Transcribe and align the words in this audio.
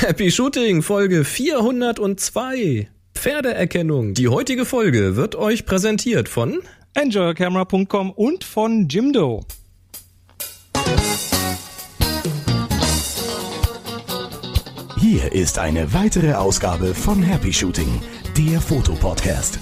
Happy 0.00 0.30
Shooting, 0.30 0.82
Folge 0.82 1.24
402. 1.24 2.88
Pferdeerkennung. 3.14 4.14
Die 4.14 4.28
heutige 4.28 4.64
Folge 4.64 5.16
wird 5.16 5.36
euch 5.36 5.66
präsentiert 5.66 6.28
von 6.28 6.60
EnjoyCamera.com 6.94 8.10
und 8.10 8.44
von 8.44 8.88
Jimdo. 8.88 9.44
Hier 14.98 15.32
ist 15.32 15.58
eine 15.58 15.92
weitere 15.94 16.34
Ausgabe 16.34 16.94
von 16.94 17.22
Happy 17.22 17.52
Shooting, 17.52 18.00
der 18.36 18.60
Fotopodcast. 18.60 19.58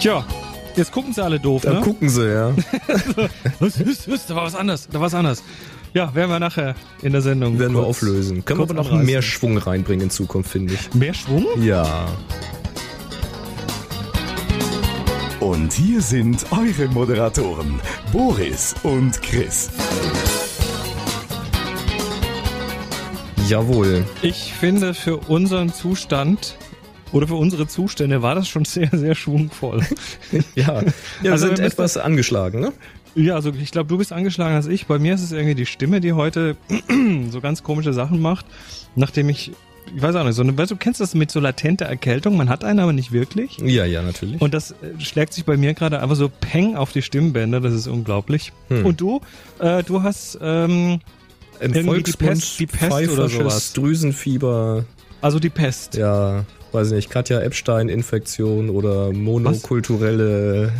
Tja, 0.00 0.24
jetzt 0.76 0.90
gucken 0.92 1.12
sie 1.12 1.22
alle 1.22 1.38
doof, 1.38 1.62
Da 1.62 1.74
ne? 1.74 1.80
gucken 1.82 2.08
sie, 2.08 2.28
ja. 2.32 2.52
Was 3.60 3.80
ist, 3.80 4.10
was, 4.10 4.26
da 4.26 4.34
war 4.34 4.44
was 4.44 4.54
anders, 4.54 4.88
da 4.88 4.94
war 4.94 5.02
was 5.06 5.14
anders. 5.14 5.42
Ja, 5.92 6.14
werden 6.14 6.30
wir 6.30 6.38
nachher 6.38 6.74
in 7.02 7.12
der 7.12 7.20
Sendung. 7.20 7.58
Werden 7.58 7.72
wir 7.74 7.80
kurz- 7.82 7.96
auflösen. 7.98 8.44
Können 8.44 8.60
wir 8.60 8.64
aber 8.64 8.74
noch 8.74 8.86
anreißen. 8.86 9.06
mehr 9.06 9.22
Schwung 9.22 9.58
reinbringen 9.58 10.04
in 10.04 10.10
Zukunft, 10.10 10.50
finde 10.50 10.74
ich. 10.74 10.94
Mehr 10.94 11.14
Schwung? 11.14 11.46
Ja. 11.62 12.06
Und 15.40 15.72
hier 15.72 16.00
sind 16.00 16.46
eure 16.52 16.86
Moderatoren, 16.92 17.80
Boris 18.12 18.74
und 18.82 19.20
Chris. 19.22 19.70
Jawohl. 23.48 24.04
Ich 24.22 24.52
finde, 24.54 24.94
für 24.94 25.16
unseren 25.16 25.72
Zustand 25.72 26.56
oder 27.10 27.26
für 27.26 27.34
unsere 27.34 27.66
Zustände 27.66 28.22
war 28.22 28.36
das 28.36 28.48
schon 28.48 28.64
sehr, 28.64 28.90
sehr 28.92 29.16
schwungvoll. 29.16 29.84
Ja. 30.54 30.82
ja 30.82 30.82
wir 31.22 31.32
Also 31.32 31.46
sind 31.48 31.58
wir 31.58 31.64
etwas 31.64 31.96
angeschlagen, 31.96 32.60
ne? 32.60 32.72
Ja, 33.14 33.34
also 33.34 33.50
ich 33.52 33.70
glaube, 33.70 33.88
du 33.88 33.98
bist 33.98 34.12
angeschlagen 34.12 34.54
als 34.54 34.66
ich. 34.66 34.86
Bei 34.86 34.98
mir 34.98 35.14
ist 35.14 35.22
es 35.22 35.32
irgendwie 35.32 35.54
die 35.54 35.66
Stimme, 35.66 36.00
die 36.00 36.12
heute 36.12 36.56
so 37.30 37.40
ganz 37.40 37.62
komische 37.62 37.92
Sachen 37.92 38.20
macht, 38.20 38.46
nachdem 38.96 39.28
ich, 39.28 39.52
ich 39.94 40.02
weiß 40.02 40.14
auch 40.16 40.24
nicht, 40.24 40.34
so 40.34 40.42
eine, 40.42 40.56
weißt 40.56 40.70
du, 40.70 40.76
kennst 40.76 41.00
das 41.00 41.14
mit 41.14 41.30
so 41.30 41.40
latenter 41.40 41.86
Erkältung, 41.86 42.36
man 42.36 42.48
hat 42.48 42.64
eine, 42.64 42.82
aber 42.82 42.92
nicht 42.92 43.12
wirklich. 43.12 43.58
Ja, 43.58 43.84
ja, 43.84 44.02
natürlich. 44.02 44.40
Und 44.40 44.54
das 44.54 44.72
äh, 44.72 45.00
schlägt 45.00 45.32
sich 45.32 45.44
bei 45.44 45.56
mir 45.56 45.74
gerade 45.74 46.00
einfach 46.00 46.16
so 46.16 46.28
peng 46.40 46.76
auf 46.76 46.92
die 46.92 47.02
Stimmbänder, 47.02 47.60
das 47.60 47.74
ist 47.74 47.86
unglaublich. 47.88 48.52
Hm. 48.68 48.86
Und 48.86 49.00
du, 49.00 49.20
äh, 49.58 49.82
du 49.82 50.02
hast 50.02 50.38
ähm, 50.40 51.00
Im 51.60 51.74
irgendwie 51.74 52.02
die 52.02 52.12
Pest- 52.12 52.58
die 52.60 52.66
Pest 52.66 52.92
oder 53.10 53.28
sowas. 53.28 53.72
Drüsenfieber, 53.72 54.84
also 55.20 55.38
die 55.38 55.50
Pest. 55.50 55.96
ja, 55.96 56.44
weiß 56.72 56.90
nicht, 56.92 57.10
Katja 57.10 57.40
Epstein-Infektion 57.40 58.70
oder 58.70 59.12
monokulturelle 59.12 60.72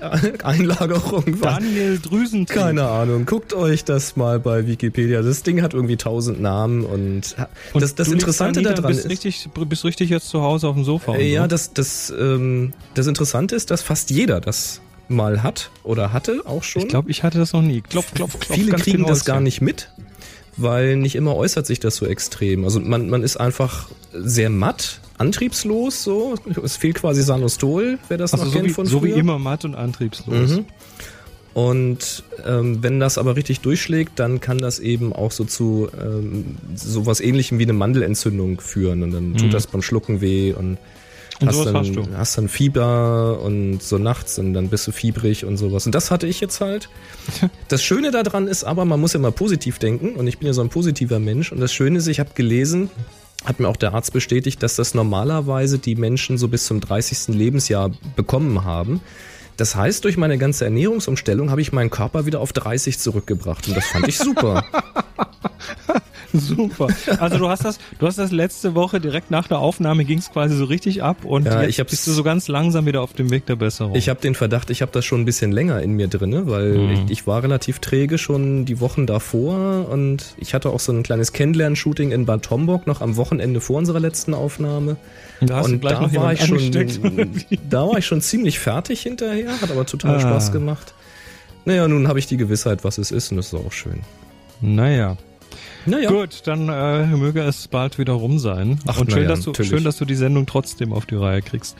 Einlagerung. 0.42 1.40
Daniel 1.40 1.98
Drüsen. 1.98 2.46
Keine 2.46 2.86
Ahnung. 2.86 3.26
Guckt 3.26 3.54
euch 3.54 3.84
das 3.84 4.16
mal 4.16 4.38
bei 4.38 4.66
Wikipedia. 4.66 5.22
Das 5.22 5.42
Ding 5.42 5.62
hat 5.62 5.74
irgendwie 5.74 5.96
tausend 5.96 6.40
Namen 6.40 6.84
und, 6.84 7.36
Und 7.72 7.82
das, 7.82 7.94
das 7.94 8.08
Interessante 8.08 8.62
da 8.62 8.74
daran 8.74 8.90
bist 8.90 9.06
ist, 9.06 9.10
richtig, 9.10 9.48
bist 9.68 9.84
richtig 9.84 10.10
jetzt 10.10 10.28
zu 10.28 10.42
Hause 10.42 10.68
auf 10.68 10.74
dem 10.74 10.84
Sofa. 10.84 11.14
äh, 11.16 11.32
ja, 11.32 11.42
so. 11.42 11.48
das, 11.48 11.72
das, 11.72 12.14
ähm, 12.18 12.72
das 12.94 13.06
Interessante 13.06 13.56
ist, 13.56 13.70
dass 13.70 13.82
fast 13.82 14.10
jeder 14.10 14.40
das 14.40 14.80
mal 15.08 15.42
hat 15.42 15.70
oder 15.82 16.12
hatte 16.12 16.42
auch 16.44 16.62
schon. 16.62 16.82
ich 16.82 16.88
glaube, 16.88 17.10
ich 17.10 17.22
hatte 17.22 17.38
das 17.38 17.52
noch 17.52 17.62
nie. 17.62 17.80
Klopf, 17.80 18.12
klopf, 18.14 18.38
klopf. 18.38 18.58
Viele 18.58 18.72
kriegen 18.72 18.98
genau 18.98 19.08
das 19.08 19.24
gar 19.24 19.40
nicht 19.40 19.60
mit, 19.60 19.90
weil 20.56 20.96
nicht 20.96 21.14
immer 21.14 21.36
äußert 21.36 21.66
sich 21.66 21.80
das 21.80 21.96
so 21.96 22.06
extrem. 22.06 22.64
Also 22.64 22.80
man, 22.80 23.08
man 23.08 23.22
ist 23.22 23.36
einfach 23.36 23.88
sehr 24.12 24.50
matt, 24.50 25.00
antriebslos, 25.18 26.02
so. 26.02 26.34
Es 26.64 26.76
fehlt 26.76 26.96
quasi 26.96 27.22
Sanostol, 27.22 27.98
wer 28.08 28.18
das 28.18 28.32
Also 28.32 28.44
noch 28.44 28.52
so 28.52 28.58
kennt 28.58 28.68
wie, 28.70 28.72
von 28.74 28.86
so 28.86 29.02
wie 29.02 29.10
früher. 29.12 29.18
immer 29.20 29.38
matt 29.38 29.64
und 29.64 29.74
antriebslos. 29.74 30.50
Mhm. 30.56 30.64
Und 31.54 32.22
ähm, 32.46 32.82
wenn 32.82 33.00
das 33.00 33.16
aber 33.16 33.34
richtig 33.34 33.60
durchschlägt, 33.60 34.18
dann 34.18 34.40
kann 34.40 34.58
das 34.58 34.78
eben 34.78 35.14
auch 35.14 35.32
so 35.32 35.44
zu 35.44 35.88
ähm, 35.98 36.56
sowas 36.74 37.20
ähnlichem 37.20 37.58
wie 37.58 37.62
eine 37.62 37.72
Mandelentzündung 37.72 38.60
führen. 38.60 39.02
Und 39.02 39.12
dann 39.12 39.34
tut 39.36 39.46
Mhm. 39.48 39.50
das 39.52 39.66
beim 39.66 39.80
Schlucken 39.80 40.20
weh 40.20 40.52
und, 40.52 40.76
Und 41.40 41.48
hast, 41.48 41.64
dann, 41.64 41.74
hast 41.76 41.94
du. 41.96 42.06
hast 42.14 42.36
dann 42.36 42.48
Fieber 42.50 43.40
und 43.40 43.82
so 43.82 43.96
nachts 43.96 44.38
und 44.38 44.52
dann 44.52 44.68
bist 44.68 44.86
du 44.86 44.92
fiebrig 44.92 45.46
und 45.46 45.56
sowas. 45.56 45.86
Und 45.86 45.94
das 45.94 46.10
hatte 46.10 46.26
ich 46.26 46.40
jetzt 46.40 46.60
halt. 46.60 46.90
Das 47.68 47.82
Schöne 47.82 48.10
daran 48.10 48.48
ist 48.48 48.64
aber, 48.64 48.84
man 48.84 49.00
muss 49.00 49.14
immer 49.14 49.30
positiv 49.30 49.78
denken 49.78 50.10
und 50.16 50.26
ich 50.26 50.36
bin 50.38 50.46
ja 50.48 50.52
so 50.52 50.60
ein 50.60 50.68
positiver 50.68 51.18
Mensch. 51.20 51.52
Und 51.52 51.60
das 51.60 51.72
Schöne 51.72 51.98
ist, 51.98 52.06
ich 52.06 52.20
habe 52.20 52.30
gelesen, 52.34 52.90
hat 53.46 53.60
mir 53.60 53.68
auch 53.68 53.76
der 53.76 53.94
Arzt 53.94 54.12
bestätigt, 54.12 54.62
dass 54.62 54.76
das 54.76 54.94
normalerweise 54.94 55.78
die 55.78 55.94
Menschen 55.94 56.36
so 56.36 56.48
bis 56.48 56.66
zum 56.66 56.80
30. 56.80 57.34
Lebensjahr 57.34 57.92
bekommen 58.16 58.64
haben. 58.64 59.00
Das 59.56 59.74
heißt, 59.74 60.04
durch 60.04 60.16
meine 60.16 60.36
ganze 60.36 60.64
Ernährungsumstellung 60.64 61.50
habe 61.50 61.62
ich 61.62 61.72
meinen 61.72 61.88
Körper 61.88 62.26
wieder 62.26 62.40
auf 62.40 62.52
30 62.52 62.98
zurückgebracht 62.98 63.68
und 63.68 63.76
das 63.76 63.86
fand 63.86 64.06
ich 64.08 64.18
super. 64.18 64.64
Super. 66.56 66.88
Also 67.18 67.38
du 67.38 67.48
hast 67.48 67.64
das, 67.64 67.78
du 67.98 68.06
hast 68.06 68.18
das 68.18 68.30
letzte 68.32 68.74
Woche 68.74 69.00
direkt 69.00 69.30
nach 69.30 69.48
der 69.48 69.58
Aufnahme 69.58 70.04
ging 70.04 70.18
es 70.18 70.30
quasi 70.30 70.56
so 70.56 70.64
richtig 70.64 71.02
ab 71.02 71.24
und 71.24 71.46
Ja, 71.46 71.62
jetzt 71.62 71.84
bist 71.90 72.06
du 72.06 72.12
so 72.12 72.22
ganz 72.22 72.48
langsam 72.48 72.86
wieder 72.86 73.02
auf 73.02 73.12
dem 73.12 73.30
Weg 73.30 73.46
der 73.46 73.56
Besserung. 73.56 73.94
Ich 73.94 74.08
habe 74.08 74.20
den 74.20 74.34
Verdacht, 74.34 74.70
ich 74.70 74.82
habe 74.82 74.92
das 74.92 75.04
schon 75.04 75.20
ein 75.22 75.24
bisschen 75.24 75.52
länger 75.52 75.80
in 75.82 75.92
mir 75.92 76.08
drinne, 76.08 76.46
weil 76.46 76.76
Mhm. 76.78 76.90
ich, 76.90 77.10
ich 77.10 77.26
war 77.26 77.42
relativ 77.42 77.78
träge 77.78 78.18
schon 78.18 78.64
die 78.64 78.80
Wochen 78.80 79.06
davor 79.06 79.88
und 79.90 80.34
ich 80.38 80.54
hatte 80.54 80.70
auch 80.70 80.80
so 80.80 80.92
ein 80.92 81.02
kleines 81.02 81.32
Kennenlern-Shooting 81.32 82.10
in 82.12 82.26
Bad 82.26 82.48
Homburg 82.50 82.86
noch 82.86 83.00
am 83.00 83.16
Wochenende 83.16 83.60
vor 83.60 83.76
unserer 83.78 84.00
letzten 84.00 84.34
Aufnahme. 84.34 84.96
da 85.40 85.60
und 85.60 85.80
gleich 85.80 85.98
da 85.98 86.14
war 86.20 86.32
ich 86.32 86.44
schon, 86.44 86.70
da 87.70 87.86
war 87.88 87.98
ich 87.98 88.06
schon 88.06 88.20
ziemlich 88.20 88.58
fertig 88.58 89.02
hinterher, 89.02 89.60
hat 89.60 89.70
aber 89.70 89.84
total 89.86 90.16
Ah. 90.16 90.20
Spaß 90.20 90.52
gemacht. 90.52 90.94
Naja, 91.64 91.88
nun 91.88 92.06
habe 92.08 92.18
ich 92.18 92.26
die 92.26 92.36
Gewissheit, 92.36 92.84
was 92.84 92.96
es 92.98 93.10
ist 93.10 93.30
und 93.32 93.38
das 93.38 93.46
ist 93.46 93.54
auch 93.54 93.72
schön. 93.72 94.00
Naja. 94.60 95.16
Naja, 95.86 96.10
Gut, 96.10 96.42
dann 96.46 96.68
äh, 96.68 97.06
möge 97.16 97.40
es 97.42 97.68
bald 97.68 97.98
wieder 97.98 98.14
rum 98.14 98.38
sein. 98.38 98.80
Ach, 98.86 99.00
und 99.00 99.12
schön, 99.12 99.22
ja, 99.22 99.28
dass 99.28 99.42
du, 99.42 99.50
natürlich. 99.50 99.70
schön, 99.70 99.84
dass 99.84 99.96
du 99.98 100.04
die 100.04 100.14
Sendung 100.16 100.46
trotzdem 100.46 100.92
auf 100.92 101.06
die 101.06 101.14
Reihe 101.14 101.42
kriegst. 101.42 101.76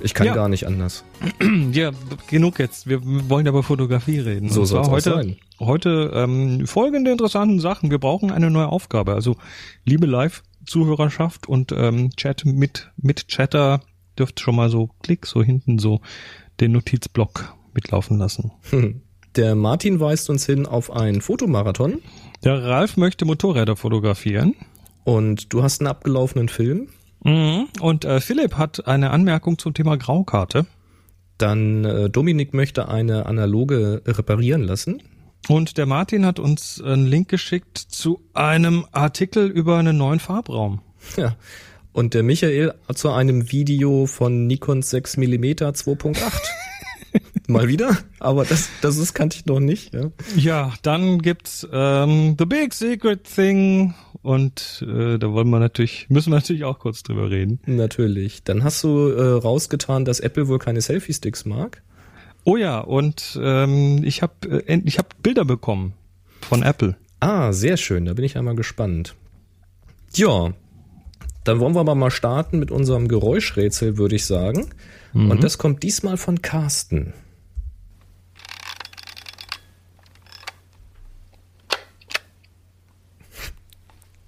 ich 0.00 0.14
kann 0.14 0.26
Ja. 0.26 0.34
gar 0.34 0.48
nicht 0.48 0.66
anders. 0.66 1.04
Ja, 1.72 1.90
genug 2.28 2.58
jetzt. 2.58 2.86
Wir 2.88 3.00
wollen 3.28 3.44
ja 3.46 3.50
über 3.50 3.62
Fotografie 3.62 4.18
reden. 4.20 4.48
So 4.48 4.62
auch 4.78 4.90
heute, 4.90 5.10
sein. 5.10 5.36
heute 5.60 6.10
ähm, 6.14 6.66
folgende 6.66 7.10
interessanten 7.10 7.60
Sachen. 7.60 7.90
Wir 7.90 7.98
brauchen 7.98 8.30
eine 8.30 8.50
neue 8.50 8.68
Aufgabe. 8.68 9.14
Also, 9.14 9.36
liebe 9.84 10.06
Live-Zuhörerschaft 10.06 11.46
und 11.48 11.72
ähm, 11.72 12.10
Chat 12.16 12.44
mit, 12.44 12.90
mit 12.96 13.28
Chatter 13.28 13.80
dürft 14.18 14.40
schon 14.40 14.56
mal 14.56 14.70
so 14.70 14.90
klick, 15.02 15.26
so 15.26 15.42
hinten 15.42 15.78
so 15.78 16.00
den 16.60 16.72
Notizblock 16.72 17.54
mitlaufen 17.74 18.18
lassen. 18.18 18.52
Der 19.36 19.54
Martin 19.54 20.00
weist 20.00 20.30
uns 20.30 20.46
hin 20.46 20.66
auf 20.66 20.90
einen 20.90 21.20
Fotomarathon 21.20 21.98
Der 22.44 22.62
Ralf 22.62 22.96
möchte 22.96 23.24
Motorräder 23.24 23.76
fotografieren. 23.76 24.54
und 25.04 25.52
du 25.52 25.62
hast 25.62 25.80
einen 25.80 25.88
abgelaufenen 25.88 26.48
Film. 26.48 26.88
Mhm. 27.24 27.68
Und 27.80 28.04
äh, 28.04 28.20
Philipp 28.20 28.54
hat 28.56 28.86
eine 28.86 29.10
Anmerkung 29.10 29.58
zum 29.58 29.74
Thema 29.74 29.96
Graukarte. 29.96 30.66
Dann 31.38 31.84
äh, 31.84 32.10
Dominik 32.10 32.52
möchte 32.52 32.88
eine 32.88 33.26
analoge 33.26 34.02
reparieren 34.06 34.62
lassen. 34.62 35.02
Und 35.48 35.78
der 35.78 35.86
Martin 35.86 36.26
hat 36.26 36.38
uns 36.38 36.80
einen 36.82 37.06
Link 37.06 37.28
geschickt 37.28 37.78
zu 37.78 38.20
einem 38.34 38.84
Artikel 38.92 39.46
über 39.46 39.78
einen 39.78 39.96
neuen 39.96 40.20
Farbraum. 40.20 40.80
Ja. 41.16 41.36
Und 41.92 42.14
der 42.14 42.22
Michael 42.22 42.74
zu 42.94 43.10
einem 43.10 43.50
Video 43.50 44.06
von 44.06 44.46
Nikon 44.46 44.82
6 44.82 45.16
mm 45.16 45.44
2.8. 45.44 46.18
Mal 47.48 47.66
wieder, 47.66 47.96
aber 48.18 48.44
das, 48.44 48.68
das 48.82 48.98
ist, 48.98 49.14
kannte 49.14 49.38
ich 49.38 49.46
noch 49.46 49.58
nicht. 49.58 49.94
Ja. 49.94 50.10
Ja, 50.36 50.74
dann 50.82 51.20
gibt's 51.22 51.66
ähm, 51.72 52.36
The 52.38 52.44
Big 52.44 52.74
Secret 52.74 53.24
Thing 53.24 53.94
und 54.22 54.84
äh, 54.86 55.18
da 55.18 55.32
wollen 55.32 55.48
wir 55.48 55.58
natürlich, 55.58 56.10
müssen 56.10 56.30
wir 56.30 56.36
natürlich 56.36 56.64
auch 56.64 56.78
kurz 56.78 57.02
drüber 57.02 57.30
reden. 57.30 57.58
Natürlich. 57.64 58.44
Dann 58.44 58.64
hast 58.64 58.84
du 58.84 59.08
äh, 59.08 59.40
rausgetan, 59.40 60.04
dass 60.04 60.20
Apple 60.20 60.48
wohl 60.48 60.58
keine 60.58 60.82
Selfie-Sticks 60.82 61.46
mag. 61.46 61.82
Oh 62.44 62.56
ja, 62.56 62.80
und 62.80 63.38
ähm, 63.42 64.02
ich 64.04 64.20
habe 64.20 64.64
äh, 64.66 64.80
ich 64.84 64.98
hab 64.98 65.22
Bilder 65.22 65.46
bekommen 65.46 65.94
von 66.42 66.62
Apple. 66.62 66.96
Ah, 67.20 67.52
sehr 67.52 67.78
schön. 67.78 68.04
Da 68.04 68.12
bin 68.12 68.24
ich 68.24 68.36
einmal 68.36 68.56
gespannt. 68.56 69.14
Ja, 70.14 70.52
dann 71.44 71.60
wollen 71.60 71.74
wir 71.74 71.80
aber 71.80 71.94
mal 71.94 72.10
starten 72.10 72.58
mit 72.58 72.70
unserem 72.70 73.08
Geräuschrätsel, 73.08 73.96
würde 73.96 74.16
ich 74.16 74.26
sagen. 74.26 74.68
Und 75.14 75.42
das 75.42 75.56
kommt 75.56 75.82
diesmal 75.82 76.18
von 76.18 76.42
Carsten. 76.42 77.14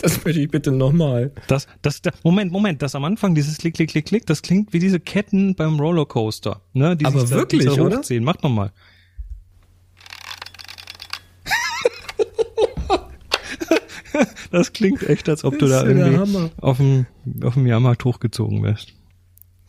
Das 0.03 0.25
möchte 0.25 0.41
ich 0.41 0.51
bitte 0.51 0.73
nochmal. 0.73 1.31
Das, 1.47 1.67
das, 1.83 2.01
das, 2.03 2.15
Moment, 2.25 2.53
Moment, 2.53 2.81
das 2.83 2.95
am 2.95 3.05
Anfang, 3.05 3.35
dieses 3.35 3.59
Klick, 3.59 3.75
Klick, 3.75 3.91
Klick, 3.91 4.07
Klick, 4.07 4.27
das 4.27 4.41
klingt 4.43 4.73
wie 4.73 4.79
diese 4.79 4.99
Ketten 5.01 5.55
beim 5.55 5.79
Rollercoaster. 5.79 6.61
Ne, 6.73 6.97
die 6.97 7.05
Aber 7.07 7.21
sich 7.21 7.31
da- 7.31 7.37
wirklich, 7.37 7.63
die 7.69 7.81
oder? 7.81 7.99
hochziehen. 7.99 8.25
Mach 8.25 8.41
nochmal. 8.43 8.73
Das 14.51 14.73
klingt 14.73 15.03
echt, 15.09 15.29
als 15.29 15.45
ob 15.45 15.59
du 15.59 15.67
da 15.67 15.83
ja 15.85 15.89
irgendwie 15.89 16.51
auf 16.61 16.79
dem, 16.79 17.07
auf 17.43 17.55
dem 17.55 17.67
Jahrmarkt 17.67 18.05
hochgezogen 18.05 18.63
wärst. 18.63 18.93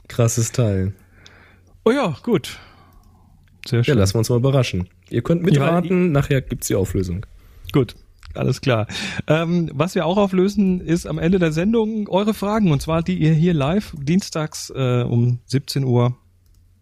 Krasses 0.08 0.52
Teil. 0.52 0.94
Oh 1.86 1.92
ja, 1.92 2.16
gut. 2.24 2.60
Sehr 3.68 3.80
Ja, 3.80 3.84
schön. 3.84 3.98
lassen 4.00 4.16
wir 4.16 4.20
uns 4.20 4.30
mal 4.30 4.38
überraschen. 4.38 4.90
Ihr 5.10 5.22
könnt 5.22 5.44
mitraten, 5.44 6.12
nachher 6.12 6.42
gibt's 6.42 6.68
die 6.68 6.76
Auflösung. 6.76 7.26
Gut. 7.72 7.96
Alles 8.36 8.62
klar. 8.62 8.88
Ähm, 9.28 9.70
was 9.74 9.96
wir 9.96 10.06
auch 10.06 10.18
auflösen, 10.18 10.82
ist 10.82 11.06
am 11.06 11.20
Ende 11.20 11.40
der 11.40 11.52
Sendung 11.52 12.08
eure 12.08 12.34
Fragen 12.34 12.72
und 12.72 12.82
zwar 12.82 13.04
die 13.04 13.18
ihr 13.18 13.34
hier 13.34 13.54
live 13.54 13.94
dienstags 14.00 14.72
äh, 14.76 15.04
um 15.04 15.40
17 15.46 15.84
Uhr 15.84 16.18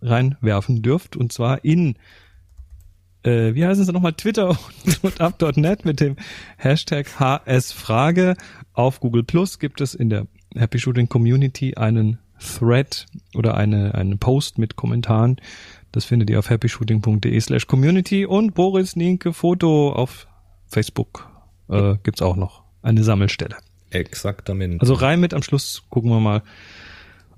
reinwerfen 0.02 0.82
dürft 0.82 1.16
und 1.16 1.34
zwar 1.34 1.64
in 1.66 1.96
äh, 3.24 3.54
wie 3.54 3.66
heißen 3.66 3.84
sie 3.84 3.92
nochmal, 3.92 4.14
Twitter 4.14 4.50
und, 4.86 5.04
und 5.04 5.22
up.net 5.22 5.86
mit 5.86 6.00
dem 6.00 6.16
Hashtag 6.58 7.20
HSFrage. 7.20 8.36
Auf 8.74 9.00
Google 9.00 9.24
Plus 9.24 9.60
gibt 9.60 9.82
es 9.82 9.94
in 9.94 10.10
der 10.10 10.28
Happy 10.56 10.80
Shooting 10.80 11.10
Community 11.10 11.76
einen 11.76 12.20
Thread 12.40 13.06
oder 13.36 13.56
eine, 13.56 13.96
einen 13.96 14.18
Post 14.20 14.58
mit 14.58 14.76
Kommentaren. 14.76 15.38
Das 15.92 16.06
findet 16.06 16.30
ihr 16.30 16.40
auf 16.40 16.50
happyshooting.de 16.50 17.40
slash 17.40 17.68
community 17.68 18.26
und 18.26 18.54
Boris 18.54 18.96
Nienke 18.96 19.34
Foto 19.34 19.92
auf 19.92 20.28
Facebook 20.68 21.30
äh, 21.70 21.96
gibt's 22.04 22.22
auch 22.22 22.36
noch 22.36 22.64
eine 22.82 23.04
Sammelstelle. 23.04 23.56
Exaktamente. 23.92 24.82
Also 24.82 24.94
rein 24.94 25.20
mit 25.20 25.34
am 25.34 25.44
Schluss 25.44 25.84
gucken 25.90 26.12
wir 26.12 26.20
mal, 26.20 26.44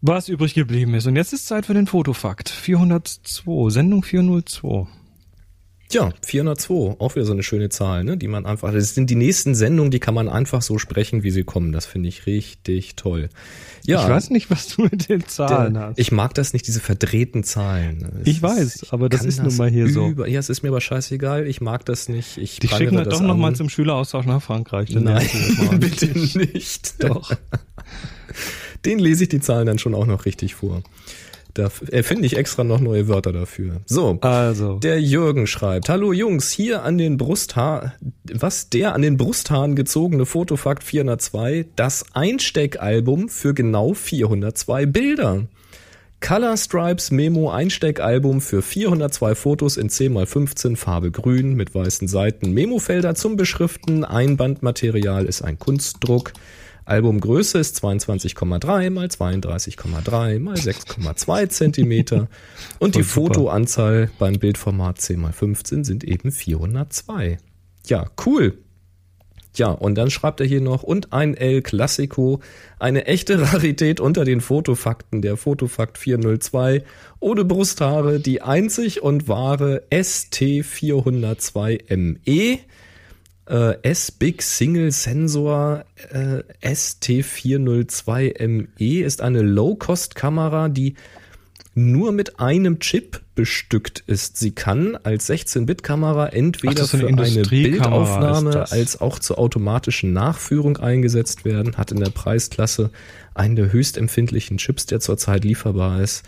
was 0.02 0.28
übrig 0.30 0.54
geblieben 0.54 0.94
ist. 0.96 1.08
Und 1.08 1.16
jetzt 1.16 1.34
ist 1.34 1.48
Zeit 1.48 1.66
für 1.66 1.74
den 1.74 1.88
Fotofakt. 1.88 2.50
402, 2.50 3.70
Sendung 3.70 4.04
402. 4.04 4.88
Ja, 5.94 6.12
402, 6.22 6.96
auch 7.00 7.16
wieder 7.16 7.26
so 7.26 7.34
eine 7.34 7.44
schöne 7.44 7.70
Zahl, 7.70 8.04
ne? 8.04 8.18
Die 8.18 8.28
man 8.28 8.46
einfach, 8.46 8.72
das 8.72 8.96
sind 8.96 9.10
die 9.10 9.16
nächsten 9.16 9.56
Sendungen, 9.56 9.92
die 9.92 10.00
kann 10.00 10.14
man 10.14 10.30
einfach 10.30 10.62
so 10.62 10.78
sprechen, 10.78 11.24
wie 11.24 11.32
sie 11.32 11.44
kommen. 11.44 11.72
Das 11.72 11.86
finde 11.86 12.10
ich 12.10 12.26
richtig 12.26 12.96
toll. 12.96 13.30
Ja. 13.84 14.04
Ich 14.04 14.10
weiß 14.10 14.30
nicht, 14.30 14.50
was 14.50 14.68
du 14.68 14.84
mit 14.84 15.10
den 15.10 15.28
Zahlen 15.28 15.78
hast. 15.78 16.00
Ich 16.00 16.12
mag 16.12 16.34
das 16.34 16.54
nicht, 16.54 16.68
diese 16.68 16.80
verdrehten 16.80 17.44
Zahlen. 17.44 18.22
Es 18.22 18.28
ich 18.28 18.42
weiß, 18.42 18.84
ich 18.84 18.94
aber 18.94 19.10
das 19.10 19.26
ist 19.26 19.44
nun 19.44 19.56
mal 19.58 19.70
hier 19.70 19.86
über, 19.86 20.24
so. 20.24 20.26
Ja, 20.26 20.40
es 20.40 20.50
ist 20.50 20.62
mir 20.64 20.70
aber 20.70 20.82
scheißegal. 20.82 21.48
Ich 21.48 21.62
mag 21.62 21.86
das 21.86 22.08
nicht. 22.08 22.38
Ich 22.38 22.60
die 22.60 22.68
schicken 22.68 22.98
wir 22.98 23.06
doch 23.06 23.22
nochmal 23.22 23.56
zum 23.56 23.70
Schüleraustausch 23.70 24.26
nach 24.26 24.42
Frankreich. 24.42 24.90
Nein, 24.92 25.28
bitte 25.80 26.08
nicht. 26.38 27.04
Doch. 27.04 27.32
Den 28.86 29.00
lese 29.00 29.24
ich 29.24 29.30
die 29.30 29.40
Zahlen 29.40 29.68
dann 29.68 29.78
schon 29.78 29.94
auch 29.94 30.08
noch 30.08 30.26
richtig 30.26 30.56
vor. 30.56 30.84
Da 31.54 31.70
erfinde 31.92 32.26
ich 32.26 32.38
extra 32.38 32.64
noch 32.64 32.80
neue 32.80 33.08
Wörter 33.08 33.34
dafür. 33.34 33.82
So. 33.86 34.18
Also. 34.22 34.80
Der 34.80 35.02
Jürgen 35.02 35.48
schreibt, 35.48 35.90
Hallo 35.90 36.14
Jungs, 36.14 36.52
hier 36.52 36.84
an 36.84 36.98
den 36.98 37.18
Brusthaar, 37.18 37.94
was 38.32 38.70
der 38.70 38.94
an 38.94 39.02
den 39.02 39.18
Brusthaaren 39.18 39.76
gezogene 39.76 40.26
Fotofakt 40.26 40.84
402, 40.84 41.66
das 41.76 42.06
Einsteckalbum 42.14 43.30
für 43.30 43.54
genau 43.54 43.94
402 43.94 44.86
Bilder. 44.86 45.48
Color 46.22 46.56
Stripes 46.56 47.10
Memo 47.10 47.50
Einsteckalbum 47.50 48.42
für 48.42 48.62
402 48.62 49.34
Fotos 49.34 49.76
in 49.76 49.90
10x15 49.90 50.78
Farbe 50.78 51.10
grün 51.10 51.56
mit 51.56 51.74
weißen 51.74 52.08
Seiten. 52.08 52.54
Memofelder 52.54 53.16
zum 53.16 53.38
Beschriften. 53.38 54.06
Einbandmaterial 54.06 55.26
ist 55.26 55.42
ein 55.42 55.58
Kunstdruck. 55.58 56.34
Albumgröße 56.86 57.60
ist 57.60 57.84
22,3 57.84 58.90
mal 58.90 59.08
32,3 59.08 60.40
mal 60.40 60.56
6,2 60.56 61.50
Zentimeter 61.50 62.28
und 62.80 62.96
die 62.96 63.04
super. 63.04 63.28
Fotoanzahl 63.28 64.10
beim 64.20 64.40
Bildformat 64.40 65.00
10 65.00 65.20
mal 65.20 65.34
15 65.34 65.84
sind 65.84 66.04
eben 66.04 66.32
402. 66.32 67.38
Ja, 67.86 68.10
cool. 68.26 68.58
Ja, 69.56 69.68
und 69.68 69.96
dann 69.96 70.10
schreibt 70.10 70.40
er 70.40 70.46
hier 70.46 70.62
noch, 70.62 70.82
und 70.82 71.12
ein 71.12 71.36
El 71.36 71.62
Classico, 71.62 72.40
eine 72.80 73.06
echte 73.06 73.42
Rarität 73.42 74.00
unter 74.00 74.24
den 74.24 74.40
Fotofakten, 74.40 75.22
der 75.22 75.36
Fotofakt 75.36 75.98
402, 75.98 76.86
ohne 77.20 77.44
Brusthaare, 77.44 78.22
die 78.22 78.42
einzig 78.42 79.04
und 79.04 79.28
wahre 79.28 79.84
ST402ME 79.92 82.60
äh, 83.52 83.78
S-Big 83.84 84.42
Single 84.42 84.92
Sensor 84.92 85.86
äh, 86.10 86.42
ST402ME 86.66 89.04
ist 89.04 89.22
eine 89.22 89.42
Low-Cost-Kamera, 89.42 90.70
die 90.70 90.96
nur 91.74 92.12
mit 92.14 92.40
einem 92.40 92.80
Chip 92.80 93.22
bestückt 93.36 94.04
ist. 94.08 94.38
Sie 94.38 94.52
kann 94.52 94.96
als 95.04 95.30
16-Bit-Kamera 95.30 96.28
entweder 96.28 96.84
Ach, 96.84 96.90
für 96.90 97.06
eine, 97.08 97.24
eine 97.24 97.42
Bildaufnahme 97.42 98.72
als 98.72 99.00
auch 99.00 99.20
zur 99.20 99.38
automatischen 99.38 100.14
Nachführung 100.14 100.78
eingesetzt 100.78 101.46
werden, 101.46 101.78
hat 101.78 101.92
in 101.92 102.00
der 102.00 102.10
Preisklasse 102.10 102.90
einen 103.34 103.58
der 103.58 103.74
höchst 103.74 103.98
empfindlichen 103.98 104.58
Chips, 104.58 104.86
der 104.86 105.02
zurzeit 105.02 105.44
lieferbar 105.44 106.02
ist. 106.02 106.24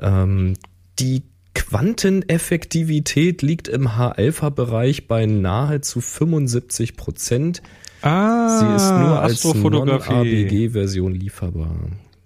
Ähm, 0.00 0.54
die 0.98 1.22
Quanteneffektivität 1.56 3.40
liegt 3.40 3.66
im 3.66 3.96
H-Alpha-Bereich 3.96 5.08
bei 5.08 5.24
nahezu 5.24 6.02
75 6.02 6.96
Prozent. 6.98 7.62
Ah, 8.02 8.58
Sie 8.58 8.76
ist 8.76 8.90
nur 8.90 9.20
als 9.20 9.42
Non-ABG-Version 9.42 11.14
lieferbar. 11.14 11.74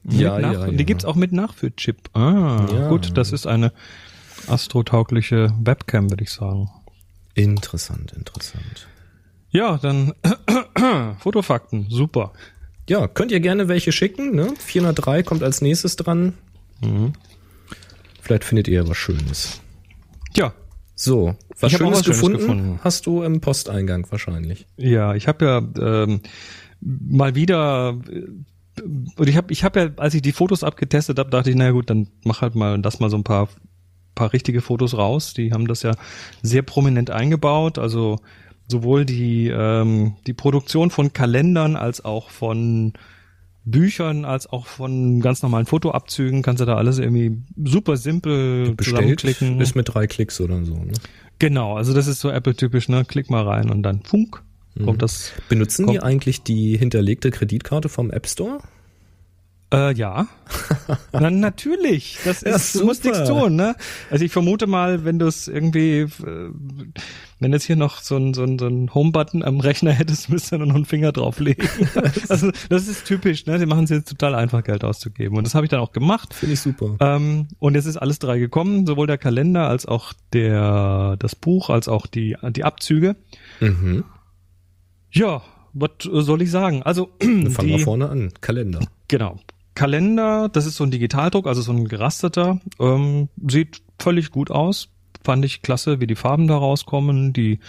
Ja, 0.02 0.40
ja, 0.40 0.52
ja. 0.52 0.66
Die 0.66 0.84
gibt's 0.84 1.04
auch 1.04 1.14
mit 1.14 1.30
Nachführchip. 1.30 2.10
Ah, 2.12 2.66
ja. 2.72 2.88
gut, 2.88 3.16
das 3.16 3.30
ist 3.30 3.46
eine 3.46 3.72
astrotaugliche 4.48 5.54
Webcam, 5.62 6.10
würde 6.10 6.24
ich 6.24 6.30
sagen. 6.30 6.68
Interessant, 7.34 8.12
interessant. 8.12 8.88
Ja, 9.50 9.78
dann 9.78 10.12
Fotofakten, 11.20 11.86
super. 11.88 12.32
Ja, 12.88 13.06
könnt 13.06 13.30
ihr 13.30 13.40
gerne 13.40 13.68
welche 13.68 13.92
schicken, 13.92 14.34
ne? 14.34 14.52
403 14.58 15.22
kommt 15.22 15.44
als 15.44 15.60
nächstes 15.60 15.94
dran. 15.94 16.34
Mhm. 16.80 17.12
Vielleicht 18.20 18.44
findet 18.44 18.68
ihr 18.68 18.88
was 18.88 18.96
Schönes. 18.96 19.60
Ja. 20.36 20.52
So, 20.94 21.34
was 21.58 21.72
Schönes, 21.72 22.00
was 22.00 22.04
gefunden, 22.04 22.38
gefunden, 22.38 22.80
hast 22.82 23.06
du 23.06 23.22
im 23.22 23.40
Posteingang 23.40 24.06
wahrscheinlich. 24.10 24.66
Ja, 24.76 25.14
ich 25.14 25.28
habe 25.28 25.44
ja 25.46 26.02
ähm, 26.02 26.20
mal 26.80 27.34
wieder 27.34 27.98
äh, 28.10 28.82
und 29.16 29.28
ich 29.28 29.36
habe 29.36 29.52
ich 29.52 29.64
habe 29.64 29.80
ja, 29.80 29.90
als 29.96 30.14
ich 30.14 30.22
die 30.22 30.32
Fotos 30.32 30.62
abgetestet 30.62 31.18
habe, 31.18 31.30
dachte 31.30 31.50
ich, 31.50 31.56
na 31.56 31.70
gut, 31.70 31.88
dann 31.88 32.08
mach 32.24 32.42
halt 32.42 32.54
mal 32.54 32.80
das 32.80 33.00
mal 33.00 33.10
so 33.10 33.16
ein 33.16 33.24
paar 33.24 33.48
paar 34.14 34.32
richtige 34.32 34.60
Fotos 34.60 34.96
raus. 34.96 35.34
Die 35.34 35.52
haben 35.52 35.66
das 35.66 35.82
ja 35.82 35.92
sehr 36.42 36.62
prominent 36.62 37.10
eingebaut, 37.10 37.78
also 37.78 38.18
sowohl 38.68 39.04
die 39.04 39.48
ähm, 39.48 40.16
die 40.26 40.34
Produktion 40.34 40.90
von 40.90 41.12
Kalendern 41.12 41.76
als 41.76 42.04
auch 42.04 42.30
von 42.30 42.92
Büchern 43.70 44.24
als 44.24 44.46
auch 44.46 44.66
von 44.66 45.20
ganz 45.20 45.42
normalen 45.42 45.66
Fotoabzügen 45.66 46.42
kannst 46.42 46.60
du 46.60 46.64
da 46.64 46.76
alles 46.76 46.98
irgendwie 46.98 47.38
super 47.64 47.96
simpel 47.96 48.74
Bestellt 48.74 48.98
zusammenklicken. 48.98 49.60
Ist 49.60 49.76
mit 49.76 49.92
drei 49.92 50.06
Klicks 50.06 50.40
oder 50.40 50.64
so, 50.64 50.74
ne? 50.74 50.92
Genau, 51.38 51.76
also 51.76 51.94
das 51.94 52.06
ist 52.06 52.20
so 52.20 52.30
Apple-typisch, 52.30 52.88
ne? 52.88 53.04
Klick 53.04 53.30
mal 53.30 53.46
rein 53.46 53.70
und 53.70 53.82
dann 53.82 54.02
Funk. 54.02 54.42
Mhm. 54.74 54.84
Kommt 54.84 55.02
das, 55.02 55.32
Benutzen 55.48 55.86
kommt, 55.86 55.96
die 55.96 56.02
eigentlich 56.02 56.42
die 56.42 56.76
hinterlegte 56.76 57.30
Kreditkarte 57.30 57.88
vom 57.88 58.10
App 58.10 58.26
Store? 58.26 58.60
Äh, 59.72 59.94
ja. 59.94 60.26
Na, 61.12 61.30
natürlich. 61.30 62.18
Das 62.24 62.42
ist, 62.42 62.74
ja, 62.74 62.80
du 62.80 62.86
musst 62.86 63.04
nichts 63.04 63.24
tun, 63.24 63.54
ne? 63.54 63.76
Also 64.10 64.24
ich 64.24 64.32
vermute 64.32 64.66
mal, 64.66 65.04
wenn 65.04 65.20
du 65.20 65.26
es 65.26 65.46
irgendwie, 65.46 66.00
äh, 66.00 66.50
wenn 67.38 67.52
jetzt 67.52 67.64
hier 67.64 67.76
noch 67.76 68.00
so 68.00 68.16
ein, 68.16 68.34
so 68.34 68.42
ein, 68.42 68.58
so 68.58 68.66
ein 68.66 68.92
Home-Button 68.92 69.44
am 69.44 69.60
Rechner 69.60 69.92
hättest, 69.92 70.28
müsstest 70.28 70.52
du 70.52 70.58
nur 70.58 70.66
noch 70.66 70.74
einen 70.74 70.86
Finger 70.86 71.12
drauflegen. 71.12 71.68
also 72.28 72.50
das 72.68 72.88
ist 72.88 73.06
typisch, 73.06 73.46
ne? 73.46 73.60
Die 73.60 73.66
machen 73.66 73.84
es 73.84 73.90
jetzt 73.90 74.08
total 74.08 74.34
einfach, 74.34 74.64
Geld 74.64 74.82
auszugeben. 74.82 75.38
Und 75.38 75.46
das 75.46 75.54
habe 75.54 75.66
ich 75.66 75.70
dann 75.70 75.80
auch 75.80 75.92
gemacht. 75.92 76.34
Finde 76.34 76.54
ich 76.54 76.60
super. 76.60 76.96
Ähm, 76.98 77.46
und 77.60 77.76
jetzt 77.76 77.86
ist 77.86 77.96
alles 77.96 78.18
drei 78.18 78.40
gekommen, 78.40 78.86
sowohl 78.86 79.06
der 79.06 79.18
Kalender 79.18 79.68
als 79.68 79.86
auch 79.86 80.12
der, 80.32 81.16
das 81.20 81.36
Buch, 81.36 81.70
als 81.70 81.86
auch 81.86 82.06
die, 82.06 82.36
die 82.50 82.64
Abzüge. 82.64 83.14
Mhm. 83.60 84.02
Ja, 85.12 85.42
was 85.72 85.90
soll 86.02 86.42
ich 86.42 86.50
sagen? 86.50 86.82
Also, 86.82 87.10
fangen 87.20 87.68
wir 87.68 87.78
vorne 87.78 88.08
an. 88.08 88.32
Kalender. 88.40 88.80
Genau. 89.06 89.38
Kalender, 89.74 90.48
das 90.48 90.66
ist 90.66 90.76
so 90.76 90.84
ein 90.84 90.90
Digitaldruck, 90.90 91.46
also 91.46 91.62
so 91.62 91.72
ein 91.72 91.86
gerasteter, 91.86 92.60
ähm, 92.78 93.28
sieht 93.48 93.82
völlig 93.98 94.30
gut 94.30 94.50
aus. 94.50 94.88
Fand 95.22 95.44
ich 95.44 95.62
klasse, 95.62 96.00
wie 96.00 96.06
die 96.06 96.16
Farben 96.16 96.48
da 96.48 96.56
rauskommen, 96.56 97.32
die 97.32 97.60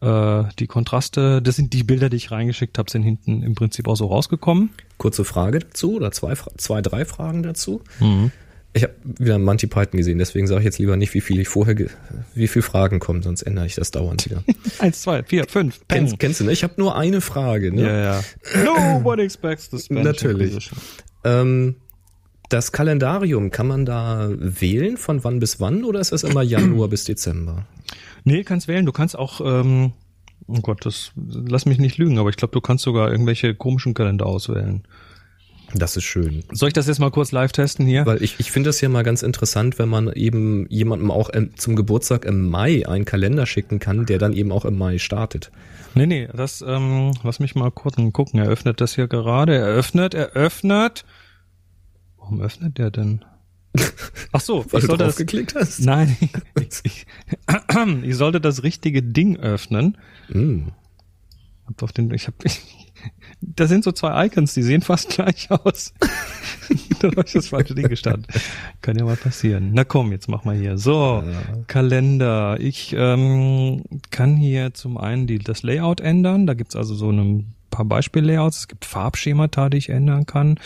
äh, 0.00 0.44
die 0.58 0.66
Kontraste, 0.66 1.40
das 1.40 1.56
sind 1.56 1.72
die 1.72 1.82
Bilder, 1.82 2.08
die 2.08 2.16
ich 2.16 2.30
reingeschickt 2.30 2.78
habe, 2.78 2.90
sind 2.90 3.02
hinten 3.02 3.42
im 3.42 3.54
Prinzip 3.54 3.88
auch 3.88 3.96
so 3.96 4.06
rausgekommen. 4.06 4.70
Kurze 4.98 5.24
Frage 5.24 5.60
dazu 5.60 5.94
oder 5.96 6.12
zwei, 6.12 6.34
zwei 6.56 6.82
drei 6.82 7.04
Fragen 7.04 7.42
dazu. 7.42 7.82
Mhm. 8.00 8.30
Ich 8.76 8.82
habe 8.82 8.94
wieder 9.04 9.38
Monty 9.38 9.68
Python 9.68 9.98
gesehen, 9.98 10.18
deswegen 10.18 10.48
sage 10.48 10.60
ich 10.60 10.64
jetzt 10.64 10.78
lieber 10.80 10.96
nicht, 10.96 11.14
wie 11.14 11.20
viel 11.20 11.38
ich 11.38 11.46
vorher, 11.46 11.76
wie 12.34 12.48
viel 12.48 12.62
Fragen 12.62 12.98
kommen, 12.98 13.22
sonst 13.22 13.42
ändere 13.42 13.66
ich 13.66 13.76
das 13.76 13.92
dauernd 13.92 14.24
wieder. 14.26 14.42
Eins, 14.80 15.00
zwei, 15.00 15.22
vier, 15.22 15.46
fünf. 15.48 15.80
Kennst, 15.88 16.18
kennst 16.18 16.40
du, 16.40 16.44
ne? 16.44 16.50
Ich 16.50 16.64
habe 16.64 16.74
nur 16.76 16.96
eine 16.96 17.20
Frage. 17.20 17.72
Ne? 17.72 17.82
Ja, 17.82 18.14
ja. 18.16 18.24
Nobody 18.64 19.22
expects 19.22 19.70
the 19.70 19.78
Spanish 19.78 20.04
Natürlich. 20.04 20.70
Ähm, 21.24 21.76
das 22.48 22.72
Kalendarium, 22.72 23.50
kann 23.50 23.66
man 23.66 23.84
da 23.84 24.28
wählen 24.36 24.96
von 24.96 25.24
wann 25.24 25.40
bis 25.40 25.60
wann 25.60 25.84
oder 25.84 26.00
ist 26.00 26.12
das 26.12 26.22
immer 26.24 26.42
Januar 26.42 26.88
bis 26.88 27.04
Dezember? 27.04 27.66
Nee, 28.24 28.44
kannst 28.44 28.68
wählen. 28.68 28.86
Du 28.86 28.92
kannst 28.92 29.18
auch, 29.18 29.40
ähm, 29.40 29.92
oh 30.46 30.60
Gott, 30.60 30.86
das 30.86 31.12
lass 31.16 31.66
mich 31.66 31.78
nicht 31.78 31.98
lügen, 31.98 32.18
aber 32.18 32.30
ich 32.30 32.36
glaube, 32.36 32.52
du 32.52 32.60
kannst 32.60 32.84
sogar 32.84 33.10
irgendwelche 33.10 33.54
komischen 33.54 33.94
Kalender 33.94 34.26
auswählen. 34.26 34.84
Das 35.74 35.96
ist 35.96 36.04
schön. 36.04 36.44
Soll 36.52 36.68
ich 36.68 36.72
das 36.72 36.86
jetzt 36.86 37.00
mal 37.00 37.10
kurz 37.10 37.32
live 37.32 37.50
testen 37.50 37.84
hier? 37.86 38.06
Weil 38.06 38.22
ich, 38.22 38.38
ich 38.38 38.52
finde 38.52 38.68
das 38.68 38.80
ja 38.80 38.88
mal 38.88 39.02
ganz 39.02 39.22
interessant, 39.22 39.78
wenn 39.78 39.88
man 39.88 40.12
eben 40.12 40.66
jemandem 40.68 41.10
auch 41.10 41.30
im, 41.30 41.56
zum 41.56 41.74
Geburtstag 41.74 42.24
im 42.24 42.48
Mai 42.48 42.86
einen 42.86 43.04
Kalender 43.04 43.44
schicken 43.46 43.80
kann, 43.80 44.06
der 44.06 44.18
dann 44.18 44.32
eben 44.32 44.52
auch 44.52 44.64
im 44.64 44.78
Mai 44.78 44.98
startet. 44.98 45.50
Nee, 45.94 46.06
nee, 46.06 46.28
das, 46.32 46.62
ähm, 46.66 47.12
lass 47.22 47.38
mich 47.40 47.54
mal 47.54 47.70
kurz 47.70 47.96
gucken. 48.12 48.40
Er 48.40 48.46
öffnet 48.48 48.80
das 48.80 48.94
hier 48.94 49.06
gerade. 49.06 49.54
Er 49.54 49.66
öffnet, 49.66 50.14
er 50.14 50.30
öffnet. 50.30 51.04
Warum 52.18 52.40
öffnet 52.40 52.78
der 52.78 52.90
denn? 52.90 53.24
Ach 54.32 54.40
so, 54.40 54.58
Weil 54.58 54.64
ich 54.64 54.70
du 54.70 54.86
sollte 54.86 55.04
das, 55.04 55.14
draufgeklickt 55.16 55.54
hast. 55.54 55.80
nein, 55.80 56.16
ich, 56.60 56.80
ich, 56.84 57.06
ich 58.02 58.16
sollte 58.16 58.40
das 58.40 58.62
richtige 58.62 59.02
Ding 59.02 59.36
öffnen. 59.36 59.98
Mm. 60.28 60.68
Hab 61.66 61.82
auf 61.82 61.92
den, 61.92 62.12
ich 62.12 62.26
hab, 62.26 62.34
da 63.56 63.66
sind 63.66 63.84
so 63.84 63.92
zwei 63.92 64.26
Icons, 64.26 64.54
die 64.54 64.62
sehen 64.62 64.82
fast 64.82 65.08
gleich 65.14 65.50
aus. 65.50 65.94
da 67.00 67.08
habe 67.08 67.22
ich 67.26 67.32
das 67.32 67.48
falsche 67.48 67.74
Ding 67.74 67.88
gestartet. 67.88 68.26
Kann 68.80 68.96
ja 68.96 69.04
mal 69.04 69.16
passieren. 69.16 69.70
Na 69.72 69.84
komm, 69.84 70.12
jetzt 70.12 70.28
mach 70.28 70.44
mal 70.44 70.56
hier. 70.56 70.78
So, 70.78 71.22
Kalender. 71.66 72.58
Ich 72.60 72.94
ähm, 72.96 73.84
kann 74.10 74.36
hier 74.36 74.74
zum 74.74 74.96
einen 74.96 75.26
die, 75.26 75.38
das 75.38 75.62
Layout 75.62 76.00
ändern. 76.00 76.46
Da 76.46 76.54
gibt's 76.54 76.76
also 76.76 76.94
so 76.94 77.10
ein 77.10 77.54
paar 77.70 77.84
Beispiellayouts. 77.84 78.58
Es 78.58 78.68
gibt 78.68 78.84
Farbschemata, 78.84 79.68
die 79.68 79.78
ich 79.78 79.88
ändern 79.88 80.26
kann. 80.26 80.58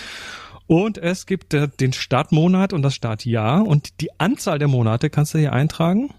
Und 0.66 0.98
es 0.98 1.24
gibt 1.24 1.54
äh, 1.54 1.68
den 1.68 1.92
Startmonat 1.92 2.72
und 2.72 2.82
das 2.82 2.94
Startjahr. 2.94 3.66
Und 3.66 4.00
die 4.00 4.10
Anzahl 4.20 4.58
der 4.58 4.68
Monate 4.68 5.08
kannst 5.10 5.34
du 5.34 5.38
hier 5.38 5.52
eintragen. 5.52 6.10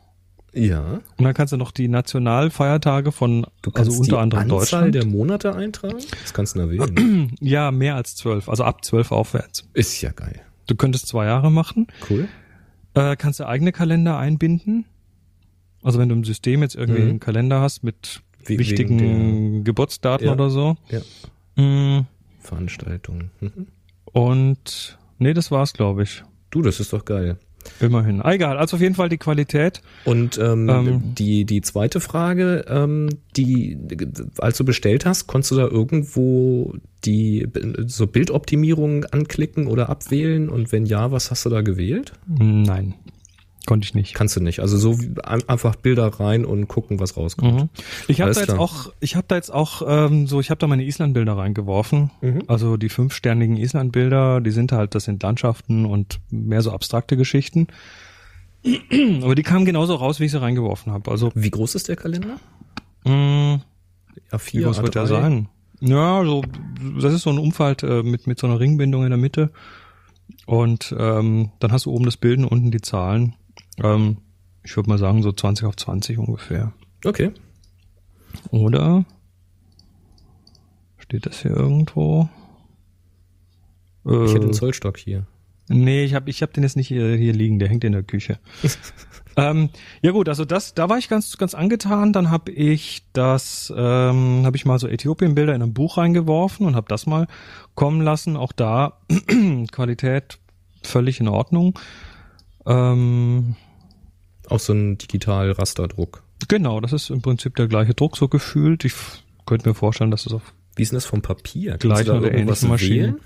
Ja. 0.53 1.00
Und 1.18 1.24
dann 1.24 1.34
kannst 1.34 1.53
du 1.53 1.58
noch 1.58 1.72
die 1.72 1.88
Nationalfeiertage 1.88 3.12
von, 3.12 3.46
Du 3.62 3.72
kannst 3.72 3.91
also 3.91 4.01
unter 4.01 4.15
die 4.15 4.22
anderem 4.22 4.41
Anzahl 4.44 4.60
Deutschland. 4.60 4.96
der 4.96 5.06
Monate 5.06 5.56
eintragen? 5.56 5.98
Das 6.22 6.34
kannst 6.34 6.56
du 6.56 6.60
erwähnen. 6.62 7.36
Ja, 7.39 7.72
mehr 7.72 7.96
als 7.96 8.15
zwölf, 8.15 8.50
also 8.50 8.63
ab 8.63 8.84
zwölf 8.84 9.12
aufwärts. 9.12 9.68
Ist 9.74 10.01
ja 10.01 10.12
geil. 10.12 10.41
Du 10.68 10.75
könntest 10.75 11.08
zwei 11.08 11.25
Jahre 11.25 11.51
machen, 11.51 11.88
Cool. 12.10 12.27
äh, 12.96 13.15
kannst 13.15 13.39
du 13.39 13.48
eigene 13.48 13.72
Kalender 13.72 14.18
einbinden. 14.18 14.86
Also 15.84 15.98
wenn 16.00 16.10
du 16.10 16.15
im 16.15 16.24
System 16.25 16.62
jetzt 16.62 16.75
irgendwie 16.75 17.01
Mhm. 17.01 17.10
einen 17.10 17.20
Kalender 17.20 17.62
hast 17.62 17.84
mit 17.84 18.22
Wie- 18.46 18.60
wichtigen 18.60 19.63
Geburtsdaten 19.63 20.25
Ja. 20.27 20.34
oder 20.34 20.50
so. 20.50 20.75
Ja. 20.89 21.00
Mm, 21.63 22.06
Veranstaltung. 22.39 23.29
Mhm. 23.39 23.68
Und 24.06 24.98
nee, 25.20 25.34
das 25.34 25.51
war's, 25.51 25.74
glaube 25.74 26.03
ich. 26.03 26.24
Du, 26.50 26.62
das 26.62 26.79
ist 26.79 26.91
doch 26.94 27.06
geil. 27.06 27.38
Immerhin. 27.80 28.22
Ah, 28.22 28.34
Egal, 28.34 28.58
also 28.58 28.75
auf 28.78 28.82
jeden 28.82 28.96
Fall 28.96 29.10
die 29.10 29.18
Qualität. 29.18 29.82
Und 30.06 30.38
ähm, 30.38 30.70
Ähm. 30.70 31.01
die, 31.16 31.46
die 31.46 31.62
zweite 31.62 32.00
Frage, 32.00 32.66
ähm, 32.68 33.10
die, 33.38 33.78
als 34.38 34.58
du 34.58 34.66
bestellt 34.66 35.06
hast, 35.06 35.28
konntest 35.28 35.51
du 35.51 35.56
da 35.56 35.68
irgendwo 35.68 36.74
die 37.06 37.48
so 37.86 38.08
Bildoptimierung 38.08 39.06
anklicken 39.06 39.68
oder 39.68 39.89
abwählen? 39.89 40.50
Und 40.50 40.72
wenn 40.72 40.86
ja, 40.86 41.12
was 41.12 41.32
hast 41.32 41.46
du 41.46 41.50
da 41.50 41.62
gewählt? 41.62 42.13
Nein, 42.28 42.96
konnte 43.66 43.86
ich 43.86 43.94
nicht. 43.94 44.13
Kannst 44.13 44.36
du 44.36 44.42
nicht. 44.42 44.62
Also 44.62 44.78
so 44.78 44.98
einfach 45.24 45.75
Bilder 45.75 46.08
rein 46.08 46.46
und 46.46 46.68
gucken, 46.68 47.00
was 47.00 47.18
rauskommt. 47.18 47.54
Mhm. 47.54 47.70
Ich 48.08 48.22
habe 48.22 48.32
da 48.34 48.39
jetzt 48.39 48.50
klar. 48.50 48.60
auch, 48.60 48.92
ich 49.00 49.16
habe 49.16 49.25
da 49.28 49.36
jetzt 49.36 49.54
auch 49.54 49.82
ähm, 49.86 50.28
so, 50.28 50.39
ich 50.39 50.50
habe 50.50 50.60
da 50.60 50.68
meine 50.68 50.84
Island-Bilder 50.84 51.38
reingeworfen. 51.38 52.12
Mhm. 52.22 52.44
Also 52.48 52.78
die 52.78 52.89
fünfsternigen 52.89 53.58
Island-Bilder, 53.58 54.42
die 54.42 54.51
sind 54.51 54.72
halt, 54.72 54.96
das 54.96 55.04
sind 55.04 55.22
Landschaften 55.22 55.86
und 55.86 56.20
mehr 56.30 56.62
so 56.62 56.72
abstrakte 56.72 57.18
Geschichten. 57.18 57.68
Aber 59.22 59.36
die 59.36 59.44
kamen 59.44 59.66
genauso 59.66 59.96
raus, 59.96 60.20
wie 60.20 60.25
ich 60.25 60.32
sie 60.32 60.42
reingeworfen 60.42 60.92
habe. 60.92 61.12
Also 61.12 61.32
Wie 61.36 61.50
groß 61.51 61.75
ist 61.75 61.88
der 61.88 61.96
Kalender? 61.96 62.38
mh, 63.06 63.62
A4, 64.32 64.54
wie 64.54 64.63
groß 64.63 64.82
wird 64.82 64.96
der 64.96 65.04
A3? 65.04 65.08
sein? 65.08 65.50
Ja, 65.82 66.24
so 66.25 66.44
das 67.00 67.13
ist 67.13 67.22
so 67.22 67.30
ein 67.30 67.38
Umfalt 67.38 67.84
äh, 67.84 68.04
mit 68.04 68.28
mit 68.28 68.38
so 68.38 68.48
einer 68.48 68.60
Ringbindung 68.60 69.04
in 69.04 69.10
der 69.10 69.18
Mitte. 69.18 69.51
Und 70.46 70.94
ähm, 70.98 71.51
dann 71.60 71.72
hast 71.72 71.86
du 71.86 71.92
oben 71.92 72.06
das 72.06 72.18
Bild 72.18 72.39
und 72.39 72.46
unten 72.46 72.72
die 72.72 72.82
Zahlen. 72.82 73.36
Ähm, 73.83 74.17
ich 74.63 74.75
würde 74.75 74.89
mal 74.89 74.98
sagen 74.98 75.24
so 75.24 75.31
20 75.31 75.65
auf 75.65 75.75
20 75.75 76.17
ungefähr. 76.17 76.74
Okay. 77.05 77.31
Oder 78.51 79.05
steht 80.98 81.25
das 81.25 81.41
hier 81.41 81.51
irgendwo? 81.51 82.29
Ich 84.05 84.12
hätte 84.33 84.38
Äh, 84.38 84.41
einen 84.43 84.53
Zollstock 84.53 84.98
hier. 84.98 85.25
nee, 85.67 86.03
ich 86.03 86.13
habe 86.13 86.29
ich 86.29 86.41
hab 86.41 86.53
den 86.53 86.63
jetzt 86.63 86.75
nicht 86.77 86.88
hier, 86.88 87.15
hier 87.15 87.33
liegen, 87.33 87.59
der 87.59 87.69
hängt 87.69 87.83
in 87.83 87.91
der 87.93 88.03
Küche. 88.03 88.39
ähm, 89.38 89.69
ja 90.01 90.12
gut, 90.12 90.29
also 90.29 90.45
das, 90.45 90.74
da 90.74 90.89
war 90.89 90.98
ich 90.98 91.09
ganz 91.09 91.38
ganz 91.38 91.53
angetan. 91.53 92.13
Dann 92.13 92.29
habe 92.29 92.51
ich 92.51 93.03
das, 93.13 93.71
ähm, 93.75 94.43
habe 94.45 94.57
ich 94.57 94.65
mal 94.65 94.79
so 94.79 94.88
Äthiopien-Bilder 94.88 95.55
in 95.55 95.62
ein 95.62 95.74
Buch 95.74 95.98
reingeworfen 95.98 96.65
und 96.65 96.75
habe 96.75 96.88
das 96.89 97.05
mal 97.05 97.27
kommen 97.75 98.01
lassen. 98.01 98.36
Auch 98.38 98.51
da 98.51 99.00
Qualität 99.71 100.39
völlig 100.83 101.19
in 101.19 101.27
Ordnung. 101.27 101.77
Ähm, 102.65 103.55
Auch 104.50 104.60
so 104.60 104.74
ein 104.74 104.98
Digital-Rasterdruck. 104.98 106.24
genau, 106.48 106.79
das 106.79 106.94
ist 106.94 107.10
im 107.10 107.22
Prinzip 107.22 107.56
der 107.56 107.68
gleiche 107.68 107.94
Druck 107.94 108.18
so 108.18 108.27
gefühlt. 108.27 108.84
Ich 108.86 108.94
könnte 109.46 109.70
mir 109.70 109.75
vorstellen, 109.75 110.12
dass 110.12 110.25
es 110.25 110.34
auf 110.34 110.53
Wie 110.75 110.82
ist 110.84 110.91
denn 110.91 110.98
das 110.98 111.06
vom 111.06 111.22
Papier? 111.22 111.77
Da 111.77 111.88
oder 111.88 112.32
irgendwas 112.32 112.63
ähnliche 112.63 112.68
Maschinen. 112.68 113.20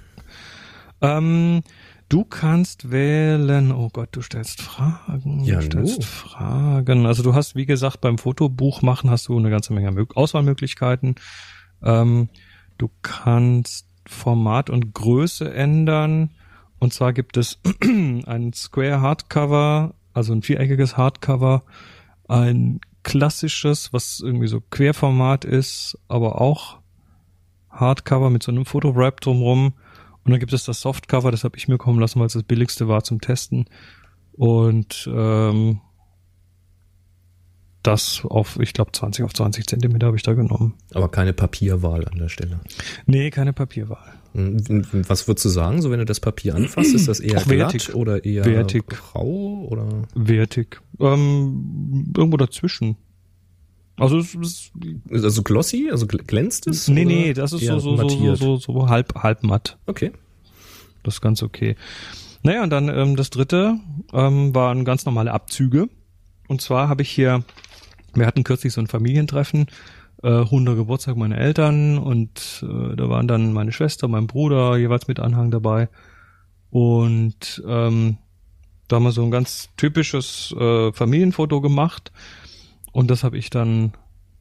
Ähm, 1.02 1.62
du 2.10 2.24
kannst 2.24 2.92
wählen, 2.92 3.72
oh 3.72 3.90
Gott, 3.92 4.10
du 4.12 4.22
stellst 4.22 4.62
Fragen, 4.62 5.44
Ja, 5.44 5.60
du 5.60 5.66
stellst 5.66 6.00
nu. 6.00 6.06
Fragen. 6.06 7.06
Also 7.06 7.24
du 7.24 7.34
hast, 7.36 7.56
wie 7.56 7.66
gesagt, 7.66 8.02
beim 8.02 8.18
Fotobuch 8.18 8.82
machen 8.82 9.10
hast 9.10 9.28
du 9.28 9.38
eine 9.38 9.50
ganze 9.50 9.74
Menge 9.74 9.90
Mö- 9.92 10.14
Auswahlmöglichkeiten. 10.16 11.16
Ähm, 11.84 12.30
du 12.78 12.90
kannst 13.02 13.88
Format 14.06 14.70
und 14.70 14.94
Größe 14.94 15.54
ändern. 15.54 16.32
Und 16.80 16.94
zwar 16.94 17.14
gibt 17.14 17.38
es 17.38 17.60
ein 17.82 18.52
Square 18.54 19.02
Hardcover, 19.02 19.94
also 20.14 20.34
ein 20.34 20.42
viereckiges 20.42 20.98
Hardcover, 20.98 21.64
ein 22.28 22.80
klassisches, 23.04 23.92
was 23.94 24.22
irgendwie 24.24 24.48
so 24.48 24.62
Querformat 24.62 25.46
ist, 25.46 25.98
aber 26.08 26.42
auch 26.42 26.80
Hardcover 27.70 28.30
mit 28.30 28.44
so 28.44 28.52
einem 28.52 28.66
Fotowrap 28.66 29.20
drumrum. 29.22 29.74
Und 30.24 30.32
dann 30.32 30.40
gibt 30.40 30.54
es 30.54 30.64
das 30.64 30.80
Softcover, 30.82 31.32
das 31.32 31.44
habe 31.44 31.58
ich 31.58 31.68
mir 31.68 31.78
kommen 31.78 32.00
lassen, 32.00 32.20
weil 32.20 32.28
es 32.28 32.34
das 32.34 32.44
billigste 32.44 32.88
war 32.88 33.04
zum 33.04 33.20
Testen. 33.20 33.66
Und 34.34 35.10
ähm, 35.14 35.82
das 37.84 38.24
auf, 38.24 38.58
ich 38.60 38.74
glaube, 38.74 38.94
20 38.94 39.26
auf 39.26 39.34
20 39.34 39.68
Zentimeter 39.68 40.08
habe 40.08 40.18
ich 40.18 40.24
da 40.24 40.34
genommen. 40.34 40.76
Aber 40.94 41.10
keine 41.10 41.34
Papierwahl 41.34 42.08
an 42.08 42.18
der 42.18 42.30
Stelle. 42.30 42.62
Nee, 43.06 43.30
keine 43.30 43.52
Papierwahl. 43.52 44.14
Hm, 44.34 44.84
Was 45.08 45.28
würdest 45.28 45.46
du 45.46 45.50
sagen, 45.50 45.82
so 45.82 45.92
wenn 45.92 46.00
du 46.00 46.06
das 46.06 46.20
Papier 46.20 46.56
anfasst, 46.56 46.94
ist 46.94 47.08
das 47.08 47.20
eher 47.20 47.40
Auch 47.40 47.48
wertig. 47.48 47.86
glatt 47.86 47.96
oder 47.96 48.26
eher 48.26 48.46
Wertig. 48.46 48.88
grau 48.88 49.68
oder? 49.70 49.88
Wertig. 50.16 50.82
Ähm, 51.00 52.12
irgendwo 52.18 52.38
dazwischen. 52.38 52.98
Also 53.96 54.18
es 54.18 54.34
ist, 54.34 54.72
Also 55.12 55.44
glossy, 55.44 55.90
also 55.92 56.08
gl- 56.08 56.24
glänzt 56.26 56.66
es? 56.68 56.88
nee, 56.88 57.06
nee, 57.06 57.34
das 57.34 57.54
ist 57.54 57.66
so, 57.66 57.78
so, 57.78 57.96
so, 58.10 58.36
so, 58.36 58.58
so 58.58 58.90
halb, 58.90 59.14
halb 59.22 59.44
matt. 59.44 59.78
Okay. 59.86 60.12
Das 61.04 61.16
ist 61.16 61.22
ganz 61.22 61.44
okay. 61.44 61.76
Naja, 62.42 62.64
und 62.64 62.72
dann 62.72 62.90
ähm, 62.90 63.16
das 63.16 63.30
dritte 63.30 63.78
ähm, 64.14 64.56
waren 64.56 64.84
ganz 64.84 65.06
normale 65.06 65.32
Abzüge. 65.32 65.90
Und 66.48 66.60
zwar 66.62 66.90
habe 66.90 67.04
ich 67.04 67.10
hier, 67.10 67.44
wir 68.16 68.26
hatten 68.26 68.44
kürzlich 68.44 68.74
so 68.74 68.82
ein 68.82 68.88
Familientreffen, 68.88 69.68
äh, 70.24 70.30
runder 70.30 70.76
Geburtstag 70.76 71.18
meiner 71.18 71.38
Eltern 71.38 71.98
und 71.98 72.64
äh, 72.64 72.96
da 72.96 73.10
waren 73.10 73.28
dann 73.28 73.54
meine 73.54 73.72
Schwester, 73.72 74.08
mein 74.08 74.28
Bruder 74.28 74.78
jeweils 74.78 75.08
mit 75.08 75.20
Anhang 75.20 75.52
dabei. 75.52 75.90
Und 76.72 77.62
ähm, 77.68 78.18
da 78.88 78.96
haben 78.96 79.04
wir 79.04 79.12
so 79.12 79.24
ein 79.24 79.32
ganz 79.32 79.70
typisches 79.78 80.56
äh, 80.58 80.92
Familienfoto 80.92 81.62
gemacht. 81.62 82.12
Und 82.92 83.12
das 83.12 83.24
habe 83.24 83.38
ich 83.38 83.50
dann 83.50 83.94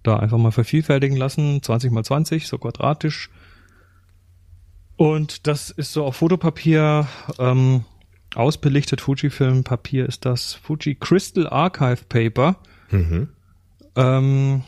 da 0.03 0.17
einfach 0.19 0.39
mal 0.39 0.53
vervielfältigen 0.53 1.17
lassen, 1.17 1.63
20 1.63 1.91
mal 1.91 2.05
20, 2.05 2.47
so 2.47 2.59
quadratisch. 2.59 3.29
Und 4.97 5.47
das 5.47 5.71
ist 5.71 5.93
so 5.93 6.05
auf 6.05 6.17
Fotopapier 6.17 7.09
ähm, 7.39 7.85
ausbelichtet. 8.35 9.01
Fujifilm 9.01 9.65
Papier 9.65 10.07
ist 10.07 10.25
das 10.25 10.55
Fuji 10.55 10.95
Crystal 10.95 11.49
Archive 11.49 12.05
Paper. 12.09 12.57
Mhm. 12.91 13.29
Ähm, 13.97 14.63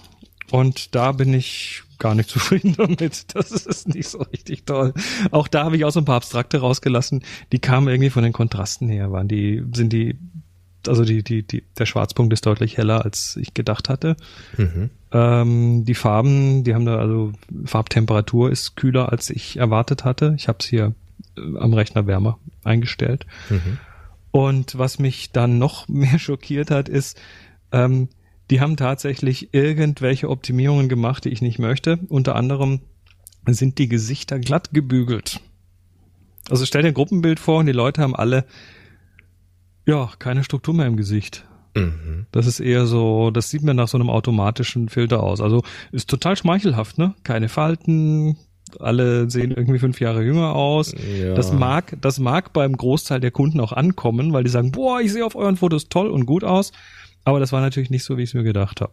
und 0.55 0.95
da 0.95 1.11
bin 1.11 1.35
ich 1.35 1.83
gar 1.99 2.15
nicht 2.15 2.31
zufrieden 2.31 2.75
damit. 2.77 3.35
Das 3.35 3.51
ist 3.51 3.89
nicht 3.89 4.09
so 4.09 4.19
richtig 4.19 4.65
toll. 4.65 4.95
Auch 5.33 5.49
da 5.49 5.65
habe 5.65 5.77
ich 5.77 5.85
auch 5.85 5.91
so 5.91 5.99
ein 5.99 6.05
paar 6.05 6.15
Abstrakte 6.15 6.59
rausgelassen. 6.59 7.25
Die 7.51 7.59
kamen 7.59 7.89
irgendwie 7.89 8.11
von 8.11 8.23
den 8.23 8.33
Kontrasten 8.33 8.89
her. 8.89 9.11
Waren 9.11 9.27
die, 9.27 9.65
sind 9.75 9.93
die, 9.93 10.17
also 10.87 11.05
die, 11.05 11.25
die, 11.25 11.43
die, 11.43 11.65
der 11.77 11.87
Schwarzpunkt 11.87 12.33
ist 12.33 12.47
deutlich 12.47 12.77
heller, 12.77 13.05
als 13.05 13.35
ich 13.35 13.53
gedacht 13.53 13.89
hatte. 13.89 14.17
Mhm. 14.57 14.91
Ähm, 15.11 15.85
die 15.85 15.97
Farben, 15.97 16.63
die 16.63 16.73
haben 16.73 16.87
da, 16.87 16.99
also 16.99 17.33
Farbtemperatur 17.65 18.53
ist 18.53 18.77
kühler, 18.77 19.11
als 19.11 19.31
ich 19.31 19.57
erwartet 19.57 20.05
hatte. 20.05 20.35
Ich 20.37 20.47
habe 20.47 20.59
es 20.61 20.67
hier 20.67 20.95
äh, 21.37 21.59
am 21.59 21.75
Rechner 21.75 22.07
wärmer 22.07 22.39
eingestellt. 22.63 23.27
Mhm. 23.51 23.79
Und 24.31 24.79
was 24.79 25.01
mich 25.01 25.33
dann 25.33 25.59
noch 25.59 25.89
mehr 25.89 26.21
schockiert 26.21 26.71
hat, 26.71 26.89
ist, 26.89 27.21
ähm, 27.73 28.09
die 28.51 28.61
haben 28.61 28.77
tatsächlich 28.77 29.53
irgendwelche 29.53 30.29
Optimierungen 30.29 30.89
gemacht, 30.89 31.25
die 31.25 31.31
ich 31.31 31.43
nicht 31.43 31.59
möchte. 31.59 31.99
Unter 32.09 32.37
anderem 32.37 32.81
sind 33.47 33.79
die 33.79 33.89
Gesichter 33.89 34.39
glatt 34.39 34.73
gebügelt. 34.73 35.41
Also 36.51 36.67
stell 36.67 36.83
dir 36.83 36.89
ein 36.89 36.95
Gruppenbild 36.95 37.41
vor 37.41 37.61
und 37.61 37.67
die 37.67 37.73
Leute 37.73 38.03
haben 38.03 38.15
alle 38.15 38.45
ja 39.87 40.11
keine 40.19 40.45
Struktur 40.45 40.75
mehr 40.75 40.87
im 40.87 40.97
Gesicht. 40.97 41.47
Mhm. 41.75 42.27
Das 42.33 42.47
ist 42.47 42.61
eher 42.61 42.87
so, 42.87 43.31
das 43.31 43.51
sieht 43.51 43.63
mir 43.63 43.75
nach 43.75 43.89
so 43.89 43.99
einem 43.99 44.11
automatischen 44.11 44.89
Filter 44.89 45.23
aus. 45.23 45.41
Also 45.41 45.63
ist 45.93 46.09
total 46.09 46.37
schmeichelhaft, 46.37 46.99
ne? 46.99 47.15
Keine 47.25 47.49
Falten, 47.49 48.37
alle 48.81 49.31
sehen 49.31 49.51
irgendwie 49.51 49.79
fünf 49.79 50.01
Jahre 50.01 50.23
jünger 50.23 50.55
aus. 50.55 50.95
Ja. 51.19 51.35
Das 51.35 51.53
mag, 51.53 51.97
das 52.01 52.19
mag 52.19 52.53
beim 52.53 52.77
Großteil 52.77 53.21
der 53.21 53.31
Kunden 53.31 53.61
auch 53.61 53.73
ankommen, 53.73 54.33
weil 54.33 54.45
die 54.45 54.51
sagen, 54.51 54.73
boah, 54.73 55.01
ich 55.01 55.13
sehe 55.13 55.25
auf 55.25 55.37
euren 55.37 55.57
Fotos 55.57 55.89
toll 55.89 56.09
und 56.09 56.27
gut 56.27 56.45
aus. 56.45 56.73
Aber 57.25 57.41
das 57.41 57.53
war 57.53 57.61
natürlich 57.61 57.91
nicht 57.91 58.05
so, 58.05 58.17
wie 58.19 58.23
ich 58.23 58.31
es 58.31 58.35
mir 58.35 58.43
gedacht 58.45 58.81
habe. 58.81 58.93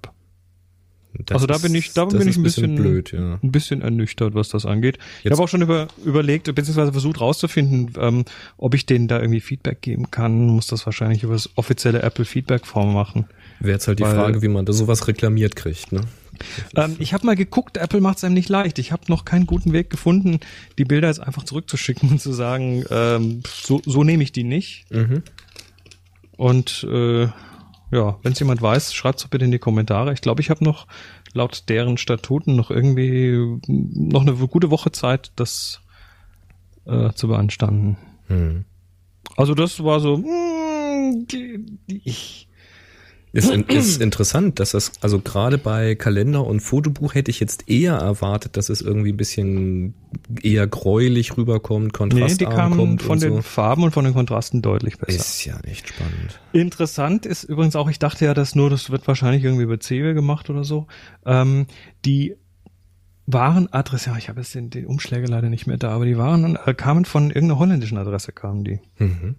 Also 1.29 1.45
da 1.45 1.57
bin 1.57 1.75
ich- 1.75 1.91
da 1.91 2.05
bin 2.05 2.25
ich 2.25 2.37
ein 2.37 2.43
bisschen- 2.43 2.75
blöd, 2.75 3.11
ja. 3.11 3.37
Ein 3.43 3.51
bisschen 3.51 3.81
ernüchtert, 3.81 4.33
was 4.33 4.47
das 4.47 4.65
angeht. 4.65 4.97
ich 5.19 5.25
Jetzt- 5.25 5.33
habe 5.33 5.43
auch 5.43 5.49
schon 5.49 5.61
über, 5.61 5.89
überlegt, 6.05 6.45
beziehungsweise 6.55 6.93
versucht 6.93 7.19
rauszufinden, 7.19 7.91
ähm, 7.99 8.23
ob 8.57 8.73
ich 8.75 8.85
denen 8.85 9.09
da 9.09 9.19
irgendwie 9.19 9.41
Feedback 9.41 9.81
geben 9.81 10.09
kann. 10.09 10.45
Muss 10.47 10.67
das 10.67 10.85
wahrscheinlich 10.85 11.23
über 11.23 11.33
das 11.33 11.49
offizielle 11.57 12.01
Apple 12.01 12.23
Feedback 12.23 12.65
Form 12.65 12.93
machen. 12.93 13.25
Wäre 13.59 13.73
jetzt 13.73 13.89
halt 13.89 13.99
die 13.99 14.03
Weil- 14.03 14.15
Frage, 14.15 14.41
wie 14.41 14.47
man 14.47 14.65
da 14.65 14.71
sowas 14.71 15.05
reklamiert 15.09 15.57
kriegt, 15.57 15.91
ne? 15.91 16.01
Ähm, 16.77 16.95
ich 16.97 17.13
habe 17.13 17.25
mal 17.25 17.35
geguckt, 17.35 17.75
Apple 17.75 17.99
macht 17.99 18.17
es 18.19 18.23
einem 18.23 18.33
nicht 18.33 18.47
leicht. 18.49 18.79
Ich 18.79 18.93
habe 18.93 19.03
noch 19.09 19.25
keinen 19.25 19.45
guten 19.45 19.73
Weg 19.73 19.89
gefunden, 19.89 20.39
die 20.77 20.85
Bilder 20.85 21.09
jetzt 21.09 21.19
einfach 21.19 21.43
zurückzuschicken 21.43 22.09
und 22.09 22.21
zu 22.21 22.31
sagen, 22.31 22.85
ähm, 22.89 23.43
so, 23.45 23.81
so 23.85 24.05
nehme 24.05 24.23
ich 24.23 24.31
die 24.31 24.43
nicht. 24.45 24.85
Mhm. 24.91 25.23
Und 26.37 26.87
äh, 26.89 27.27
ja, 27.91 28.17
wenn 28.23 28.31
es 28.33 28.39
jemand 28.39 28.61
weiß, 28.61 28.93
schreibt's 28.93 29.23
doch 29.23 29.29
bitte 29.29 29.45
in 29.45 29.51
die 29.51 29.59
Kommentare. 29.59 30.13
Ich 30.13 30.21
glaube, 30.21 30.41
ich 30.41 30.49
habe 30.49 30.63
noch 30.63 30.87
laut 31.33 31.65
deren 31.69 31.97
Statuten 31.97 32.55
noch 32.55 32.71
irgendwie 32.71 33.59
noch 33.67 34.21
eine 34.21 34.33
gute 34.33 34.71
Woche 34.71 34.91
Zeit, 34.91 35.31
das 35.35 35.81
äh, 36.85 37.11
zu 37.13 37.27
beanstanden. 37.27 37.97
Hm. 38.27 38.65
Also 39.37 39.53
das 39.55 39.83
war 39.83 39.99
so. 39.99 40.17
die- 40.17 41.65
die- 41.89 42.01
Ich, 42.03 42.47
Ist, 43.33 43.49
in, 43.49 43.63
ist 43.63 44.01
interessant, 44.01 44.59
dass 44.59 44.71
das, 44.71 44.91
also 44.99 45.19
gerade 45.19 45.57
bei 45.57 45.95
Kalender 45.95 46.45
und 46.45 46.59
Fotobuch 46.59 47.15
hätte 47.15 47.31
ich 47.31 47.39
jetzt 47.39 47.69
eher 47.69 47.93
erwartet, 47.93 48.57
dass 48.57 48.67
es 48.67 48.81
irgendwie 48.81 49.13
ein 49.13 49.17
bisschen 49.17 49.93
eher 50.41 50.67
gräulich 50.67 51.37
rüberkommt, 51.37 51.93
nee, 51.93 51.97
kontrastarm 51.97 52.37
die 52.37 52.45
kamen 52.45 52.77
kommt 52.77 53.01
von 53.01 53.19
den 53.19 53.35
so. 53.35 53.41
Farben 53.41 53.83
und 53.83 53.91
von 53.91 54.03
den 54.03 54.13
Kontrasten 54.13 54.61
deutlich 54.61 54.97
besser. 54.97 55.17
Ist 55.17 55.45
ja 55.45 55.57
echt 55.61 55.87
spannend. 55.87 56.41
Interessant 56.51 57.25
ist 57.25 57.45
übrigens 57.45 57.77
auch, 57.77 57.89
ich 57.89 57.99
dachte 57.99 58.25
ja, 58.25 58.33
dass 58.33 58.53
nur, 58.53 58.69
das 58.69 58.89
wird 58.89 59.07
wahrscheinlich 59.07 59.45
irgendwie 59.45 59.63
über 59.63 59.79
Cewe 59.79 60.13
gemacht 60.13 60.49
oder 60.49 60.65
so. 60.65 60.87
Ähm, 61.25 61.67
die 62.03 62.35
Warenadresse, 63.27 64.09
ja, 64.09 64.17
ich 64.17 64.27
habe 64.27 64.41
jetzt 64.41 64.53
den, 64.55 64.69
den 64.69 64.85
Umschläge 64.85 65.27
leider 65.27 65.49
nicht 65.49 65.67
mehr 65.67 65.77
da, 65.77 65.91
aber 65.91 66.05
die 66.05 66.17
waren 66.17 66.57
äh, 66.65 66.73
kamen 66.73 67.05
von 67.05 67.27
irgendeiner 67.27 67.59
holländischen 67.59 67.97
Adresse, 67.97 68.33
kamen 68.33 68.65
die. 68.65 68.81
Mhm. 68.97 69.35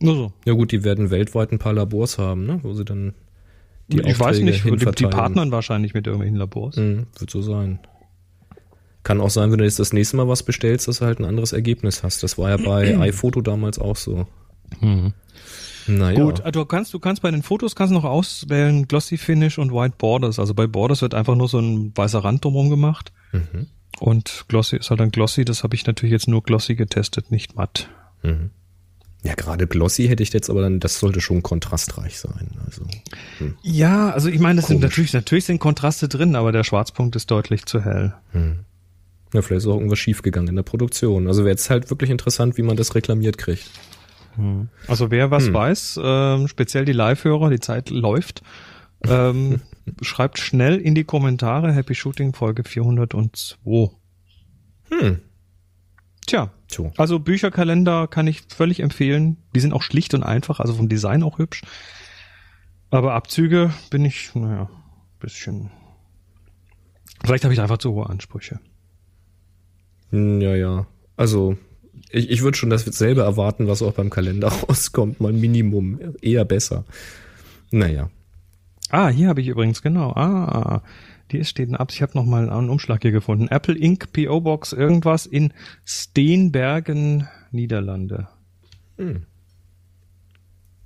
Nur 0.00 0.14
so. 0.16 0.32
Ja 0.44 0.54
gut, 0.54 0.72
die 0.72 0.84
werden 0.84 1.10
weltweit 1.10 1.52
ein 1.52 1.58
paar 1.58 1.72
Labors 1.72 2.18
haben, 2.18 2.46
ne? 2.46 2.60
wo 2.62 2.74
sie 2.74 2.84
dann 2.84 3.14
die 3.88 3.98
ich 4.00 4.18
weiß 4.18 4.38
Aufträge 4.38 4.44
nicht, 4.44 4.64
die, 4.64 4.92
die 4.92 5.06
partnern 5.06 5.50
wahrscheinlich 5.50 5.94
mit 5.94 6.06
irgendwelchen 6.06 6.36
Labors. 6.36 6.76
Mhm, 6.76 7.06
wird 7.18 7.30
so 7.30 7.42
sein. 7.42 7.80
Kann 9.02 9.20
auch 9.20 9.30
sein, 9.30 9.50
wenn 9.52 9.58
du 9.58 9.64
jetzt 9.64 9.78
das 9.78 9.92
nächste 9.92 10.16
Mal 10.16 10.28
was 10.28 10.42
bestellst, 10.42 10.88
dass 10.88 10.98
du 10.98 11.04
halt 11.04 11.20
ein 11.20 11.26
anderes 11.26 11.52
Ergebnis 11.52 12.02
hast. 12.02 12.22
Das 12.22 12.38
war 12.38 12.50
ja 12.50 12.56
bei 12.56 12.98
iPhoto 12.98 13.42
damals 13.42 13.78
auch 13.78 13.96
so. 13.96 14.26
Naja. 15.86 16.18
Gut, 16.18 16.42
du 16.50 16.64
kannst, 16.64 16.94
du 16.94 16.98
kannst 16.98 17.20
bei 17.20 17.30
den 17.30 17.42
Fotos 17.42 17.76
kannst 17.76 17.92
noch 17.92 18.04
auswählen 18.04 18.88
Glossy 18.88 19.18
Finish 19.18 19.58
und 19.58 19.72
White 19.72 19.96
Borders. 19.98 20.38
Also 20.38 20.54
bei 20.54 20.66
Borders 20.66 21.02
wird 21.02 21.14
einfach 21.14 21.34
nur 21.34 21.48
so 21.48 21.58
ein 21.58 21.92
weißer 21.94 22.20
Rand 22.20 22.42
drumherum 22.44 22.70
gemacht. 22.70 23.12
Mhm. 23.32 23.66
Und 24.00 24.46
Glossy 24.48 24.76
ist 24.76 24.88
halt 24.88 25.00
dann 25.00 25.10
Glossy. 25.10 25.44
Das 25.44 25.62
habe 25.62 25.74
ich 25.74 25.86
natürlich 25.86 26.12
jetzt 26.12 26.28
nur 26.28 26.42
Glossy 26.42 26.74
getestet, 26.74 27.30
nicht 27.30 27.56
matt. 27.56 27.90
Mhm. 28.22 28.50
Ja, 29.24 29.34
gerade 29.34 29.66
Glossy 29.66 30.06
hätte 30.06 30.22
ich 30.22 30.32
jetzt 30.34 30.50
aber 30.50 30.60
dann, 30.60 30.80
das 30.80 30.98
sollte 30.98 31.22
schon 31.22 31.42
kontrastreich 31.42 32.18
sein. 32.18 32.50
Also. 32.66 32.86
Ja, 33.62 34.10
also 34.10 34.28
ich 34.28 34.38
meine, 34.38 34.60
das 34.60 34.68
sind 34.68 34.82
natürlich, 34.82 35.14
natürlich 35.14 35.46
sind 35.46 35.58
Kontraste 35.60 36.08
drin, 36.08 36.36
aber 36.36 36.52
der 36.52 36.62
Schwarzpunkt 36.62 37.16
ist 37.16 37.30
deutlich 37.30 37.64
zu 37.64 37.82
hell. 37.82 38.14
Hm. 38.32 38.60
Ja, 39.32 39.40
vielleicht 39.40 39.64
ist 39.64 39.66
auch 39.66 39.76
irgendwas 39.76 39.98
schiefgegangen 39.98 40.48
in 40.48 40.56
der 40.56 40.62
Produktion. 40.62 41.26
Also 41.26 41.40
wäre 41.42 41.52
jetzt 41.52 41.70
halt 41.70 41.88
wirklich 41.88 42.10
interessant, 42.10 42.58
wie 42.58 42.62
man 42.62 42.76
das 42.76 42.94
reklamiert 42.94 43.38
kriegt. 43.38 43.68
Also 44.88 45.10
wer 45.10 45.30
was 45.30 45.46
Hm. 45.46 45.54
weiß, 45.54 46.00
ähm, 46.02 46.48
speziell 46.48 46.84
die 46.84 46.92
Live-Hörer, 46.92 47.48
die 47.48 47.60
Zeit 47.60 47.88
läuft, 47.88 48.42
ähm, 49.06 49.62
schreibt 50.02 50.38
schnell 50.38 50.76
in 50.78 50.94
die 50.94 51.04
Kommentare 51.04 51.72
Happy 51.72 51.94
Shooting 51.94 52.34
Folge 52.34 52.62
402. 52.64 53.90
Hm. 54.90 55.20
Tja, 56.26 56.50
So. 56.66 56.92
also 56.96 57.18
Bücherkalender 57.18 58.06
kann 58.08 58.26
ich 58.26 58.42
völlig 58.48 58.80
empfehlen. 58.80 59.36
Die 59.54 59.60
sind 59.60 59.72
auch 59.72 59.82
schlicht 59.82 60.14
und 60.14 60.22
einfach, 60.22 60.60
also 60.60 60.74
vom 60.74 60.88
Design 60.88 61.22
auch 61.22 61.38
hübsch. 61.38 61.62
Aber 62.90 63.14
Abzüge 63.14 63.72
bin 63.90 64.04
ich, 64.04 64.34
naja, 64.34 64.70
bisschen. 65.20 65.70
Vielleicht 67.24 67.44
habe 67.44 67.54
ich 67.54 67.60
einfach 67.60 67.78
zu 67.78 67.92
hohe 67.92 68.08
Ansprüche. 68.08 68.60
Hm, 70.10 70.40
Ja, 70.40 70.54
ja. 70.54 70.86
Also, 71.16 71.56
ich, 72.10 72.30
ich 72.30 72.42
würde 72.42 72.56
schon 72.56 72.70
dasselbe 72.70 73.22
erwarten, 73.22 73.66
was 73.68 73.82
auch 73.82 73.92
beim 73.92 74.10
Kalender 74.10 74.48
rauskommt. 74.68 75.20
Mal 75.20 75.32
Minimum. 75.32 75.98
Eher 76.20 76.44
besser. 76.44 76.84
Naja. 77.70 78.10
Ah, 78.90 79.08
hier 79.08 79.28
habe 79.28 79.40
ich 79.40 79.48
übrigens, 79.48 79.82
genau. 79.82 80.12
Ah, 80.12 80.82
ist 81.38 81.50
steht 81.50 81.72
ab. 81.74 81.90
Ich 81.92 82.02
habe 82.02 82.12
noch 82.14 82.24
mal 82.24 82.48
einen 82.50 82.70
Umschlag 82.70 83.02
hier 83.02 83.12
gefunden. 83.12 83.48
Apple 83.48 83.76
Inc. 83.76 84.12
PO 84.12 84.40
Box 84.40 84.72
irgendwas 84.72 85.26
in 85.26 85.52
Steenbergen, 85.84 87.28
Niederlande. 87.50 88.28
Hm. 88.98 89.26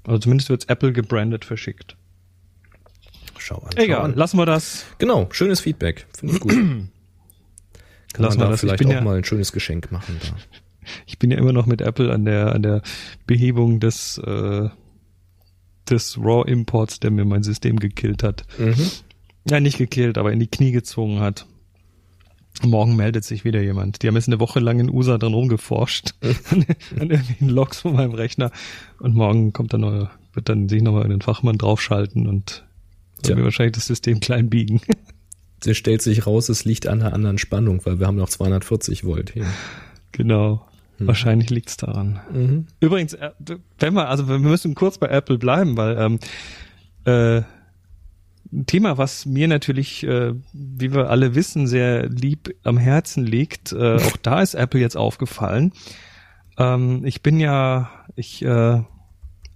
Also 0.06 0.18
zumindest 0.20 0.48
wird's 0.50 0.64
Apple 0.66 0.92
gebrandet 0.92 1.44
verschickt. 1.44 1.96
Schau 3.38 3.56
an. 3.58 3.70
Schau 3.76 3.82
Egal, 3.82 4.00
an. 4.02 4.14
lassen 4.14 4.36
wir 4.38 4.46
das. 4.46 4.86
Genau, 4.98 5.28
schönes 5.30 5.60
Feedback. 5.60 6.06
Finde 6.16 6.34
ich 6.34 6.40
gut. 6.40 6.52
Kann 8.12 8.24
Lassen 8.24 8.38
man 8.40 8.50
da 8.50 8.56
vielleicht 8.56 8.84
auch 8.86 8.90
ja- 8.90 9.00
mal 9.02 9.18
ein 9.18 9.24
schönes 9.24 9.52
Geschenk 9.52 9.92
machen 9.92 10.16
da. 10.20 10.28
Ich 11.04 11.18
bin 11.18 11.30
ja 11.30 11.36
immer 11.36 11.52
noch 11.52 11.66
mit 11.66 11.82
Apple 11.82 12.10
an 12.10 12.24
der 12.24 12.54
an 12.54 12.62
der 12.62 12.80
Behebung 13.26 13.78
des 13.78 14.16
äh, 14.16 14.70
des 15.90 16.16
RAW 16.16 16.44
Imports, 16.50 16.98
der 16.98 17.10
mir 17.10 17.26
mein 17.26 17.42
System 17.42 17.78
gekillt 17.78 18.22
hat. 18.22 18.44
Mhm. 18.58 18.74
Ja, 19.46 19.60
nicht 19.60 19.78
gekillt, 19.78 20.18
aber 20.18 20.32
in 20.32 20.40
die 20.40 20.46
Knie 20.46 20.72
gezwungen 20.72 21.20
hat. 21.20 21.46
Morgen 22.64 22.96
meldet 22.96 23.24
sich 23.24 23.44
wieder 23.44 23.62
jemand. 23.62 24.02
Die 24.02 24.08
haben 24.08 24.16
jetzt 24.16 24.26
eine 24.26 24.40
Woche 24.40 24.58
lang 24.58 24.80
in 24.80 24.90
USA 24.90 25.16
dran 25.16 25.34
rumgeforscht. 25.34 26.14
an, 26.50 26.66
an 26.98 27.10
irgendwelchen 27.10 27.48
Logs 27.48 27.80
von 27.80 27.94
meinem 27.94 28.14
Rechner. 28.14 28.50
Und 28.98 29.14
morgen 29.14 29.52
kommt 29.52 29.72
dann 29.72 29.82
neue, 29.82 30.10
wird 30.32 30.48
dann 30.48 30.68
sich 30.68 30.82
nochmal 30.82 31.04
einen 31.04 31.20
Fachmann 31.20 31.56
draufschalten 31.56 32.26
und 32.26 32.66
Tja. 33.22 33.28
wird 33.28 33.38
mir 33.38 33.44
wahrscheinlich 33.44 33.74
das 33.74 33.86
System 33.86 34.20
klein 34.20 34.50
biegen. 34.50 34.80
Es 35.64 35.76
stellt 35.76 36.02
sich 36.02 36.26
raus, 36.26 36.48
es 36.48 36.64
liegt 36.64 36.86
an 36.86 37.00
der 37.00 37.12
anderen 37.12 37.38
Spannung, 37.38 37.84
weil 37.84 38.00
wir 38.00 38.06
haben 38.06 38.16
noch 38.16 38.28
240 38.28 39.04
Volt 39.04 39.30
hier. 39.30 39.46
genau. 40.12 40.64
Wahrscheinlich 41.00 41.50
liegt's 41.50 41.76
daran. 41.76 42.18
Mhm. 42.32 42.66
Übrigens, 42.80 43.14
äh, 43.14 43.30
wenn 43.78 43.94
wir, 43.94 44.08
also 44.08 44.28
wir 44.28 44.40
müssen 44.40 44.74
kurz 44.74 44.98
bei 44.98 45.06
Apple 45.06 45.38
bleiben, 45.38 45.76
weil 45.76 45.96
ähm, 45.96 46.18
äh, 47.04 47.42
Thema, 48.66 48.98
was 48.98 49.26
mir 49.26 49.48
natürlich, 49.48 50.04
äh, 50.04 50.34
wie 50.52 50.92
wir 50.92 51.10
alle 51.10 51.34
wissen, 51.34 51.66
sehr 51.66 52.08
lieb 52.08 52.54
am 52.64 52.78
Herzen 52.78 53.24
liegt, 53.24 53.72
äh, 53.72 53.96
auch 53.96 54.16
da 54.16 54.40
ist 54.40 54.54
Apple 54.54 54.80
jetzt 54.80 54.96
aufgefallen. 54.96 55.72
Ähm, 56.56 57.04
ich 57.04 57.22
bin 57.22 57.40
ja, 57.40 57.90
ich, 58.16 58.44
äh, 58.44 58.82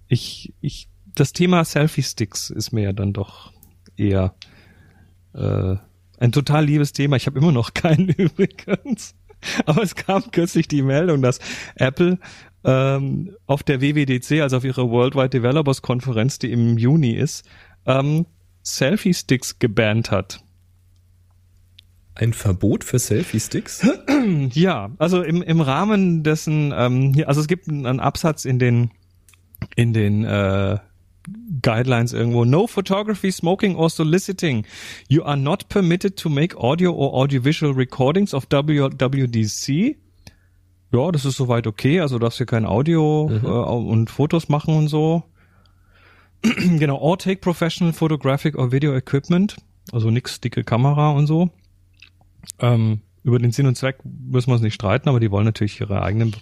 ich, 0.09 0.55
ich, 0.61 0.89
das 1.15 1.33
Thema 1.33 1.65
Selfie-Sticks 1.65 2.51
ist 2.51 2.73
mir 2.73 2.85
ja 2.85 2.93
dann 2.93 3.13
doch 3.13 3.53
eher 3.97 4.35
äh, 5.35 5.77
ein 6.19 6.33
total 6.33 6.65
liebes 6.67 6.93
Thema. 6.93 7.17
Ich 7.17 7.27
habe 7.27 7.39
immer 7.39 7.53
noch 7.53 7.75
keinen 7.75 8.09
übrigens. 8.17 9.15
Aber 9.67 9.83
es 9.83 9.97
kam 9.97 10.31
kürzlich 10.31 10.69
die 10.69 10.83
Meldung, 10.83 11.21
dass 11.21 11.41
Apple 11.75 12.19
ähm, 12.65 13.35
auf 13.47 13.63
der 13.63 13.81
WWDC, 13.81 14.41
also 14.41 14.59
auf 14.59 14.65
ihrer 14.65 14.89
Worldwide 14.89 15.31
Developers 15.31 15.83
Konferenz, 15.83 16.39
die 16.39 16.53
im 16.53 16.79
Juni 16.79 17.11
ist, 17.13 17.45
ähm, 17.87 18.27
Selfie-Sticks 18.63 19.59
gebannt 19.59 20.11
hat. 20.11 20.43
Ein 22.15 22.33
Verbot 22.33 22.85
für 22.85 22.99
Selfie-Sticks? 22.99 23.87
Ja, 24.53 24.93
also 24.99 25.21
im, 25.23 25.43
im 25.43 25.61
Rahmen 25.61 26.23
dessen, 26.23 26.73
ähm, 26.77 27.13
hier, 27.13 27.27
also 27.27 27.41
es 27.41 27.49
gibt 27.49 27.69
einen 27.69 27.99
Absatz 27.99 28.45
in 28.45 28.61
den 28.61 28.93
in 29.75 29.93
den 29.93 30.25
äh, 30.25 30.79
Guidelines 31.63 32.13
irgendwo. 32.13 32.45
No 32.45 32.67
photography, 32.67 33.31
smoking 33.31 33.77
or 33.77 33.91
soliciting. 33.91 34.65
You 35.09 35.23
are 35.23 35.37
not 35.37 35.69
permitted 35.69 36.17
to 36.19 36.29
make 36.29 36.57
audio 36.57 36.93
or 36.93 37.15
audiovisual 37.15 37.73
recordings 37.73 38.35
of 38.35 38.47
WWDC. 38.51 39.97
Ja, 40.93 41.11
das 41.11 41.25
ist 41.25 41.37
soweit 41.37 41.67
okay. 41.67 42.01
Also 42.01 42.19
darfst 42.19 42.39
hier 42.39 42.47
kein 42.47 42.67
Audio 42.67 43.31
äh, 43.31 43.47
und 43.47 44.11
Fotos 44.11 44.49
machen 44.49 44.77
und 44.77 44.89
so. 44.89 45.23
genau, 46.79 46.97
or 46.97 47.19
take 47.19 47.41
professional 47.41 47.93
photographic 47.93 48.57
or 48.57 48.73
video 48.73 48.95
equipment. 48.97 49.57
Also 49.93 50.11
nix 50.11 50.41
dicke 50.41 50.65
Kamera 50.65 51.11
und 51.11 51.27
so. 51.27 51.51
Ähm, 52.59 53.01
über 53.25 53.39
den 53.39 53.53
Sinn 53.53 53.67
und 53.67 53.77
Zweck 53.77 53.99
müssen 54.05 54.49
wir 54.49 54.55
uns 54.55 54.63
nicht 54.63 54.75
streiten, 54.75 55.09
aber 55.09 55.21
die 55.21 55.31
wollen 55.31 55.45
natürlich 55.45 55.81
ihre 55.81 56.03
eigenen 56.03 56.35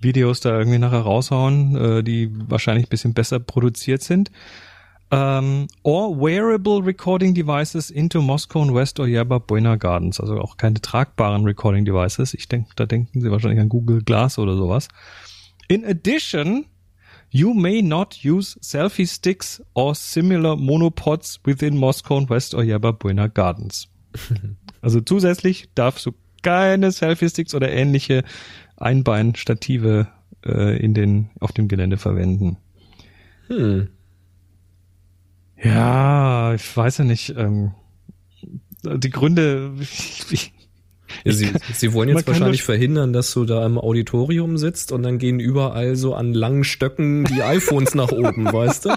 Videos 0.00 0.40
da 0.40 0.56
irgendwie 0.58 0.78
nachher 0.78 1.00
raushauen, 1.00 1.76
äh, 1.76 2.02
die 2.02 2.30
wahrscheinlich 2.48 2.88
bisschen 2.88 3.14
besser 3.14 3.40
produziert 3.40 4.02
sind. 4.02 4.30
Um, 5.10 5.66
or 5.82 6.16
wearable 6.18 6.82
recording 6.82 7.34
devices 7.34 7.90
into 7.90 8.22
Moscow 8.22 8.62
and 8.62 8.72
West 8.72 8.98
or 8.98 9.06
Yerba 9.06 9.38
Buena 9.38 9.76
Gardens. 9.76 10.18
Also 10.18 10.40
auch 10.40 10.56
keine 10.56 10.80
tragbaren 10.80 11.44
recording 11.44 11.84
devices. 11.84 12.32
Ich 12.32 12.48
denke, 12.48 12.70
da 12.76 12.86
denken 12.86 13.20
sie 13.20 13.30
wahrscheinlich 13.30 13.60
an 13.60 13.68
Google 13.68 14.02
Glass 14.02 14.38
oder 14.38 14.56
sowas. 14.56 14.88
In 15.68 15.84
addition, 15.84 16.64
you 17.32 17.54
may 17.54 17.80
not 17.80 18.24
use 18.24 18.58
selfie 18.60 19.08
sticks 19.08 19.60
or 19.74 19.94
similar 19.94 20.54
monopods 20.54 21.40
within 21.44 21.78
Moscow 21.78 22.18
and 22.18 22.28
West 22.28 22.54
or 22.54 22.62
Yerba 22.62 22.92
Buena 22.92 23.26
Gardens. 23.26 23.88
also 24.82 25.00
zusätzlich 25.00 25.70
darfst 25.74 26.04
du 26.04 26.12
keine 26.42 26.92
Selfie 26.92 27.28
Sticks 27.28 27.54
oder 27.54 27.70
ähnliche 27.70 28.24
Einbeinstative 28.76 30.08
äh, 30.44 30.76
in 30.76 30.92
den 30.92 31.30
auf 31.40 31.52
dem 31.52 31.68
Gelände 31.68 31.96
verwenden. 31.96 32.58
Hm. 33.46 33.88
Ja, 35.62 36.54
ich 36.54 36.76
weiß 36.76 36.98
ja 36.98 37.04
nicht. 37.04 37.34
Ähm, 37.36 37.72
die 38.82 39.10
Gründe. 39.10 39.72
Ja, 39.82 40.61
sie, 41.24 41.52
sie 41.72 41.92
wollen 41.92 42.08
jetzt 42.08 42.26
wahrscheinlich 42.26 42.62
verhindern, 42.62 43.12
dass 43.12 43.32
du 43.32 43.44
da 43.44 43.64
im 43.64 43.78
Auditorium 43.78 44.56
sitzt 44.58 44.92
und 44.92 45.02
dann 45.02 45.18
gehen 45.18 45.40
überall 45.40 45.96
so 45.96 46.14
an 46.14 46.34
langen 46.34 46.64
Stöcken 46.64 47.24
die 47.24 47.42
iPhones 47.42 47.94
nach 47.94 48.12
oben, 48.12 48.46
weißt 48.52 48.86
du? 48.86 48.94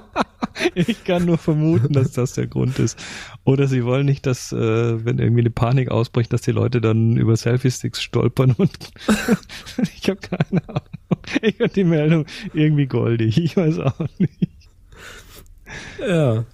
Ich 0.73 1.03
kann 1.03 1.25
nur 1.25 1.37
vermuten, 1.37 1.93
dass 1.93 2.11
das 2.11 2.33
der 2.33 2.47
Grund 2.47 2.79
ist. 2.79 2.97
Oder 3.43 3.67
sie 3.67 3.83
wollen 3.83 4.05
nicht, 4.05 4.25
dass, 4.25 4.51
äh, 4.51 5.05
wenn 5.05 5.19
irgendwie 5.19 5.41
eine 5.41 5.49
Panik 5.49 5.91
ausbricht, 5.91 6.31
dass 6.31 6.41
die 6.41 6.51
Leute 6.51 6.81
dann 6.81 7.17
über 7.17 7.35
Selfie-Sticks 7.35 8.01
stolpern 8.01 8.53
und 8.57 8.71
ich 9.97 10.09
habe 10.09 10.19
keine 10.21 10.67
Ahnung. 10.67 10.81
Ich 11.41 11.55
finde 11.55 11.73
die 11.73 11.83
Meldung 11.83 12.25
irgendwie 12.53 12.87
goldig. 12.87 13.37
Ich 13.37 13.57
weiß 13.57 13.79
auch 13.79 13.99
nicht. 14.17 14.69
Ja. 15.99 16.45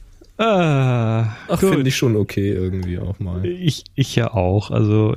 Ah, 0.44 1.36
Ach, 1.50 1.60
finde 1.60 1.88
ich 1.88 1.96
schon 1.96 2.16
okay 2.16 2.52
irgendwie 2.52 2.98
auch 2.98 3.20
mal. 3.20 3.46
Ich, 3.46 3.84
ich 3.94 4.16
ja 4.16 4.34
auch. 4.34 4.72
Also 4.72 5.16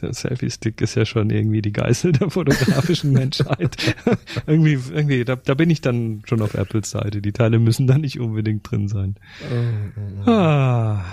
der 0.00 0.14
Selfie-Stick 0.14 0.80
ist 0.80 0.94
ja 0.94 1.04
schon 1.04 1.28
irgendwie 1.28 1.60
die 1.60 1.70
Geißel 1.70 2.12
der 2.12 2.30
fotografischen 2.30 3.12
Menschheit. 3.12 3.76
irgendwie, 4.46 4.78
irgendwie, 4.90 5.26
da, 5.26 5.36
da 5.36 5.52
bin 5.52 5.68
ich 5.68 5.82
dann 5.82 6.22
schon 6.24 6.40
auf 6.40 6.54
Apples 6.54 6.88
Seite. 6.88 7.20
Die 7.20 7.32
Teile 7.32 7.58
müssen 7.58 7.86
da 7.86 7.98
nicht 7.98 8.20
unbedingt 8.20 8.70
drin 8.70 8.88
sein. 8.88 9.16
Oh, 9.50 9.54
oh, 9.54 10.22
oh. 10.26 10.30
Ah. 10.30 11.04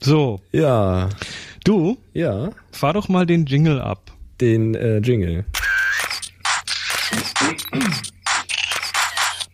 So. 0.00 0.40
Ja. 0.50 1.10
Du? 1.62 1.96
Ja. 2.12 2.50
Fahr 2.72 2.94
doch 2.94 3.08
mal 3.08 3.24
den 3.24 3.46
Jingle 3.46 3.80
ab. 3.80 4.10
Den 4.40 4.74
äh, 4.74 4.98
Jingle. 4.98 5.44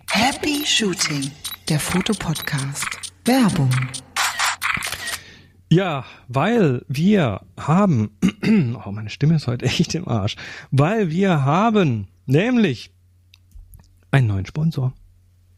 Happy 0.09 0.65
Shooting 0.65 1.31
der 1.69 1.81
Fotopodcast. 1.81 3.13
Werbung. 3.25 3.71
Ja, 5.69 6.05
weil 6.29 6.83
wir 6.87 7.41
haben, 7.59 8.11
oh, 8.87 8.93
meine 8.93 9.11
Stimme 9.11 9.35
ist 9.35 9.49
heute 9.49 9.65
echt 9.65 9.95
im 9.97 10.07
Arsch, 10.07 10.37
weil 10.71 11.11
wir 11.11 11.45
haben 11.45 12.07
nämlich 12.27 12.93
einen 14.13 14.29
neuen 14.29 14.47
Sponsor. 14.47 14.95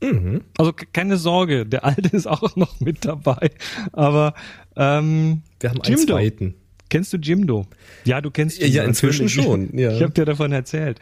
Mhm. 0.03 0.43
Also 0.57 0.73
keine 0.93 1.19
Sorge, 1.19 1.67
der 1.67 1.85
alte 1.85 2.17
ist 2.17 2.27
auch 2.27 2.57
noch 2.57 2.81
mit 2.81 3.05
dabei, 3.05 3.51
aber 3.93 4.33
ähm, 4.77 5.43
wir 5.61 5.71
haben 5.71 5.83
einen 5.83 5.99
zweiten. 5.99 6.55
Kennst 6.89 7.13
du 7.13 7.19
Jimdo? 7.19 7.67
Ja, 8.05 8.23
du 8.23 8.31
kennst 8.31 8.63
ihn. 8.63 8.73
Ja, 8.73 8.85
inzwischen 8.85 9.29
schon. 9.29 9.77
Ja. 9.77 9.93
Ich 9.93 10.03
habe 10.03 10.13
dir 10.13 10.25
davon 10.25 10.53
erzählt. 10.53 11.01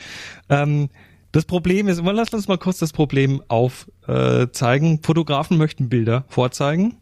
Ähm, 0.49 0.89
das 1.33 1.45
Problem 1.45 1.89
ist, 1.89 2.03
lass 2.03 2.33
uns 2.33 2.49
mal 2.49 2.59
kurz 2.59 2.79
das 2.79 2.93
Problem 2.93 3.43
aufzeigen. 3.49 4.95
Äh, 4.95 4.99
Fotografen 5.03 5.59
möchten 5.59 5.89
Bilder 5.89 6.25
vorzeigen. 6.29 6.97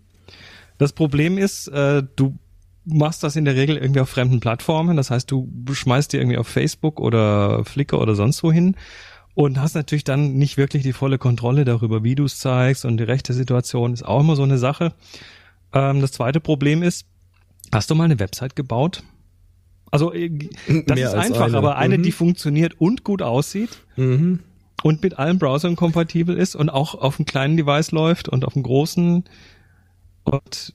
Das 0.78 0.92
Problem 0.92 1.38
ist, 1.38 1.68
äh, 1.68 2.02
du 2.16 2.36
machst 2.84 3.22
das 3.22 3.36
in 3.36 3.44
der 3.44 3.54
Regel 3.54 3.76
irgendwie 3.76 4.00
auf 4.00 4.08
fremden 4.08 4.40
Plattformen. 4.40 4.96
Das 4.96 5.10
heißt, 5.10 5.30
du 5.30 5.48
schmeißt 5.70 6.12
dir 6.12 6.20
irgendwie 6.20 6.38
auf 6.38 6.48
Facebook 6.48 7.00
oder 7.00 7.64
Flickr 7.64 8.00
oder 8.00 8.14
sonst 8.14 8.42
wo 8.42 8.52
hin 8.52 8.76
und 9.34 9.60
hast 9.60 9.74
natürlich 9.74 10.04
dann 10.04 10.34
nicht 10.34 10.56
wirklich 10.56 10.82
die 10.82 10.92
volle 10.92 11.18
Kontrolle 11.18 11.64
darüber, 11.64 12.04
wie 12.04 12.14
du 12.14 12.24
es 12.24 12.38
zeigst 12.38 12.84
und 12.84 12.98
die 12.98 13.04
rechte 13.04 13.32
Situation 13.32 13.92
ist 13.92 14.04
auch 14.04 14.20
immer 14.20 14.36
so 14.36 14.42
eine 14.42 14.58
Sache. 14.58 14.94
Ähm, 15.72 16.00
das 16.00 16.12
zweite 16.12 16.40
Problem 16.40 16.82
ist, 16.82 17.06
hast 17.72 17.90
du 17.90 17.94
mal 17.94 18.04
eine 18.04 18.20
Website 18.20 18.56
gebaut? 18.56 19.02
Also 19.90 20.12
äh, 20.12 20.30
das 20.86 20.96
Mehr 20.96 21.08
ist 21.08 21.14
einfach, 21.14 21.46
eine. 21.46 21.56
aber 21.56 21.76
eine, 21.76 21.98
mhm. 21.98 22.02
die 22.02 22.12
funktioniert 22.12 22.80
und 22.80 23.04
gut 23.04 23.22
aussieht 23.22 23.70
mhm. 23.96 24.40
und 24.82 25.02
mit 25.02 25.18
allen 25.18 25.38
Browsern 25.38 25.76
kompatibel 25.76 26.36
ist 26.36 26.56
und 26.56 26.68
auch 26.68 26.94
auf 26.94 27.18
einem 27.18 27.26
kleinen 27.26 27.56
Device 27.56 27.92
läuft 27.92 28.28
und 28.28 28.44
auf 28.44 28.56
einem 28.56 28.64
großen. 28.64 29.24
Und 30.24 30.74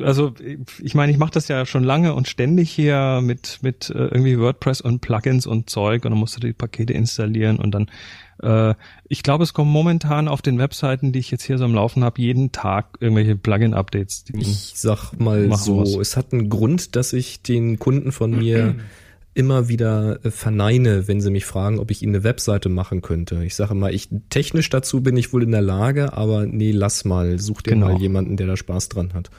also 0.00 0.34
ich 0.82 0.94
meine, 0.94 1.12
ich 1.12 1.18
mache 1.18 1.30
das 1.30 1.48
ja 1.48 1.64
schon 1.64 1.84
lange 1.84 2.14
und 2.14 2.28
ständig 2.28 2.70
hier 2.70 3.20
mit 3.22 3.60
mit 3.62 3.90
äh, 3.90 3.94
irgendwie 3.94 4.38
WordPress 4.38 4.80
und 4.80 5.00
Plugins 5.00 5.46
und 5.46 5.70
Zeug 5.70 6.04
und 6.04 6.10
dann 6.10 6.18
musst 6.18 6.36
du 6.36 6.40
die 6.40 6.52
Pakete 6.52 6.92
installieren 6.92 7.58
und 7.58 7.70
dann 7.70 7.90
äh, 8.42 8.74
ich 9.08 9.22
glaube, 9.22 9.44
es 9.44 9.54
kommen 9.54 9.70
momentan 9.70 10.28
auf 10.28 10.42
den 10.42 10.58
Webseiten, 10.58 11.12
die 11.12 11.18
ich 11.18 11.30
jetzt 11.30 11.44
hier 11.44 11.58
so 11.58 11.64
am 11.64 11.74
Laufen 11.74 12.04
habe, 12.04 12.20
jeden 12.20 12.52
Tag 12.52 12.98
irgendwelche 13.00 13.36
Plugin-Updates. 13.36 14.24
Ich 14.34 14.72
sag 14.74 15.12
mal 15.18 15.54
so, 15.56 15.80
was. 15.80 15.94
es 15.96 16.16
hat 16.16 16.32
einen 16.32 16.48
Grund, 16.48 16.96
dass 16.96 17.12
ich 17.12 17.42
den 17.42 17.78
Kunden 17.78 18.12
von 18.12 18.30
mir 18.30 18.76
immer 19.34 19.68
wieder 19.68 20.24
äh, 20.24 20.30
verneine, 20.30 21.08
wenn 21.08 21.20
sie 21.20 21.30
mich 21.30 21.44
fragen, 21.44 21.78
ob 21.78 21.90
ich 21.90 22.02
ihnen 22.02 22.14
eine 22.14 22.24
Webseite 22.24 22.68
machen 22.68 23.02
könnte. 23.02 23.44
Ich 23.44 23.54
sage 23.54 23.74
mal, 23.74 23.94
ich 23.94 24.08
technisch 24.30 24.70
dazu 24.70 25.02
bin 25.02 25.16
ich 25.16 25.32
wohl 25.32 25.42
in 25.42 25.52
der 25.52 25.62
Lage, 25.62 26.14
aber 26.14 26.46
nee, 26.46 26.72
lass 26.72 27.04
mal, 27.04 27.38
such 27.38 27.62
dir 27.62 27.72
genau. 27.72 27.88
mal 27.88 28.00
jemanden, 28.00 28.36
der 28.36 28.46
da 28.46 28.56
Spaß 28.56 28.88
dran 28.88 29.12
hat. 29.14 29.30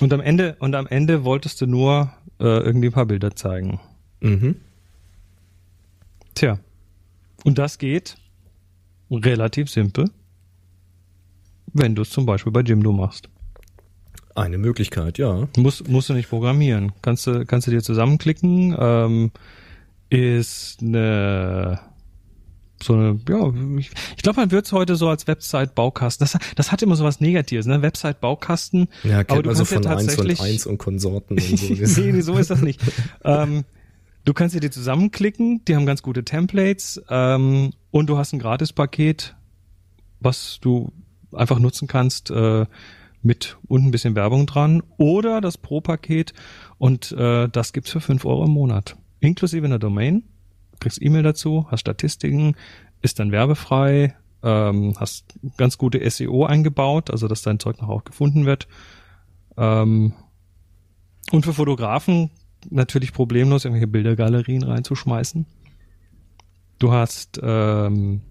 Und 0.00 0.12
am 0.12 0.20
Ende 0.20 0.56
und 0.58 0.74
am 0.74 0.86
Ende 0.86 1.24
wolltest 1.24 1.60
du 1.60 1.66
nur 1.66 2.12
äh, 2.40 2.44
irgendwie 2.44 2.88
ein 2.88 2.92
paar 2.92 3.06
Bilder 3.06 3.36
zeigen. 3.36 3.78
Mhm. 4.20 4.56
Tja. 6.34 6.58
Und 7.44 7.58
das 7.58 7.76
geht 7.78 8.16
relativ 9.12 9.70
simpel, 9.70 10.10
wenn 11.72 11.94
du 11.94 12.02
es 12.02 12.10
zum 12.10 12.26
Beispiel 12.26 12.52
bei 12.52 12.60
Jimdo 12.60 12.92
machst. 12.92 13.28
Eine 14.34 14.58
Möglichkeit, 14.58 15.18
ja. 15.18 15.48
Muss, 15.56 15.86
musst 15.86 16.08
du 16.08 16.14
nicht 16.14 16.30
programmieren. 16.30 16.92
Kannst 17.02 17.26
du, 17.26 17.44
kannst 17.44 17.66
du 17.66 17.70
dir 17.70 17.82
zusammenklicken. 17.82 18.74
Ähm, 18.78 19.30
ist 20.08 20.78
eine 20.80 21.80
so 22.82 22.94
eine, 22.94 23.20
ja, 23.28 23.52
ich, 23.78 23.90
ich 24.16 24.22
glaube, 24.22 24.40
man 24.40 24.50
wird 24.50 24.66
es 24.66 24.72
heute 24.72 24.96
so 24.96 25.08
als 25.08 25.26
Website-Baukasten. 25.26 26.24
Das, 26.24 26.38
das 26.56 26.72
hat 26.72 26.82
immer 26.82 26.96
so 26.96 27.04
was 27.04 27.20
Negatives, 27.20 27.66
ne? 27.66 27.82
Website-Baukasten. 27.82 28.88
Ja, 29.04 29.24
kennt 29.24 29.46
man 29.46 29.54
so 29.54 29.64
von 29.64 29.82
ja 29.82 29.96
1 29.96 30.18
und 30.18 30.40
1 30.40 30.66
und 30.66 30.78
Konsorten 30.78 31.38
und 31.38 31.58
so. 31.58 31.74
nee, 32.02 32.20
so 32.20 32.36
ist 32.36 32.50
das 32.50 32.60
nicht. 32.60 32.80
ähm, 33.24 33.64
du 34.24 34.34
kannst 34.34 34.54
dir 34.54 34.60
die 34.60 34.70
zusammenklicken, 34.70 35.64
die 35.64 35.76
haben 35.76 35.86
ganz 35.86 36.02
gute 36.02 36.24
Templates 36.24 37.02
ähm, 37.08 37.72
und 37.92 38.08
du 38.08 38.18
hast 38.18 38.32
ein 38.32 38.40
Gratis-Paket, 38.40 39.36
was 40.18 40.58
du 40.60 40.92
einfach 41.32 41.60
nutzen 41.60 41.86
kannst 41.86 42.30
äh, 42.30 42.66
mit 43.22 43.56
und 43.68 43.84
ein 43.84 43.92
bisschen 43.92 44.16
Werbung 44.16 44.46
dran 44.46 44.82
oder 44.96 45.40
das 45.40 45.58
Pro-Paket 45.58 46.32
und 46.78 47.12
äh, 47.12 47.48
das 47.48 47.72
gibt's 47.72 47.90
für 47.90 48.00
fünf 48.00 48.24
Euro 48.24 48.44
im 48.44 48.50
Monat. 48.50 48.96
Inklusive 49.20 49.64
einer 49.64 49.78
Domain, 49.78 50.24
kriegst 50.80 51.00
E-Mail 51.00 51.22
dazu, 51.22 51.66
hast 51.70 51.80
Statistiken, 51.80 52.56
ist 53.02 53.20
dann 53.20 53.30
werbefrei, 53.30 54.16
ähm, 54.42 54.94
hast 54.98 55.38
ganz 55.56 55.78
gute 55.78 56.08
SEO 56.10 56.44
eingebaut, 56.44 57.10
also 57.10 57.28
dass 57.28 57.42
dein 57.42 57.60
Zeug 57.60 57.80
noch 57.80 57.88
auch 57.88 58.04
gefunden 58.04 58.46
wird. 58.46 58.66
Ähm, 59.56 60.14
und 61.30 61.44
für 61.44 61.52
Fotografen 61.52 62.30
natürlich 62.70 63.12
problemlos 63.12 63.64
irgendwelche 63.64 63.86
Bildergalerien 63.86 64.62
reinzuschmeißen. 64.62 65.46
Du 66.82 66.90
hast 66.90 67.38
ähm, 67.40 68.22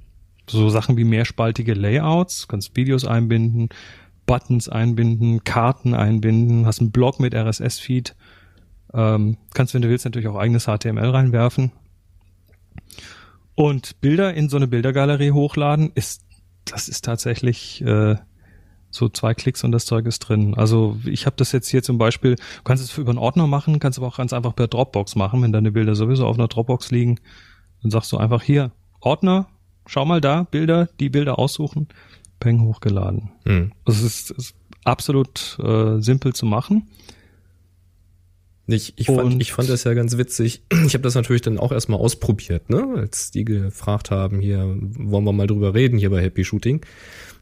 so 0.46 0.68
Sachen 0.68 0.98
wie 0.98 1.06
mehrspaltige 1.06 1.74
Layouts, 1.74 2.50
kannst 2.50 2.76
Videos 2.76 3.06
einbinden, 3.06 3.70
Buttons 4.26 4.68
einbinden, 4.68 5.46
Karten 5.46 5.94
einbinden, 5.94 6.66
hast 6.66 6.82
einen 6.82 6.92
Blog 6.92 7.22
mit 7.22 7.34
RSS-Feed, 7.34 8.14
ähm, 8.94 9.38
kannst, 9.54 9.74
wenn 9.74 9.82
du 9.82 9.88
willst, 9.88 10.04
natürlich 10.04 10.28
auch 10.28 10.36
eigenes 10.36 10.66
HTML 10.66 11.12
reinwerfen. 11.12 11.72
Und 13.56 14.02
Bilder 14.02 14.34
in 14.34 14.50
so 14.50 14.58
eine 14.58 14.68
Bildergalerie 14.68 15.32
hochladen, 15.32 15.94
ist, 15.96 16.26
das 16.66 16.90
ist 16.90 17.06
tatsächlich 17.06 17.82
äh, 17.84 18.18
so 18.90 19.08
zwei 19.08 19.34
Klicks 19.34 19.64
und 19.64 19.72
das 19.72 19.86
Zeug 19.86 20.06
ist 20.08 20.20
drin. 20.20 20.56
Also 20.56 21.00
ich 21.06 21.26
habe 21.26 21.38
das 21.38 21.54
jetzt 21.54 21.70
hier 21.70 21.84
zum 21.84 21.98
Beispiel, 21.98 22.36
du 22.36 22.64
kannst 22.66 22.84
es 22.84 22.98
über 22.98 23.12
einen 23.12 23.18
Ordner 23.18 23.48
machen, 23.48 23.80
kannst 23.80 23.98
aber 23.98 24.10
auch 24.10 24.18
ganz 24.18 24.34
einfach 24.34 24.54
per 24.58 24.68
Dropbox 24.68 25.16
machen, 25.16 25.42
wenn 25.42 25.54
deine 25.54 25.72
Bilder 25.72 25.96
sowieso 25.96 26.28
auf 26.28 26.38
einer 26.38 26.50
Dropbox 26.50 26.92
liegen. 26.92 27.18
Dann 27.82 27.92
sagst 27.92 28.12
du 28.12 28.18
einfach 28.18 28.44
hier, 28.44 28.72
Ordner, 29.00 29.48
schau 29.86 30.06
mal 30.06 30.22
da, 30.22 30.44
Bilder, 30.44 30.90
die 31.00 31.10
Bilder 31.10 31.40
aussuchen, 31.40 31.88
Peng 32.40 32.62
hochgeladen. 32.62 33.32
Hm. 33.46 33.72
Das 33.86 34.02
ist, 34.02 34.32
ist 34.32 34.56
absolut 34.84 35.58
äh, 35.62 36.00
simpel 36.00 36.34
zu 36.34 36.46
machen. 36.46 36.88
Ich, 38.68 38.94
ich, 38.96 39.08
fand, 39.08 39.42
ich 39.42 39.52
fand 39.52 39.70
das 39.70 39.84
ja 39.84 39.94
ganz 39.94 40.18
witzig. 40.18 40.64
Ich 40.86 40.94
habe 40.94 41.04
das 41.04 41.16
natürlich 41.16 41.42
dann 41.42 41.60
auch 41.60 41.72
erstmal 41.72 42.00
ausprobiert, 42.00 42.70
ne? 42.70 42.96
als 42.98 43.32
die 43.32 43.46
gefragt 43.46 44.12
haben, 44.12 44.40
hier, 44.40 44.60
wollen 44.80 45.24
wir 45.24 45.34
mal 45.34 45.48
drüber 45.48 45.74
reden 45.74 45.98
hier 45.98 46.10
bei 46.10 46.22
Happy 46.22 46.44
Shooting. 46.44 46.82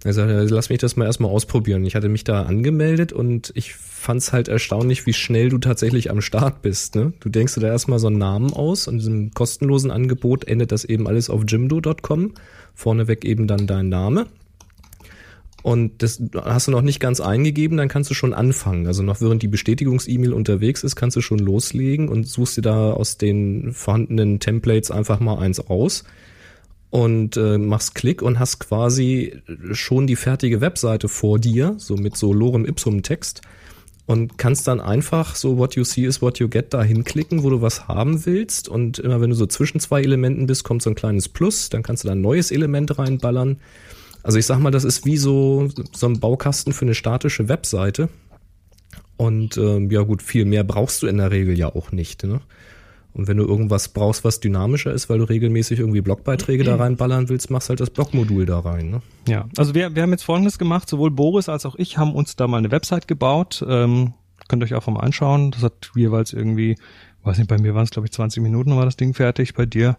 Er 0.04 0.14
sagte, 0.14 0.46
lass 0.50 0.70
mich 0.70 0.80
das 0.80 0.96
mal 0.96 1.06
erstmal 1.06 1.30
ausprobieren. 1.30 1.84
Ich 1.84 1.94
hatte 1.94 2.08
mich 2.08 2.24
da 2.24 2.44
angemeldet 2.44 3.12
und 3.12 3.52
ich 3.56 3.76
fand's 3.76 4.32
halt 4.32 4.48
erstaunlich, 4.48 5.06
wie 5.06 5.14
schnell 5.14 5.50
du 5.50 5.58
tatsächlich 5.58 6.10
am 6.10 6.22
Start 6.22 6.62
bist. 6.62 6.96
Ne? 6.96 7.12
Du 7.20 7.28
denkst 7.28 7.56
dir 7.56 7.62
da 7.62 7.68
erstmal 7.68 8.00
so 8.00 8.08
einen 8.08 8.18
Namen 8.18 8.54
aus 8.54 8.88
und 8.88 9.00
diesem 9.00 9.34
kostenlosen 9.34 9.92
Angebot 9.92 10.46
endet 10.48 10.72
das 10.72 10.86
eben 10.86 11.06
alles 11.06 11.30
auf 11.30 11.44
jimdo.com. 11.46 12.34
Vorneweg 12.74 13.26
eben 13.26 13.46
dann 13.46 13.68
dein 13.68 13.90
Name. 13.90 14.28
Und 15.64 16.02
das 16.02 16.24
hast 16.34 16.68
du 16.68 16.72
noch 16.72 16.82
nicht 16.82 17.02
ganz 17.02 17.20
eingegeben, 17.20 17.76
dann 17.78 17.90
kannst 17.90 18.10
du 18.10 18.14
schon 18.14 18.34
anfangen. 18.34 18.88
Also 18.88 19.04
noch 19.04 19.20
während 19.20 19.44
die 19.44 19.50
Bestätigungs-E-Mail 19.50 20.32
unterwegs 20.32 20.86
ist, 20.86 20.96
kannst 20.96 21.18
du 21.18 21.22
schon 21.22 21.40
loslegen 21.40 22.08
und 22.08 22.26
suchst 22.26 22.56
dir 22.56 22.62
da 22.62 22.94
aus 22.94 23.18
den 23.18 23.74
vorhandenen 23.74 24.40
Templates 24.40 24.92
einfach 24.92 25.20
mal 25.20 25.38
eins 25.40 25.60
aus 25.60 26.06
und 26.90 27.38
äh, 27.38 27.58
machst 27.58 27.96
Klick 27.96 28.22
und 28.22 28.40
hast 28.40 28.60
quasi 28.60 29.42
schon 29.72 30.08
die 30.08 30.16
fertige 30.16 30.62
Webseite 30.62 31.08
vor 31.08 31.40
dir, 31.40 31.76
so 31.78 31.96
mit 31.96 32.18
so 32.18 32.34
Lorem 32.34 32.66
Ipsum 32.66 33.04
Text 33.04 33.42
und 34.10 34.40
kannst 34.40 34.68
dann 34.68 34.82
einfach 34.82 35.36
so 35.36 35.58
what 35.58 35.76
you 35.76 35.84
see 35.84 36.04
is 36.04 36.20
what 36.20 36.40
you 36.40 36.48
get 36.48 36.74
da 36.74 36.82
hinklicken, 36.82 37.44
wo 37.44 37.52
du 37.52 37.62
was 37.62 37.88
haben 37.88 38.26
willst 38.26 38.68
und 38.68 38.98
immer 38.98 39.22
wenn 39.22 39.30
du 39.30 39.36
so 39.36 39.46
zwischen 39.46 39.80
zwei 39.80 40.02
Elementen 40.02 40.48
bist, 40.48 40.64
kommt 40.64 40.82
so 40.82 40.90
ein 40.90 40.96
kleines 40.96 41.30
Plus, 41.30 41.70
dann 41.70 41.84
kannst 41.84 42.04
du 42.04 42.08
da 42.08 42.14
ein 42.14 42.22
neues 42.22 42.50
Element 42.50 42.98
reinballern. 42.98 43.58
Also 44.24 44.40
ich 44.40 44.48
sag 44.48 44.58
mal, 44.60 44.72
das 44.72 44.84
ist 44.84 45.06
wie 45.06 45.18
so 45.18 45.70
so 45.94 46.08
ein 46.08 46.20
Baukasten 46.20 46.74
für 46.74 46.86
eine 46.86 46.96
statische 46.96 47.50
Webseite. 47.50 48.10
Und 49.16 49.58
ähm, 49.58 49.92
ja 49.92 50.02
gut, 50.02 50.24
viel 50.24 50.46
mehr 50.46 50.64
brauchst 50.64 51.04
du 51.04 51.08
in 51.08 51.18
der 51.18 51.30
Regel 51.30 51.56
ja 51.56 51.68
auch 51.68 51.92
nicht. 51.92 52.24
Ne? 52.24 52.42
Und 53.14 53.28
wenn 53.28 53.38
du 53.38 53.46
irgendwas 53.46 53.90
brauchst, 53.90 54.24
was 54.24 54.40
dynamischer 54.40 54.94
ist, 54.94 55.10
weil 55.10 55.18
du 55.18 55.26
regelmäßig 55.26 55.80
irgendwie 55.80 56.02
Blogbeiträge 56.02 56.64
da 56.64 56.76
reinballern 56.78 57.30
willst, 57.30 57.50
machst 57.50 57.70
halt 57.70 57.80
das 57.80 57.90
Blogmodul 57.90 58.46
da 58.46 58.60
rein. 58.60 58.92
Ne? 58.92 59.02
Ja, 59.28 59.46
also 59.58 59.74
wir, 59.74 59.96
wir 59.96 60.04
haben 60.04 60.12
jetzt 60.12 60.24
Folgendes 60.24 60.60
gemacht, 60.60 60.90
sowohl 60.90 61.12
Boris 61.12 61.50
als 61.50 61.66
auch 61.66 61.76
ich 61.76 61.98
haben 61.98 62.14
uns 62.14 62.36
da 62.36 62.48
mal 62.48 62.58
eine 62.58 62.72
Website 62.72 63.08
gebaut. 63.08 63.66
Ähm, 63.68 64.14
könnt 64.48 64.64
ihr 64.64 64.66
euch 64.66 64.76
auch 64.76 64.88
mal 64.88 65.02
anschauen. 65.02 65.52
Das 65.52 65.64
hat 65.64 65.92
jeweils 65.96 66.34
irgendwie, 66.34 66.78
weiß 67.24 67.38
nicht, 67.38 67.50
bei 67.50 67.58
mir 67.58 67.76
waren 67.76 67.84
es 67.84 67.92
glaube 67.92 68.08
ich 68.08 68.12
20 68.12 68.44
Minuten 68.44 68.76
war 68.76 68.86
das 68.86 68.98
Ding 68.98 69.14
fertig, 69.14 69.54
bei 69.54 69.66
dir 69.66 69.98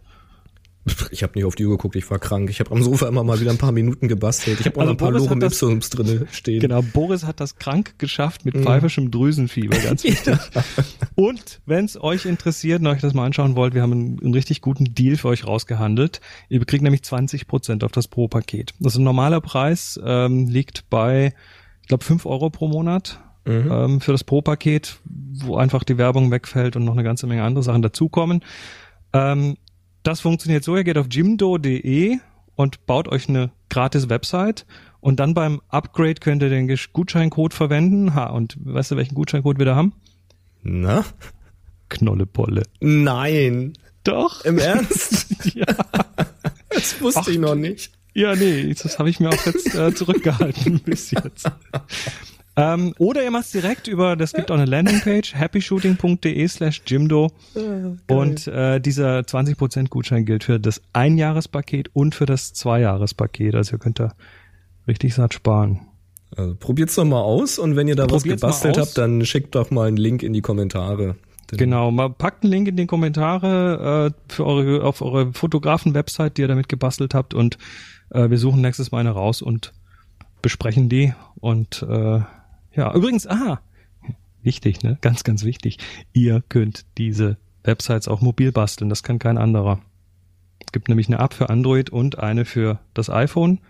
ich 1.10 1.22
habe 1.22 1.34
nicht 1.34 1.44
auf 1.44 1.54
die 1.54 1.66
Uhr 1.66 1.76
geguckt, 1.76 1.94
ich 1.96 2.10
war 2.10 2.18
krank. 2.18 2.48
Ich 2.48 2.58
habe 2.60 2.70
am 2.70 2.82
Sofa 2.82 3.06
immer 3.06 3.22
mal 3.22 3.38
wieder 3.38 3.50
ein 3.50 3.58
paar 3.58 3.72
Minuten 3.72 4.08
gebastelt. 4.08 4.60
Ich 4.60 4.66
habe 4.66 4.76
auch 4.76 4.80
also 4.80 4.92
noch 4.92 5.00
ein 5.00 5.02
paar 5.02 5.12
Lorem 5.12 5.42
Ipsums 5.42 5.90
drin 5.90 6.26
stehen. 6.32 6.60
Genau, 6.60 6.80
Boris 6.80 7.24
hat 7.24 7.38
das 7.38 7.56
krank 7.56 7.98
geschafft 7.98 8.46
mit 8.46 8.54
mhm. 8.54 8.62
pfeifischem 8.62 9.10
Drüsenfieber, 9.10 9.76
ganz 9.78 10.04
wichtig. 10.04 10.38
ja. 10.54 10.64
Und 11.16 11.60
wenn 11.66 11.84
es 11.84 12.00
euch 12.00 12.24
interessiert 12.24 12.80
und 12.80 12.86
euch 12.86 13.00
das 13.00 13.12
mal 13.12 13.26
anschauen 13.26 13.56
wollt, 13.56 13.74
wir 13.74 13.82
haben 13.82 13.92
einen, 13.92 14.20
einen, 14.20 14.34
richtig 14.34 14.62
guten 14.62 14.94
Deal 14.94 15.16
für 15.16 15.28
euch 15.28 15.46
rausgehandelt. 15.46 16.20
Ihr 16.48 16.64
kriegt 16.64 16.82
nämlich 16.82 17.02
20 17.02 17.46
Prozent 17.46 17.84
auf 17.84 17.92
das 17.92 18.08
Pro-Paket. 18.08 18.72
Also 18.82 19.00
ein 19.00 19.04
normaler 19.04 19.42
Preis 19.42 20.00
ähm, 20.02 20.48
liegt 20.48 20.88
bei, 20.88 21.34
ich 21.82 21.88
glaube, 21.88 22.04
5 22.04 22.24
Euro 22.24 22.48
pro 22.48 22.68
Monat. 22.68 23.20
Mhm. 23.44 23.68
Ähm, 23.70 24.00
für 24.00 24.12
das 24.12 24.24
Pro-Paket, 24.24 24.98
wo 25.04 25.56
einfach 25.56 25.82
die 25.84 25.96
Werbung 25.96 26.30
wegfällt 26.30 26.76
und 26.76 26.84
noch 26.84 26.92
eine 26.92 27.02
ganze 27.02 27.26
Menge 27.26 27.42
andere 27.42 27.62
Sachen 27.62 27.80
dazukommen. 27.80 28.42
Ähm, 29.12 29.56
das 30.02 30.20
funktioniert 30.20 30.64
so, 30.64 30.76
ihr 30.76 30.84
geht 30.84 30.98
auf 30.98 31.06
jimdo.de 31.10 32.18
und 32.56 32.86
baut 32.86 33.08
euch 33.08 33.28
eine 33.28 33.50
gratis 33.68 34.08
Website 34.08 34.66
und 35.00 35.20
dann 35.20 35.34
beim 35.34 35.60
Upgrade 35.68 36.14
könnt 36.14 36.42
ihr 36.42 36.50
den 36.50 36.74
Gutscheincode 36.92 37.54
verwenden. 37.54 38.14
Ha, 38.14 38.26
und 38.26 38.56
weißt 38.60 38.92
du, 38.92 38.96
welchen 38.96 39.14
Gutscheincode 39.14 39.58
wir 39.58 39.66
da 39.66 39.76
haben? 39.76 39.94
Na? 40.62 41.04
Knollepolle. 41.88 42.64
Nein. 42.80 43.72
Doch. 44.04 44.44
Im 44.44 44.58
Ernst? 44.58 45.26
ja. 45.54 45.66
Das 46.68 47.00
wusste 47.00 47.20
Ach, 47.24 47.28
ich 47.28 47.38
noch 47.38 47.54
nicht. 47.54 47.92
Ja, 48.12 48.34
nee, 48.34 48.74
das 48.74 48.98
habe 48.98 49.08
ich 49.08 49.20
mir 49.20 49.28
auch 49.28 49.46
jetzt 49.46 49.74
äh, 49.74 49.94
zurückgehalten 49.94 50.80
bis 50.84 51.10
jetzt. 51.10 51.50
Ähm, 52.60 52.94
oder 52.98 53.24
ihr 53.24 53.30
macht 53.30 53.46
es 53.46 53.52
direkt 53.52 53.88
über, 53.88 54.16
das 54.16 54.32
gibt 54.32 54.50
auch 54.50 54.56
eine 54.56 54.66
Landingpage, 54.66 55.34
happyshooting.de 55.34 56.48
slash 56.48 56.82
Jimdo. 56.86 57.30
Ja, 57.54 58.14
und 58.14 58.46
äh, 58.46 58.80
dieser 58.80 59.20
20% 59.20 59.88
Gutschein 59.88 60.24
gilt 60.24 60.44
für 60.44 60.60
das 60.60 60.82
Einjahrespaket 60.92 61.90
und 61.94 62.14
für 62.14 62.26
das 62.26 62.52
Zweijahrespaket. 62.52 63.54
Also 63.54 63.76
ihr 63.76 63.78
könnt 63.78 63.98
da 63.98 64.12
richtig 64.86 65.14
satt 65.14 65.34
sparen. 65.34 65.80
Also 66.36 66.54
probiert's 66.54 66.94
doch 66.94 67.04
mal 67.04 67.20
aus 67.20 67.58
und 67.58 67.76
wenn 67.76 67.88
ihr 67.88 67.96
da 67.96 68.06
probiert's 68.06 68.42
was 68.42 68.62
gebastelt 68.62 68.78
habt, 68.78 68.98
dann 68.98 69.24
schickt 69.24 69.54
doch 69.54 69.70
mal 69.70 69.88
einen 69.88 69.96
Link 69.96 70.22
in 70.22 70.32
die 70.32 70.42
Kommentare. 70.42 71.16
Genau, 71.48 71.90
mal 71.90 72.10
packt 72.10 72.44
einen 72.44 72.52
Link 72.52 72.68
in 72.68 72.76
die 72.76 72.86
Kommentare 72.86 74.12
äh, 74.12 74.32
für 74.32 74.46
eure 74.46 74.84
auf 74.84 75.02
eure 75.02 75.32
Fotografen-Website, 75.32 76.36
die 76.36 76.42
ihr 76.42 76.48
damit 76.48 76.68
gebastelt 76.68 77.14
habt 77.14 77.34
und 77.34 77.58
äh, 78.10 78.30
wir 78.30 78.38
suchen 78.38 78.60
nächstes 78.60 78.92
Mal 78.92 78.98
eine 78.98 79.10
raus 79.10 79.42
und 79.42 79.72
besprechen 80.42 80.88
die 80.88 81.12
und 81.40 81.84
äh, 81.88 82.20
ja, 82.74 82.94
übrigens, 82.94 83.26
aha, 83.26 83.60
wichtig, 84.42 84.82
ne? 84.82 84.98
Ganz, 85.00 85.24
ganz 85.24 85.44
wichtig. 85.44 85.78
Ihr 86.12 86.42
könnt 86.48 86.86
diese 86.98 87.36
Websites 87.64 88.08
auch 88.08 88.20
mobil 88.20 88.52
basteln. 88.52 88.88
Das 88.88 89.02
kann 89.02 89.18
kein 89.18 89.38
anderer. 89.38 89.80
Es 90.64 90.72
gibt 90.72 90.88
nämlich 90.88 91.08
eine 91.08 91.18
App 91.18 91.34
für 91.34 91.50
Android 91.50 91.90
und 91.90 92.18
eine 92.18 92.44
für 92.44 92.80
das 92.94 93.10
iPhone. 93.10 93.60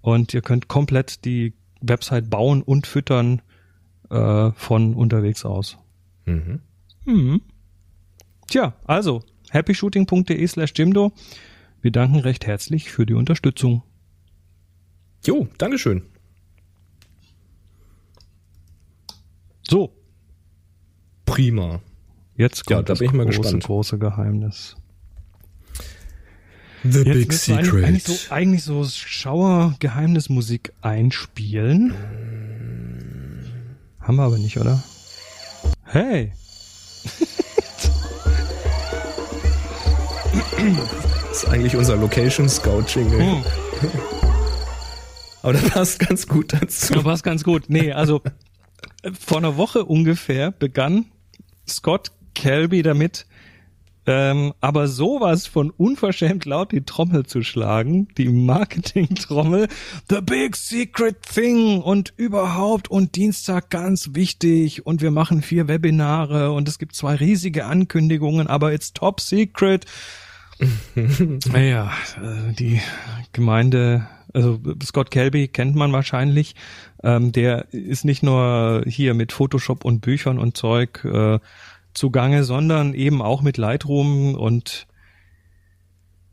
Und 0.00 0.34
ihr 0.34 0.42
könnt 0.42 0.68
komplett 0.68 1.24
die 1.24 1.54
Website 1.80 2.28
bauen 2.28 2.62
und 2.62 2.86
füttern 2.86 3.40
äh, 4.10 4.50
von 4.52 4.94
unterwegs 4.94 5.44
aus. 5.44 5.78
Mhm. 6.26 6.60
Mhm. 7.04 7.40
Tja, 8.48 8.74
also 8.84 9.22
happyshooting.de 9.50 10.46
slash 10.46 10.72
Jimdo. 10.76 11.12
Wir 11.80 11.90
danken 11.90 12.18
recht 12.18 12.46
herzlich 12.46 12.90
für 12.90 13.06
die 13.06 13.14
Unterstützung. 13.14 13.82
Jo, 15.24 15.48
Dankeschön. 15.58 16.02
So. 19.68 19.92
Prima. 21.24 21.80
Jetzt 22.36 22.66
kommt 22.66 22.70
ja, 22.70 22.82
da 22.82 22.92
das 22.92 22.98
bin 22.98 23.08
ich 23.08 23.14
mal 23.14 23.24
große, 23.24 23.40
gespannt. 23.40 23.64
große 23.64 23.98
Geheimnis. 23.98 24.76
The 26.82 26.98
Jetzt 27.00 27.14
Big 27.14 27.32
Secret. 27.32 27.84
Eigentlich 27.84 28.04
so, 28.04 28.32
eigentlich 28.32 28.62
so 28.62 28.84
Schauer-Geheimnismusik 28.84 30.72
einspielen. 30.82 31.94
Haben 34.00 34.16
wir 34.16 34.24
aber 34.24 34.38
nicht, 34.38 34.58
oder? 34.58 34.82
Hey! 35.84 36.32
das 41.28 41.44
ist 41.44 41.48
eigentlich 41.48 41.74
unser 41.76 41.96
Location 41.96 42.48
Scout 42.48 42.84
Jingle. 42.88 43.18
Hm. 43.18 43.44
Aber 45.42 45.52
das 45.54 45.70
passt 45.70 45.98
ganz 46.00 46.26
gut 46.26 46.52
dazu. 46.52 46.94
Das 46.94 47.04
passt 47.04 47.24
ganz 47.24 47.44
gut. 47.44 47.64
Nee, 47.68 47.92
also 47.92 48.20
vor 49.18 49.38
einer 49.38 49.56
Woche 49.56 49.84
ungefähr 49.84 50.50
begann 50.50 51.06
Scott 51.68 52.12
Kelby 52.34 52.82
damit, 52.82 53.26
ähm, 54.06 54.52
aber 54.60 54.86
sowas 54.86 55.46
von 55.46 55.70
unverschämt 55.70 56.44
laut 56.44 56.72
die 56.72 56.84
Trommel 56.84 57.24
zu 57.24 57.42
schlagen, 57.42 58.08
die 58.18 58.28
Marketing-Trommel, 58.28 59.68
the 60.10 60.20
big 60.20 60.56
secret 60.56 61.22
thing 61.22 61.80
und 61.80 62.12
überhaupt 62.16 62.88
und 62.88 63.16
Dienstag 63.16 63.70
ganz 63.70 64.10
wichtig 64.12 64.84
und 64.84 65.00
wir 65.00 65.10
machen 65.10 65.40
vier 65.40 65.68
Webinare 65.68 66.52
und 66.52 66.68
es 66.68 66.78
gibt 66.78 66.94
zwei 66.94 67.14
riesige 67.14 67.64
Ankündigungen, 67.64 68.46
aber 68.46 68.74
it's 68.74 68.92
top 68.92 69.20
secret. 69.20 69.86
naja, 70.94 71.90
äh, 72.22 72.52
die 72.52 72.80
Gemeinde 73.32 74.06
also 74.34 74.60
Scott 74.82 75.12
Kelby 75.12 75.48
kennt 75.48 75.76
man 75.76 75.92
wahrscheinlich. 75.92 76.56
Ähm, 77.04 77.32
der 77.32 77.72
ist 77.72 78.04
nicht 78.04 78.22
nur 78.22 78.82
hier 78.86 79.12
mit 79.12 79.32
Photoshop 79.32 79.84
und 79.84 80.00
Büchern 80.00 80.38
und 80.38 80.56
Zeug 80.56 81.04
äh, 81.04 81.38
zugange, 81.92 82.44
sondern 82.44 82.94
eben 82.94 83.22
auch 83.22 83.42
mit 83.42 83.58
Lightroom 83.58 84.34
und 84.34 84.86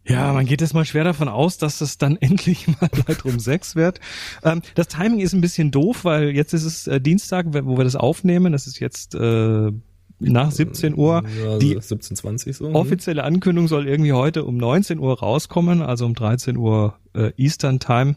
ja, 0.07 0.34
man 0.34 0.47
geht 0.47 0.62
jetzt 0.62 0.73
mal 0.73 0.84
schwer 0.86 1.03
davon 1.03 1.27
aus, 1.27 1.57
dass 1.57 1.81
es 1.81 1.97
dann 1.97 2.15
endlich 2.19 2.67
mal 2.67 2.89
Lightroom 3.07 3.39
6 3.39 3.75
wird. 3.75 3.99
Ähm, 4.43 4.62
das 4.73 4.88
Timing 4.88 5.19
ist 5.19 5.34
ein 5.34 5.41
bisschen 5.41 5.71
doof, 5.71 6.05
weil 6.05 6.29
jetzt 6.29 6.53
ist 6.53 6.63
es 6.63 6.88
äh, 6.88 6.99
Dienstag, 6.99 7.47
wo 7.53 7.77
wir 7.77 7.84
das 7.84 7.95
aufnehmen. 7.95 8.51
Das 8.51 8.65
ist 8.65 8.79
jetzt 8.79 9.13
äh, 9.13 9.71
nach 10.19 10.51
17 10.51 10.95
Uhr. 10.97 11.23
Ja, 11.43 11.57
die 11.60 11.77
17, 11.79 12.15
20 12.15 12.55
so. 12.55 12.69
Ne? 12.69 12.75
Offizielle 12.75 13.23
Ankündigung 13.23 13.67
soll 13.67 13.88
irgendwie 13.88 14.13
heute 14.13 14.45
um 14.45 14.57
19 14.57 14.99
Uhr 14.99 15.19
rauskommen, 15.19 15.81
also 15.81 16.05
um 16.05 16.15
13 16.15 16.57
Uhr 16.57 16.95
äh, 17.13 17.31
Eastern 17.38 17.79
Time. 17.79 18.15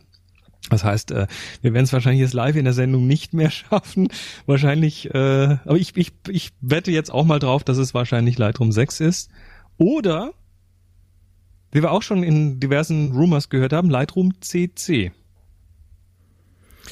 Das 0.71 0.83
heißt, 0.83 1.11
äh, 1.11 1.27
wir 1.61 1.75
werden 1.75 1.85
es 1.85 1.93
wahrscheinlich 1.93 2.21
jetzt 2.23 2.33
live 2.33 2.57
in 2.57 2.65
der 2.65 2.73
Sendung 2.73 3.07
nicht 3.07 3.35
mehr 3.35 3.51
schaffen. 3.51 4.09
Wahrscheinlich, 4.47 5.15
äh, 5.15 5.59
aber 5.65 5.77
ich, 5.77 5.97
ich, 5.97 6.13
ich 6.29 6.53
wette 6.61 6.91
jetzt 6.91 7.11
auch 7.13 7.25
mal 7.25 7.39
drauf, 7.39 7.65
dass 7.65 7.77
es 7.77 7.95
wahrscheinlich 7.95 8.39
Lightroom 8.39 8.73
6 8.73 9.01
ist. 9.01 9.31
Oder, 9.77 10.33
wie 11.73 11.83
wir 11.83 11.91
auch 11.91 12.03
schon 12.03 12.23
in 12.23 12.61
diversen 12.61 13.13
Rumors 13.13 13.51
gehört 13.51 13.73
haben, 13.73 13.91
Lightroom 13.91 14.41
CC. 14.41 15.13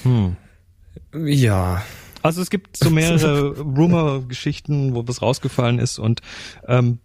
Hm. 0.03 0.37
Ja, 1.15 1.83
Also 2.23 2.41
es 2.41 2.51
gibt 2.51 2.77
so 2.77 2.91
mehrere 2.91 3.59
Rumor-Geschichten, 3.59 4.95
wo 4.95 5.07
was 5.07 5.23
rausgefallen 5.23 5.79
ist 5.79 5.99
und 5.99 6.21
ähm, 6.67 6.99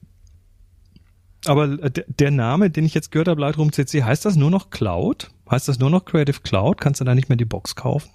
aber 1.47 1.77
der 1.77 2.31
Name, 2.31 2.69
den 2.69 2.85
ich 2.85 2.93
jetzt 2.93 3.11
gehört 3.11 3.27
habe, 3.27 3.41
Lightroom 3.41 3.71
CC, 3.71 4.03
heißt 4.03 4.25
das 4.25 4.35
nur 4.35 4.51
noch 4.51 4.69
Cloud? 4.69 5.29
Heißt 5.49 5.67
das 5.67 5.79
nur 5.79 5.89
noch 5.89 6.05
Creative 6.05 6.41
Cloud? 6.41 6.79
Kannst 6.79 7.01
du 7.01 7.05
da 7.05 7.15
nicht 7.15 7.29
mehr 7.29 7.37
die 7.37 7.45
Box 7.45 7.75
kaufen? 7.75 8.09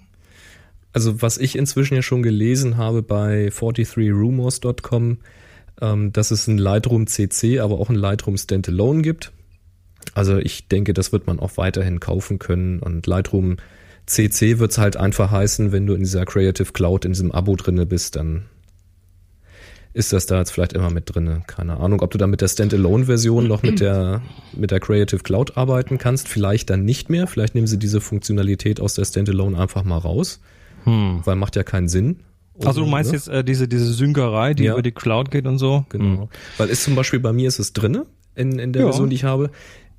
Also 0.93 1.21
was 1.21 1.37
ich 1.37 1.57
inzwischen 1.57 1.95
ja 1.95 2.01
schon 2.03 2.21
gelesen 2.21 2.77
habe 2.77 3.01
bei 3.01 3.47
43rumors.com, 3.47 5.17
ähm, 5.81 6.13
dass 6.13 6.31
es 6.31 6.47
ein 6.47 6.59
Lightroom 6.59 7.07
CC, 7.07 7.59
aber 7.59 7.79
auch 7.79 7.89
ein 7.89 7.95
Lightroom 7.95 8.37
Standalone 8.37 9.01
gibt. 9.01 9.31
Also 10.13 10.37
ich 10.37 10.67
denke, 10.67 10.93
das 10.93 11.11
wird 11.11 11.25
man 11.25 11.39
auch 11.39 11.57
weiterhin 11.57 11.99
kaufen 11.99 12.37
können 12.37 12.79
und 12.79 13.07
Lightroom 13.07 13.57
CC 14.05 14.59
wird 14.59 14.71
es 14.71 14.77
halt 14.77 14.97
einfach 14.97 15.31
heißen, 15.31 15.71
wenn 15.71 15.87
du 15.87 15.93
in 15.93 16.01
dieser 16.01 16.25
Creative 16.25 16.71
Cloud 16.73 17.05
in 17.05 17.13
diesem 17.13 17.31
Abo 17.31 17.55
drinne 17.55 17.85
bist, 17.85 18.15
dann 18.15 18.45
ist 19.93 20.11
das 20.11 20.25
da 20.25 20.39
jetzt 20.39 20.51
vielleicht 20.51 20.73
immer 20.73 20.89
mit 20.89 21.13
drinne. 21.13 21.43
Keine 21.45 21.77
Ahnung, 21.77 22.01
ob 22.01 22.11
du 22.11 22.17
da 22.17 22.25
mit 22.25 22.41
der 22.41 22.47
Standalone-Version 22.47 23.47
noch 23.47 23.61
mit 23.61 23.79
der, 23.79 24.21
mit 24.53 24.71
der 24.71 24.79
Creative 24.79 25.21
Cloud 25.21 25.55
arbeiten 25.55 25.97
kannst. 25.97 26.27
Vielleicht 26.27 26.69
dann 26.69 26.83
nicht 26.83 27.09
mehr. 27.09 27.27
Vielleicht 27.27 27.53
nehmen 27.53 27.67
sie 27.67 27.77
diese 27.77 28.01
Funktionalität 28.01 28.79
aus 28.79 28.95
der 28.95 29.05
Standalone 29.05 29.57
einfach 29.57 29.83
mal 29.83 29.99
raus. 29.99 30.39
Hm. 30.85 31.21
Weil 31.23 31.35
macht 31.35 31.55
ja 31.55 31.63
keinen 31.63 31.87
Sinn. 31.87 32.19
Also 32.63 32.81
du 32.81 32.87
meinst 32.87 33.11
ne? 33.11 33.17
jetzt 33.17 33.27
äh, 33.27 33.43
diese, 33.43 33.67
diese 33.67 33.91
Synkerei, 33.93 34.53
die 34.53 34.65
ja. 34.65 34.73
über 34.73 34.81
die 34.81 34.91
Cloud 34.91 35.31
geht 35.31 35.45
und 35.45 35.57
so? 35.57 35.85
Genau. 35.89 36.23
Hm. 36.23 36.29
Weil 36.57 36.69
ist 36.69 36.83
zum 36.83 36.95
Beispiel 36.95 37.19
bei 37.19 37.33
mir 37.33 37.47
ist 37.47 37.59
es 37.59 37.73
drinne 37.73 38.05
in, 38.35 38.59
in 38.59 38.73
der 38.73 38.83
ja. 38.83 38.87
Version, 38.87 39.09
die 39.09 39.15
ich 39.15 39.23
habe. 39.23 39.51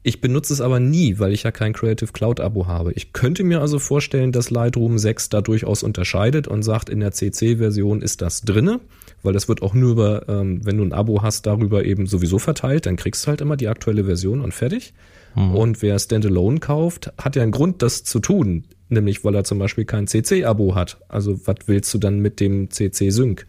Ich 0.07 0.21
benutze 0.21 0.53
es 0.53 0.61
aber 0.61 0.81
nie, 0.81 1.19
weil 1.19 1.33
ich 1.33 1.45
ja 1.45 1.51
kein 1.51 1.73
Creative 1.73 2.13
Cloud 2.13 2.39
Abo 2.39 2.67
habe. 2.67 2.93
Ich 2.93 3.15
könnte 3.15 3.43
mir 3.43 3.63
also 3.63 3.79
vorstellen, 3.79 4.33
dass 4.33 4.51
Lightroom 4.51 4.99
6 4.99 5.31
da 5.31 5.41
durchaus 5.41 5.83
unterscheidet 5.83 6.47
und 6.47 6.63
sagt, 6.63 6.91
in 6.91 7.01
der 7.01 7.13
CC-Version 7.13 8.03
ist 8.03 8.21
das 8.21 8.43
drinne, 8.43 8.81
weil 9.25 9.33
das 9.33 9.49
wird 9.49 9.63
auch 9.63 9.75
nur 9.75 9.93
über, 9.93 10.29
ähm, 10.29 10.61
wenn 10.65 10.77
du 10.77 10.85
ein 10.85 10.93
Abo 10.93 11.23
hast, 11.23 11.47
darüber 11.47 11.85
eben 11.85 12.07
sowieso 12.07 12.39
verteilt, 12.39 12.87
dann 12.87 12.97
kriegst 12.97 13.25
du 13.25 13.29
halt 13.29 13.41
immer 13.41 13.57
die 13.57 13.69
aktuelle 13.69 14.05
Version 14.05 14.41
und 14.41 14.55
fertig. 14.55 14.95
Mhm. 15.35 15.55
Und 15.55 15.83
wer 15.83 15.99
Standalone 15.99 16.61
kauft, 16.61 17.13
hat 17.19 17.37
ja 17.37 17.43
einen 17.43 17.53
Grund, 17.53 17.83
das 17.83 18.05
zu 18.05 18.21
tun, 18.21 18.65
nämlich 18.89 19.25
weil 19.25 19.35
er 19.35 19.45
zum 19.45 19.59
Beispiel 19.59 19.85
kein 19.85 20.07
CC-Abo 20.07 20.75
hat. 20.75 20.99
Also 21.09 21.47
was 21.47 21.57
willst 21.67 21.93
du 21.95 21.99
dann 21.99 22.21
mit 22.21 22.41
dem 22.41 22.71
CC-Sync? 22.71 23.47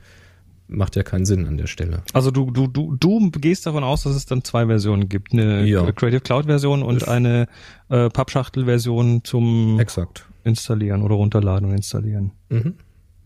macht 0.67 0.95
ja 0.95 1.03
keinen 1.03 1.25
Sinn 1.25 1.45
an 1.47 1.57
der 1.57 1.67
Stelle. 1.67 2.01
Also 2.13 2.31
du, 2.31 2.49
du, 2.51 2.67
du, 2.67 2.95
du 2.97 3.29
gehst 3.29 3.65
davon 3.65 3.83
aus, 3.83 4.03
dass 4.03 4.15
es 4.15 4.25
dann 4.25 4.43
zwei 4.43 4.65
Versionen 4.65 5.09
gibt. 5.09 5.33
Eine 5.33 5.65
ja. 5.65 5.91
Creative 5.91 6.21
Cloud 6.21 6.45
Version 6.45 6.81
und 6.81 6.97
ich 6.97 7.07
eine 7.07 7.47
äh, 7.89 8.09
Pappschachtel-Version 8.09 9.23
zum 9.23 9.79
Exakt. 9.79 10.25
Installieren 10.43 11.01
oder 11.01 11.15
runterladen 11.15 11.69
und 11.69 11.75
installieren. 11.75 12.31
Mhm. 12.49 12.75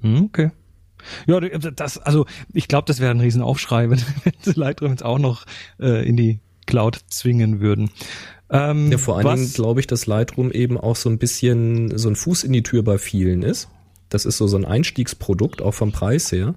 Hm, 0.02 0.26
okay. 0.26 0.52
Ja, 1.28 1.40
das, 1.40 1.98
also 1.98 2.26
ich 2.54 2.68
glaube, 2.68 2.86
das 2.86 3.00
wäre 3.00 3.12
ein 3.12 3.20
Riesenaufschrei, 3.20 3.90
wenn, 3.90 4.00
wenn 4.24 4.34
sie 4.42 4.54
Lightroom 4.54 4.92
jetzt 4.92 5.04
auch 5.04 5.20
noch 5.20 5.46
äh, 5.80 6.08
in 6.08 6.18
die 6.18 6.40
Cloud 6.66 7.00
zwingen 7.10 7.60
würden. 7.60 7.90
Ähm, 8.52 8.92
ja, 8.92 8.98
vor 8.98 9.18
allen 9.18 9.36
Dingen 9.36 9.54
glaube 9.54 9.80
ich, 9.80 9.88
dass 9.88 10.08
Lightroom 10.08 10.52
eben 10.52 10.78
auch 10.78 10.96
so 10.96 11.10
ein 11.10 11.18
bisschen 11.18 11.98
so 11.98 12.10
ein 12.10 12.16
Fuß 12.16 12.44
in 12.44 12.54
die 12.54 12.64
Tür 12.64 12.84
bei 12.84 12.98
vielen 12.98 13.44
ist. 13.44 13.70
Das 14.10 14.26
ist 14.26 14.38
so 14.38 14.48
so 14.48 14.58
ein 14.58 14.66
Einstiegsprodukt, 14.66 15.62
auch 15.62 15.74
vom 15.74 15.92
Preis 15.92 16.32
her. 16.32 16.56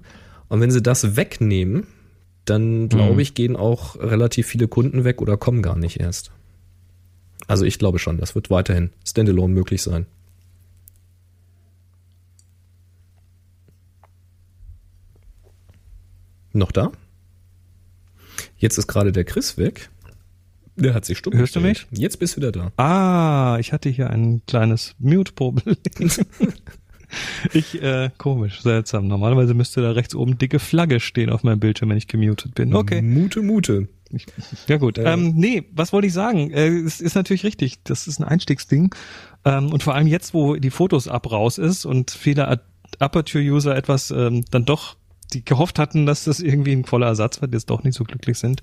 Und 0.49 0.59
wenn 0.59 0.71
sie 0.71 0.81
das 0.81 1.15
wegnehmen, 1.15 1.85
dann 2.45 2.89
glaube 2.89 3.13
mhm. 3.13 3.19
ich, 3.19 3.35
gehen 3.35 3.55
auch 3.55 3.95
relativ 3.95 4.47
viele 4.47 4.67
Kunden 4.67 5.03
weg 5.03 5.21
oder 5.21 5.37
kommen 5.37 5.61
gar 5.61 5.77
nicht 5.77 5.99
erst. 5.99 6.31
Also 7.47 7.65
ich 7.65 7.77
glaube 7.77 7.99
schon, 7.99 8.17
das 8.17 8.35
wird 8.35 8.49
weiterhin 8.49 8.89
standalone 9.05 9.53
möglich 9.53 9.81
sein. 9.81 10.05
Noch 16.53 16.71
da? 16.71 16.91
Jetzt 18.57 18.77
ist 18.77 18.87
gerade 18.87 19.11
der 19.11 19.25
Chris 19.25 19.57
weg. 19.57 19.89
Der 20.75 20.93
hat 20.93 21.05
sich 21.05 21.17
stumm 21.19 21.33
Hörst 21.33 21.53
gestellt. 21.53 21.85
du 21.91 21.91
mich? 21.95 22.01
Jetzt 22.01 22.17
bist 22.19 22.35
du 22.35 22.41
wieder 22.41 22.51
da. 22.51 22.71
Ah, 22.77 23.57
ich 23.59 23.73
hatte 23.73 23.89
hier 23.89 24.09
ein 24.09 24.41
kleines 24.47 24.95
Mute-Problem. 24.99 25.75
Ich, 27.53 27.79
äh, 27.81 28.09
komisch, 28.17 28.61
seltsam. 28.61 29.07
Normalerweise 29.07 29.53
müsste 29.53 29.81
da 29.81 29.91
rechts 29.91 30.15
oben 30.15 30.37
dicke 30.37 30.59
Flagge 30.59 30.99
stehen 30.99 31.29
auf 31.29 31.43
meinem 31.43 31.59
Bildschirm, 31.59 31.89
wenn 31.89 31.97
ich 31.97 32.07
gemutet 32.07 32.55
bin. 32.55 32.73
Okay. 32.73 33.01
Mute, 33.03 33.41
mute. 33.41 33.87
ja 34.67 34.77
gut. 34.77 34.97
Äh. 34.97 35.13
Ähm, 35.13 35.33
nee, 35.35 35.63
was 35.73 35.93
wollte 35.93 36.07
ich 36.07 36.13
sagen? 36.13 36.51
Äh, 36.51 36.69
es 36.69 37.01
ist 37.01 37.15
natürlich 37.15 37.43
richtig. 37.43 37.83
Das 37.83 38.07
ist 38.07 38.19
ein 38.19 38.23
Einstiegsding. 38.23 38.95
Ähm, 39.45 39.71
und 39.71 39.83
vor 39.83 39.95
allem 39.95 40.07
jetzt, 40.07 40.33
wo 40.33 40.55
die 40.55 40.71
Fotos 40.71 41.07
ab 41.07 41.31
raus 41.31 41.57
ist 41.57 41.85
und 41.85 42.11
viele 42.11 42.61
Aperture-User 42.99 43.75
etwas 43.75 44.11
ähm, 44.11 44.45
dann 44.51 44.65
doch 44.65 44.95
die 45.33 45.45
gehofft 45.45 45.79
hatten, 45.79 46.05
dass 46.05 46.23
das 46.23 46.39
irgendwie 46.39 46.73
ein 46.73 46.85
voller 46.85 47.07
Ersatz 47.07 47.41
wird, 47.41 47.53
jetzt 47.53 47.69
doch 47.69 47.83
nicht 47.83 47.95
so 47.95 48.03
glücklich 48.03 48.37
sind, 48.37 48.61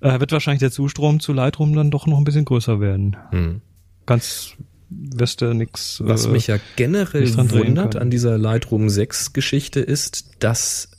äh, 0.00 0.20
wird 0.20 0.32
wahrscheinlich 0.32 0.60
der 0.60 0.70
Zustrom 0.70 1.20
zu 1.20 1.32
Lightroom 1.32 1.74
dann 1.74 1.90
doch 1.90 2.06
noch 2.06 2.18
ein 2.18 2.24
bisschen 2.24 2.44
größer 2.44 2.80
werden. 2.80 3.16
Hm. 3.30 3.60
Ganz 4.06 4.52
wirst 4.90 5.40
du 5.40 5.52
nix. 5.54 6.02
Was 6.04 6.26
äh, 6.26 6.28
mich 6.28 6.46
ja 6.46 6.58
generell 6.76 7.34
wundert 7.36 7.96
an 7.96 8.10
dieser 8.10 8.38
Lightroom 8.38 8.88
6 8.88 9.32
Geschichte 9.32 9.80
ist, 9.80 10.36
dass 10.40 10.90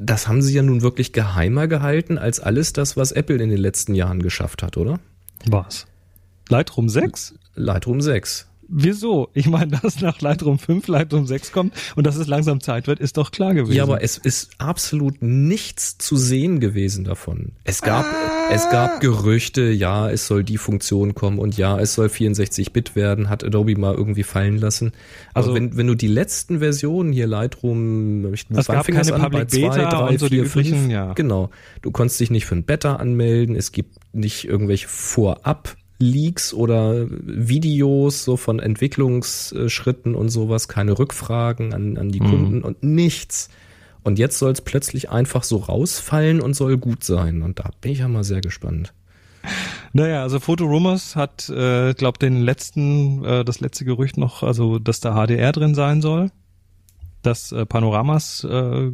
das 0.00 0.26
haben 0.26 0.40
sie 0.40 0.54
ja 0.54 0.62
nun 0.62 0.80
wirklich 0.80 1.12
geheimer 1.12 1.68
gehalten 1.68 2.16
als 2.16 2.40
alles 2.40 2.72
das, 2.72 2.96
was 2.96 3.12
Apple 3.12 3.36
in 3.36 3.50
den 3.50 3.58
letzten 3.58 3.94
Jahren 3.94 4.22
geschafft 4.22 4.62
hat, 4.62 4.78
oder? 4.78 4.98
Was? 5.46 5.86
Lightroom 6.48 6.88
6? 6.88 7.34
Lightroom 7.54 8.00
6. 8.00 8.49
Wieso? 8.72 9.28
Ich 9.34 9.48
meine, 9.48 9.78
dass 9.82 10.00
nach 10.00 10.20
Lightroom 10.20 10.58
5 10.58 10.86
Lightroom 10.86 11.26
6 11.26 11.52
kommt 11.52 11.74
und 11.96 12.06
dass 12.06 12.16
es 12.16 12.28
langsam 12.28 12.60
Zeit 12.60 12.86
wird, 12.86 13.00
ist 13.00 13.16
doch 13.16 13.32
klar 13.32 13.52
gewesen. 13.52 13.76
Ja, 13.76 13.82
aber 13.82 14.02
es 14.02 14.16
ist 14.16 14.50
absolut 14.58 15.20
nichts 15.20 15.98
zu 15.98 16.16
sehen 16.16 16.60
gewesen 16.60 17.04
davon. 17.04 17.52
Es 17.64 17.82
gab, 17.82 18.04
ah. 18.04 18.50
es 18.52 18.70
gab 18.70 19.00
Gerüchte, 19.00 19.70
ja, 19.70 20.08
es 20.08 20.26
soll 20.26 20.44
die 20.44 20.56
Funktion 20.56 21.14
kommen 21.14 21.38
und 21.38 21.56
ja, 21.56 21.78
es 21.78 21.94
soll 21.94 22.06
64-Bit 22.06 22.94
werden, 22.94 23.28
hat 23.28 23.42
Adobe 23.44 23.76
mal 23.76 23.94
irgendwie 23.94 24.22
fallen 24.22 24.58
lassen. 24.58 24.92
Aber 25.34 25.46
also, 25.46 25.54
wenn, 25.54 25.76
wenn 25.76 25.88
du 25.88 25.94
die 25.94 26.08
letzten 26.08 26.60
Versionen 26.60 27.12
hier 27.12 27.26
Lightroom, 27.26 28.32
ich, 28.32 28.46
es 28.50 28.66
gab 28.66 28.86
keine 28.86 29.12
an, 29.12 29.22
Public 29.22 29.50
zwei, 29.50 29.60
Beta 29.60 29.90
drei, 29.90 30.08
und 30.10 30.20
so 30.20 30.26
vier, 30.28 30.42
die 30.42 30.48
üblichen, 30.48 30.90
ja. 30.90 31.12
Genau. 31.14 31.50
Du 31.82 31.90
konntest 31.90 32.20
dich 32.20 32.30
nicht 32.30 32.46
für 32.46 32.54
ein 32.54 32.64
Beta 32.64 32.96
anmelden, 32.96 33.56
es 33.56 33.72
gibt 33.72 33.96
nicht 34.12 34.44
irgendwelche 34.44 34.88
Vorab 34.88 35.76
Leaks 36.00 36.52
oder 36.54 37.06
Videos 37.08 38.24
so 38.24 38.36
von 38.36 38.58
Entwicklungsschritten 38.58 40.14
und 40.14 40.30
sowas, 40.30 40.66
keine 40.66 40.98
Rückfragen 40.98 41.74
an, 41.74 41.96
an 41.98 42.10
die 42.10 42.20
mhm. 42.20 42.30
Kunden 42.30 42.62
und 42.62 42.82
nichts. 42.82 43.50
Und 44.02 44.18
jetzt 44.18 44.38
soll 44.38 44.52
es 44.52 44.62
plötzlich 44.62 45.10
einfach 45.10 45.44
so 45.44 45.58
rausfallen 45.58 46.40
und 46.40 46.54
soll 46.54 46.78
gut 46.78 47.04
sein. 47.04 47.42
Und 47.42 47.58
da 47.58 47.70
bin 47.82 47.92
ich 47.92 47.98
ja 47.98 48.08
mal 48.08 48.24
sehr 48.24 48.40
gespannt. 48.40 48.94
Naja, 49.92 50.22
also 50.22 50.40
Photo 50.40 50.64
Rumors 50.64 51.16
hat, 51.16 51.48
äh, 51.50 51.92
glaube 51.94 52.18
den 52.18 52.40
letzten, 52.40 53.24
äh, 53.24 53.44
das 53.44 53.60
letzte 53.60 53.84
Gerücht 53.84 54.16
noch, 54.16 54.42
also 54.42 54.78
dass 54.78 55.00
da 55.00 55.14
HDR 55.14 55.52
drin 55.52 55.74
sein 55.74 56.00
soll, 56.00 56.30
dass 57.22 57.52
äh, 57.52 57.66
Panoramas, 57.66 58.44
äh, 58.44 58.90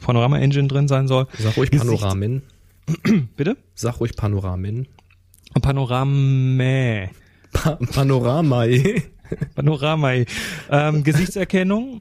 Panorama 0.00 0.38
Engine 0.38 0.68
drin 0.68 0.88
sein 0.88 1.06
soll. 1.06 1.26
Sag 1.38 1.56
ruhig 1.56 1.70
Panoramen. 1.70 2.42
Bitte? 3.36 3.56
Sag 3.74 4.00
ruhig 4.00 4.16
Panoramen. 4.16 4.88
Panorama. 5.60 7.08
Pa 7.52 7.76
Panoramai. 7.92 9.02
Panoramai. 9.54 10.26
Ähm, 10.70 11.04
Gesichtserkennung. 11.04 12.00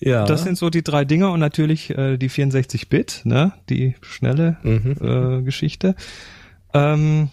Ja. 0.00 0.24
Das 0.24 0.44
sind 0.44 0.56
so 0.56 0.70
die 0.70 0.82
drei 0.82 1.04
Dinge 1.04 1.30
und 1.30 1.40
natürlich 1.40 1.90
äh, 1.90 2.16
die 2.16 2.30
64-Bit, 2.30 3.22
ne, 3.24 3.52
die 3.68 3.94
schnelle 4.00 4.56
mhm. 4.62 4.96
äh, 5.00 5.42
Geschichte. 5.42 5.94
Ähm, 6.72 7.28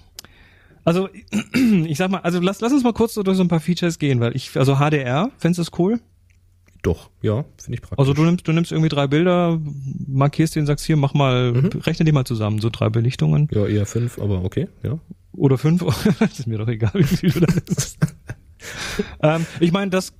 also 0.83 1.09
ich 1.85 1.97
sag 1.97 2.11
mal, 2.11 2.19
also 2.19 2.39
lass, 2.39 2.59
lass 2.59 2.73
uns 2.73 2.83
mal 2.83 2.93
kurz 2.93 3.13
so 3.13 3.23
durch 3.23 3.37
so 3.37 3.43
ein 3.43 3.47
paar 3.47 3.61
Features 3.61 3.99
gehen, 3.99 4.19
weil 4.19 4.35
ich, 4.35 4.57
also 4.57 4.75
HDR, 4.75 5.31
fändest 5.37 5.59
du 5.59 5.61
es 5.61 5.79
cool? 5.79 5.99
Doch, 6.87 7.09
ja, 7.21 7.43
finde 7.57 7.75
ich 7.75 7.81
praktisch. 7.81 7.99
Also 7.99 8.13
du 8.13 8.23
nimmst, 8.23 8.47
du 8.47 8.53
nimmst 8.53 8.71
irgendwie 8.71 8.87
drei 8.87 9.07
Bilder, 9.07 9.59
markierst 10.07 10.55
den, 10.55 10.65
sagst 10.65 10.85
hier, 10.85 10.95
mach 10.95 11.13
mal, 11.13 11.51
mhm. 11.51 11.69
rechne 11.81 12.05
die 12.05 12.13
mal 12.13 12.23
zusammen, 12.23 12.59
so 12.59 12.69
drei 12.69 12.87
Belichtungen. 12.87 13.49
Ja, 13.51 13.65
eher 13.65 13.85
fünf, 13.85 14.17
aber 14.17 14.45
okay, 14.45 14.69
ja. 14.83 14.97
Oder 15.33 15.57
fünf, 15.57 15.83
das 16.19 16.39
ist 16.39 16.47
mir 16.47 16.57
doch 16.57 16.69
egal, 16.69 16.93
wie 16.93 17.03
viel 17.03 17.31
du 17.31 17.41
da 17.41 17.53
ist. 17.67 17.97
ähm, 19.21 19.45
ich 19.59 19.73
meine, 19.73 19.91
das 19.91 20.13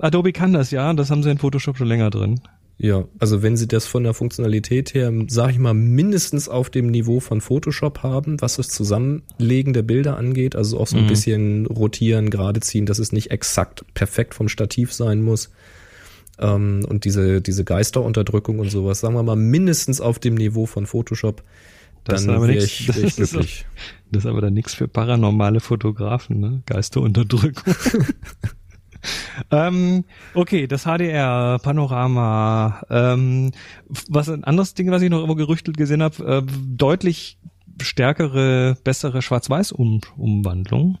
Adobe 0.00 0.32
kann 0.32 0.52
das 0.52 0.72
ja, 0.72 0.92
das 0.92 1.08
haben 1.12 1.22
sie 1.22 1.30
in 1.30 1.38
Photoshop 1.38 1.78
schon 1.78 1.86
länger 1.86 2.10
drin. 2.10 2.40
Ja, 2.78 3.04
also 3.20 3.40
wenn 3.42 3.56
sie 3.56 3.68
das 3.68 3.86
von 3.86 4.02
der 4.02 4.14
Funktionalität 4.14 4.92
her, 4.94 5.12
sage 5.28 5.52
ich 5.52 5.58
mal, 5.60 5.74
mindestens 5.74 6.48
auf 6.48 6.68
dem 6.68 6.88
Niveau 6.88 7.20
von 7.20 7.40
Photoshop 7.40 8.02
haben, 8.02 8.40
was 8.40 8.56
das 8.56 8.70
Zusammenlegen 8.70 9.72
der 9.72 9.82
Bilder 9.82 10.16
angeht, 10.16 10.56
also 10.56 10.80
auch 10.80 10.88
so 10.88 10.96
ein 10.96 11.04
mhm. 11.04 11.08
bisschen 11.08 11.66
rotieren, 11.66 12.28
gerade 12.28 12.58
ziehen, 12.58 12.86
dass 12.86 12.98
es 12.98 13.12
nicht 13.12 13.30
exakt 13.30 13.84
perfekt 13.94 14.34
vom 14.34 14.48
Stativ 14.48 14.92
sein 14.92 15.22
muss, 15.22 15.50
ähm, 16.38 16.84
und 16.88 17.04
diese, 17.04 17.40
diese 17.40 17.64
Geisterunterdrückung 17.64 18.58
und 18.58 18.70
sowas, 18.70 19.00
sagen 19.00 19.14
wir 19.14 19.22
mal, 19.22 19.36
mindestens 19.36 20.00
auf 20.00 20.18
dem 20.18 20.34
Niveau 20.34 20.66
von 20.66 20.86
Photoshop, 20.86 21.42
das 22.04 22.24
dann 22.24 22.40
wäre 22.40 22.54
ich, 22.54 22.88
wär 22.88 23.04
ich 23.04 23.16
glücklich. 23.16 23.66
Das 24.10 24.24
ist 24.24 24.30
aber 24.30 24.40
dann 24.40 24.54
nichts 24.54 24.74
für 24.74 24.88
paranormale 24.88 25.60
Fotografen, 25.60 26.40
ne? 26.40 26.62
Geisterunterdrückung. 26.64 27.74
ähm, 29.50 30.04
okay, 30.32 30.66
das 30.66 30.84
HDR, 30.84 31.58
Panorama. 31.62 32.82
Ähm, 32.88 33.52
was 34.08 34.30
ein 34.30 34.44
anderes 34.44 34.72
Ding, 34.74 34.90
was 34.90 35.02
ich 35.02 35.10
noch 35.10 35.22
immer 35.22 35.36
gerüchtelt 35.36 35.76
gesehen 35.76 36.02
habe, 36.02 36.24
äh, 36.24 36.42
deutlich 36.66 37.38
stärkere, 37.82 38.76
bessere 38.82 39.20
Schwarz-Weiß-Umwandlung. 39.20 40.98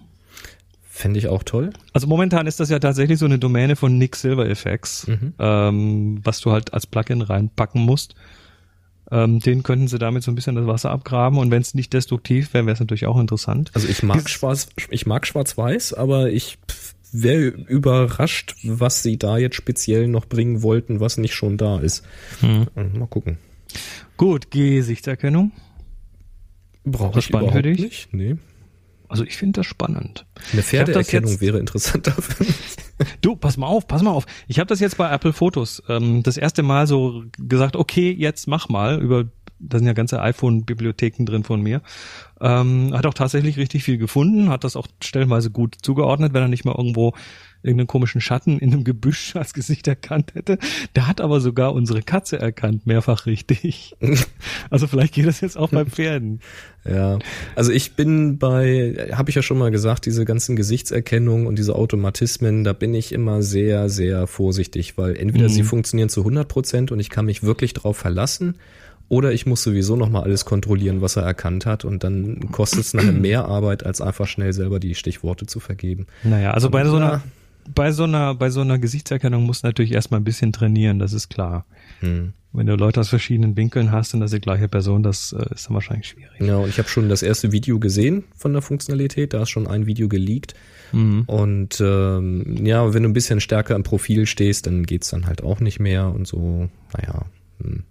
Fände 0.98 1.18
ich 1.20 1.28
auch 1.28 1.44
toll. 1.44 1.70
Also 1.92 2.08
momentan 2.08 2.48
ist 2.48 2.58
das 2.58 2.70
ja 2.70 2.80
tatsächlich 2.80 3.20
so 3.20 3.24
eine 3.24 3.38
Domäne 3.38 3.76
von 3.76 3.96
Nick 3.98 4.16
Silver 4.16 4.48
Effects, 4.48 5.06
Mhm. 5.06 5.32
ähm, 5.38 6.20
was 6.24 6.40
du 6.40 6.50
halt 6.50 6.74
als 6.74 6.88
Plugin 6.88 7.22
reinpacken 7.22 7.80
musst. 7.82 8.16
Ähm, 9.12 9.38
den 9.38 9.62
könnten 9.62 9.86
sie 9.86 9.98
damit 10.00 10.24
so 10.24 10.32
ein 10.32 10.34
bisschen 10.34 10.56
das 10.56 10.66
Wasser 10.66 10.90
abgraben 10.90 11.38
und 11.38 11.52
wenn 11.52 11.62
es 11.62 11.72
nicht 11.74 11.92
destruktiv 11.92 12.52
wäre, 12.52 12.66
wäre 12.66 12.74
es 12.74 12.80
natürlich 12.80 13.06
auch 13.06 13.18
interessant. 13.20 13.70
Also 13.74 13.86
ich 13.86 14.02
mag 14.02 14.18
Dies- 14.24 14.30
schwarz, 14.30 14.68
ich 14.90 15.06
mag 15.06 15.24
schwarz-weiß, 15.24 15.94
aber 15.94 16.30
ich 16.30 16.58
wäre 17.12 17.42
überrascht, 17.46 18.56
was 18.64 19.02
sie 19.04 19.16
da 19.18 19.38
jetzt 19.38 19.54
speziell 19.54 20.08
noch 20.08 20.26
bringen 20.26 20.62
wollten, 20.62 20.98
was 20.98 21.16
nicht 21.16 21.34
schon 21.34 21.56
da 21.56 21.78
ist. 21.78 22.04
Hm. 22.40 22.66
Mal 22.74 23.06
gucken. 23.06 23.38
Gut, 24.16 24.50
Gesichtserkennung. 24.50 25.52
Brauche 26.84 27.20
ich 27.20 27.26
spannend 27.26 27.50
überhaupt 27.54 27.78
nicht. 27.80 28.08
Nee. 28.12 28.36
Also 29.08 29.24
ich 29.24 29.36
finde 29.36 29.60
das 29.60 29.66
spannend. 29.66 30.26
Eine 30.52 30.62
Pferdeerkennung 30.62 31.40
wäre 31.40 31.58
interessanter. 31.58 32.14
Du, 33.20 33.36
pass 33.36 33.56
mal 33.56 33.68
auf, 33.68 33.86
pass 33.86 34.02
mal 34.02 34.10
auf. 34.10 34.26
Ich 34.48 34.58
habe 34.58 34.66
das 34.66 34.80
jetzt 34.80 34.96
bei 34.96 35.08
Apple 35.08 35.32
Fotos 35.32 35.80
ähm, 35.88 36.24
das 36.24 36.36
erste 36.36 36.64
Mal 36.64 36.88
so 36.88 37.22
gesagt, 37.38 37.76
okay, 37.76 38.10
jetzt 38.10 38.48
mach 38.48 38.68
mal. 38.68 39.00
Über 39.00 39.26
da 39.60 39.78
sind 39.78 39.86
ja 39.86 39.92
ganze 39.92 40.20
iPhone-Bibliotheken 40.20 41.24
drin 41.24 41.44
von 41.44 41.60
mir. 41.60 41.82
Ähm, 42.40 42.92
hat 42.94 43.06
auch 43.06 43.14
tatsächlich 43.14 43.56
richtig 43.56 43.84
viel 43.84 43.98
gefunden, 43.98 44.50
hat 44.50 44.64
das 44.64 44.76
auch 44.76 44.86
stellenweise 45.02 45.50
gut 45.50 45.76
zugeordnet, 45.82 46.32
wenn 46.32 46.42
er 46.42 46.48
nicht 46.48 46.64
mal 46.64 46.74
irgendwo 46.76 47.14
irgendeinen 47.62 47.86
komischen 47.88 48.20
Schatten 48.20 48.58
in 48.58 48.72
einem 48.72 48.84
Gebüsch 48.84 49.34
als 49.36 49.52
Gesicht 49.54 49.88
erkannt 49.88 50.34
hätte. 50.34 50.58
Der 50.96 51.06
hat 51.06 51.20
aber 51.20 51.40
sogar 51.40 51.74
unsere 51.74 52.02
Katze 52.02 52.38
erkannt, 52.38 52.86
mehrfach 52.86 53.26
richtig. 53.26 53.96
Also 54.70 54.86
vielleicht 54.86 55.14
geht 55.14 55.26
das 55.26 55.40
jetzt 55.40 55.56
auch 55.56 55.70
bei 55.70 55.84
Pferden. 55.86 56.40
Ja, 56.84 57.18
also 57.56 57.72
ich 57.72 57.92
bin 57.92 58.38
bei, 58.38 59.08
habe 59.12 59.30
ich 59.30 59.36
ja 59.36 59.42
schon 59.42 59.58
mal 59.58 59.70
gesagt, 59.70 60.04
diese 60.06 60.24
ganzen 60.24 60.56
Gesichtserkennung 60.56 61.46
und 61.46 61.58
diese 61.58 61.74
Automatismen, 61.74 62.64
da 62.64 62.72
bin 62.74 62.92
ich 62.94 63.12
immer 63.12 63.42
sehr, 63.42 63.88
sehr 63.88 64.26
vorsichtig, 64.26 64.98
weil 64.98 65.16
entweder 65.16 65.44
Mhm. 65.44 65.52
sie 65.52 65.62
funktionieren 65.62 66.08
zu 66.08 66.20
100 66.20 66.46
Prozent 66.48 66.92
und 66.92 67.00
ich 67.00 67.08
kann 67.10 67.24
mich 67.24 67.42
wirklich 67.42 67.72
drauf 67.72 67.96
verlassen, 67.96 68.56
oder 69.08 69.32
ich 69.32 69.46
muss 69.46 69.62
sowieso 69.62 69.96
nochmal 69.96 70.24
alles 70.24 70.44
kontrollieren, 70.44 71.00
was 71.00 71.16
er 71.16 71.22
erkannt 71.22 71.64
hat 71.64 71.86
und 71.86 72.04
dann 72.04 72.50
kostet 72.52 72.80
es 72.80 72.92
nachher 72.94 73.12
mehr 73.12 73.46
Arbeit, 73.46 73.86
als 73.86 74.00
einfach 74.02 74.26
schnell 74.26 74.52
selber 74.52 74.80
die 74.80 74.94
Stichworte 74.94 75.46
zu 75.46 75.60
vergeben. 75.60 76.06
Naja, 76.24 76.50
also 76.52 76.68
bei 76.68 76.84
so 76.84 76.96
einer. 76.96 77.22
Bei 77.74 77.92
so 77.92 78.04
einer, 78.04 78.34
bei 78.34 78.50
so 78.50 78.60
einer 78.60 78.78
Gesichtserkennung 78.78 79.44
musst 79.44 79.62
du 79.62 79.68
natürlich 79.68 79.92
erstmal 79.92 80.20
ein 80.20 80.24
bisschen 80.24 80.52
trainieren, 80.52 80.98
das 80.98 81.12
ist 81.12 81.28
klar. 81.28 81.64
Hm. 82.00 82.32
Wenn 82.52 82.66
du 82.66 82.76
Leute 82.76 83.00
aus 83.00 83.10
verschiedenen 83.10 83.56
Winkeln 83.56 83.92
hast 83.92 84.14
und 84.14 84.20
das 84.20 84.32
ist 84.32 84.36
die 84.36 84.40
gleiche 84.40 84.68
Person, 84.68 85.02
das 85.02 85.32
äh, 85.32 85.54
ist 85.54 85.66
dann 85.66 85.74
wahrscheinlich 85.74 86.08
schwierig. 86.08 86.40
Ja, 86.40 86.56
und 86.56 86.68
ich 86.68 86.78
habe 86.78 86.88
schon 86.88 87.08
das 87.08 87.22
erste 87.22 87.52
Video 87.52 87.78
gesehen 87.78 88.24
von 88.36 88.52
der 88.52 88.62
Funktionalität, 88.62 89.34
da 89.34 89.42
ist 89.42 89.50
schon 89.50 89.66
ein 89.66 89.86
Video 89.86 90.08
geleakt. 90.08 90.54
Mhm. 90.92 91.24
Und 91.26 91.80
ähm, 91.80 92.64
ja, 92.64 92.94
wenn 92.94 93.02
du 93.02 93.08
ein 93.10 93.12
bisschen 93.12 93.40
stärker 93.40 93.76
im 93.76 93.82
Profil 93.82 94.26
stehst, 94.26 94.66
dann 94.66 94.84
geht's 94.84 95.10
dann 95.10 95.26
halt 95.26 95.42
auch 95.42 95.60
nicht 95.60 95.78
mehr 95.78 96.08
und 96.08 96.26
so, 96.26 96.68
naja. 96.96 97.26
Hm. 97.62 97.84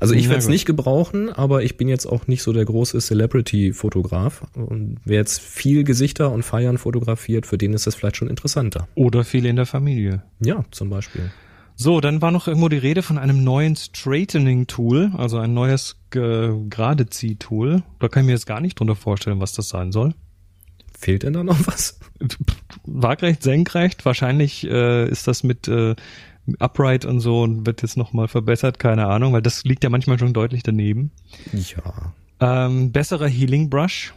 Also 0.00 0.14
ich 0.14 0.28
werde 0.28 0.38
es 0.38 0.48
nicht 0.48 0.64
gebrauchen, 0.64 1.30
aber 1.30 1.62
ich 1.62 1.76
bin 1.76 1.88
jetzt 1.88 2.06
auch 2.06 2.26
nicht 2.26 2.42
so 2.42 2.52
der 2.52 2.64
große 2.64 2.98
Celebrity-Fotograf. 2.98 4.42
Und 4.54 4.98
wer 5.04 5.18
jetzt 5.18 5.40
viel 5.40 5.84
Gesichter 5.84 6.30
und 6.30 6.42
Feiern 6.42 6.78
fotografiert, 6.78 7.46
für 7.46 7.58
den 7.58 7.72
ist 7.72 7.86
das 7.86 7.94
vielleicht 7.94 8.16
schon 8.16 8.28
interessanter. 8.28 8.88
Oder 8.94 9.24
viele 9.24 9.48
in 9.48 9.56
der 9.56 9.66
Familie. 9.66 10.22
Ja, 10.40 10.64
zum 10.70 10.90
Beispiel. 10.90 11.30
So, 11.80 12.00
dann 12.00 12.20
war 12.20 12.32
noch 12.32 12.48
irgendwo 12.48 12.68
die 12.68 12.76
Rede 12.76 13.02
von 13.02 13.18
einem 13.18 13.44
neuen 13.44 13.76
Straightening-Tool, 13.76 15.12
also 15.16 15.38
ein 15.38 15.54
neues 15.54 15.94
äh, 16.12 16.48
Geradezieh-Tool. 16.68 17.84
Da 18.00 18.08
kann 18.08 18.24
ich 18.24 18.26
mir 18.26 18.32
jetzt 18.32 18.46
gar 18.46 18.60
nicht 18.60 18.80
drunter 18.80 18.96
vorstellen, 18.96 19.38
was 19.38 19.52
das 19.52 19.68
sein 19.68 19.92
soll. 19.92 20.14
Fehlt 20.98 21.22
denn 21.22 21.34
da 21.34 21.44
noch 21.44 21.64
was? 21.68 22.00
Waagrecht, 22.84 23.44
senkrecht, 23.44 24.04
wahrscheinlich 24.04 24.68
äh, 24.68 25.08
ist 25.08 25.28
das 25.28 25.44
mit 25.44 25.68
äh, 25.68 25.94
Upright 26.58 27.04
und 27.04 27.20
so 27.20 27.42
und 27.42 27.66
wird 27.66 27.82
jetzt 27.82 27.96
nochmal 27.96 28.28
verbessert, 28.28 28.78
keine 28.78 29.06
Ahnung, 29.06 29.32
weil 29.32 29.42
das 29.42 29.64
liegt 29.64 29.84
ja 29.84 29.90
manchmal 29.90 30.18
schon 30.18 30.32
deutlich 30.32 30.62
daneben. 30.62 31.10
Ja. 31.52 32.14
Ähm, 32.40 32.92
besserer 32.92 33.28
Healing 33.28 33.70
Brush. 33.70 34.14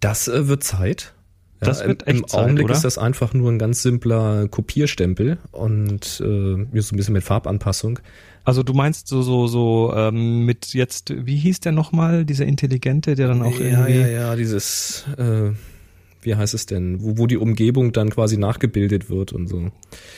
Das 0.00 0.28
äh, 0.28 0.48
wird 0.48 0.64
Zeit. 0.64 1.14
Das 1.60 1.84
wird 1.84 2.02
im, 2.02 2.08
echt 2.08 2.18
Im 2.20 2.28
Zeit, 2.28 2.40
Augenblick 2.40 2.66
oder? 2.66 2.74
ist 2.74 2.84
das 2.84 2.98
einfach 2.98 3.34
nur 3.34 3.50
ein 3.50 3.58
ganz 3.58 3.82
simpler 3.82 4.46
Kopierstempel 4.48 5.38
und 5.50 6.22
äh, 6.24 6.52
ja, 6.52 6.82
so 6.82 6.94
ein 6.94 6.96
bisschen 6.96 7.14
mit 7.14 7.24
Farbanpassung. 7.24 7.98
Also 8.44 8.62
du 8.62 8.74
meinst 8.74 9.08
so 9.08 9.22
so 9.22 9.46
so 9.48 9.92
ähm, 9.94 10.44
mit 10.44 10.72
jetzt 10.72 11.12
wie 11.26 11.36
hieß 11.36 11.60
der 11.60 11.72
nochmal 11.72 12.24
dieser 12.24 12.46
intelligente, 12.46 13.14
der 13.16 13.28
dann 13.28 13.42
auch 13.42 13.58
ja, 13.58 13.66
irgendwie 13.66 14.00
ja, 14.00 14.06
ja, 14.06 14.36
dieses, 14.36 15.04
äh, 15.18 15.50
wie 16.22 16.34
heißt 16.34 16.54
es 16.54 16.66
denn, 16.66 17.02
wo, 17.02 17.18
wo 17.18 17.26
die 17.26 17.36
Umgebung 17.36 17.92
dann 17.92 18.10
quasi 18.10 18.36
nachgebildet 18.36 19.08
wird 19.10 19.32
und 19.32 19.46
so. 19.48 19.70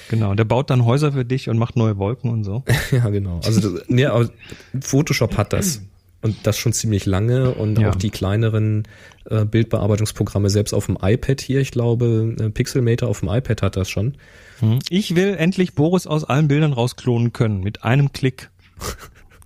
genau, 0.08 0.34
der 0.34 0.44
baut 0.44 0.70
dann 0.70 0.84
Häuser 0.84 1.12
für 1.12 1.24
dich 1.24 1.48
und 1.48 1.58
macht 1.58 1.76
neue 1.76 1.98
Wolken 1.98 2.30
und 2.30 2.44
so. 2.44 2.64
ja, 2.90 3.08
genau. 3.10 3.40
Also 3.44 3.60
das, 3.60 3.82
nee, 3.88 4.06
aber 4.06 4.30
Photoshop 4.80 5.36
hat 5.36 5.52
das. 5.52 5.82
Und 6.22 6.36
das 6.42 6.58
schon 6.58 6.74
ziemlich 6.74 7.06
lange 7.06 7.52
und 7.52 7.78
Ja. 7.78 7.88
auch 7.90 7.94
die 7.94 8.10
kleineren 8.10 8.86
äh, 9.30 9.46
Bildbearbeitungsprogramme, 9.46 10.50
selbst 10.50 10.74
auf 10.74 10.84
dem 10.84 10.98
iPad 11.00 11.40
hier, 11.40 11.60
ich 11.60 11.70
glaube, 11.70 12.36
äh, 12.38 12.50
Pixelmator 12.50 13.08
auf 13.08 13.20
dem 13.20 13.30
iPad 13.30 13.62
hat 13.62 13.76
das 13.76 13.88
schon. 13.88 14.16
Ich 14.90 15.14
will 15.16 15.34
endlich 15.38 15.72
Boris 15.74 16.06
aus 16.06 16.24
allen 16.24 16.46
Bildern 16.46 16.74
rausklonen 16.74 17.32
können 17.32 17.60
mit 17.62 17.84
einem 17.84 18.12
Klick. 18.12 18.50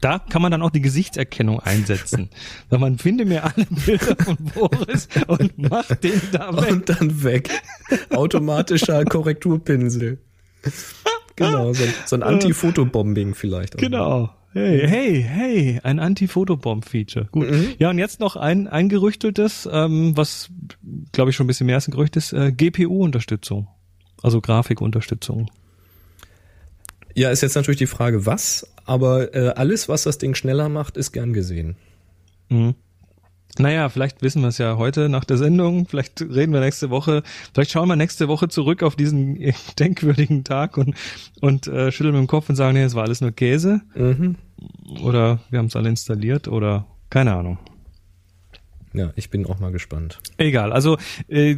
Da 0.04 0.18
kann 0.18 0.42
man 0.42 0.50
dann 0.50 0.60
auch 0.60 0.70
die 0.70 0.82
Gesichtserkennung 0.82 1.60
einsetzen. 1.60 2.28
Sag 2.70 2.78
man, 2.80 2.98
finde 2.98 3.24
mir 3.24 3.44
alle 3.44 3.64
Bilder 3.86 4.16
von 4.22 4.36
Boris 4.54 5.08
und 5.28 5.56
mach 5.56 5.86
den 5.96 6.20
da 6.30 6.54
weg. 6.62 6.70
Und 6.72 6.88
dann 6.90 7.22
weg. 7.24 7.48
Automatischer 8.10 9.04
Korrekturpinsel. 9.06 10.18
Genau, 11.36 11.72
so, 11.72 11.84
ein- 11.84 11.94
so 12.04 12.16
ein 12.16 12.22
Anti-Fotobombing 12.22 13.34
vielleicht. 13.34 13.76
auch. 13.76 13.80
Genau. 13.80 14.30
Hey, 14.52 14.86
hey, 14.86 15.22
hey, 15.22 15.80
ein 15.82 15.98
Anti-Fotobomb-Feature. 15.98 17.28
Gut. 17.32 17.48
Ja, 17.78 17.90
und 17.90 17.98
jetzt 17.98 18.20
noch 18.20 18.36
ein, 18.36 18.68
ein 18.68 18.88
gerüchteltes, 18.88 19.68
ähm, 19.72 20.16
was, 20.16 20.48
glaube 21.12 21.30
ich, 21.30 21.36
schon 21.36 21.44
ein 21.44 21.48
bisschen 21.48 21.66
mehr 21.66 21.74
als 21.76 21.88
ein 21.88 21.90
Gerücht 21.92 22.14
ist, 22.16 22.32
äh, 22.32 22.52
GPU-Unterstützung. 22.52 23.66
Also 24.22 24.40
Grafikunterstützung. 24.40 25.50
Ja, 27.14 27.30
ist 27.30 27.42
jetzt 27.42 27.54
natürlich 27.56 27.78
die 27.78 27.86
Frage, 27.86 28.26
was, 28.26 28.66
aber 28.84 29.34
äh, 29.34 29.48
alles, 29.56 29.88
was 29.88 30.02
das 30.04 30.18
Ding 30.18 30.34
schneller 30.34 30.68
macht, 30.68 30.96
ist 30.96 31.12
gern 31.12 31.32
gesehen. 31.32 31.76
Mhm. 32.48 32.74
Naja, 33.56 33.88
vielleicht 33.88 34.20
wissen 34.20 34.42
wir 34.42 34.48
es 34.48 34.58
ja 34.58 34.76
heute 34.78 35.08
nach 35.08 35.24
der 35.24 35.38
Sendung, 35.38 35.86
vielleicht 35.86 36.20
reden 36.22 36.52
wir 36.52 36.58
nächste 36.60 36.90
Woche, 36.90 37.22
vielleicht 37.52 37.70
schauen 37.70 37.88
wir 37.88 37.94
nächste 37.94 38.26
Woche 38.26 38.48
zurück 38.48 38.82
auf 38.82 38.96
diesen 38.96 39.38
denkwürdigen 39.78 40.42
Tag 40.42 40.76
und, 40.76 40.94
und 41.40 41.68
äh, 41.68 41.92
schütteln 41.92 42.14
mit 42.14 42.20
dem 42.22 42.26
Kopf 42.26 42.48
und 42.48 42.56
sagen, 42.56 42.74
nee, 42.74 42.82
es 42.82 42.94
war 42.96 43.04
alles 43.04 43.20
nur 43.20 43.30
Käse 43.30 43.80
Mhm. 43.94 44.36
oder 45.04 45.38
wir 45.50 45.60
haben 45.60 45.66
es 45.66 45.76
alle 45.76 45.88
installiert 45.88 46.48
oder 46.48 46.86
keine 47.10 47.34
Ahnung. 47.34 47.58
Ja, 48.94 49.12
ich 49.16 49.28
bin 49.28 49.44
auch 49.46 49.58
mal 49.58 49.72
gespannt. 49.72 50.20
Egal, 50.38 50.72
also 50.72 50.96
äh, 51.28 51.56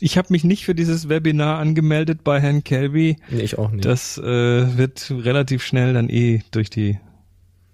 ich 0.00 0.18
habe 0.18 0.28
mich 0.30 0.42
nicht 0.44 0.64
für 0.64 0.74
dieses 0.74 1.08
Webinar 1.08 1.58
angemeldet 1.58 2.24
bei 2.24 2.40
Herrn 2.40 2.64
Kelby. 2.64 3.16
Nee, 3.30 3.40
ich 3.42 3.56
auch 3.56 3.70
nicht. 3.70 3.84
Das 3.84 4.18
äh, 4.18 4.22
wird 4.76 5.10
relativ 5.10 5.62
schnell 5.62 5.94
dann 5.94 6.08
eh 6.10 6.42
durch 6.50 6.68
die 6.68 6.98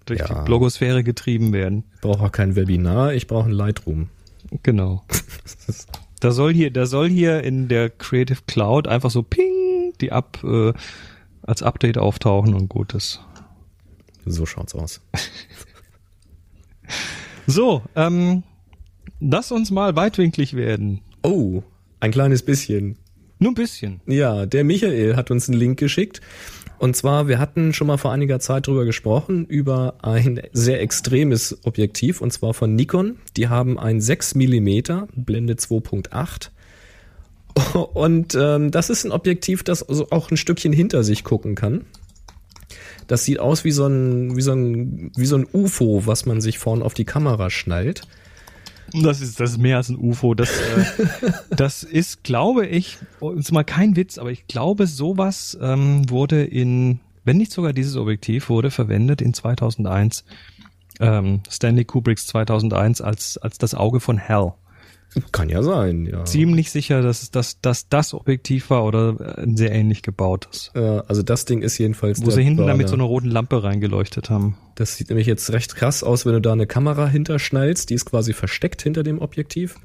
durch 0.05 0.21
Ja. 0.21 0.27
die 0.41 0.45
Blogosphäre 0.45 1.03
getrieben 1.03 1.53
werden. 1.53 1.85
ich 1.95 2.01
brauche 2.03 2.23
auch 2.25 2.33
kein 2.33 2.55
Webinar, 2.55 3.13
ich 3.15 3.27
brauche 3.27 3.49
ein 3.49 3.53
Lightroom. 3.53 4.09
Genau. 4.63 5.05
Da 6.21 6.31
soll 6.33 6.55
hier, 6.55 6.71
da 6.71 6.87
soll 6.87 7.11
hier 7.11 7.45
in 7.45 7.69
der 7.69 7.91
Creative 7.91 8.39
Cloud 8.47 8.89
einfach 8.89 9.11
so 9.11 9.23
ping 9.23 9.93
die 10.01 10.13
ab 10.13 10.43
äh, 10.45 10.73
als 11.43 11.63
Update 11.63 11.99
auftauchen 11.99 12.55
und 12.55 12.69
gut 12.69 12.95
ist. 12.95 13.21
So 14.25 14.47
schaut's 14.47 14.75
aus. 14.75 15.03
So, 17.47 17.83
ähm, 17.95 18.43
lass 19.21 19.53
uns 19.53 19.71
mal 19.71 19.97
weitwinklig 19.97 20.55
werden. 20.55 21.01
Oh, 21.23 21.63
ein 22.01 22.11
kleines 22.11 22.43
bisschen. 22.43 22.97
Nur 23.39 23.53
ein 23.53 23.55
bisschen. 23.55 24.01
Ja, 24.07 24.47
der 24.47 24.65
Michael 24.65 25.17
hat 25.17 25.31
uns 25.31 25.49
einen 25.49 25.59
Link 25.59 25.79
geschickt. 25.79 26.21
Und 26.79 26.95
zwar, 26.95 27.27
wir 27.27 27.39
hatten 27.39 27.73
schon 27.73 27.87
mal 27.87 27.97
vor 27.97 28.13
einiger 28.13 28.39
Zeit 28.39 28.67
drüber 28.67 28.85
gesprochen, 28.85 29.47
über 29.47 29.95
ein 30.03 30.43
sehr 30.53 30.81
extremes 30.83 31.59
Objektiv, 31.65 32.21
und 32.21 32.33
zwar 32.33 32.53
von 32.53 32.75
Nikon. 32.75 33.17
Die 33.37 33.49
haben 33.49 33.79
ein 33.79 34.01
6 34.01 34.35
Millimeter 34.35 35.09
Blende 35.15 35.55
2.8. 35.55 36.51
Und 37.95 38.35
ähm, 38.35 38.71
das 38.71 38.91
ist 38.91 39.05
ein 39.05 39.13
Objektiv, 39.13 39.63
das 39.63 39.83
also 39.83 40.09
auch 40.11 40.31
ein 40.31 40.37
Stückchen 40.37 40.73
hinter 40.73 41.03
sich 41.03 41.25
gucken 41.25 41.55
kann. 41.55 41.87
Das 43.07 43.25
sieht 43.25 43.39
aus 43.39 43.65
wie 43.65 43.71
so 43.71 43.87
ein, 43.87 44.37
wie 44.37 44.43
so 44.43 44.53
ein, 44.53 45.13
wie 45.17 45.27
so 45.27 45.37
ein 45.37 45.47
UFO, 45.51 46.03
was 46.07 46.27
man 46.27 46.41
sich 46.41 46.59
vorne 46.59 46.85
auf 46.85 46.93
die 46.93 47.05
Kamera 47.05 47.49
schnallt. 47.49 48.03
Das 48.93 49.21
ist, 49.21 49.41
das 49.41 49.53
ist 49.53 49.59
mehr 49.59 49.77
als 49.77 49.89
ein 49.89 49.97
UFO. 49.97 50.35
Das, 50.35 50.51
äh, 50.51 51.05
das 51.51 51.83
ist, 51.83 52.23
glaube 52.25 52.67
ich, 52.67 52.99
ist 53.37 53.53
mal 53.53 53.65
kein 53.65 53.97
Witz, 53.97 54.19
aber 54.19 54.31
ich 54.31 54.47
glaube, 54.47 54.87
sowas 54.87 55.57
ähm, 55.61 56.09
wurde 56.11 56.45
in, 56.45 57.01
wenn 57.25 57.37
nicht 57.37 57.53
sogar 57.53 57.73
dieses 57.73 57.97
Objektiv, 57.97 58.49
wurde 58.49 58.71
verwendet 58.71 59.21
in 59.21 59.35
2001, 59.35 60.25
ähm, 61.01 61.41
Stanley 61.49 61.85
Kubricks 61.85 62.27
2001 62.27 63.01
als, 63.01 63.39
als 63.39 63.59
das 63.59 63.75
Auge 63.75 64.01
von 64.01 64.19
Hell. 64.19 64.53
Kann 65.33 65.49
ja 65.49 65.63
sein, 65.63 66.07
ja. 66.07 66.25
Ziemlich 66.25 66.71
sicher, 66.71 67.01
dass 67.03 67.31
das, 67.31 67.61
dass 67.61 67.89
das 67.89 68.13
Objektiv 68.13 68.71
war 68.71 68.85
oder 68.85 69.39
ein 69.39 69.57
sehr 69.57 69.73
ähnlich 69.73 70.03
gebautes. 70.03 70.71
Äh, 70.75 70.81
also 70.81 71.23
das 71.23 71.47
Ding 71.47 71.63
ist 71.63 71.79
jedenfalls. 71.79 72.25
Wo 72.25 72.31
sie 72.31 72.43
hinten 72.43 72.67
damit 72.67 72.89
so 72.89 72.95
einer 72.95 73.05
roten 73.05 73.31
Lampe 73.31 73.63
reingeleuchtet 73.63 74.29
haben. 74.29 74.57
Das 74.75 74.97
sieht 74.97 75.09
nämlich 75.09 75.27
jetzt 75.27 75.51
recht 75.53 75.75
krass 75.75 76.03
aus, 76.03 76.27
wenn 76.27 76.35
du 76.35 76.41
da 76.41 76.53
eine 76.53 76.67
Kamera 76.67 77.07
hinterschnallst, 77.07 77.89
die 77.89 77.95
ist 77.95 78.05
quasi 78.05 78.35
versteckt 78.35 78.83
hinter 78.83 79.03
dem 79.03 79.21
Objektiv. 79.21 79.77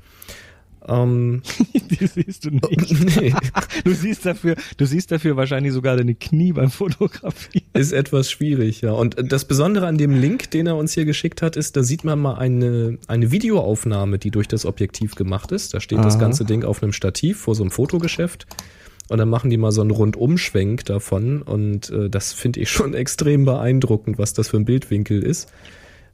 Ähm, 0.88 1.42
die 1.74 2.08
siehst 2.08 2.46
du 2.46 2.50
nicht. 2.50 3.18
nee. 3.22 3.34
Du 3.84 3.94
siehst 3.94 4.26
dafür, 4.26 4.56
du 4.78 4.86
siehst 4.86 5.12
dafür 5.12 5.36
wahrscheinlich 5.36 5.74
sogar 5.74 5.98
deine 5.98 6.14
Knie 6.14 6.54
beim 6.54 6.70
Fotografieren. 6.70 7.66
Ist 7.74 7.94
etwas 7.94 8.30
schwierig, 8.30 8.82
ja. 8.82 8.92
Und 8.92 9.16
das 9.32 9.46
Besondere 9.46 9.88
an 9.88 9.98
dem 9.98 10.14
Link, 10.14 10.52
den 10.52 10.68
er 10.68 10.76
uns 10.76 10.94
hier 10.94 11.06
geschickt 11.06 11.42
hat, 11.42 11.56
ist, 11.56 11.76
da 11.78 11.84
sieht 11.84 12.04
man 12.04 12.20
mal 12.20 12.36
eine, 12.36 12.98
eine 13.08 13.32
Videoaufnahme, 13.32 14.20
die 14.20 14.30
durch 14.30 14.48
das 14.48 14.66
Objektiv 14.66 15.16
gemacht 15.16 15.52
ist. 15.52 15.74
Da 15.74 15.80
steht 15.80 16.00
Aha. 16.00 16.06
das 16.06 16.20
ganze 16.20 16.46
Ding 16.46 16.64
auf 16.64 16.84
einem 16.84 16.94
Stativ 16.94 17.40
vor 17.40 17.56
so 17.56 17.64
einem 17.64 17.72
Fotogeschäft. 17.72 18.46
Und 19.10 19.18
dann 19.18 19.30
machen 19.30 19.50
die 19.50 19.58
mal 19.58 19.72
so 19.72 19.82
einen 19.82 19.92
Rundumschwenk 19.92 20.86
davon. 20.86 21.42
Und 21.42 21.90
äh, 21.90 22.10
das 22.10 22.34
finde 22.34 22.60
ich 22.60 22.70
schon 22.70 22.94
extrem 22.94 23.46
beeindruckend, 23.46 24.18
was 24.18 24.34
das 24.34 24.50
für 24.50 24.58
ein 24.58 24.66
Bildwinkel 24.66 25.24
ist. 25.24 25.52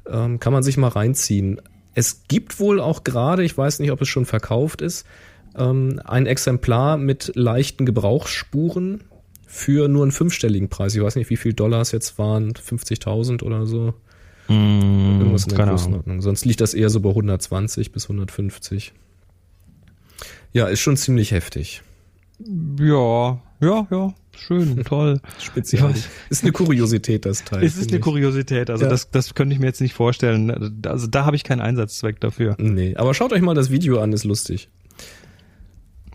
Ähm, 0.10 0.40
kann 0.40 0.54
man 0.54 0.64
sich 0.64 0.78
mal 0.78 0.88
reinziehen. 0.88 1.62
Es 1.98 2.26
gibt 2.28 2.60
wohl 2.60 2.80
auch 2.80 3.04
gerade, 3.04 3.44
ich 3.44 3.58
weiß 3.58 3.80
nicht, 3.80 3.92
ob 3.92 4.00
es 4.02 4.08
schon 4.08 4.28
verkauft 4.28 4.84
ist, 4.84 5.04
ähm, 5.56 6.00
ein 6.06 6.28
Exemplar 6.28 6.96
mit 6.96 7.32
leichten 7.34 7.88
Gebrauchsspuren 7.88 9.04
für 9.48 9.88
nur 9.88 10.04
einen 10.04 10.12
fünfstelligen 10.12 10.70
Preis. 10.70 10.94
Ich 10.94 11.02
weiß 11.02 11.16
nicht, 11.16 11.32
wie 11.32 11.38
viel 11.38 11.54
Dollar 11.54 11.82
es 11.82 11.92
jetzt 11.92 12.20
waren, 12.20 12.54
50.000 12.54 13.42
oder 13.42 13.66
so. 13.66 13.96
Mm, 14.48 15.22
Irgendwas 15.22 15.48
in 15.48 15.56
der 15.56 15.66
Größenordnung. 15.66 16.22
Sonst 16.22 16.46
liegt 16.46 16.62
das 16.62 16.76
eher 16.76 16.92
so 16.92 17.00
bei 17.00 17.10
120 17.10 17.92
bis 17.92 18.04
150. 18.04 18.94
Ja, 20.54 20.68
ist 20.68 20.82
schon 20.82 20.98
ziemlich 20.98 21.32
heftig. 21.32 21.82
Ja, 22.80 23.42
ja, 23.60 23.88
ja, 23.90 24.14
schön, 24.38 24.84
toll. 24.84 25.20
Speziell. 25.40 25.94
Ist 26.30 26.44
eine 26.44 26.52
Kuriosität, 26.52 27.26
das 27.26 27.44
Teil. 27.44 27.64
Es 27.64 27.78
ist 27.78 27.92
eine 27.92 28.00
Kuriosität, 28.00 28.70
also 28.70 28.86
ja. 28.86 28.90
das, 28.90 29.12
das 29.12 29.36
könnte 29.36 29.54
ich 29.54 29.60
mir 29.60 29.68
jetzt 29.68 29.82
nicht 29.82 29.94
vorstellen. 29.94 30.82
Also 30.86 31.08
da 31.08 31.26
habe 31.26 31.36
ich 31.36 31.44
keinen 31.44 31.62
Einsatzzweck 31.62 32.20
dafür. 32.20 32.56
Nee, 32.60 32.96
aber 32.96 33.14
schaut 33.14 33.34
euch 33.34 33.42
mal 33.42 33.56
das 33.56 33.70
Video 33.70 34.00
an, 34.00 34.14
ist 34.14 34.24
lustig. 34.24 34.70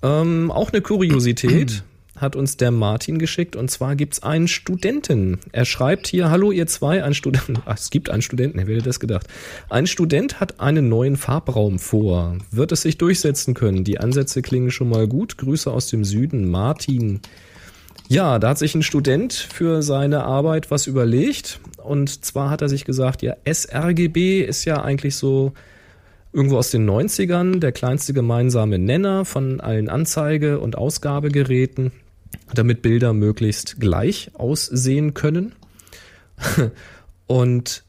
Ähm, 0.02 0.50
auch 0.50 0.72
eine 0.72 0.82
Kuriosität 0.82 1.84
hat 2.16 2.36
uns 2.36 2.56
der 2.56 2.70
Martin 2.70 3.18
geschickt 3.18 3.56
und 3.56 3.70
zwar 3.70 3.96
gibt's 3.96 4.22
einen 4.22 4.48
Studenten. 4.48 5.38
Er 5.52 5.64
schreibt 5.64 6.06
hier, 6.06 6.30
hallo 6.30 6.52
ihr 6.52 6.66
zwei, 6.66 7.02
ein 7.02 7.14
Student, 7.14 7.62
ach, 7.64 7.76
es 7.78 7.90
gibt 7.90 8.10
einen 8.10 8.22
Studenten, 8.22 8.58
wer 8.58 8.76
hätte 8.76 8.84
das 8.84 9.00
gedacht? 9.00 9.26
Ein 9.70 9.86
Student 9.86 10.40
hat 10.40 10.60
einen 10.60 10.88
neuen 10.88 11.16
Farbraum 11.16 11.78
vor. 11.78 12.36
Wird 12.50 12.72
es 12.72 12.82
sich 12.82 12.98
durchsetzen 12.98 13.54
können? 13.54 13.84
Die 13.84 13.98
Ansätze 13.98 14.42
klingen 14.42 14.70
schon 14.70 14.88
mal 14.88 15.06
gut. 15.08 15.38
Grüße 15.38 15.70
aus 15.70 15.88
dem 15.88 16.04
Süden, 16.04 16.50
Martin. 16.50 17.20
Ja, 18.08 18.38
da 18.38 18.50
hat 18.50 18.58
sich 18.58 18.74
ein 18.74 18.82
Student 18.82 19.32
für 19.32 19.82
seine 19.82 20.24
Arbeit 20.24 20.70
was 20.70 20.86
überlegt. 20.86 21.60
Und 21.82 22.24
zwar 22.24 22.50
hat 22.50 22.62
er 22.62 22.68
sich 22.68 22.84
gesagt, 22.84 23.22
ja, 23.22 23.36
sRGB 23.50 24.42
ist 24.42 24.64
ja 24.64 24.82
eigentlich 24.82 25.16
so 25.16 25.52
irgendwo 26.32 26.56
aus 26.58 26.70
den 26.70 26.88
90ern 26.88 27.58
der 27.58 27.72
kleinste 27.72 28.12
gemeinsame 28.12 28.78
Nenner 28.78 29.24
von 29.24 29.60
allen 29.60 29.88
Anzeige- 29.88 30.60
und 30.60 30.76
Ausgabegeräten, 30.76 31.92
damit 32.54 32.82
Bilder 32.82 33.12
möglichst 33.12 33.80
gleich 33.80 34.30
aussehen 34.34 35.14
können. 35.14 35.52
und 37.26 37.84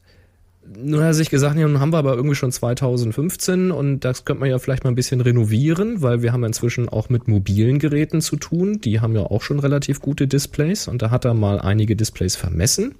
nun 0.82 1.00
hat 1.00 1.08
er 1.08 1.14
sich 1.14 1.30
gesagt, 1.30 1.58
ja, 1.58 1.68
nun 1.68 1.80
haben 1.80 1.94
wir 1.94 1.98
aber 1.98 2.16
irgendwie 2.16 2.36
schon 2.36 2.52
2015 2.52 3.72
und 3.72 4.02
das 4.02 4.26
könnte 4.26 4.42
man 4.42 4.50
ja 4.50 4.60
vielleicht 4.60 4.84
mal 4.84 4.92
ein 4.92 4.96
bisschen 4.96 5.22
renovieren, 5.22 6.02
weil 6.02 6.22
wir 6.22 6.34
haben 6.34 6.44
inzwischen 6.44 6.90
auch 6.90 7.10
mit 7.10 7.28
mobilen 7.28 7.80
Geräten 7.80 8.22
zu 8.22 8.36
tun. 8.36 8.80
Die 8.82 9.00
haben 9.00 9.16
ja 9.16 9.22
auch 9.22 9.42
schon 9.42 9.60
relativ 9.60 10.00
gute 10.02 10.28
Displays 10.28 10.88
und 10.88 11.02
da 11.02 11.12
hat 11.12 11.26
er 11.26 11.34
mal 11.34 11.60
einige 11.60 11.96
Displays 11.96 12.36
vermessen 12.36 12.96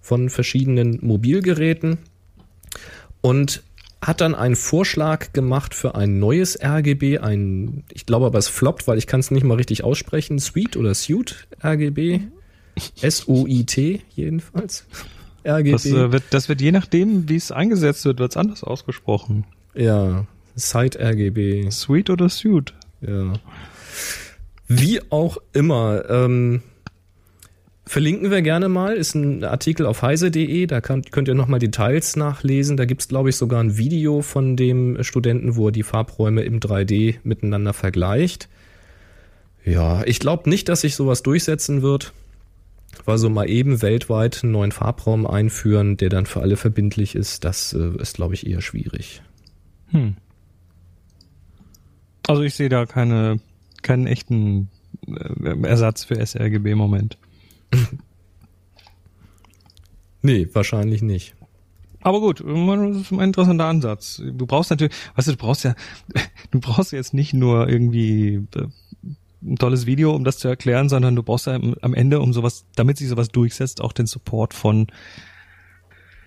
von 0.00 0.30
verschiedenen 0.30 0.98
Mobilgeräten 1.02 1.98
und 3.20 3.62
hat 4.00 4.20
dann 4.20 4.34
einen 4.34 4.56
Vorschlag 4.56 5.32
gemacht 5.32 5.74
für 5.74 5.94
ein 5.94 6.18
neues 6.18 6.58
RGB, 6.62 7.18
ein, 7.18 7.84
ich 7.92 8.06
glaube 8.06 8.26
aber 8.26 8.38
es 8.38 8.48
floppt, 8.48 8.86
weil 8.86 8.98
ich 8.98 9.06
kann 9.06 9.20
es 9.20 9.30
nicht 9.30 9.44
mal 9.44 9.56
richtig 9.56 9.84
aussprechen, 9.84 10.38
Suite 10.38 10.76
oder 10.76 10.94
Suite 10.94 11.48
RGB, 11.64 12.20
S-O-I-T 13.00 14.02
jedenfalls. 14.14 14.86
RGB. 15.46 15.72
Das, 15.72 15.86
äh, 15.86 16.12
wird, 16.12 16.24
das 16.30 16.48
wird 16.48 16.60
je 16.60 16.72
nachdem, 16.72 17.28
wie 17.28 17.36
es 17.36 17.52
eingesetzt 17.52 18.04
wird, 18.04 18.18
wird 18.18 18.32
es 18.32 18.36
anders 18.36 18.64
ausgesprochen. 18.64 19.44
Ja, 19.74 20.26
Site 20.54 20.98
RGB. 20.98 21.70
Suite 21.70 22.10
oder 22.10 22.28
Suite. 22.28 22.74
Ja. 23.00 23.34
Wie 24.68 25.00
auch 25.10 25.38
immer. 25.52 26.08
Ähm, 26.08 26.62
verlinken 27.84 28.30
wir 28.30 28.42
gerne 28.42 28.68
mal. 28.68 28.96
Ist 28.96 29.14
ein 29.14 29.44
Artikel 29.44 29.86
auf 29.86 30.02
heise.de. 30.02 30.66
Da 30.66 30.80
kann, 30.80 31.02
könnt 31.02 31.28
ihr 31.28 31.34
nochmal 31.34 31.60
Details 31.60 32.16
nachlesen. 32.16 32.76
Da 32.76 32.84
gibt's 32.84 33.08
glaube 33.08 33.28
ich, 33.28 33.36
sogar 33.36 33.62
ein 33.62 33.76
Video 33.76 34.22
von 34.22 34.56
dem 34.56 35.02
Studenten, 35.04 35.56
wo 35.56 35.68
er 35.68 35.72
die 35.72 35.84
Farbräume 35.84 36.42
im 36.42 36.58
3D 36.58 37.16
miteinander 37.22 37.72
vergleicht. 37.72 38.48
Ja, 39.64 40.04
ich 40.04 40.20
glaube 40.20 40.48
nicht, 40.48 40.68
dass 40.68 40.82
sich 40.82 40.96
sowas 40.96 41.22
durchsetzen 41.22 41.82
wird. 41.82 42.12
Weil 43.06 43.18
so 43.18 43.30
mal 43.30 43.48
eben 43.48 43.80
weltweit 43.82 44.42
einen 44.42 44.52
neuen 44.52 44.72
Farbraum 44.72 45.26
einführen, 45.26 45.96
der 45.96 46.10
dann 46.10 46.26
für 46.26 46.40
alle 46.40 46.56
verbindlich 46.56 47.14
ist, 47.14 47.44
das 47.44 47.72
äh, 47.72 47.96
ist, 48.00 48.16
glaube 48.16 48.34
ich, 48.34 48.46
eher 48.46 48.60
schwierig. 48.60 49.22
Hm. 49.92 50.16
Also 52.26 52.42
ich 52.42 52.54
sehe 52.54 52.68
da 52.68 52.84
keine, 52.84 53.40
keinen 53.82 54.06
echten 54.06 54.68
äh, 55.06 55.66
Ersatz 55.66 56.04
für 56.04 56.24
sRGB 56.24 56.72
im 56.72 56.78
Moment. 56.78 57.16
nee, 60.22 60.48
wahrscheinlich 60.52 61.02
nicht. 61.02 61.36
Aber 62.00 62.20
gut, 62.20 62.40
das 62.40 62.96
ist 62.96 63.12
ein 63.12 63.20
interessanter 63.20 63.64
Ansatz. 63.64 64.22
Du 64.24 64.46
brauchst 64.46 64.70
natürlich, 64.70 64.94
weißt 65.16 65.28
du, 65.28 65.32
du 65.32 65.38
brauchst 65.38 65.64
ja, 65.64 65.74
du 66.50 66.60
brauchst 66.60 66.92
jetzt 66.92 67.14
nicht 67.14 67.34
nur 67.34 67.68
irgendwie 67.68 68.46
äh, 68.54 68.66
ein 69.42 69.56
tolles 69.56 69.86
Video, 69.86 70.14
um 70.14 70.24
das 70.24 70.38
zu 70.38 70.48
erklären, 70.48 70.88
sondern 70.88 71.16
du 71.16 71.22
brauchst 71.22 71.46
ja 71.46 71.58
am 71.80 71.94
Ende, 71.94 72.20
um 72.20 72.32
sowas, 72.32 72.64
damit 72.74 72.98
sich 72.98 73.08
sowas 73.08 73.28
durchsetzt, 73.28 73.80
auch 73.80 73.92
den 73.92 74.06
Support 74.06 74.54
von 74.54 74.86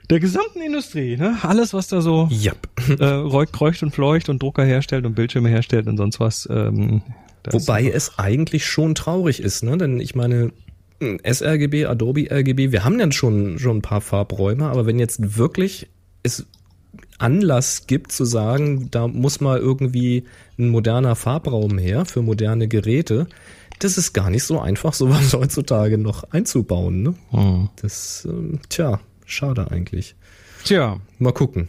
der 0.10 0.20
gesamten 0.20 0.62
Industrie, 0.62 1.18
ne? 1.18 1.38
Alles, 1.43 1.74
was 1.74 1.88
da 1.88 2.01
so 2.01 2.30
yep. 2.32 2.68
äh, 2.99 3.45
kreucht 3.51 3.84
und 3.84 3.91
fleucht 3.91 4.30
und 4.30 4.41
Drucker 4.41 4.66
herstellt 4.66 5.05
und 5.05 5.14
Bildschirme 5.14 5.49
herstellt 5.49 5.88
und 5.88 5.97
sonst 5.97 6.20
was. 6.20 6.47
Ähm, 6.51 7.03
Wobei 7.51 7.89
es 7.89 8.18
eigentlich 8.18 8.66
schon 8.66 8.95
traurig 8.95 9.39
ist, 9.39 9.64
ne? 9.64 9.78
Denn 9.78 9.99
ich 9.99 10.16
meine, 10.16 10.51
sRGB, 10.99 11.86
Adobe 11.86 12.30
RGB, 12.30 12.72
wir 12.72 12.84
haben 12.84 12.97
dann 12.97 13.12
schon, 13.12 13.60
schon 13.60 13.78
ein 13.78 13.82
paar 13.82 14.01
Farbräume, 14.01 14.68
aber 14.68 14.86
wenn 14.86 14.99
jetzt 14.99 15.38
wirklich 15.38 15.88
es 16.24 16.47
Anlass 17.20 17.86
gibt 17.88 18.11
zu 18.11 18.26
sagen, 18.26 18.89
da 18.91 19.07
muss 19.07 19.41
mal 19.41 19.59
irgendwie 19.59 20.26
ein 20.57 20.70
moderner 20.70 21.15
Farbraum 21.15 21.78
her 21.78 22.05
für 22.05 22.22
moderne 22.22 22.67
Geräte. 22.67 23.28
Das 23.80 23.97
ist 23.97 24.13
gar 24.13 24.30
nicht 24.30 24.43
so 24.43 24.59
einfach, 24.59 24.93
sowas 24.93 25.34
heutzutage 25.34 25.97
noch 25.97 26.24
einzubauen. 26.32 27.03
Ne? 27.03 27.13
Hm. 27.32 27.70
Das, 27.82 28.28
ähm, 28.30 28.59
tja, 28.70 28.99
schade 29.26 29.70
eigentlich. 29.72 30.15
Tja. 30.63 30.99
Mal 31.17 31.34
gucken. 31.34 31.67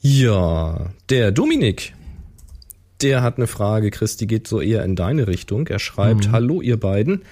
Ja, 0.00 0.90
der 1.10 1.30
Dominik, 1.30 1.94
der 3.02 3.22
hat 3.22 3.36
eine 3.36 3.46
Frage, 3.46 3.90
Chris, 3.92 4.16
die 4.16 4.26
geht 4.26 4.48
so 4.48 4.60
eher 4.60 4.84
in 4.84 4.96
deine 4.96 5.28
Richtung. 5.28 5.68
Er 5.68 5.78
schreibt, 5.78 6.28
mhm. 6.28 6.32
hallo 6.32 6.60
ihr 6.60 6.78
beiden, 6.78 7.22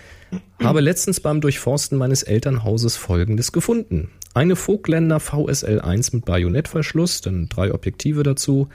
habe 0.62 0.80
letztens 0.80 1.18
beim 1.18 1.40
Durchforsten 1.40 1.98
meines 1.98 2.22
Elternhauses 2.22 2.96
Folgendes 2.96 3.50
gefunden. 3.50 4.10
Eine 4.32 4.54
Vogtländer 4.54 5.18
VSL 5.18 5.80
1 5.80 6.12
mit 6.12 6.24
Bajonettverschluss, 6.24 7.20
dann 7.20 7.48
drei 7.48 7.74
Objektive 7.74 8.22
dazu. 8.22 8.68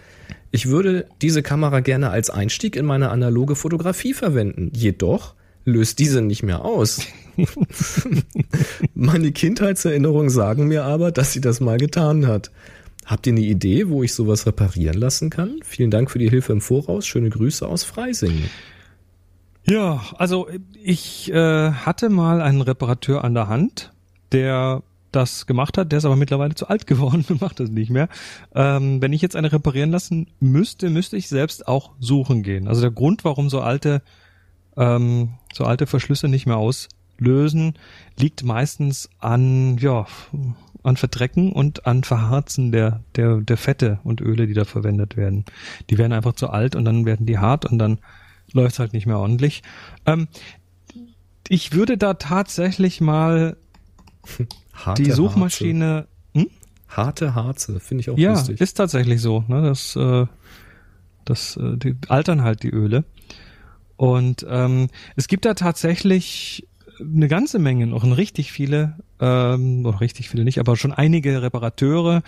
Ich 0.51 0.68
würde 0.68 1.08
diese 1.22 1.43
Kamera 1.43 1.80
gerne 1.80 2.10
als 2.10 2.30
Einstieg 2.30 2.76
in 2.76 2.86
meine 2.86 3.10
analoge 3.10 3.56
Fotografie 3.56 4.14
verwenden. 4.14 4.72
Jedoch 4.74 5.34
löst 5.64 5.99
diese 5.99 6.22
nicht 6.22 6.43
mehr 6.43 6.66
aus. 6.66 7.08
meine 8.93 9.32
Kindheitserinnerungen 9.32 10.30
sagen 10.30 10.68
mir 10.68 10.84
aber, 10.84 11.12
dass 11.12 11.32
sie 11.32 11.41
das 11.41 11.62
mal 11.62 11.78
getan 11.78 12.28
hat. 12.28 12.51
Habt 13.06 13.28
ihr 13.28 13.34
eine 13.34 13.41
Idee, 13.41 13.88
wo 13.89 14.03
ich 14.03 14.14
sowas 14.14 14.45
reparieren 14.45 14.97
lassen 14.97 15.30
kann? 15.30 15.60
Vielen 15.64 15.91
Dank 15.91 16.12
für 16.12 16.20
die 16.20 16.30
Hilfe 16.30 16.53
im 16.53 16.62
Voraus. 16.62 17.06
Schöne 17.06 17.30
Grüße 17.30 17.66
aus 17.66 17.84
Freising. 17.84 18.45
Ja, 19.64 20.03
also 20.18 20.47
ich 20.84 21.32
äh, 21.32 21.72
hatte 21.72 22.10
mal 22.10 22.41
einen 22.41 22.62
Reparateur 22.62 23.24
an 23.24 23.34
der 23.34 23.47
Hand, 23.47 23.93
der 24.32 24.84
das 25.16 25.45
gemacht 25.45 25.78
hat. 25.78 25.91
Der 25.91 25.97
ist 25.97 26.05
aber 26.05 26.16
mittlerweile 26.16 26.55
zu 26.55 26.68
alt 26.68 26.88
geworden 26.88 27.26
und 27.30 27.41
macht 27.41 27.59
das 27.59 27.70
nicht 27.70 27.89
mehr. 27.89 28.09
Ähm, 28.53 29.01
wenn 29.01 29.13
ich 29.13 29.22
jetzt 29.22 29.36
eine 29.36 29.51
reparieren 29.51 29.91
lassen 29.91 30.28
müsste, 30.39 30.89
müsste 30.89 31.18
ich 31.18 31.28
selbst 31.28 31.68
auch 31.68 31.91
suchen 31.99 32.43
gehen. 32.43 32.68
Also 32.68 32.82
der 32.82 32.91
Grund, 32.91 33.24
warum 33.24 33.49
so 33.49 33.61
alte, 33.61 34.01
ähm, 34.78 35.34
so 35.53 35.66
alte 35.66 35.88
Verschlüsse 35.88 36.28
nicht 36.28 36.45
mehr 36.45 36.57
auslösen, 36.57 37.74
liegt 38.18 38.43
meistens 38.43 39.09
an, 39.20 39.78
ja, 39.78 40.05
an 40.84 40.97
Verdrecken 40.97 41.51
und 41.51 41.88
an 41.88 42.03
Verharzen 42.03 42.72
der, 42.72 43.01
der, 43.16 43.38
der 43.38 43.57
Fette 43.57 43.99
und 44.03 44.22
Öle, 44.22 44.45
die 44.45 44.53
da 44.53 44.66
verwendet 44.66 45.18
werden. 45.18 45.45
Die 45.89 45.97
werden 45.97 46.13
einfach 46.13 46.34
zu 46.34 46.49
alt 46.49 46.76
und 46.76 46.86
dann 46.86 47.05
werden 47.05 47.26
die 47.26 47.39
hart 47.39 47.66
und 47.66 47.80
dann 47.80 47.99
läuft 48.51 48.80
halt 48.80 48.93
nicht 48.93 49.07
mehr 49.07 49.20
ordentlich. 49.20 49.63
Ähm, 50.05 50.28
ich 51.47 51.74
würde 51.74 51.97
da 51.97 52.16
tatsächlich 52.16 53.01
mal 53.01 53.57
Harte 54.76 55.03
die 55.03 55.11
Suchmaschine. 55.11 56.07
Harze, 56.36 56.49
Harte 56.88 57.36
Harze 57.36 57.80
finde 57.80 58.01
ich 58.01 58.09
auch 58.09 58.17
Ja, 58.17 58.32
lustig. 58.34 58.61
ist 58.61 58.76
tatsächlich 58.76 59.21
so. 59.21 59.43
Ne? 59.47 59.61
Das, 59.63 59.95
äh, 59.95 60.26
das 61.26 61.57
äh, 61.57 61.78
die 61.78 61.95
altern 62.07 62.41
halt 62.43 62.63
die 62.63 62.69
Öle. 62.69 63.03
Und 63.97 64.45
ähm, 64.49 64.89
es 65.15 65.28
gibt 65.28 65.45
da 65.45 65.53
tatsächlich 65.53 66.67
eine 66.99 67.28
ganze 67.28 67.59
Menge 67.59 67.88
noch, 67.88 68.03
richtig 68.17 68.51
viele, 68.51 68.95
ähm, 69.19 69.82
noch 69.82 70.01
richtig 70.01 70.30
viele 70.30 70.43
nicht, 70.43 70.59
aber 70.59 70.76
schon 70.78 70.93
einige 70.93 71.41
Reparateure. 71.41 72.21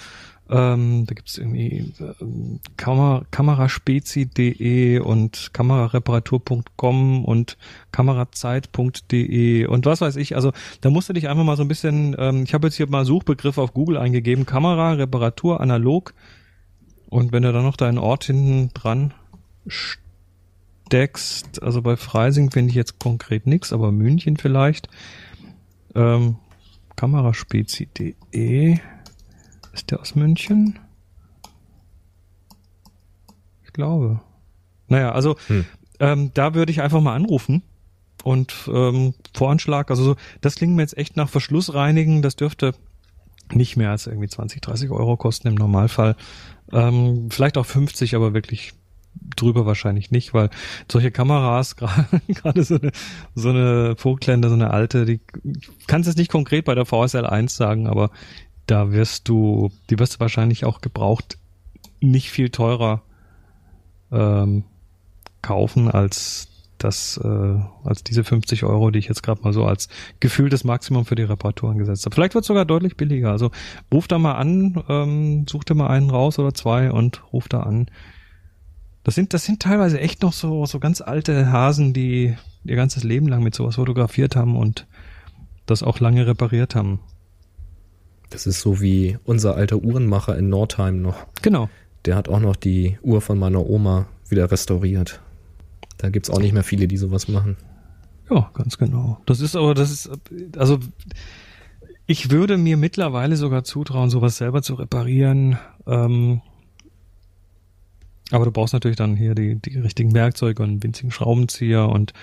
Ähm, 0.50 1.06
da 1.06 1.14
gibt's 1.14 1.38
irgendwie 1.38 1.94
ähm, 2.22 2.60
Kamera, 2.78 3.26
kameraspezi.de 3.32 5.00
und 5.00 5.50
kamerareparatur.com 5.52 7.26
und 7.26 7.58
kamerazeit.de 7.92 9.66
und 9.66 9.86
was 9.86 10.00
weiß 10.00 10.16
ich. 10.16 10.36
Also 10.36 10.54
da 10.80 10.90
musst 10.90 11.10
du 11.10 11.14
dich 11.14 11.28
einfach 11.28 11.44
mal 11.44 11.58
so 11.58 11.64
ein 11.64 11.68
bisschen, 11.68 12.16
ähm, 12.18 12.44
ich 12.44 12.54
habe 12.54 12.68
jetzt 12.68 12.76
hier 12.76 12.88
mal 12.90 13.04
Suchbegriffe 13.04 13.62
auf 13.62 13.74
Google 13.74 13.98
eingegeben, 13.98 14.46
Kamera, 14.46 14.94
Reparatur, 14.94 15.60
analog. 15.60 16.14
Und 17.10 17.34
wenn 17.34 17.44
du 17.44 17.52
dann 17.52 17.64
noch 17.64 17.78
deinen 17.78 17.98
Ort 17.98 18.24
hinten 18.26 18.70
dran 18.74 19.14
steckst, 20.86 21.62
also 21.62 21.82
bei 21.82 21.98
Freising 21.98 22.52
finde 22.52 22.70
ich 22.70 22.76
jetzt 22.76 23.00
konkret 23.00 23.48
nichts, 23.48 23.74
aber 23.74 23.92
München 23.92 24.38
vielleicht. 24.38 24.88
Ähm, 25.94 26.38
Kameraspezi.de 26.96 28.80
ist 29.78 29.92
der 29.92 30.00
aus 30.00 30.16
München? 30.16 30.80
Ich 33.64 33.74
glaube. 33.74 34.20
Naja, 34.88 35.12
also 35.12 35.36
Hm. 35.48 35.66
ähm, 36.00 36.32
da 36.34 36.54
würde 36.54 36.72
ich 36.72 36.82
einfach 36.82 37.02
mal 37.02 37.16
anrufen 37.16 37.62
und 38.24 38.54
ähm, 38.74 39.14
Voranschlag, 39.34 39.90
also 39.92 40.04
so, 40.04 40.16
das 40.42 40.56
klingt 40.56 40.76
mir 40.76 40.82
jetzt 40.82 40.98
echt 40.98 41.16
nach 41.16 41.30
Verschlussreinigen, 41.30 42.22
das 42.22 42.36
dürfte 42.36 42.74
nicht 43.54 43.78
mehr 43.78 43.92
als 43.92 44.08
irgendwie 44.08 44.28
20, 44.28 44.62
30 44.62 44.90
Euro 44.90 45.16
kosten 45.16 45.48
im 45.48 45.56
Normalfall. 45.56 46.16
Ähm, 46.72 47.30
vielleicht 47.30 47.58
auch 47.58 47.66
50, 47.66 48.16
aber 48.16 48.34
wirklich 48.34 48.74
drüber 49.36 49.66
wahrscheinlich 49.66 50.12
nicht, 50.12 50.34
weil 50.34 50.50
solche 50.92 51.12
Kameras, 51.12 51.76
gerade 52.28 52.64
so 52.64 52.76
eine, 52.76 52.92
so 53.36 53.50
eine 53.50 53.96
Vogtländer, 53.98 54.50
so 54.50 54.56
eine 54.56 54.72
alte, 54.72 55.06
die 55.06 55.22
kannst 55.88 56.08
jetzt 56.08 56.18
nicht 56.18 56.32
konkret 56.32 56.66
bei 56.66 56.76
der 56.76 56.86
VSL 56.86 57.26
1 57.26 57.56
sagen, 57.56 57.88
aber 57.88 58.12
da 58.68 58.92
wirst 58.92 59.28
du, 59.28 59.72
die 59.90 59.98
wirst 59.98 60.16
du 60.16 60.20
wahrscheinlich 60.20 60.66
auch 60.66 60.82
gebraucht 60.82 61.38
nicht 62.00 62.30
viel 62.30 62.50
teurer 62.50 63.02
ähm, 64.12 64.64
kaufen 65.42 65.90
als 65.90 66.50
das, 66.78 67.20
äh, 67.24 67.60
als 67.84 68.04
diese 68.04 68.24
50 68.24 68.64
Euro, 68.64 68.92
die 68.92 69.00
ich 69.00 69.08
jetzt 69.08 69.24
gerade 69.24 69.42
mal 69.42 69.54
so 69.54 69.66
als 69.66 69.90
gefühltes 70.20 70.64
Maximum 70.64 71.06
für 71.06 71.16
die 71.16 71.24
Reparaturen 71.24 71.78
gesetzt 71.78 72.06
habe. 72.06 72.14
Vielleicht 72.14 72.36
wird 72.36 72.44
es 72.44 72.48
sogar 72.48 72.66
deutlich 72.66 72.98
billiger. 72.98 73.32
Also 73.32 73.52
ruf 73.92 74.08
da 74.08 74.20
mal 74.20 74.36
an, 74.36 74.84
ähm, 74.88 75.46
such 75.50 75.64
dir 75.64 75.74
mal 75.74 75.88
einen 75.88 76.10
raus 76.10 76.38
oder 76.38 76.54
zwei 76.54 76.92
und 76.92 77.22
ruf 77.34 77.48
da 77.48 77.62
an. 77.62 77.88
Das 79.04 79.16
sind, 79.16 79.34
das 79.34 79.46
sind 79.46 79.62
teilweise 79.62 80.00
echt 80.00 80.22
noch 80.22 80.34
so, 80.34 80.66
so 80.66 80.80
ganz 80.80 81.02
alte 81.02 81.52
Hasen, 81.52 81.94
die 81.94 82.36
ihr 82.64 82.76
ganzes 82.76 83.04
Leben 83.04 83.28
lang 83.28 83.42
mit 83.42 83.56
sowas 83.56 83.76
fotografiert 83.76 84.36
haben 84.36 84.56
und 84.56 84.86
das 85.66 85.82
auch 85.82 86.00
lange 86.00 86.28
repariert 86.28 86.76
haben. 86.76 87.00
Das 88.30 88.46
ist 88.46 88.60
so 88.60 88.82
wie 88.82 89.18
unser 89.24 89.56
alter 89.56 89.78
Uhrenmacher 89.78 90.38
in 90.38 90.50
Nordheim 90.50 91.02
noch. 91.02 91.26
Genau. 91.42 91.70
Der 92.06 92.16
hat 92.16 92.30
auch 92.30 92.40
noch 92.40 92.56
die 92.56 92.98
Uhr 93.02 93.22
von 93.22 93.40
meiner 93.40 93.66
Oma 93.66 94.08
wieder 94.30 94.52
restauriert. 94.52 95.22
Da 95.98 96.10
gibt's 96.10 96.30
auch 96.30 96.40
nicht 96.40 96.54
mehr 96.54 96.64
viele, 96.64 96.88
die 96.88 96.98
sowas 96.98 97.28
machen. 97.28 97.58
Ja, 98.30 98.52
ganz 98.54 98.78
genau. 98.78 99.22
Das 99.26 99.40
ist 99.40 99.56
aber, 99.56 99.74
das 99.74 99.92
ist, 99.92 100.10
also 100.58 100.80
ich 102.06 102.30
würde 102.30 102.58
mir 102.58 102.78
mittlerweile 102.78 103.36
sogar 103.36 103.64
zutrauen, 103.64 104.10
sowas 104.10 104.38
selber 104.38 104.62
zu 104.62 104.76
reparieren. 104.76 105.58
Ähm, 105.86 106.42
aber 108.32 108.46
du 108.46 108.52
brauchst 108.52 108.74
natürlich 108.74 108.98
dann 108.98 109.16
hier 109.16 109.36
die, 109.36 109.56
die 109.56 109.80
richtigen 109.80 110.14
Werkzeuge 110.14 110.62
und 110.62 110.70
einen 110.70 110.84
winzigen 110.84 111.12
Schraubenzieher 111.12 111.88
und 111.88 112.14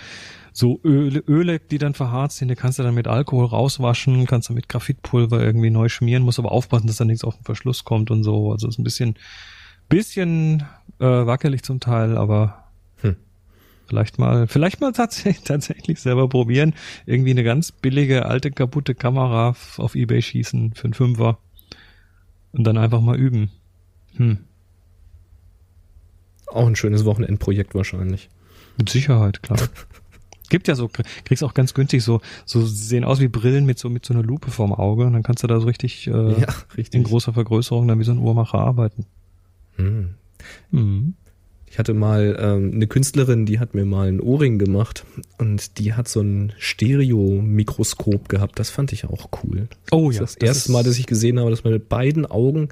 so 0.56 0.78
Öle, 0.84 1.18
Öle, 1.26 1.58
die 1.58 1.78
dann 1.78 1.94
verharzt 1.94 2.36
sind, 2.36 2.46
die 2.46 2.54
kannst 2.54 2.78
du 2.78 2.84
dann 2.84 2.94
mit 2.94 3.08
Alkohol 3.08 3.46
rauswaschen, 3.46 4.24
kannst 4.26 4.48
du 4.48 4.52
mit 4.52 4.68
Graphitpulver 4.68 5.42
irgendwie 5.42 5.70
neu 5.70 5.88
schmieren, 5.88 6.22
musst 6.22 6.38
aber 6.38 6.52
aufpassen, 6.52 6.86
dass 6.86 6.96
da 6.96 7.04
nichts 7.04 7.24
auf 7.24 7.34
den 7.34 7.44
Verschluss 7.44 7.82
kommt 7.84 8.12
und 8.12 8.22
so. 8.22 8.52
Also 8.52 8.68
ist 8.68 8.78
ein 8.78 8.84
bisschen, 8.84 9.16
bisschen 9.88 10.62
äh, 11.00 11.06
wackelig 11.06 11.64
zum 11.64 11.80
Teil, 11.80 12.16
aber 12.16 12.68
Hm. 13.00 13.16
vielleicht 13.88 14.20
mal, 14.20 14.46
vielleicht 14.46 14.80
mal 14.80 14.92
tatsächlich, 14.92 15.42
tatsächlich 15.44 16.00
selber 16.00 16.28
probieren. 16.28 16.74
Irgendwie 17.04 17.32
eine 17.32 17.42
ganz 17.42 17.72
billige, 17.72 18.26
alte, 18.26 18.52
kaputte 18.52 18.94
Kamera 18.94 19.56
auf 19.76 19.96
Ebay 19.96 20.22
schießen 20.22 20.74
für 20.74 20.84
einen 20.84 20.94
Fünfer 20.94 21.38
und 22.52 22.62
dann 22.62 22.78
einfach 22.78 23.00
mal 23.00 23.18
üben. 23.18 23.50
Hm. 24.14 24.38
Auch 26.46 26.68
ein 26.68 26.76
schönes 26.76 27.04
Wochenendprojekt 27.04 27.74
wahrscheinlich. 27.74 28.28
Mit 28.78 28.88
Sicherheit, 28.88 29.42
klar. 29.42 29.58
Gibt 30.50 30.68
ja 30.68 30.74
so, 30.74 30.90
kriegst 31.24 31.42
auch 31.42 31.54
ganz 31.54 31.74
günstig 31.74 32.02
so, 32.02 32.20
so 32.44 32.64
sehen 32.66 33.04
aus 33.04 33.20
wie 33.20 33.28
Brillen 33.28 33.64
mit 33.64 33.78
so, 33.78 33.88
mit 33.88 34.04
so 34.04 34.14
einer 34.14 34.22
Lupe 34.22 34.50
vorm 34.50 34.72
Auge 34.72 35.06
und 35.06 35.14
dann 35.14 35.22
kannst 35.22 35.42
du 35.42 35.46
da 35.46 35.58
so 35.58 35.66
richtig, 35.66 36.06
äh, 36.06 36.40
ja, 36.40 36.48
richtig. 36.76 36.94
in 36.94 37.04
großer 37.04 37.32
Vergrößerung 37.32 37.88
dann 37.88 37.98
wie 37.98 38.04
so 38.04 38.12
ein 38.12 38.18
Uhrmacher 38.18 38.58
arbeiten. 38.58 39.06
Hm. 39.76 40.14
Mhm. 40.70 41.14
Ich 41.74 41.78
hatte 41.80 41.92
mal 41.92 42.36
ähm, 42.38 42.70
eine 42.72 42.86
Künstlerin, 42.86 43.46
die 43.46 43.58
hat 43.58 43.74
mir 43.74 43.84
mal 43.84 44.06
einen 44.06 44.20
Ohrring 44.20 44.60
gemacht 44.60 45.04
und 45.38 45.80
die 45.80 45.94
hat 45.94 46.06
so 46.06 46.20
ein 46.20 46.52
Stereo-Mikroskop 46.56 48.28
gehabt. 48.28 48.60
Das 48.60 48.70
fand 48.70 48.92
ich 48.92 49.06
auch 49.06 49.28
cool. 49.42 49.66
Oh 49.90 50.10
Das 50.10 50.18
ja. 50.18 50.24
ist 50.24 50.40
das 50.40 50.48
erste 50.48 50.72
Mal, 50.72 50.84
dass 50.84 50.98
ich 50.98 51.06
gesehen 51.06 51.40
habe, 51.40 51.50
dass 51.50 51.64
man 51.64 51.72
mit 51.72 51.88
beiden 51.88 52.26
Augen 52.26 52.68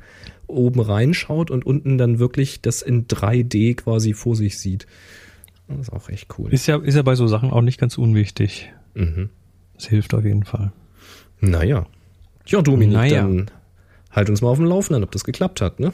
oben 0.46 0.78
reinschaut 0.78 1.50
und 1.50 1.66
unten 1.66 1.98
dann 1.98 2.20
wirklich 2.20 2.60
das 2.60 2.80
in 2.80 3.08
3D 3.08 3.74
quasi 3.74 4.14
vor 4.14 4.36
sich 4.36 4.58
sieht. 4.58 4.86
Das 5.68 5.78
ist 5.88 5.92
auch 5.92 6.08
echt 6.08 6.28
cool. 6.38 6.52
ist 6.52 6.66
ja, 6.66 6.76
ist 6.76 6.94
ja 6.96 7.02
bei 7.02 7.14
so 7.14 7.26
Sachen 7.26 7.50
auch 7.50 7.62
nicht 7.62 7.80
ganz 7.80 7.96
unwichtig. 7.98 8.72
Mhm. 8.94 9.30
Das 9.74 9.86
hilft 9.86 10.12
auf 10.14 10.24
jeden 10.24 10.44
Fall. 10.44 10.72
Naja. 11.40 11.86
Ja, 12.46 12.60
Dominik, 12.62 12.94
Naja. 12.94 13.22
dann 13.22 13.50
halt 14.10 14.28
uns 14.28 14.42
mal 14.42 14.48
auf 14.48 14.58
dem 14.58 14.66
Laufenden, 14.66 15.02
ob 15.04 15.10
das 15.12 15.24
geklappt 15.24 15.60
hat, 15.60 15.80
ne? 15.80 15.92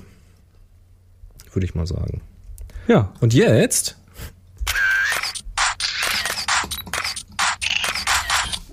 Würde 1.52 1.64
ich 1.66 1.74
mal 1.74 1.86
sagen. 1.86 2.20
Ja. 2.88 3.12
Und 3.20 3.34
jetzt? 3.34 3.96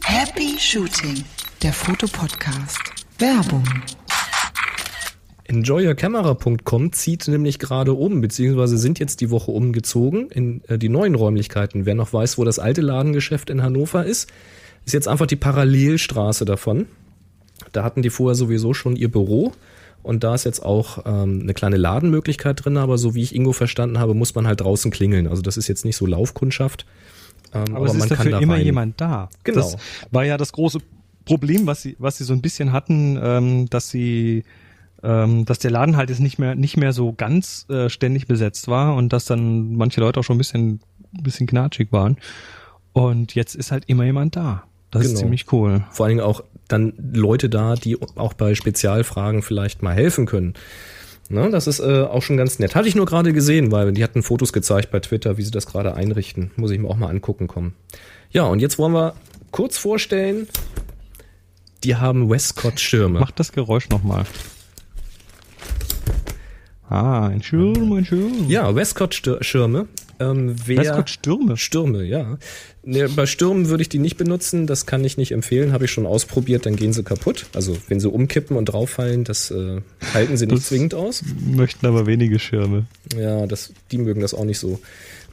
Happy 0.03 0.57
Shooting, 0.59 1.23
der 1.61 1.73
Fotopodcast. 1.73 2.79
Werbung. 3.19 3.63
Enjoyyourcamera.com 5.47 6.91
zieht 6.91 7.27
nämlich 7.27 7.59
gerade 7.59 7.93
um, 7.93 8.21
beziehungsweise 8.21 8.77
sind 8.77 8.99
jetzt 8.99 9.21
die 9.21 9.29
Woche 9.29 9.51
umgezogen 9.51 10.29
in 10.29 10.63
äh, 10.67 10.77
die 10.77 10.89
neuen 10.89 11.15
Räumlichkeiten. 11.15 11.85
Wer 11.85 11.95
noch 11.95 12.13
weiß, 12.13 12.37
wo 12.37 12.43
das 12.43 12.59
alte 12.59 12.81
Ladengeschäft 12.81 13.49
in 13.49 13.61
Hannover 13.61 14.05
ist, 14.05 14.29
ist 14.85 14.93
jetzt 14.93 15.07
einfach 15.07 15.27
die 15.27 15.35
Parallelstraße 15.35 16.45
davon. 16.45 16.87
Da 17.71 17.83
hatten 17.83 18.01
die 18.01 18.09
vorher 18.09 18.35
sowieso 18.35 18.73
schon 18.73 18.95
ihr 18.95 19.09
Büro 19.09 19.53
und 20.05 20.23
da 20.23 20.35
ist 20.35 20.43
jetzt 20.43 20.63
auch 20.63 20.99
ähm, 21.05 21.39
eine 21.41 21.55
kleine 21.55 21.77
Ladenmöglichkeit 21.77 22.63
drin, 22.63 22.77
aber 22.77 22.99
so 22.99 23.15
wie 23.15 23.23
ich 23.23 23.33
Ingo 23.33 23.53
verstanden 23.53 23.97
habe, 23.97 24.13
muss 24.13 24.35
man 24.35 24.45
halt 24.45 24.61
draußen 24.61 24.91
klingeln. 24.91 25.27
Also 25.27 25.41
das 25.41 25.57
ist 25.57 25.67
jetzt 25.67 25.83
nicht 25.83 25.95
so 25.95 26.05
Laufkundschaft. 26.05 26.85
Ähm, 27.53 27.75
Aber, 27.75 27.87
es 27.87 27.95
ist 27.95 28.11
dafür 28.11 28.39
immer 28.39 28.53
rein. 28.53 28.65
jemand 28.65 29.01
da. 29.01 29.29
Genau. 29.43 29.61
Das 29.61 29.77
war 30.11 30.23
ja 30.23 30.37
das 30.37 30.51
große 30.51 30.79
Problem, 31.25 31.65
was 31.65 31.81
sie, 31.81 31.95
was 31.97 32.17
sie 32.19 32.23
so 32.23 32.33
ein 32.33 32.41
bisschen 32.41 32.71
hatten, 32.71 33.19
ähm, 33.19 33.69
dass 33.71 33.89
sie, 33.89 34.43
ähm, 35.05 35.45
dass 35.45 35.59
der 35.59 35.71
Laden 35.71 35.95
halt 35.97 36.09
jetzt 36.09 36.19
nicht 36.19 36.39
mehr, 36.39 36.55
nicht 36.55 36.77
mehr 36.77 36.91
so 36.93 37.13
ganz 37.13 37.65
äh, 37.69 37.89
ständig 37.89 38.27
besetzt 38.27 38.67
war 38.67 38.95
und 38.95 39.13
dass 39.13 39.25
dann 39.25 39.75
manche 39.75 40.01
Leute 40.01 40.19
auch 40.19 40.23
schon 40.23 40.35
ein 40.35 40.39
bisschen, 40.39 40.79
bisschen 41.11 41.47
knatschig 41.47 41.91
waren. 41.91 42.17
Und 42.93 43.35
jetzt 43.35 43.55
ist 43.55 43.71
halt 43.71 43.83
immer 43.87 44.03
jemand 44.05 44.35
da. 44.35 44.63
Das 44.91 45.03
ist 45.03 45.09
Genau. 45.09 45.19
ziemlich 45.21 45.51
cool. 45.51 45.83
vor 45.91 46.05
allen 46.05 46.17
Dingen 46.17 46.27
auch 46.27 46.43
dann 46.67 46.93
Leute 47.13 47.49
da, 47.49 47.75
die 47.75 47.97
auch 48.15 48.33
bei 48.33 48.55
Spezialfragen 48.55 49.43
vielleicht 49.43 49.83
mal 49.83 49.93
helfen 49.93 50.25
können. 50.25 50.55
Ne, 51.29 51.49
das 51.49 51.67
ist 51.67 51.79
äh, 51.79 52.03
auch 52.03 52.21
schon 52.21 52.37
ganz 52.37 52.59
nett. 52.59 52.75
Hatte 52.75 52.87
ich 52.87 52.95
nur 52.95 53.05
gerade 53.05 53.33
gesehen, 53.33 53.71
weil 53.71 53.91
die 53.93 54.03
hatten 54.03 54.23
Fotos 54.23 54.53
gezeigt 54.53 54.91
bei 54.91 54.99
Twitter, 54.99 55.37
wie 55.37 55.41
sie 55.43 55.51
das 55.51 55.65
gerade 55.65 55.95
einrichten. 55.95 56.51
Muss 56.55 56.71
ich 56.71 56.79
mir 56.79 56.87
auch 56.87 56.97
mal 56.97 57.09
angucken 57.09 57.47
kommen. 57.47 57.73
Ja, 58.31 58.43
und 58.43 58.59
jetzt 58.59 58.77
wollen 58.77 58.93
wir 58.93 59.15
kurz 59.51 59.77
vorstellen 59.77 60.47
die 61.83 61.95
haben 61.95 62.29
Westcott-Schirme. 62.29 63.19
Mach 63.19 63.31
das 63.31 63.51
Geräusch 63.51 63.89
nochmal. 63.89 64.25
Ah, 66.89 67.27
ein 67.27 67.41
Schirm, 67.41 67.93
ein 67.93 68.05
Schirm. 68.05 68.47
Ja, 68.49 68.73
Westcott-Schirme. 68.75 69.87
Ähm, 70.19 70.55
wer 70.65 70.77
Westcott 70.77 71.09
Stürme. 71.09 71.57
Stürme, 71.57 72.03
ja. 72.03 72.37
Ne, 72.83 73.09
bei 73.09 73.25
Stürmen 73.25 73.67
würde 73.69 73.81
ich 73.81 73.89
die 73.89 73.99
nicht 73.99 74.15
benutzen, 74.17 74.65
das 74.67 74.85
kann 74.85 75.03
ich 75.03 75.17
nicht 75.17 75.31
empfehlen, 75.31 75.73
habe 75.73 75.85
ich 75.85 75.91
schon 75.91 76.05
ausprobiert, 76.05 76.65
dann 76.65 76.75
gehen 76.75 76.93
sie 76.93 77.03
kaputt. 77.03 77.47
Also 77.53 77.75
wenn 77.89 77.99
sie 77.99 78.09
umkippen 78.09 78.55
und 78.55 78.65
drauffallen, 78.65 79.23
das 79.23 79.51
äh, 79.51 79.81
halten 80.13 80.37
sie 80.37 80.45
nicht 80.45 80.59
Das- 80.59 80.67
zwingend 80.67 80.93
aus. 80.93 81.23
Möchten 81.45 81.85
aber 81.87 82.05
wenige 82.05 82.39
Schirme. 82.39 82.85
Ja, 83.17 83.45
das, 83.47 83.73
die 83.91 83.97
mögen 83.97 84.21
das 84.21 84.33
auch 84.33 84.45
nicht 84.45 84.59
so. 84.59 84.79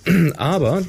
Aber 0.36 0.82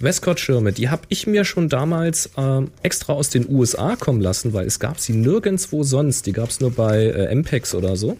Westcott-Schirme, 0.00 0.72
die 0.72 0.88
habe 0.88 1.02
ich 1.08 1.26
mir 1.28 1.44
schon 1.44 1.68
damals 1.68 2.30
ähm, 2.36 2.70
extra 2.82 3.12
aus 3.12 3.30
den 3.30 3.48
USA 3.48 3.94
kommen 3.94 4.20
lassen, 4.20 4.52
weil 4.54 4.66
es 4.66 4.80
gab 4.80 4.98
sie 4.98 5.12
nirgendwo 5.12 5.84
sonst. 5.84 6.26
Die 6.26 6.32
gab 6.32 6.48
es 6.50 6.60
nur 6.60 6.72
bei 6.72 7.04
äh, 7.04 7.32
MPEX 7.34 7.74
oder 7.76 7.94
so. 7.96 8.16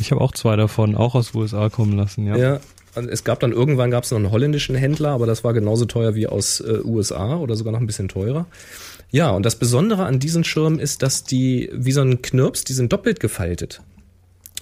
Ich 0.00 0.10
habe 0.10 0.20
auch 0.20 0.32
zwei 0.32 0.56
davon, 0.56 0.96
auch 0.96 1.14
aus 1.14 1.34
USA 1.34 1.68
kommen 1.68 1.96
lassen, 1.96 2.26
ja. 2.26 2.36
Ja. 2.36 2.60
und 2.94 3.08
es 3.08 3.24
gab 3.24 3.40
dann 3.40 3.52
irgendwann 3.52 3.90
gab 3.90 4.04
es 4.04 4.10
noch 4.10 4.18
einen 4.18 4.30
holländischen 4.30 4.74
Händler, 4.74 5.10
aber 5.10 5.26
das 5.26 5.44
war 5.44 5.52
genauso 5.52 5.84
teuer 5.84 6.14
wie 6.14 6.26
aus 6.26 6.60
äh, 6.60 6.80
USA 6.84 7.36
oder 7.36 7.54
sogar 7.56 7.72
noch 7.72 7.80
ein 7.80 7.86
bisschen 7.86 8.08
teurer. 8.08 8.46
Ja, 9.10 9.30
und 9.30 9.44
das 9.44 9.56
Besondere 9.56 10.04
an 10.04 10.20
diesen 10.20 10.44
Schirmen 10.44 10.78
ist, 10.78 11.02
dass 11.02 11.24
die 11.24 11.68
wie 11.72 11.92
so 11.92 12.00
ein 12.00 12.22
Knirps, 12.22 12.64
die 12.64 12.72
sind 12.72 12.92
doppelt 12.92 13.20
gefaltet. 13.20 13.80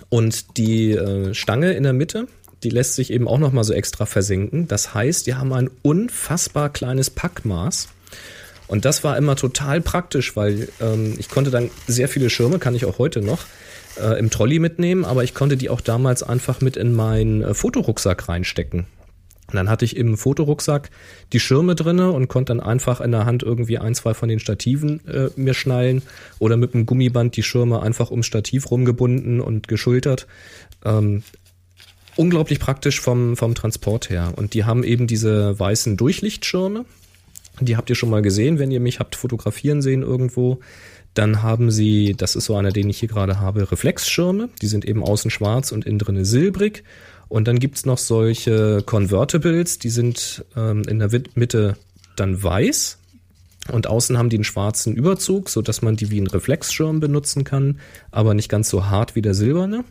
Und 0.09 0.57
die 0.57 0.93
äh, 0.93 1.34
Stange 1.34 1.72
in 1.72 1.82
der 1.82 1.93
Mitte, 1.93 2.28
die 2.62 2.70
lässt 2.70 2.95
sich 2.95 3.12
eben 3.12 3.28
auch 3.28 3.39
noch 3.39 3.53
mal 3.53 3.64
so 3.64 3.72
extra 3.72 4.07
versenken. 4.07 4.66
Das 4.68 4.95
heißt, 4.95 5.26
die 5.26 5.34
haben 5.34 5.53
ein 5.53 5.70
unfassbar 5.82 6.70
kleines 6.70 7.11
Packmaß. 7.11 7.89
Und 8.66 8.84
das 8.84 9.05
war 9.05 9.16
immer 9.16 9.36
total 9.36 9.80
praktisch, 9.80 10.36
weil 10.36 10.68
ähm, 10.80 11.14
ich 11.18 11.28
konnte 11.28 11.51
dann 11.51 11.70
sehr 11.86 12.09
viele 12.09 12.30
Schirme, 12.30 12.59
kann 12.59 12.74
ich 12.74 12.84
auch 12.84 12.99
heute 12.99 13.20
noch, 13.22 13.41
äh, 14.01 14.19
im 14.19 14.31
Trolley 14.31 14.59
mitnehmen, 14.59 15.05
aber 15.05 15.25
ich 15.25 15.35
konnte 15.35 15.57
die 15.57 15.71
auch 15.71 15.81
damals 15.81 16.23
einfach 16.23 16.61
mit 16.61 16.77
in 16.77 16.95
meinen 16.95 17.43
äh, 17.43 17.55
Fotorucksack 17.55 18.29
reinstecken. 18.29 18.87
Und 19.49 19.55
dann 19.55 19.71
hatte 19.71 19.87
ich 19.87 19.97
im 19.97 20.19
Fotorucksack 20.19 20.91
die 21.33 21.41
Schirme 21.41 21.75
drinne 21.75 22.13
und 22.13 22.29
konnte 22.29 22.55
dann 22.55 22.61
einfach 22.61 23.01
in 23.01 23.13
der 23.13 23.25
Hand 23.25 23.43
irgendwie 23.43 23.79
ein, 23.79 23.95
zwei 23.95 24.13
von 24.13 24.29
den 24.29 24.41
Stativen 24.41 25.01
äh, 25.09 25.31
mir 25.37 25.55
schnallen 25.55 26.03
oder 26.39 26.59
mit 26.59 26.75
einem 26.75 26.85
Gummiband 26.85 27.35
die 27.35 27.43
Schirme 27.43 27.81
einfach 27.81 28.11
ums 28.11 28.27
Stativ 28.27 28.71
rumgebunden 28.71 29.41
und 29.41 29.67
geschultert. 29.67 30.27
Ähm, 30.85 31.23
unglaublich 32.17 32.61
praktisch 32.61 33.01
vom, 33.01 33.39
vom 33.39 33.55
Transport 33.55 34.11
her. 34.11 34.35
Und 34.37 34.53
die 34.53 34.65
haben 34.65 34.85
eben 34.85 35.07
diese 35.07 35.59
weißen 35.59 35.97
Durchlichtschirme. 35.97 36.85
Die 37.61 37.77
habt 37.77 37.89
ihr 37.89 37.97
schon 37.97 38.11
mal 38.11 38.23
gesehen, 38.23 38.59
wenn 38.59 38.71
ihr 38.71 38.81
mich 38.81 39.01
habt 39.01 39.17
fotografieren 39.17 39.81
sehen 39.81 40.03
irgendwo. 40.03 40.61
Dann 41.19 41.43
haben 41.43 41.73
sie, 41.73 42.14
das 42.16 42.37
ist 42.37 42.45
so 42.45 42.55
einer, 42.55 42.71
den 42.71 42.89
ich 42.89 43.01
hier 43.01 43.09
gerade 43.09 43.41
habe, 43.41 43.73
Reflexschirme. 43.73 44.51
Die 44.62 44.69
sind 44.69 44.85
eben 44.85 45.03
außen 45.03 45.33
schwarz 45.33 45.73
und 45.73 45.85
innen 45.85 45.99
drinne 45.99 46.25
silbrig. 46.25 46.85
Und 47.27 47.49
dann 47.49 47.59
gibt's 47.59 47.85
noch 47.85 47.99
solche 47.99 48.85
Convertibles, 48.87 49.81
die 49.81 49.91
sind 49.91 50.45
ähm, 50.57 50.85
in 50.87 51.01
der 51.01 51.11
Mitte 51.35 51.77
dann 52.14 52.41
weiß. 52.41 52.99
Und 53.73 53.89
außen 53.89 54.16
haben 54.16 54.29
die 54.29 54.37
einen 54.37 54.45
schwarzen 54.45 54.95
Überzug, 54.95 55.49
so 55.49 55.61
dass 55.61 55.83
man 55.83 55.97
die 55.97 56.12
wie 56.12 56.19
einen 56.19 56.29
Reflexschirm 56.29 57.01
benutzen 57.01 57.43
kann, 57.43 57.81
aber 58.12 58.35
nicht 58.35 58.49
ganz 58.49 58.71
so 58.71 58.87
hart 58.87 59.16
wie 59.16 59.23
der 59.23 59.35
silberne. 59.35 59.85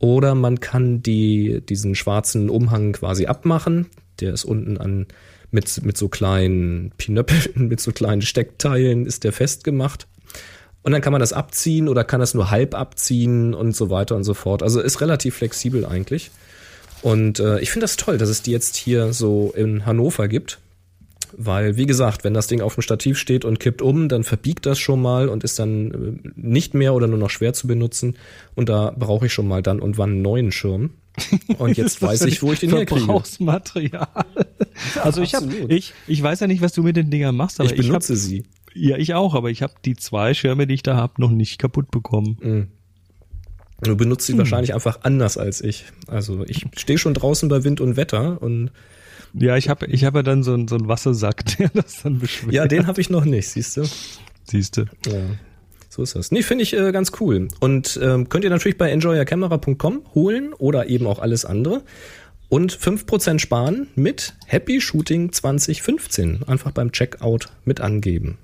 Oder 0.00 0.34
man 0.34 0.60
kann 0.60 1.02
die, 1.02 1.62
diesen 1.66 1.94
schwarzen 1.94 2.50
Umhang 2.50 2.92
quasi 2.92 3.24
abmachen. 3.24 3.86
Der 4.20 4.34
ist 4.34 4.44
unten 4.44 4.76
an, 4.76 5.06
mit, 5.50 5.82
mit 5.82 5.96
so 5.96 6.10
kleinen 6.10 6.92
Pinöppeln, 6.98 7.46
mit 7.68 7.80
so 7.80 7.90
kleinen 7.90 8.20
Steckteilen 8.20 9.06
ist 9.06 9.24
der 9.24 9.32
festgemacht. 9.32 10.08
Und 10.82 10.92
dann 10.92 11.00
kann 11.00 11.12
man 11.12 11.20
das 11.20 11.32
abziehen 11.32 11.88
oder 11.88 12.04
kann 12.04 12.20
das 12.20 12.34
nur 12.34 12.50
halb 12.50 12.74
abziehen 12.74 13.54
und 13.54 13.76
so 13.76 13.90
weiter 13.90 14.16
und 14.16 14.24
so 14.24 14.34
fort. 14.34 14.62
Also 14.62 14.80
ist 14.80 15.00
relativ 15.00 15.36
flexibel 15.36 15.86
eigentlich. 15.86 16.30
Und 17.02 17.40
äh, 17.40 17.60
ich 17.60 17.70
finde 17.70 17.84
das 17.84 17.96
toll, 17.96 18.18
dass 18.18 18.28
es 18.28 18.42
die 18.42 18.50
jetzt 18.52 18.76
hier 18.76 19.12
so 19.12 19.52
in 19.56 19.86
Hannover 19.86 20.28
gibt. 20.28 20.58
Weil, 21.34 21.76
wie 21.76 21.86
gesagt, 21.86 22.24
wenn 22.24 22.34
das 22.34 22.46
Ding 22.46 22.60
auf 22.60 22.74
dem 22.74 22.82
Stativ 22.82 23.18
steht 23.18 23.44
und 23.44 23.58
kippt 23.58 23.80
um, 23.80 24.08
dann 24.08 24.22
verbiegt 24.22 24.66
das 24.66 24.78
schon 24.78 25.00
mal 25.00 25.28
und 25.28 25.44
ist 25.44 25.58
dann 25.58 26.20
äh, 26.24 26.30
nicht 26.36 26.74
mehr 26.74 26.94
oder 26.94 27.06
nur 27.06 27.18
noch 27.18 27.30
schwer 27.30 27.54
zu 27.54 27.66
benutzen. 27.66 28.16
Und 28.54 28.68
da 28.68 28.94
brauche 28.96 29.26
ich 29.26 29.32
schon 29.32 29.48
mal 29.48 29.62
dann 29.62 29.80
und 29.80 29.98
wann 29.98 30.10
einen 30.10 30.22
neuen 30.22 30.52
Schirm. 30.52 30.90
Und 31.58 31.76
jetzt 31.76 32.00
weiß 32.00 32.22
ich, 32.22 32.42
wo 32.42 32.54
ich 32.54 32.60
den 32.60 32.70
herkriege. 32.70 33.02
Verbrauchsmaterial. 33.02 34.08
Also 35.02 35.20
ich 35.20 35.34
habe, 35.34 35.44
absolut. 35.44 35.70
ich, 35.70 35.92
ich 36.06 36.22
weiß 36.22 36.40
ja 36.40 36.46
nicht, 36.46 36.62
was 36.62 36.72
du 36.72 36.82
mit 36.82 36.96
den 36.96 37.10
Dingern 37.10 37.36
machst, 37.36 37.60
aber 37.60 37.70
Ich 37.70 37.78
ich, 37.78 37.86
benutze 37.86 38.14
hab, 38.14 38.18
sie. 38.18 38.44
Ja, 38.74 38.96
ich 38.96 39.14
auch, 39.14 39.34
aber 39.34 39.50
ich 39.50 39.62
habe 39.62 39.74
die 39.84 39.96
zwei 39.96 40.34
Schirme, 40.34 40.66
die 40.66 40.74
ich 40.74 40.82
da 40.82 40.96
habe, 40.96 41.14
noch 41.20 41.30
nicht 41.30 41.58
kaputt 41.58 41.90
bekommen. 41.90 42.68
Du 43.82 43.96
benutzt 43.96 44.26
sie 44.26 44.38
wahrscheinlich 44.38 44.74
einfach 44.74 45.00
anders 45.02 45.36
als 45.38 45.60
ich. 45.60 45.86
Also 46.06 46.44
ich 46.46 46.66
stehe 46.76 46.98
schon 46.98 47.14
draußen 47.14 47.48
bei 47.48 47.64
Wind 47.64 47.80
und 47.80 47.96
Wetter 47.96 48.40
und 48.40 48.70
Ja, 49.34 49.56
ich 49.56 49.68
habe, 49.68 49.86
ich 49.86 50.04
habe 50.04 50.18
ja 50.18 50.22
dann 50.22 50.42
so, 50.42 50.52
einen- 50.54 50.68
so 50.68 50.76
einen 50.76 50.88
Wassersack, 50.88 51.44
der 51.58 51.70
das 51.70 52.02
dann 52.02 52.18
beschwert. 52.18 52.52
ja, 52.52 52.66
den 52.68 52.86
habe 52.86 53.00
ich 53.00 53.08
noch 53.10 53.24
nicht, 53.24 53.48
siehst 53.48 53.76
du? 53.78 53.84
siehst 54.44 54.76
du. 54.76 54.82
Ja. 55.06 55.20
So 55.88 56.02
ist 56.02 56.14
das. 56.14 56.30
Nee, 56.30 56.42
finde 56.42 56.62
ich 56.62 56.74
äh, 56.74 56.92
ganz 56.92 57.12
cool. 57.20 57.48
Und 57.60 57.98
ähm, 58.02 58.28
könnt 58.28 58.44
ihr 58.44 58.50
natürlich 58.50 58.78
bei 58.78 58.90
enjoyercamera.com 58.90 60.02
holen 60.14 60.52
oder 60.54 60.86
eben 60.88 61.06
auch 61.06 61.18
alles 61.18 61.44
andere. 61.44 61.82
Und 62.48 62.76
5% 62.76 63.38
sparen 63.38 63.88
mit 63.94 64.34
Happy 64.46 64.80
Shooting 64.80 65.32
2015. 65.32 66.42
Einfach 66.46 66.70
beim 66.70 66.92
Checkout 66.92 67.48
mit 67.64 67.80
angeben. 67.80 68.38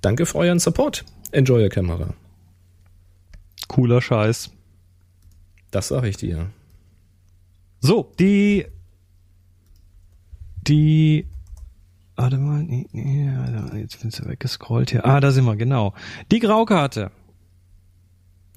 Danke 0.00 0.26
für 0.26 0.38
euren 0.38 0.58
Support, 0.58 1.04
Enjoy 1.32 1.62
Your 1.62 1.68
Camera. 1.68 2.14
Cooler 3.68 4.00
Scheiß. 4.00 4.50
Das 5.70 5.88
sage 5.88 6.08
ich 6.08 6.16
dir. 6.16 6.50
So, 7.80 8.12
die, 8.18 8.66
die, 10.66 11.26
warte 12.16 12.38
mal, 12.38 12.62
nee, 12.62 12.86
nee, 12.92 13.80
jetzt 13.80 14.00
bin 14.00 14.10
ich 14.10 14.28
weggescrollt 14.28 14.90
hier. 14.90 15.06
Ah, 15.06 15.20
da 15.20 15.30
sind 15.30 15.44
wir, 15.44 15.56
genau. 15.56 15.94
Die 16.30 16.40
Graukarte. 16.40 17.10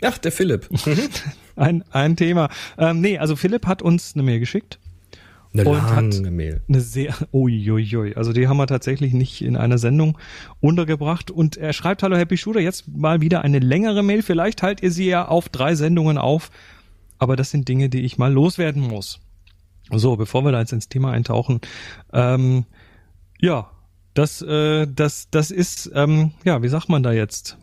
Ach, 0.01 0.17
der 0.17 0.31
Philipp. 0.31 0.69
Ein, 1.55 1.83
ein 1.91 2.15
Thema. 2.15 2.49
Ähm, 2.79 2.99
nee, 2.99 3.19
also 3.19 3.35
Philipp 3.35 3.67
hat 3.67 3.83
uns 3.83 4.15
eine 4.15 4.23
Mail 4.23 4.39
geschickt. 4.39 4.79
Eine 5.53 5.69
Und 5.69 5.81
hat- 5.83 6.13
lange 6.15 6.31
Mail. 6.31 6.61
Eine 6.67 6.81
sehr, 6.81 7.13
uiuiui. 7.31 8.15
Also 8.15 8.33
die 8.33 8.47
haben 8.47 8.57
wir 8.57 8.65
tatsächlich 8.67 9.13
nicht 9.13 9.41
in 9.43 9.55
einer 9.55 9.77
Sendung 9.77 10.17
untergebracht. 10.61 11.29
Und 11.29 11.57
er 11.57 11.73
schreibt, 11.73 12.01
hallo 12.01 12.17
Happy 12.17 12.37
Shooter, 12.37 12.59
jetzt 12.59 12.87
mal 12.87 13.21
wieder 13.21 13.41
eine 13.43 13.59
längere 13.59 14.01
Mail. 14.03 14.23
Vielleicht 14.23 14.63
haltet 14.63 14.83
ihr 14.83 14.91
sie 14.91 15.07
ja 15.07 15.27
auf 15.27 15.49
drei 15.49 15.75
Sendungen 15.75 16.17
auf. 16.17 16.49
Aber 17.19 17.35
das 17.35 17.51
sind 17.51 17.67
Dinge, 17.69 17.89
die 17.89 18.01
ich 18.01 18.17
mal 18.17 18.33
loswerden 18.33 18.81
muss. 18.81 19.19
So, 19.91 20.15
bevor 20.15 20.43
wir 20.43 20.51
da 20.51 20.59
jetzt 20.59 20.73
ins 20.73 20.89
Thema 20.89 21.11
eintauchen. 21.11 21.61
Ähm, 22.11 22.65
ja, 23.39 23.69
das, 24.15 24.41
äh, 24.41 24.87
das, 24.87 25.29
das 25.29 25.51
ist, 25.51 25.91
ähm, 25.93 26.31
ja, 26.43 26.63
wie 26.63 26.67
sagt 26.69 26.89
man 26.89 27.03
da 27.03 27.11
jetzt? 27.11 27.57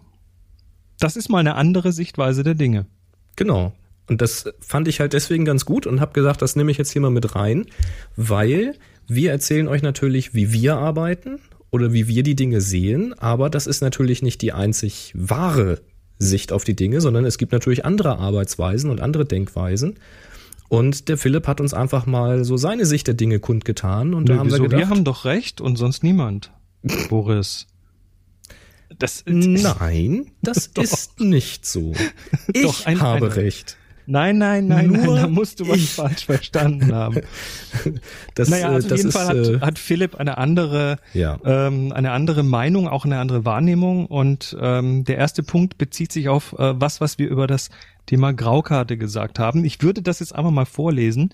Das 1.00 1.16
ist 1.16 1.28
mal 1.28 1.38
eine 1.38 1.54
andere 1.56 1.92
Sichtweise 1.92 2.42
der 2.44 2.54
Dinge. 2.54 2.86
Genau. 3.36 3.72
Und 4.10 4.20
das 4.20 4.44
fand 4.60 4.88
ich 4.88 4.98
halt 5.00 5.12
deswegen 5.12 5.44
ganz 5.44 5.64
gut 5.64 5.86
und 5.86 6.00
habe 6.00 6.12
gesagt, 6.12 6.42
das 6.42 6.56
nehme 6.56 6.70
ich 6.72 6.78
jetzt 6.78 6.90
hier 6.90 7.00
mal 7.00 7.10
mit 7.10 7.36
rein, 7.36 7.66
weil 8.16 8.74
wir 9.06 9.30
erzählen 9.30 9.68
euch 9.68 9.82
natürlich, 9.82 10.34
wie 10.34 10.52
wir 10.52 10.76
arbeiten 10.76 11.38
oder 11.70 11.92
wie 11.92 12.08
wir 12.08 12.22
die 12.24 12.34
Dinge 12.34 12.60
sehen, 12.60 13.14
aber 13.18 13.48
das 13.50 13.66
ist 13.68 13.80
natürlich 13.80 14.20
nicht 14.20 14.42
die 14.42 14.52
einzig 14.52 15.12
wahre 15.14 15.80
Sicht 16.18 16.52
auf 16.52 16.64
die 16.64 16.74
Dinge, 16.74 17.00
sondern 17.00 17.24
es 17.24 17.38
gibt 17.38 17.52
natürlich 17.52 17.84
andere 17.84 18.18
Arbeitsweisen 18.18 18.90
und 18.90 19.00
andere 19.00 19.24
Denkweisen. 19.24 19.94
Und 20.68 21.08
der 21.08 21.16
Philipp 21.16 21.46
hat 21.46 21.60
uns 21.60 21.72
einfach 21.72 22.06
mal 22.06 22.44
so 22.44 22.56
seine 22.56 22.86
Sicht 22.86 23.06
der 23.06 23.14
Dinge 23.14 23.38
kundgetan 23.40 24.12
und 24.14 24.28
da 24.28 24.34
Nö, 24.34 24.38
haben 24.40 24.46
wir 24.48 24.52
wieso? 24.54 24.62
gedacht, 24.64 24.78
wir 24.80 24.88
haben 24.90 25.04
doch 25.04 25.24
recht 25.24 25.60
und 25.60 25.76
sonst 25.76 26.02
niemand. 26.02 26.50
Boris. 27.08 27.66
Das, 28.98 29.22
nein, 29.26 30.32
das 30.42 30.72
Doch. 30.74 30.82
ist 30.82 31.20
nicht 31.20 31.64
so. 31.64 31.94
Ich 32.52 32.62
Doch, 32.62 32.86
ein- 32.86 33.00
habe 33.00 33.26
ein- 33.26 33.32
recht. 33.32 33.76
Nein, 34.10 34.38
nein, 34.38 34.66
nein, 34.66 34.88
Nur 34.88 35.14
nein, 35.14 35.22
da 35.22 35.28
musst 35.28 35.60
du 35.60 35.68
was 35.68 35.76
ich. 35.76 35.90
falsch 35.90 36.26
verstanden 36.26 36.92
haben. 36.92 37.20
Das, 38.34 38.48
naja, 38.48 38.70
äh, 38.70 38.74
also 38.74 38.86
auf 38.86 38.88
das 38.90 38.98
jeden 38.98 39.08
ist, 39.08 39.16
Fall 39.16 39.28
hat, 39.28 39.36
äh, 39.36 39.60
hat 39.60 39.78
Philipp 39.78 40.16
eine 40.16 40.36
andere, 40.38 40.98
Ja. 41.14 41.38
ähm, 41.44 41.92
eine 41.92 42.10
andere 42.10 42.42
Meinung, 42.42 42.88
auch 42.88 43.04
eine 43.04 43.18
andere 43.18 43.44
Wahrnehmung. 43.44 44.06
Und 44.06 44.56
ähm, 44.60 45.04
der 45.04 45.16
erste 45.18 45.42
Punkt 45.42 45.78
bezieht 45.78 46.10
sich 46.12 46.28
auf 46.28 46.52
äh, 46.58 46.80
was, 46.80 47.00
was 47.00 47.18
wir 47.18 47.28
über 47.28 47.46
das 47.46 47.70
Thema 48.06 48.32
Graukarte 48.32 48.96
gesagt 48.96 49.38
haben. 49.38 49.64
Ich 49.64 49.82
würde 49.82 50.02
das 50.02 50.18
jetzt 50.20 50.34
einfach 50.34 50.50
mal 50.50 50.64
vorlesen. 50.64 51.32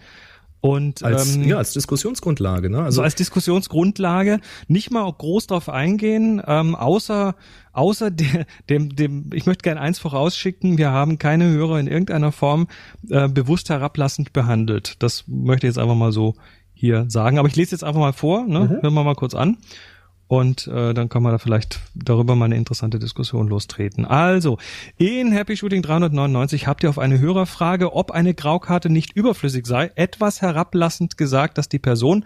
Und 0.60 1.02
als, 1.04 1.36
ähm, 1.36 1.44
ja, 1.44 1.58
als 1.58 1.72
Diskussionsgrundlage, 1.72 2.70
ne? 2.70 2.78
so 2.78 2.84
Also 2.84 3.02
als 3.02 3.14
Diskussionsgrundlage 3.14 4.40
nicht 4.68 4.90
mal 4.90 5.10
groß 5.10 5.46
drauf 5.46 5.68
eingehen, 5.68 6.42
ähm, 6.46 6.74
außer 6.74 7.36
außer 7.72 8.10
der, 8.10 8.46
dem 8.68 8.96
dem 8.96 9.30
ich 9.32 9.46
möchte 9.46 9.62
gerne 9.62 9.80
eins 9.80 9.98
vorausschicken, 9.98 10.78
wir 10.78 10.90
haben 10.90 11.18
keine 11.18 11.48
Hörer 11.50 11.78
in 11.78 11.86
irgendeiner 11.86 12.32
Form 12.32 12.68
äh, 13.10 13.28
bewusst 13.28 13.70
herablassend 13.70 14.32
behandelt. 14.32 15.02
Das 15.02 15.24
möchte 15.26 15.66
ich 15.66 15.70
jetzt 15.70 15.78
einfach 15.78 15.94
mal 15.94 16.12
so 16.12 16.34
hier 16.72 17.06
sagen, 17.08 17.38
aber 17.38 17.48
ich 17.48 17.56
lese 17.56 17.72
jetzt 17.72 17.84
einfach 17.84 18.00
mal 18.00 18.12
vor, 18.12 18.44
ne? 18.46 18.68
Hören 18.82 18.94
wir 18.94 19.04
mal 19.04 19.14
kurz 19.14 19.34
an. 19.34 19.58
Und 20.28 20.66
äh, 20.66 20.92
dann 20.92 21.08
kann 21.08 21.22
man 21.22 21.32
da 21.32 21.38
vielleicht 21.38 21.80
darüber 21.94 22.34
mal 22.34 22.46
eine 22.46 22.56
interessante 22.56 22.98
Diskussion 22.98 23.48
lostreten. 23.48 24.04
Also, 24.04 24.58
in 24.96 25.30
Happy 25.30 25.56
Shooting 25.56 25.82
399 25.82 26.66
habt 26.66 26.82
ihr 26.82 26.90
auf 26.90 26.98
eine 26.98 27.20
Hörerfrage, 27.20 27.94
ob 27.94 28.10
eine 28.10 28.34
Graukarte 28.34 28.90
nicht 28.90 29.12
überflüssig 29.12 29.66
sei, 29.66 29.92
etwas 29.94 30.42
herablassend 30.42 31.16
gesagt, 31.16 31.58
dass 31.58 31.68
die 31.68 31.78
Person 31.78 32.24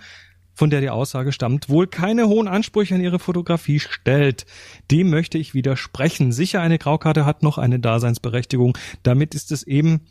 von 0.55 0.71
der 0.71 0.81
die 0.81 0.91
Aussage 0.91 1.33
stammt, 1.33 1.69
wohl 1.69 1.87
keine 1.87 2.29
hohen 2.29 2.49
Ansprüche 2.49 2.95
an 2.95 3.01
ihre 3.01 3.19
Fotografie 3.19 3.81
stellt. 3.81 4.45
Dem 4.91 5.09
möchte 5.09 5.39
ich 5.39 5.55
widersprechen. 5.55 6.33
Sicher, 6.33 6.61
eine 6.61 6.79
Graukarte 6.79 7.25
hat 7.25 7.43
noch 7.43 7.57
eine 7.57 7.81
Daseinsberechtigung. 7.81 8.77
Damit 9.03 9.35
ist 9.35 9.53
es 9.53 9.63
eben 9.63 10.03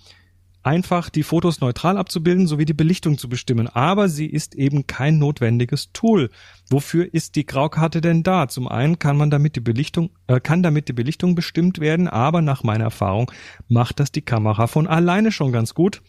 einfach, 0.64 1.10
die 1.10 1.24
Fotos 1.24 1.62
neutral 1.62 1.97
abzubilden 1.97 2.47
sowie 2.47 2.66
die 2.66 2.74
Belichtung 2.74 3.18
zu 3.18 3.30
bestimmen. 3.30 3.68
Aber 3.68 4.10
sie 4.10 4.26
ist 4.26 4.55
eben 4.55 4.88
kein 4.88 5.18
notwendiges 5.18 5.91
Tool. 5.91 6.30
Wofür 6.70 7.14
ist 7.14 7.36
die 7.36 7.45
Graukarte 7.45 8.01
denn 8.01 8.24
da? 8.24 8.47
Zum 8.47 8.68
einen 8.68 8.99
kann 8.99 9.18
man 9.18 9.30
damit 9.30 9.55
die 9.55 9.62
Belichtung, 9.62 10.12
äh, 10.28 10.39
kann 10.39 10.64
damit 10.64 10.88
die 10.88 10.93
Belichtung 10.93 11.36
bestimmt 11.36 11.80
werden, 11.80 12.07
aber 12.07 12.41
nach 12.41 12.64
meiner 12.64 12.86
Erfahrung 12.86 13.32
macht 13.68 13.99
das 13.99 14.12
die 14.12 14.22
Kamera 14.22 14.68
von 14.68 14.88
alleine 14.88 15.32
schon 15.32 15.51
ganz 15.51 15.74
gut. 15.74 16.01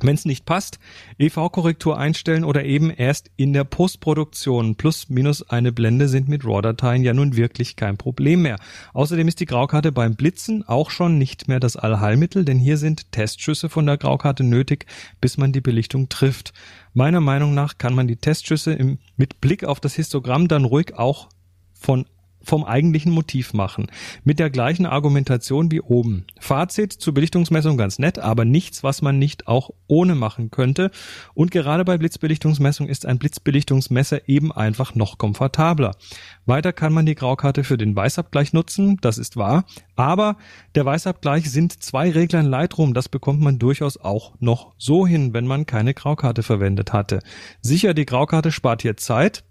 Wenn 0.00 0.14
es 0.14 0.24
nicht 0.24 0.44
passt, 0.44 0.78
EV-Korrektur 1.18 1.96
einstellen 1.96 2.44
oder 2.44 2.64
eben 2.64 2.90
erst 2.90 3.30
in 3.36 3.52
der 3.52 3.64
Postproduktion. 3.64 4.74
Plus, 4.74 5.08
minus 5.08 5.48
eine 5.48 5.72
Blende 5.72 6.08
sind 6.08 6.28
mit 6.28 6.44
RAW-Dateien 6.44 7.04
ja 7.04 7.14
nun 7.14 7.36
wirklich 7.36 7.76
kein 7.76 7.96
Problem 7.96 8.42
mehr. 8.42 8.58
Außerdem 8.92 9.28
ist 9.28 9.40
die 9.40 9.46
Graukarte 9.46 9.92
beim 9.92 10.16
Blitzen 10.16 10.66
auch 10.66 10.90
schon 10.90 11.16
nicht 11.18 11.46
mehr 11.48 11.60
das 11.60 11.76
Allheilmittel, 11.76 12.44
denn 12.44 12.58
hier 12.58 12.76
sind 12.76 13.12
Testschüsse 13.12 13.68
von 13.68 13.86
der 13.86 13.96
Graukarte 13.96 14.42
nötig, 14.42 14.86
bis 15.20 15.38
man 15.38 15.52
die 15.52 15.60
Belichtung 15.60 16.08
trifft. 16.08 16.52
Meiner 16.92 17.20
Meinung 17.20 17.54
nach 17.54 17.78
kann 17.78 17.94
man 17.94 18.08
die 18.08 18.16
Testschüsse 18.16 18.72
im, 18.72 18.98
mit 19.16 19.40
Blick 19.40 19.64
auf 19.64 19.80
das 19.80 19.94
Histogramm 19.94 20.48
dann 20.48 20.64
ruhig 20.64 20.94
auch 20.94 21.28
von 21.72 22.06
vom 22.44 22.64
eigentlichen 22.64 23.12
Motiv 23.12 23.52
machen. 23.52 23.86
Mit 24.22 24.38
der 24.38 24.50
gleichen 24.50 24.86
Argumentation 24.86 25.70
wie 25.70 25.80
oben. 25.80 26.26
Fazit 26.38 26.92
zur 26.92 27.14
Belichtungsmessung 27.14 27.76
ganz 27.76 27.98
nett, 27.98 28.18
aber 28.18 28.44
nichts, 28.44 28.82
was 28.82 29.02
man 29.02 29.18
nicht 29.18 29.48
auch 29.48 29.70
ohne 29.86 30.14
machen 30.14 30.50
könnte. 30.50 30.90
Und 31.34 31.50
gerade 31.50 31.84
bei 31.84 31.98
Blitzbelichtungsmessung 31.98 32.88
ist 32.88 33.06
ein 33.06 33.18
Blitzbelichtungsmesser 33.18 34.28
eben 34.28 34.52
einfach 34.52 34.94
noch 34.94 35.18
komfortabler. 35.18 35.92
Weiter 36.46 36.72
kann 36.72 36.92
man 36.92 37.06
die 37.06 37.14
Graukarte 37.14 37.64
für 37.64 37.78
den 37.78 37.96
Weißabgleich 37.96 38.52
nutzen, 38.52 38.98
das 39.00 39.18
ist 39.18 39.36
wahr. 39.36 39.64
Aber 39.96 40.36
der 40.74 40.84
Weißabgleich 40.84 41.50
sind 41.50 41.82
zwei 41.82 42.10
Regler 42.10 42.40
in 42.40 42.46
Lightroom, 42.46 42.94
das 42.94 43.08
bekommt 43.08 43.40
man 43.40 43.58
durchaus 43.58 43.96
auch 43.96 44.34
noch 44.40 44.74
so 44.78 45.06
hin, 45.06 45.32
wenn 45.32 45.46
man 45.46 45.66
keine 45.66 45.94
Graukarte 45.94 46.42
verwendet 46.42 46.92
hatte. 46.92 47.20
Sicher, 47.60 47.94
die 47.94 48.06
Graukarte 48.06 48.52
spart 48.52 48.82
hier 48.82 48.96
Zeit, 48.96 49.44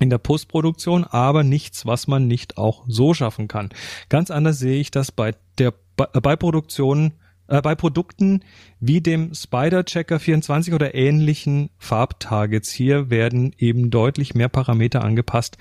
in 0.00 0.10
der 0.10 0.18
Postproduktion, 0.18 1.04
aber 1.04 1.44
nichts, 1.44 1.86
was 1.86 2.06
man 2.06 2.26
nicht 2.26 2.58
auch 2.58 2.84
so 2.88 3.14
schaffen 3.14 3.48
kann. 3.48 3.70
Ganz 4.08 4.30
anders 4.30 4.58
sehe 4.58 4.80
ich 4.80 4.90
das 4.90 5.12
bei 5.12 5.34
der 5.58 5.74
äh, 5.98 6.20
bei 6.20 6.36
Produktionen 6.36 7.14
äh, 7.46 7.60
bei 7.62 7.74
Produkten 7.74 8.40
wie 8.80 9.00
dem 9.00 9.34
Spider 9.34 9.84
Checker 9.84 10.18
24 10.18 10.74
oder 10.74 10.94
ähnlichen 10.94 11.70
Farbtargets. 11.78 12.72
Hier 12.72 13.10
werden 13.10 13.54
eben 13.58 13.90
deutlich 13.90 14.34
mehr 14.34 14.48
Parameter 14.48 15.04
angepasst. 15.04 15.58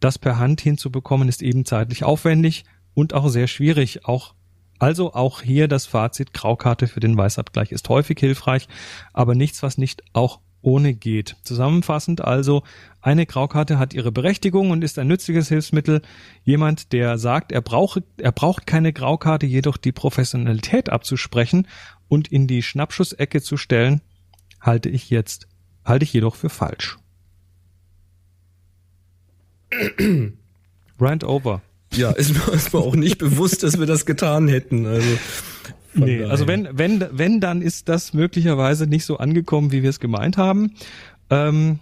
Das 0.00 0.18
per 0.18 0.38
Hand 0.38 0.60
hinzubekommen 0.60 1.28
ist 1.28 1.42
eben 1.42 1.64
zeitlich 1.64 2.04
aufwendig 2.04 2.64
und 2.94 3.14
auch 3.14 3.28
sehr 3.28 3.46
schwierig. 3.46 4.06
Auch 4.06 4.34
also 4.78 5.14
auch 5.14 5.40
hier 5.40 5.68
das 5.68 5.86
Fazit 5.86 6.34
Graukarte 6.34 6.86
für 6.86 7.00
den 7.00 7.16
Weißabgleich 7.16 7.72
ist 7.72 7.88
häufig 7.88 8.18
hilfreich, 8.20 8.68
aber 9.14 9.34
nichts, 9.34 9.62
was 9.62 9.78
nicht 9.78 10.02
auch 10.12 10.40
ohne 10.66 10.94
geht. 10.94 11.36
Zusammenfassend 11.42 12.22
also, 12.22 12.64
eine 13.00 13.24
Graukarte 13.24 13.78
hat 13.78 13.94
ihre 13.94 14.10
Berechtigung 14.10 14.70
und 14.72 14.82
ist 14.82 14.98
ein 14.98 15.06
nützliches 15.06 15.48
Hilfsmittel. 15.48 16.02
Jemand, 16.42 16.92
der 16.92 17.18
sagt, 17.18 17.52
er 17.52 17.60
brauche, 17.60 18.02
er 18.18 18.32
braucht 18.32 18.66
keine 18.66 18.92
Graukarte, 18.92 19.46
jedoch 19.46 19.76
die 19.76 19.92
Professionalität 19.92 20.90
abzusprechen 20.90 21.68
und 22.08 22.26
in 22.32 22.48
die 22.48 22.64
Schnappschussecke 22.64 23.40
zu 23.40 23.56
stellen, 23.56 24.00
halte 24.60 24.88
ich 24.88 25.08
jetzt, 25.08 25.46
halte 25.84 26.02
ich 26.02 26.12
jedoch 26.12 26.34
für 26.34 26.48
falsch. 26.48 26.98
Rant 30.98 31.22
over. 31.22 31.62
Ja, 31.92 32.10
ist 32.10 32.34
mir, 32.34 32.52
ist 32.52 32.72
mir 32.72 32.80
auch 32.80 32.96
nicht 32.96 33.18
bewusst, 33.18 33.62
dass 33.62 33.78
wir 33.78 33.86
das 33.86 34.04
getan 34.04 34.48
hätten. 34.48 34.84
Also 34.86 35.16
nee, 35.96 36.24
also 36.24 36.46
wenn, 36.46 36.68
wenn, 36.72 37.04
wenn, 37.12 37.40
dann 37.40 37.62
ist 37.62 37.88
das 37.88 38.14
möglicherweise 38.14 38.86
nicht 38.86 39.04
so 39.04 39.18
angekommen, 39.18 39.72
wie 39.72 39.82
wir 39.82 39.90
es 39.90 40.00
gemeint 40.00 40.36
haben. 40.36 40.74
Ähm, 41.30 41.80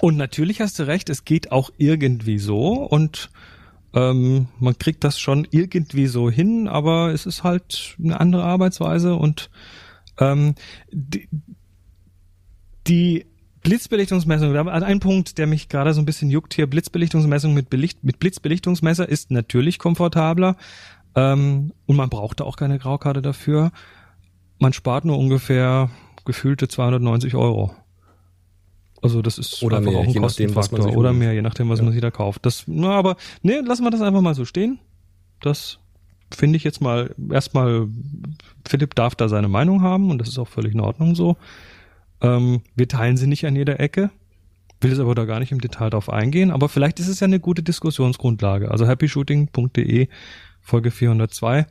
und 0.00 0.16
natürlich 0.16 0.60
hast 0.60 0.78
du 0.78 0.86
recht, 0.86 1.10
es 1.10 1.24
geht 1.24 1.52
auch 1.52 1.70
irgendwie 1.76 2.38
so. 2.38 2.72
Und 2.74 3.30
ähm, 3.94 4.48
man 4.58 4.78
kriegt 4.78 5.04
das 5.04 5.18
schon 5.18 5.46
irgendwie 5.50 6.06
so 6.06 6.30
hin, 6.30 6.68
aber 6.68 7.12
es 7.12 7.26
ist 7.26 7.44
halt 7.44 7.96
eine 8.02 8.18
andere 8.18 8.44
Arbeitsweise. 8.44 9.14
Und 9.14 9.50
ähm, 10.18 10.54
die, 10.90 11.28
die 12.86 13.26
Blitzbelichtungsmessung, 13.62 14.52
da 14.54 14.64
ein 14.64 15.00
Punkt, 15.00 15.38
der 15.38 15.46
mich 15.46 15.68
gerade 15.68 15.94
so 15.94 16.00
ein 16.00 16.04
bisschen 16.04 16.30
juckt 16.30 16.54
hier, 16.54 16.66
Blitzbelichtungsmessung 16.66 17.54
mit, 17.54 17.70
Belicht, 17.70 18.02
mit 18.02 18.18
Blitzbelichtungsmesser 18.18 19.08
ist 19.08 19.30
natürlich 19.30 19.78
komfortabler, 19.78 20.56
ähm, 21.14 21.72
und 21.86 21.96
man 21.96 22.08
braucht 22.08 22.40
da 22.40 22.44
auch 22.44 22.56
keine 22.56 22.78
Graukarte 22.78 23.22
dafür. 23.22 23.70
Man 24.58 24.72
spart 24.72 25.04
nur 25.04 25.18
ungefähr 25.18 25.90
gefühlte 26.24 26.68
290 26.68 27.34
Euro. 27.34 27.74
Also 29.02 29.20
das 29.20 29.36
ist 29.38 29.62
oder 29.64 29.78
einfach 29.78 29.90
mehr, 29.90 30.00
auch 30.00 30.04
ein 30.04 30.10
je 30.10 30.20
nachdem, 30.20 30.54
was 30.54 30.70
man 30.70 30.82
sich 30.82 30.96
oder 30.96 31.12
mehr, 31.12 31.32
je 31.32 31.42
nachdem, 31.42 31.68
was 31.68 31.80
Ja. 31.80 31.84
man 31.84 31.92
sich 31.92 32.00
da 32.02 32.10
kauft. 32.12 32.46
Das, 32.46 32.64
na, 32.68 32.90
aber 32.90 33.16
nee, 33.42 33.58
lassen 33.58 33.82
wir 33.82 33.90
das 33.90 34.00
einfach 34.00 34.20
mal 34.20 34.34
so 34.34 34.44
stehen. 34.44 34.78
Das 35.40 35.78
finde 36.30 36.56
ich 36.56 36.64
jetzt 36.64 36.80
mal 36.80 37.12
erstmal. 37.30 37.88
Philipp 38.66 38.94
darf 38.94 39.16
da 39.16 39.28
seine 39.28 39.48
Meinung 39.48 39.82
haben 39.82 40.10
und 40.10 40.18
das 40.18 40.28
ist 40.28 40.38
auch 40.38 40.46
völlig 40.48 40.72
in 40.74 40.80
Ordnung 40.80 41.16
so. 41.16 41.36
Ähm, 42.20 42.62
wir 42.76 42.86
teilen 42.86 43.16
sie 43.16 43.26
nicht 43.26 43.44
an 43.44 43.56
jeder 43.56 43.80
Ecke. 43.80 44.10
Will 44.80 44.92
es 44.92 45.00
aber 45.00 45.16
da 45.16 45.24
gar 45.24 45.40
nicht 45.40 45.50
im 45.52 45.60
Detail 45.60 45.90
drauf 45.90 46.08
eingehen. 46.08 46.52
Aber 46.52 46.68
vielleicht 46.68 47.00
ist 47.00 47.08
es 47.08 47.18
ja 47.18 47.24
eine 47.26 47.40
gute 47.40 47.62
Diskussionsgrundlage. 47.64 48.70
Also 48.70 48.86
happyshooting.de 48.86 50.08
Folge 50.62 50.90
402. 50.90 51.66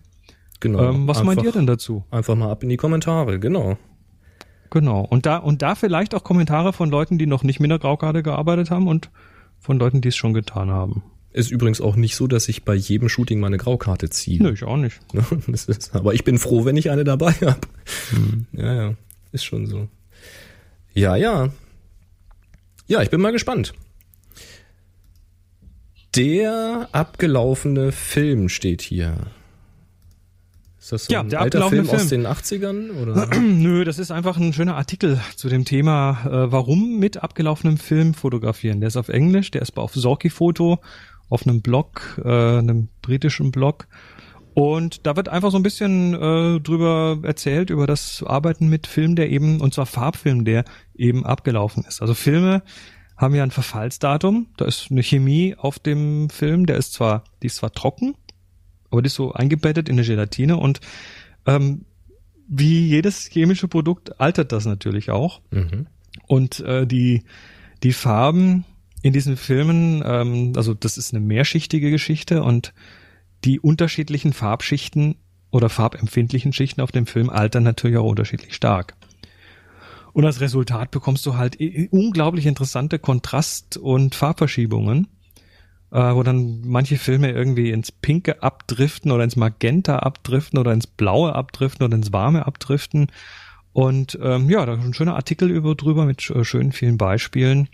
Genau. 0.60 0.92
Ähm, 0.92 1.08
was 1.08 1.18
einfach, 1.18 1.36
meint 1.36 1.44
ihr 1.44 1.52
denn 1.52 1.66
dazu? 1.66 2.04
Einfach 2.12 2.36
mal 2.36 2.52
ab 2.52 2.62
in 2.64 2.70
die 2.70 2.78
Kommentare, 2.78 3.40
genau. 3.40 3.78
Genau. 4.70 5.02
Und 5.02 5.26
da, 5.26 5.38
und 5.38 5.62
da 5.62 5.76
vielleicht 5.76 6.14
auch 6.16 6.24
Kommentare 6.24 6.72
von 6.72 6.90
Leuten, 6.90 7.18
die 7.18 7.26
noch 7.26 7.44
nicht 7.44 7.60
mit 7.60 7.72
der 7.72 7.80
Graukarte 7.80 8.24
gearbeitet 8.24 8.72
haben 8.72 8.88
und 8.88 9.10
von 9.60 9.80
Leuten, 9.80 10.02
die 10.02 10.10
es 10.10 10.16
schon 10.16 10.34
getan 10.34 10.70
haben. 10.70 11.04
Ist 11.34 11.52
übrigens 11.52 11.80
auch 11.80 11.96
nicht 11.96 12.16
so, 12.16 12.28
dass 12.28 12.50
ich 12.50 12.64
bei 12.64 12.76
jedem 12.76 13.08
Shooting 13.08 13.40
meine 13.40 13.58
Graukarte 13.58 14.10
ziehe. 14.10 14.42
Nö, 14.42 14.54
ich 14.54 14.64
auch 14.64 14.78
nicht. 14.78 15.00
Ne? 15.14 15.24
Ist, 15.48 15.96
aber 15.96 16.14
ich 16.14 16.24
bin 16.24 16.38
froh, 16.38 16.66
wenn 16.66 16.78
ich 16.78 16.92
eine 16.92 17.04
dabei 17.04 17.32
habe. 17.32 17.62
Mhm. 18.12 18.46
Ja, 18.54 18.74
ja, 18.74 18.94
ist 19.32 19.46
schon 19.46 19.66
so. 19.66 19.88
Ja, 20.94 21.16
ja. 21.16 21.50
Ja, 22.88 23.02
ich 23.02 23.10
bin 23.10 23.22
mal 23.22 23.32
gespannt. 23.32 23.74
Der 26.16 26.90
abgelaufene 26.92 27.92
Film 27.92 28.50
steht 28.50 28.82
hier. 28.82 29.16
Ist 30.78 30.92
das 30.92 31.06
so 31.06 31.14
Ja, 31.14 31.22
ein 31.22 31.30
der 31.30 31.40
alter 31.40 31.64
abgelaufene 31.66 31.86
Film, 31.86 31.96
aus 31.96 32.10
Film. 32.10 32.24
den 32.24 32.90
80ern? 32.92 33.02
Oder? 33.02 33.28
Nö, 33.40 33.86
das 33.86 33.98
ist 33.98 34.12
einfach 34.12 34.38
ein 34.38 34.52
schöner 34.52 34.76
Artikel 34.76 35.22
zu 35.38 35.48
dem 35.48 35.64
Thema, 35.64 36.20
äh, 36.26 36.52
warum 36.52 37.00
mit 37.00 37.24
abgelaufenem 37.24 37.78
Film 37.78 38.14
fotografieren. 38.14 38.82
Der 38.82 38.88
ist 38.88 38.98
auf 38.98 39.08
Englisch, 39.08 39.52
der 39.52 39.62
ist 39.62 39.78
auf 39.78 39.94
Sorki-Foto, 39.94 40.80
auf 41.30 41.48
einem 41.48 41.62
Blog, 41.62 42.20
äh, 42.26 42.58
einem 42.58 42.90
britischen 43.02 43.52
Blog. 43.52 43.88
Und 44.54 45.08
da 45.08 45.16
wird 45.16 45.30
einfach 45.30 45.52
so 45.52 45.58
ein 45.58 45.64
bisschen 45.64 46.14
äh, 46.14 46.60
drüber 46.60 47.20
erzählt, 47.24 47.70
über 47.70 47.88
das 47.88 48.22
Arbeiten 48.28 48.68
mit 48.68 48.86
Film, 48.86 49.16
der 49.16 49.30
eben, 49.30 49.62
und 49.62 49.74
zwar 49.74 49.86
Farbfilm, 49.86 50.44
der 50.44 50.66
eben 50.94 51.26
abgelaufen 51.26 51.86
ist. 51.88 52.02
Also 52.02 52.14
Filme 52.16 52.64
haben 53.22 53.36
ja 53.36 53.44
ein 53.44 53.52
Verfallsdatum, 53.52 54.48
da 54.58 54.66
ist 54.66 54.88
eine 54.90 55.04
Chemie 55.04 55.56
auf 55.56 55.80
dem 55.80 56.30
Film, 56.30 56.66
der 56.66 56.78
ist 56.78 56.94
zwar, 56.94 57.24
die 57.42 57.48
ist 57.48 57.58
zwar 57.58 57.72
trocken, 57.72 58.16
aber 58.90 59.02
die 59.02 59.08
ist 59.08 59.16
so 59.16 59.32
eingebettet 59.32 59.88
in 59.88 59.96
eine 59.96 60.06
Gelatine 60.06 60.58
und 60.58 60.82
ähm, 61.46 61.86
wie 62.48 62.88
jedes 62.88 63.28
chemische 63.28 63.68
Produkt 63.68 64.20
altert 64.20 64.52
das 64.52 64.66
natürlich 64.66 65.12
auch. 65.12 65.42
Mhm. 65.52 65.88
Und 66.28 66.60
äh, 66.62 66.86
die, 66.86 67.24
die 67.84 67.94
Farben 67.94 68.66
in 69.02 69.14
diesen 69.14 69.38
Filmen, 69.38 70.04
ähm, 70.06 70.54
also 70.56 70.74
das 70.74 70.98
ist 70.98 71.14
eine 71.14 71.26
mehrschichtige 71.26 71.92
Geschichte 71.92 72.44
und 72.44 72.74
die 73.46 73.60
unterschiedlichen 73.60 74.34
Farbschichten 74.34 75.16
oder 75.52 75.70
farbempfindlichen 75.70 76.54
Schichten 76.54 76.82
auf 76.82 76.92
dem 76.92 77.06
Film 77.06 77.30
altern 77.30 77.64
natürlich 77.64 77.98
auch 77.98 78.10
unterschiedlich 78.10 78.56
stark. 78.56 78.96
Und 80.14 80.26
als 80.26 80.42
Resultat 80.42 80.92
bekommst 80.92 81.26
du 81.26 81.38
halt 81.38 81.58
unglaublich 81.92 82.46
interessante 82.46 83.00
Kontrast- 83.00 83.78
und 83.78 84.16
Farbverschiebungen, 84.16 85.08
äh, 85.92 86.14
wo 86.16 86.24
dann 86.24 86.62
manche 86.66 86.98
Filme 86.98 87.32
irgendwie 87.32 87.72
ins 87.72 87.92
Pinke 87.92 88.44
abdriften 88.44 89.12
oder 89.12 89.24
ins 89.24 89.36
Magenta 89.36 90.00
abdriften 90.00 90.60
oder 90.60 90.74
ins 90.74 90.88
Blaue 90.88 91.34
abdriften 91.36 91.86
oder 91.86 91.96
ins 91.96 92.12
Warme 92.12 92.46
abdriften. 92.46 93.08
Und 93.74 94.20
ähm, 94.22 94.50
ja, 94.50 94.66
da 94.66 94.74
ist 94.74 94.84
ein 94.84 94.94
schöner 94.94 95.16
Artikel 95.16 95.50
über 95.50 95.76
drüber 95.76 96.06
mit 96.06 96.30
äh, 96.30 96.44
schönen 96.44 96.72
vielen 96.74 96.98
Beispielen. 96.98 97.70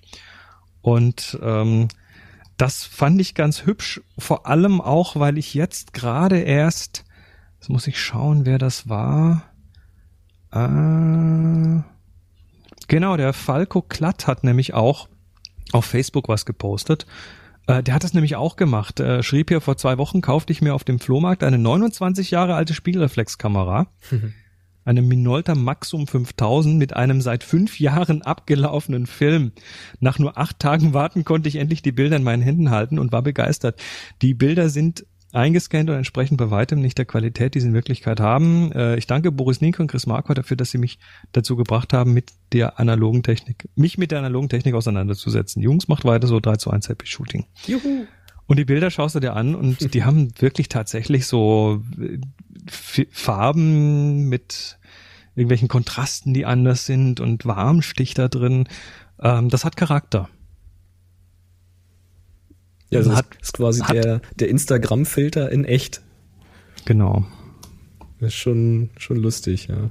Und 0.82 1.40
ähm, 1.42 1.88
Das 2.58 2.84
fand 2.86 3.22
ich 3.22 3.36
ganz 3.36 3.66
hübsch, 3.66 4.02
vor 4.18 4.48
allem 4.48 4.82
auch, 4.82 5.16
weil 5.16 5.38
ich 5.38 5.54
jetzt 5.54 5.94
gerade 5.94 6.40
erst, 6.40 7.04
jetzt 7.60 7.70
muss 7.70 7.86
ich 7.88 8.00
schauen, 8.02 8.46
wer 8.46 8.58
das 8.58 8.90
war. 8.90 9.44
Äh, 10.52 11.82
genau, 12.88 13.18
der 13.18 13.34
Falco 13.34 13.82
Klatt 13.82 14.28
hat 14.28 14.44
nämlich 14.44 14.74
auch 14.74 15.08
auf 15.72 15.86
Facebook 15.86 16.28
was 16.28 16.46
gepostet. 16.46 17.06
Äh, 17.68 17.84
der 17.84 17.94
hat 17.94 18.04
das 18.04 18.14
nämlich 18.14 18.36
auch 18.36 18.56
gemacht. 18.56 19.00
Er 19.00 19.24
schrieb 19.24 19.50
hier 19.50 19.62
vor 19.62 19.78
zwei 19.78 19.98
Wochen, 19.98 20.22
kaufte 20.22 20.54
ich 20.54 20.62
mir 20.62 20.74
auf 20.74 20.84
dem 20.84 21.00
Flohmarkt 21.00 21.44
eine 21.44 21.58
29 21.58 22.32
Jahre 22.32 22.56
alte 22.56 22.74
Spiegelreflexkamera. 22.74 23.88
eine 24.88 25.02
Minolta 25.02 25.54
Maxum 25.54 26.08
5000 26.08 26.78
mit 26.78 26.96
einem 26.96 27.20
seit 27.20 27.44
fünf 27.44 27.78
Jahren 27.78 28.22
abgelaufenen 28.22 29.06
Film. 29.06 29.52
Nach 30.00 30.18
nur 30.18 30.38
acht 30.38 30.60
Tagen 30.60 30.94
warten 30.94 31.26
konnte 31.26 31.50
ich 31.50 31.58
endlich 31.58 31.82
die 31.82 31.92
Bilder 31.92 32.16
in 32.16 32.24
meinen 32.24 32.42
Händen 32.42 32.72
halten 32.72 32.98
und 32.98 33.12
war 33.12 33.22
begeistert. 33.22 33.82
Die 34.22 34.34
Bilder 34.34 34.70
sind 34.70 35.06
eingescannt 35.34 35.90
und 35.90 35.96
entsprechend 35.96 36.38
bei 36.38 36.50
weitem 36.52 36.80
nicht 36.80 36.98
der 36.98 37.06
Qualität, 37.06 37.56
die 37.56 37.60
sie 37.60 37.68
in 37.68 37.74
Wirklichkeit 37.74 38.20
haben. 38.20 38.72
Äh, 38.72 38.98
ich 38.98 39.08
danke 39.08 39.32
Boris 39.32 39.62
Nienke 39.62 39.82
und 39.82 39.90
Chris 39.90 40.08
Marquardt 40.08 40.38
dafür, 40.38 40.58
dass 40.58 40.72
sie 40.72 40.78
mich 40.78 41.00
dazu 41.32 41.56
gebracht 41.56 41.94
haben, 41.94 42.14
mit 42.14 42.32
der 42.54 42.80
analogen 42.80 43.24
Technik, 43.24 43.70
mich 43.76 43.98
mit 43.98 44.12
der 44.12 44.20
analogen 44.20 44.50
Technik 44.50 44.74
auseinanderzusetzen. 44.76 45.62
Jungs, 45.62 45.88
macht 45.88 46.06
weiter 46.06 46.28
so 46.28 46.40
3 46.40 46.56
zu 46.56 46.72
1 46.72 46.90
Happy 46.90 47.06
Shooting. 47.06 47.46
Juhu. 47.66 48.06
Und 48.48 48.58
die 48.58 48.66
Bilder 48.66 48.90
schaust 48.90 49.16
du 49.16 49.20
dir 49.20 49.36
an 49.36 49.56
und 49.56 49.94
die 49.94 50.04
haben 50.04 50.32
wirklich 50.40 50.70
tatsächlich 50.70 51.28
so 51.28 51.84
äh, 52.00 52.20
Farben 53.12 54.30
mit 54.30 54.78
irgendwelchen 55.36 55.68
Kontrasten, 55.68 56.34
die 56.34 56.46
anders 56.46 56.86
sind 56.86 57.20
und 57.20 57.46
Warmstich 57.46 58.14
da 58.14 58.28
drin. 58.28 58.68
Ähm, 59.22 59.50
das 59.50 59.66
hat 59.66 59.78
Charakter. 59.78 60.30
Ja, 62.90 63.02
das 63.02 63.16
Hat- 63.16 63.28
ist 63.42 63.54
quasi 63.54 63.82
hat- 63.82 63.94
der, 63.96 64.22
der 64.40 64.50
Instagram-Filter 64.50 65.52
in 65.52 65.66
echt. 65.66 66.02
Genau. 66.86 67.26
Das 68.20 68.30
ist 68.30 68.36
schon, 68.36 68.90
schon 68.98 69.18
lustig, 69.18 69.68
ja. 69.68 69.90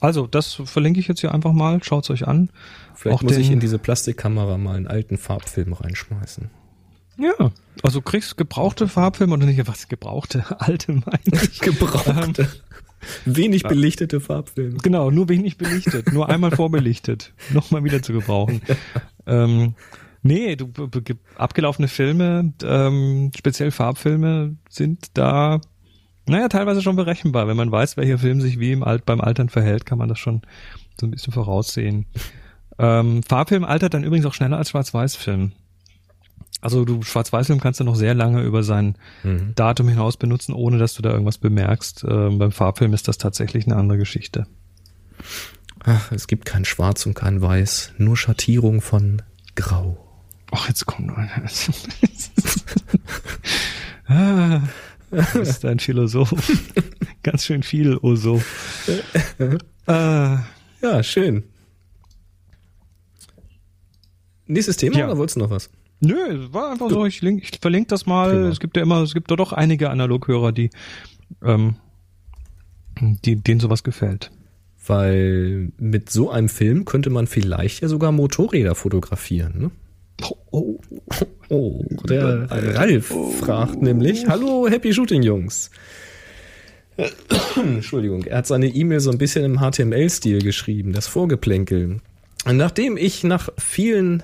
Also, 0.00 0.26
das 0.26 0.54
verlinke 0.64 0.98
ich 0.98 1.08
jetzt 1.08 1.20
hier 1.20 1.34
einfach 1.34 1.52
mal. 1.52 1.82
Schaut's 1.84 2.08
euch 2.10 2.26
an. 2.26 2.50
Vielleicht 2.94 3.18
Auch 3.18 3.22
muss 3.22 3.36
ich 3.36 3.46
den- 3.48 3.54
in 3.54 3.60
diese 3.60 3.78
Plastikkamera 3.78 4.56
mal 4.56 4.76
einen 4.76 4.86
alten 4.86 5.18
Farbfilm 5.18 5.72
reinschmeißen. 5.74 6.50
Ja. 7.18 7.52
Also 7.82 8.00
kriegst 8.00 8.36
gebrauchte 8.38 8.88
Farbfilme 8.88 9.34
oder 9.34 9.44
nicht? 9.46 9.66
Was 9.68 9.88
gebrauchte? 9.88 10.44
Alte 10.60 10.92
meine 10.92 11.42
ich. 11.42 11.60
Gebrauchte. 11.60 12.48
Wenig 13.24 13.62
belichtete 13.62 14.20
Farbfilme. 14.20 14.78
Genau, 14.78 15.10
nur 15.10 15.28
wenig 15.30 15.56
belichtet, 15.56 16.12
nur 16.12 16.28
einmal 16.28 16.50
vorbelichtet, 16.50 17.32
nochmal 17.50 17.82
wieder 17.84 18.02
zu 18.02 18.12
gebrauchen. 18.12 18.60
ähm, 19.26 19.74
nee, 20.22 20.56
du, 20.56 20.70
abgelaufene 21.36 21.88
Filme, 21.88 22.52
ähm, 22.62 23.30
speziell 23.36 23.70
Farbfilme, 23.70 24.56
sind 24.68 25.16
da, 25.18 25.60
naja, 26.26 26.48
teilweise 26.48 26.82
schon 26.82 26.96
berechenbar. 26.96 27.48
Wenn 27.48 27.56
man 27.56 27.72
weiß, 27.72 27.96
welcher 27.96 28.18
Film 28.18 28.40
sich 28.40 28.58
wie 28.58 28.72
im 28.72 28.82
Alt, 28.82 29.04
beim 29.06 29.20
Altern 29.20 29.48
verhält, 29.48 29.86
kann 29.86 29.98
man 29.98 30.08
das 30.08 30.18
schon 30.18 30.42
so 30.98 31.06
ein 31.06 31.10
bisschen 31.10 31.32
voraussehen. 31.32 32.06
Ähm, 32.78 33.22
Farbfilm 33.22 33.64
altert 33.64 33.94
dann 33.94 34.04
übrigens 34.04 34.26
auch 34.26 34.34
schneller 34.34 34.56
als 34.58 34.70
Schwarz-Weiß-Film. 34.70 35.52
Also 36.62 36.84
du 36.84 37.02
Schwarz-Weiß-Film 37.02 37.60
kannst 37.60 37.80
du 37.80 37.84
noch 37.84 37.96
sehr 37.96 38.14
lange 38.14 38.42
über 38.42 38.62
sein 38.62 38.96
Mhm. 39.22 39.52
Datum 39.54 39.88
hinaus 39.88 40.16
benutzen, 40.16 40.52
ohne 40.52 40.78
dass 40.78 40.94
du 40.94 41.02
da 41.02 41.10
irgendwas 41.10 41.38
bemerkst. 41.38 42.04
Ähm, 42.08 42.38
beim 42.38 42.52
Farbfilm 42.52 42.92
ist 42.92 43.08
das 43.08 43.18
tatsächlich 43.18 43.66
eine 43.66 43.76
andere 43.76 43.98
Geschichte. 43.98 44.46
Ach, 45.84 46.12
es 46.12 46.26
gibt 46.26 46.44
kein 46.44 46.64
Schwarz 46.64 47.06
und 47.06 47.14
kein 47.14 47.40
Weiß, 47.40 47.92
nur 47.98 48.16
Schattierung 48.16 48.80
von 48.80 49.22
Grau. 49.54 50.06
Ach, 50.52 50.68
jetzt 50.68 50.84
kommt 50.86 51.10
ah, 54.06 54.60
du 55.10 55.38
bist 55.38 55.64
ein 55.64 55.78
Philosoph. 55.78 56.34
Ganz 57.22 57.44
schön 57.44 57.62
viel, 57.62 57.96
oh 58.02 58.16
so. 58.16 58.42
äh, 59.38 60.36
Ja, 60.82 61.02
schön. 61.02 61.44
Nächstes 64.46 64.76
Thema 64.76 64.98
Ja. 64.98 65.06
oder 65.06 65.16
wolltest 65.18 65.36
du 65.36 65.40
noch 65.40 65.50
was? 65.50 65.70
nö, 66.02 66.16
es 66.46 66.52
war 66.52 66.72
einfach 66.72 66.88
so, 66.88 67.04
ich, 67.04 67.20
link, 67.20 67.42
ich 67.44 67.58
verlinke 67.60 67.88
das 67.88 68.06
mal. 68.06 68.30
Prima. 68.30 68.48
Es 68.48 68.58
gibt 68.58 68.76
ja 68.76 68.82
immer, 68.82 69.02
es 69.02 69.12
gibt 69.14 69.30
da 69.30 69.36
doch 69.36 69.52
einige 69.52 69.90
Analoghörer, 69.90 70.50
die, 70.50 70.70
ähm, 71.44 71.76
die, 73.00 73.36
denen 73.36 73.60
sowas 73.60 73.84
gefällt. 73.84 74.30
Weil 74.90 75.72
mit 75.78 76.10
so 76.10 76.30
einem 76.30 76.48
Film 76.48 76.84
könnte 76.84 77.10
man 77.10 77.26
vielleicht 77.26 77.82
ja 77.82 77.88
sogar 77.88 78.12
Motorräder 78.12 78.74
fotografieren. 78.74 79.54
Ne? 79.58 79.70
Oh, 80.50 80.78
Oh, 81.50 81.84
der 82.08 82.46
Ralf 82.50 83.12
fragt 83.40 83.82
nämlich, 83.82 84.26
hallo 84.28 84.68
Happy 84.68 84.94
Shooting 84.94 85.22
Jungs. 85.22 85.70
Entschuldigung, 87.56 88.24
er 88.24 88.38
hat 88.38 88.46
seine 88.46 88.68
E-Mail 88.68 89.00
so 89.00 89.10
ein 89.10 89.18
bisschen 89.18 89.44
im 89.44 89.58
HTML-Stil 89.58 90.42
geschrieben, 90.42 90.92
das 90.92 91.06
Vorgeplänkel. 91.08 91.98
Nachdem 92.46 92.96
ich 92.96 93.24
nach 93.24 93.48
vielen, 93.58 94.22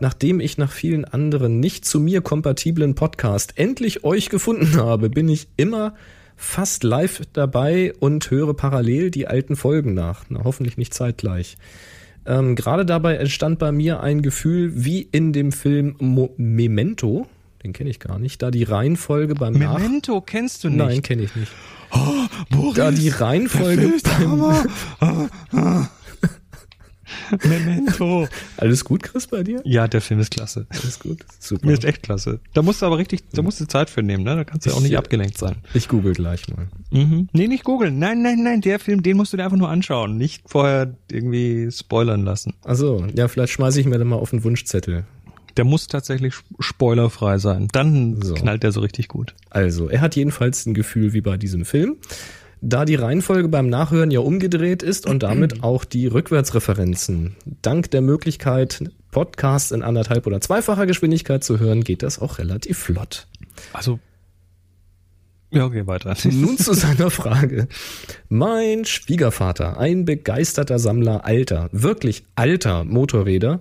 nachdem 0.00 0.40
ich 0.40 0.58
nach 0.58 0.70
vielen 0.70 1.04
anderen 1.04 1.60
nicht 1.60 1.84
zu 1.84 1.98
mir 1.98 2.20
kompatiblen 2.20 2.94
Podcast 2.94 3.54
endlich 3.56 4.04
euch 4.04 4.30
gefunden 4.30 4.76
habe, 4.76 5.10
bin 5.10 5.28
ich 5.28 5.48
immer 5.56 5.94
fast 6.36 6.84
live 6.84 7.22
dabei 7.32 7.92
und 8.00 8.30
höre 8.30 8.54
parallel 8.54 9.10
die 9.10 9.26
alten 9.26 9.56
Folgen 9.56 9.94
nach. 9.94 10.24
Na, 10.28 10.44
hoffentlich 10.44 10.76
nicht 10.76 10.94
zeitgleich. 10.94 11.56
Ähm, 12.26 12.54
Gerade 12.54 12.86
dabei 12.86 13.16
entstand 13.16 13.58
bei 13.58 13.72
mir 13.72 14.00
ein 14.00 14.22
Gefühl 14.22 14.72
wie 14.74 15.02
in 15.02 15.32
dem 15.32 15.52
Film 15.52 15.96
Mo 15.98 16.32
Memento, 16.36 17.26
den 17.62 17.72
kenne 17.72 17.90
ich 17.90 18.00
gar 18.00 18.18
nicht, 18.18 18.42
da 18.42 18.50
die 18.50 18.64
Reihenfolge 18.64 19.34
beim 19.34 19.54
Nach... 19.54 19.78
Memento 19.78 20.20
kennst 20.20 20.64
du 20.64 20.68
nicht. 20.68 20.78
Nein, 20.78 21.02
kenne 21.02 21.22
ich 21.22 21.36
nicht. 21.36 21.52
Boris, 22.50 22.74
Da 22.74 22.90
die 22.90 23.08
Reihenfolge 23.08 23.90
der 23.90 23.90
Film 23.90 23.94
ist 23.94 24.06
der 24.06 25.50
beim... 25.50 25.88
Memento. 27.44 28.28
Alles 28.56 28.84
gut, 28.84 29.02
Chris, 29.02 29.26
bei 29.26 29.42
dir? 29.42 29.60
Ja, 29.64 29.88
der 29.88 30.00
Film 30.00 30.20
ist 30.20 30.30
klasse. 30.30 30.66
Alles 30.70 30.98
gut, 30.98 31.18
super. 31.38 31.66
Mir 31.66 31.72
ist 31.74 31.84
echt 31.84 32.02
klasse. 32.02 32.40
Da 32.52 32.62
musst 32.62 32.82
du 32.82 32.86
aber 32.86 32.98
richtig, 32.98 33.22
da 33.32 33.42
musst 33.42 33.60
du 33.60 33.66
Zeit 33.66 33.90
für 33.90 34.02
nehmen, 34.02 34.24
ne? 34.24 34.36
Da 34.36 34.44
kannst 34.44 34.66
du 34.66 34.72
auch 34.72 34.80
nicht 34.80 34.92
Ich- 34.92 34.98
abgelenkt 34.98 35.38
sein. 35.38 35.56
Ich 35.74 35.88
google 35.88 36.12
gleich 36.14 36.42
mal. 36.48 36.66
Mhm. 36.90 37.28
Nee, 37.32 37.48
nicht 37.48 37.64
googeln. 37.64 37.98
Nein, 37.98 38.22
nein, 38.22 38.42
nein, 38.42 38.60
der 38.60 38.78
Film, 38.78 39.02
den 39.02 39.16
musst 39.16 39.32
du 39.32 39.36
dir 39.36 39.44
einfach 39.44 39.56
nur 39.56 39.68
anschauen. 39.68 40.16
Nicht 40.16 40.42
vorher 40.46 40.94
irgendwie 41.10 41.70
spoilern 41.70 42.24
lassen. 42.24 42.54
Also, 42.64 43.06
ja, 43.14 43.28
vielleicht 43.28 43.52
schmeiße 43.52 43.80
ich 43.80 43.86
mir 43.86 43.98
dann 43.98 44.08
mal 44.08 44.16
auf 44.16 44.30
den 44.30 44.44
Wunschzettel. 44.44 45.04
Der 45.56 45.64
muss 45.64 45.86
tatsächlich 45.86 46.34
spoilerfrei 46.58 47.38
sein. 47.38 47.68
Dann 47.70 48.20
So. 48.20 48.34
knallt 48.34 48.64
der 48.64 48.72
so 48.72 48.80
richtig 48.80 49.06
gut. 49.08 49.34
Also, 49.50 49.88
er 49.88 50.00
hat 50.00 50.16
jedenfalls 50.16 50.66
ein 50.66 50.74
Gefühl 50.74 51.12
wie 51.12 51.20
bei 51.20 51.36
diesem 51.36 51.64
Film. 51.64 51.96
Da 52.66 52.86
die 52.86 52.94
Reihenfolge 52.94 53.48
beim 53.48 53.68
Nachhören 53.68 54.10
ja 54.10 54.20
umgedreht 54.20 54.82
ist 54.82 55.06
und 55.06 55.22
damit 55.22 55.62
auch 55.62 55.84
die 55.84 56.06
Rückwärtsreferenzen. 56.06 57.36
Dank 57.60 57.90
der 57.90 58.00
Möglichkeit, 58.00 58.82
Podcasts 59.10 59.70
in 59.70 59.82
anderthalb 59.82 60.26
oder 60.26 60.40
zweifacher 60.40 60.86
Geschwindigkeit 60.86 61.44
zu 61.44 61.60
hören, 61.60 61.84
geht 61.84 62.02
das 62.02 62.18
auch 62.18 62.38
relativ 62.38 62.78
flott. 62.78 63.26
Also, 63.74 64.00
ja, 65.50 65.66
okay, 65.66 65.86
weiter. 65.86 66.16
Nun 66.24 66.56
zu 66.56 66.72
seiner 66.72 67.10
Frage. 67.10 67.68
Mein 68.30 68.86
Schwiegervater, 68.86 69.78
ein 69.78 70.06
begeisterter 70.06 70.78
Sammler 70.78 71.26
alter, 71.26 71.68
wirklich 71.70 72.24
alter 72.34 72.84
Motorräder, 72.84 73.60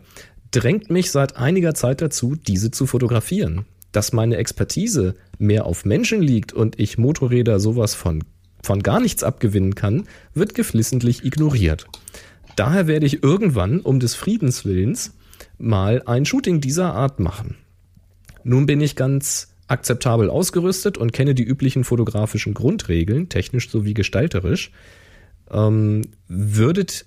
drängt 0.51 0.89
mich 0.89 1.11
seit 1.11 1.35
einiger 1.35 1.73
Zeit 1.73 2.01
dazu, 2.01 2.35
diese 2.35 2.71
zu 2.71 2.87
fotografieren. 2.87 3.65
Dass 3.91 4.13
meine 4.13 4.37
Expertise 4.37 5.15
mehr 5.39 5.65
auf 5.65 5.83
Menschen 5.83 6.21
liegt 6.21 6.53
und 6.53 6.79
ich 6.79 6.97
Motorräder 6.97 7.59
sowas 7.59 7.95
von, 7.95 8.23
von 8.63 8.81
gar 8.81 8.99
nichts 8.99 9.23
abgewinnen 9.23 9.75
kann, 9.75 10.05
wird 10.33 10.55
geflissentlich 10.55 11.23
ignoriert. 11.23 11.85
Daher 12.55 12.87
werde 12.87 13.05
ich 13.05 13.21
irgendwann, 13.21 13.81
um 13.81 13.99
des 13.99 14.15
Friedens 14.15 14.65
willens, 14.65 15.13
mal 15.57 16.01
ein 16.05 16.25
Shooting 16.25 16.61
dieser 16.61 16.93
Art 16.93 17.19
machen. 17.19 17.57
Nun 18.43 18.65
bin 18.65 18.81
ich 18.81 18.95
ganz 18.95 19.53
akzeptabel 19.67 20.29
ausgerüstet 20.29 20.97
und 20.97 21.13
kenne 21.13 21.35
die 21.35 21.43
üblichen 21.43 21.83
fotografischen 21.83 22.53
Grundregeln, 22.53 23.29
technisch 23.29 23.69
sowie 23.69 23.93
gestalterisch. 23.93 24.71
Ähm, 25.51 26.01
würdet 26.27 27.05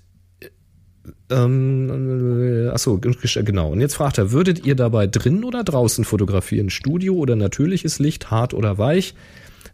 ähm, 1.29 2.69
achso, 2.71 2.99
genau. 2.99 3.71
Und 3.71 3.81
jetzt 3.81 3.95
fragt 3.95 4.17
er, 4.17 4.31
würdet 4.31 4.65
ihr 4.65 4.75
dabei 4.75 5.07
drin 5.07 5.43
oder 5.43 5.63
draußen 5.63 6.05
fotografieren? 6.05 6.69
Studio 6.69 7.15
oder 7.15 7.35
natürliches 7.35 7.99
Licht, 7.99 8.31
hart 8.31 8.53
oder 8.53 8.77
weich? 8.77 9.13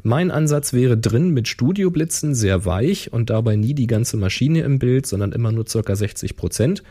Mein 0.05 0.31
Ansatz 0.31 0.73
wäre 0.73 0.97
drin 0.97 1.29
mit 1.29 1.47
Studioblitzen 1.47 2.35
sehr 2.35 2.65
weich 2.65 3.13
und 3.13 3.29
dabei 3.29 3.55
nie 3.55 3.73
die 3.73 3.87
ganze 3.87 4.17
Maschine 4.17 4.59
im 4.61 4.77
Bild, 4.77 5.05
sondern 5.05 5.31
immer 5.31 5.53
nur 5.53 5.65
circa 5.65 5.95
60 5.95 6.35
Prozent. 6.35 6.83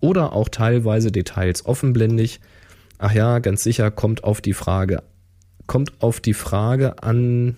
Oder 0.00 0.34
auch 0.34 0.50
teilweise 0.50 1.10
Details 1.10 1.64
offenblendig. 1.64 2.40
Ach 2.98 3.12
ja, 3.12 3.38
ganz 3.38 3.62
sicher 3.62 3.90
kommt 3.90 4.22
auf 4.22 4.42
die 4.42 4.52
Frage, 4.52 5.02
kommt 5.66 6.02
auf 6.02 6.20
die 6.20 6.34
Frage 6.34 7.02
an. 7.02 7.56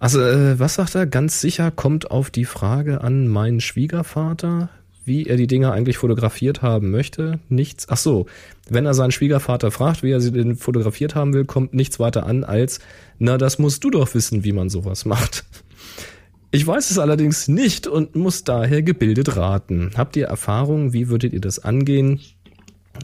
Also, 0.00 0.20
äh, 0.20 0.58
was 0.58 0.74
sagt 0.74 0.96
er? 0.96 1.06
Ganz 1.06 1.40
sicher 1.40 1.70
kommt 1.70 2.10
auf 2.10 2.30
die 2.30 2.44
Frage 2.44 3.02
an 3.02 3.28
meinen 3.28 3.60
Schwiegervater. 3.60 4.68
Wie 5.04 5.26
er 5.26 5.36
die 5.36 5.46
Dinge 5.46 5.72
eigentlich 5.72 5.98
fotografiert 5.98 6.62
haben 6.62 6.90
möchte. 6.90 7.38
Nichts. 7.48 7.86
Ach 7.88 7.96
so, 7.96 8.26
wenn 8.68 8.86
er 8.86 8.94
seinen 8.94 9.10
Schwiegervater 9.10 9.70
fragt, 9.70 10.02
wie 10.02 10.10
er 10.10 10.20
sie 10.20 10.32
denn 10.32 10.56
fotografiert 10.56 11.14
haben 11.14 11.34
will, 11.34 11.44
kommt 11.44 11.74
nichts 11.74 12.00
weiter 12.00 12.26
an 12.26 12.44
als, 12.44 12.80
na, 13.18 13.38
das 13.38 13.58
musst 13.58 13.84
du 13.84 13.90
doch 13.90 14.14
wissen, 14.14 14.44
wie 14.44 14.52
man 14.52 14.70
sowas 14.70 15.04
macht. 15.04 15.44
Ich 16.50 16.66
weiß 16.66 16.90
es 16.90 16.98
allerdings 16.98 17.48
nicht 17.48 17.86
und 17.88 18.14
muss 18.14 18.44
daher 18.44 18.82
gebildet 18.82 19.36
raten. 19.36 19.90
Habt 19.96 20.16
ihr 20.16 20.26
Erfahrung? 20.26 20.92
Wie 20.92 21.08
würdet 21.08 21.32
ihr 21.32 21.40
das 21.40 21.58
angehen? 21.58 22.20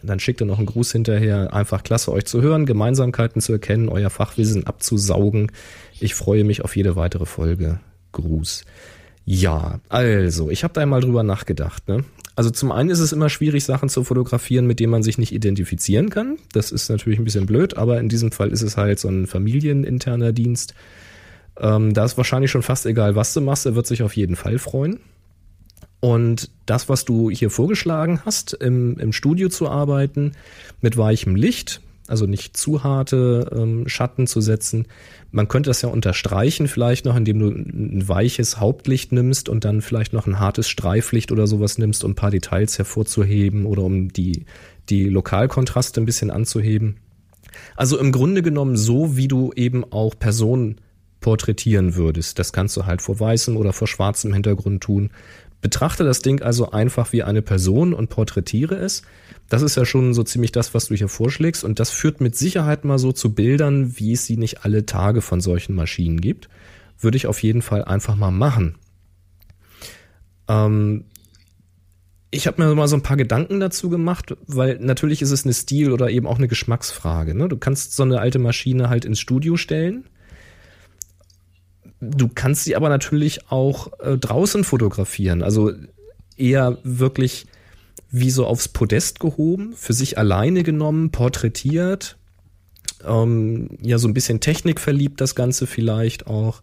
Dann 0.05 0.21
schickt 0.21 0.41
er 0.41 0.47
noch 0.47 0.59
einen 0.59 0.67
Gruß 0.67 0.93
hinterher. 0.93 1.53
Einfach 1.53 1.83
klasse, 1.83 2.13
euch 2.13 2.27
zu 2.27 2.43
hören, 2.43 2.65
Gemeinsamkeiten 2.65 3.43
zu 3.43 3.53
erkennen, 3.53 3.89
euer 3.89 4.09
Fachwissen 4.09 4.67
abzusaugen. 4.67 5.51
Ich 5.99 6.15
freue 6.15 6.45
mich 6.45 6.63
auf 6.63 6.77
jede 6.77 6.95
weitere 6.95 7.27
Folge. 7.27 7.81
Gruß. 8.13 8.65
Ja, 9.33 9.79
also, 9.89 10.51
ich 10.51 10.65
habe 10.65 10.75
da 10.75 10.81
einmal 10.81 11.03
drüber 11.03 11.23
nachgedacht. 11.23 11.87
Ne? 11.87 12.05
Also 12.35 12.51
zum 12.51 12.73
einen 12.73 12.91
ist 12.91 12.99
es 12.99 13.13
immer 13.13 13.31
schwierig, 13.31 13.63
Sachen 13.63 13.89
zu 13.89 14.03
fotografieren, 14.03 14.67
mit 14.67 14.81
denen 14.81 14.91
man 14.91 15.05
sich 15.05 15.19
nicht 15.19 15.33
identifizieren 15.33 16.11
kann. 16.11 16.37
Das 16.53 16.73
ist 16.73 16.89
natürlich 16.89 17.21
ein 17.21 17.25
bisschen 17.25 17.47
blöd, 17.47 17.77
aber 17.77 18.01
in 18.01 18.09
diesem 18.09 18.33
Fall 18.33 18.51
ist 18.51 18.63
es 18.63 18.77
halt 18.77 18.99
so 18.99 19.07
ein 19.07 19.29
familieninterner 19.29 20.33
Dienst. 20.33 20.75
Ähm, 21.61 21.95
da 21.95 22.05
ist 22.07 22.17
wahrscheinlich 22.17 22.51
schon 22.51 22.65
fast 22.65 22.87
egal, 22.87 23.15
was 23.15 23.33
du 23.33 23.41
machst, 23.41 23.67
er 23.67 23.77
wird 23.77 23.87
sich 23.87 24.03
auf 24.03 24.17
jeden 24.17 24.35
Fall 24.35 24.59
freuen. 24.59 24.99
Und 26.01 26.51
das, 26.67 26.89
was 26.89 27.05
du 27.05 27.31
hier 27.31 27.51
vorgeschlagen 27.51 28.23
hast, 28.25 28.55
im, 28.55 28.99
im 28.99 29.13
Studio 29.13 29.49
zu 29.49 29.69
arbeiten, 29.69 30.33
mit 30.81 30.97
weichem 30.97 31.37
Licht, 31.37 31.83
also 32.11 32.27
nicht 32.27 32.57
zu 32.57 32.83
harte 32.83 33.51
ähm, 33.55 33.89
Schatten 33.89 34.27
zu 34.27 34.41
setzen. 34.41 34.87
Man 35.31 35.49
könnte 35.49 35.71
das 35.71 35.83
ja 35.83 35.89
unterstreichen, 35.89 36.69
vielleicht 36.69 37.05
noch, 37.05 37.17
indem 37.17 37.39
du 37.39 37.49
ein 37.49 38.09
weiches 38.09 38.59
Hauptlicht 38.59 39.13
nimmst 39.13 39.49
und 39.49 39.65
dann 39.65 39.81
vielleicht 39.81 40.13
noch 40.13 40.27
ein 40.27 40.39
hartes 40.39 40.69
Streiflicht 40.69 41.33
oder 41.33 41.47
sowas 41.47 41.79
nimmst, 41.79 42.05
um 42.05 42.13
ein 42.13 42.17
paar 42.17 42.31
Details 42.31 42.79
hervorzuheben 42.79 43.67
oder 43.67 43.83
um 43.83 44.13
die, 44.13 44.45
die 44.89 45.09
Lokalkontraste 45.09 46.01
ein 46.01 46.07
bisschen 46.07 46.31
anzuheben. 46.31 46.97
Also 47.77 47.99
im 47.99 48.13
Grunde 48.13 48.43
genommen 48.43 48.77
so, 48.77 49.17
wie 49.17 49.29
du 49.29 49.53
eben 49.55 49.85
auch 49.91 50.19
Personen 50.19 50.81
porträtieren 51.21 51.95
würdest. 51.97 52.39
Das 52.39 52.53
kannst 52.53 52.77
du 52.77 52.87
halt 52.87 53.03
vor 53.03 53.21
weißem 53.21 53.57
oder 53.57 53.73
vor 53.73 53.89
schwarzem 53.89 54.33
Hintergrund 54.33 54.83
tun. 54.83 55.11
Betrachte 55.61 56.05
das 56.05 56.21
Ding 56.21 56.43
also 56.43 56.71
einfach 56.71 57.13
wie 57.13 57.23
eine 57.23 57.43
Person 57.43 57.93
und 57.93 58.09
porträtiere 58.09 58.77
es. 58.77 59.03
Das 59.49 59.63
ist 59.63 59.77
ja 59.77 59.85
schon 59.85 60.15
so 60.15 60.23
ziemlich 60.23 60.53
das, 60.53 60.75
was 60.75 60.87
du 60.87 60.95
hier 60.95 61.09
vorschlägst. 61.09 61.65
Und 61.65 61.81
das 61.81 61.91
führt 61.91 62.21
mit 62.21 62.37
Sicherheit 62.37 62.85
mal 62.85 62.99
so 62.99 63.13
zu 63.13 63.35
Bildern, 63.35 63.99
wie 63.99 64.13
es 64.13 64.25
sie 64.25 64.37
nicht 64.37 64.65
alle 64.65 64.87
Tage 64.87 65.21
von 65.21 65.41
solchen 65.41 65.75
Maschinen 65.75 66.21
gibt. 66.21 66.49
Würde 66.99 67.17
ich 67.17 67.27
auf 67.27 67.43
jeden 67.43 67.63
Fall 67.63 67.85
einfach 67.85 68.17
mal 68.17 68.31
machen. 68.31 68.77
Ähm, 70.49 71.05
ich 72.31 72.47
habe 72.47 72.63
mir 72.63 72.75
mal 72.75 72.89
so 72.89 72.97
ein 72.97 73.03
paar 73.03 73.17
Gedanken 73.17 73.61
dazu 73.61 73.91
gemacht, 73.91 74.37
weil 74.47 74.79
natürlich 74.79 75.21
ist 75.21 75.33
es 75.33 75.45
eine 75.45 75.53
Stil- 75.53 75.93
oder 75.93 76.11
eben 76.11 76.27
auch 76.27 76.39
eine 76.39 76.49
Geschmacksfrage. 76.49 77.35
Ne? 77.35 77.49
Du 77.49 77.57
kannst 77.57 77.95
so 77.95 78.03
eine 78.03 78.21
alte 78.21 78.39
Maschine 78.39 78.89
halt 78.89 79.05
ins 79.05 79.21
Studio 79.21 79.57
stellen 79.57 80.05
Du 82.01 82.29
kannst 82.29 82.65
sie 82.65 82.77
aber 82.77 82.89
natürlich 82.89 83.51
auch 83.51 83.93
äh, 84.01 84.17
draußen 84.17 84.65
fotografieren. 84.65 85.43
Also 85.43 85.73
eher 86.37 86.79
wirklich 86.83 87.47
wie 88.11 88.31
so 88.31 88.47
aufs 88.47 88.69
Podest 88.69 89.21
gehoben, 89.21 89.75
für 89.77 89.93
sich 89.93 90.19
alleine 90.19 90.63
genommen, 90.63 91.11
porträtiert. 91.11 92.17
Ähm, 93.07 93.79
ja, 93.83 93.99
so 93.99 94.09
ein 94.09 94.15
bisschen 94.15 94.41
Technik 94.41 94.81
verliebt 94.81 95.21
das 95.21 95.35
Ganze 95.35 95.67
vielleicht 95.67 96.27
auch. 96.27 96.63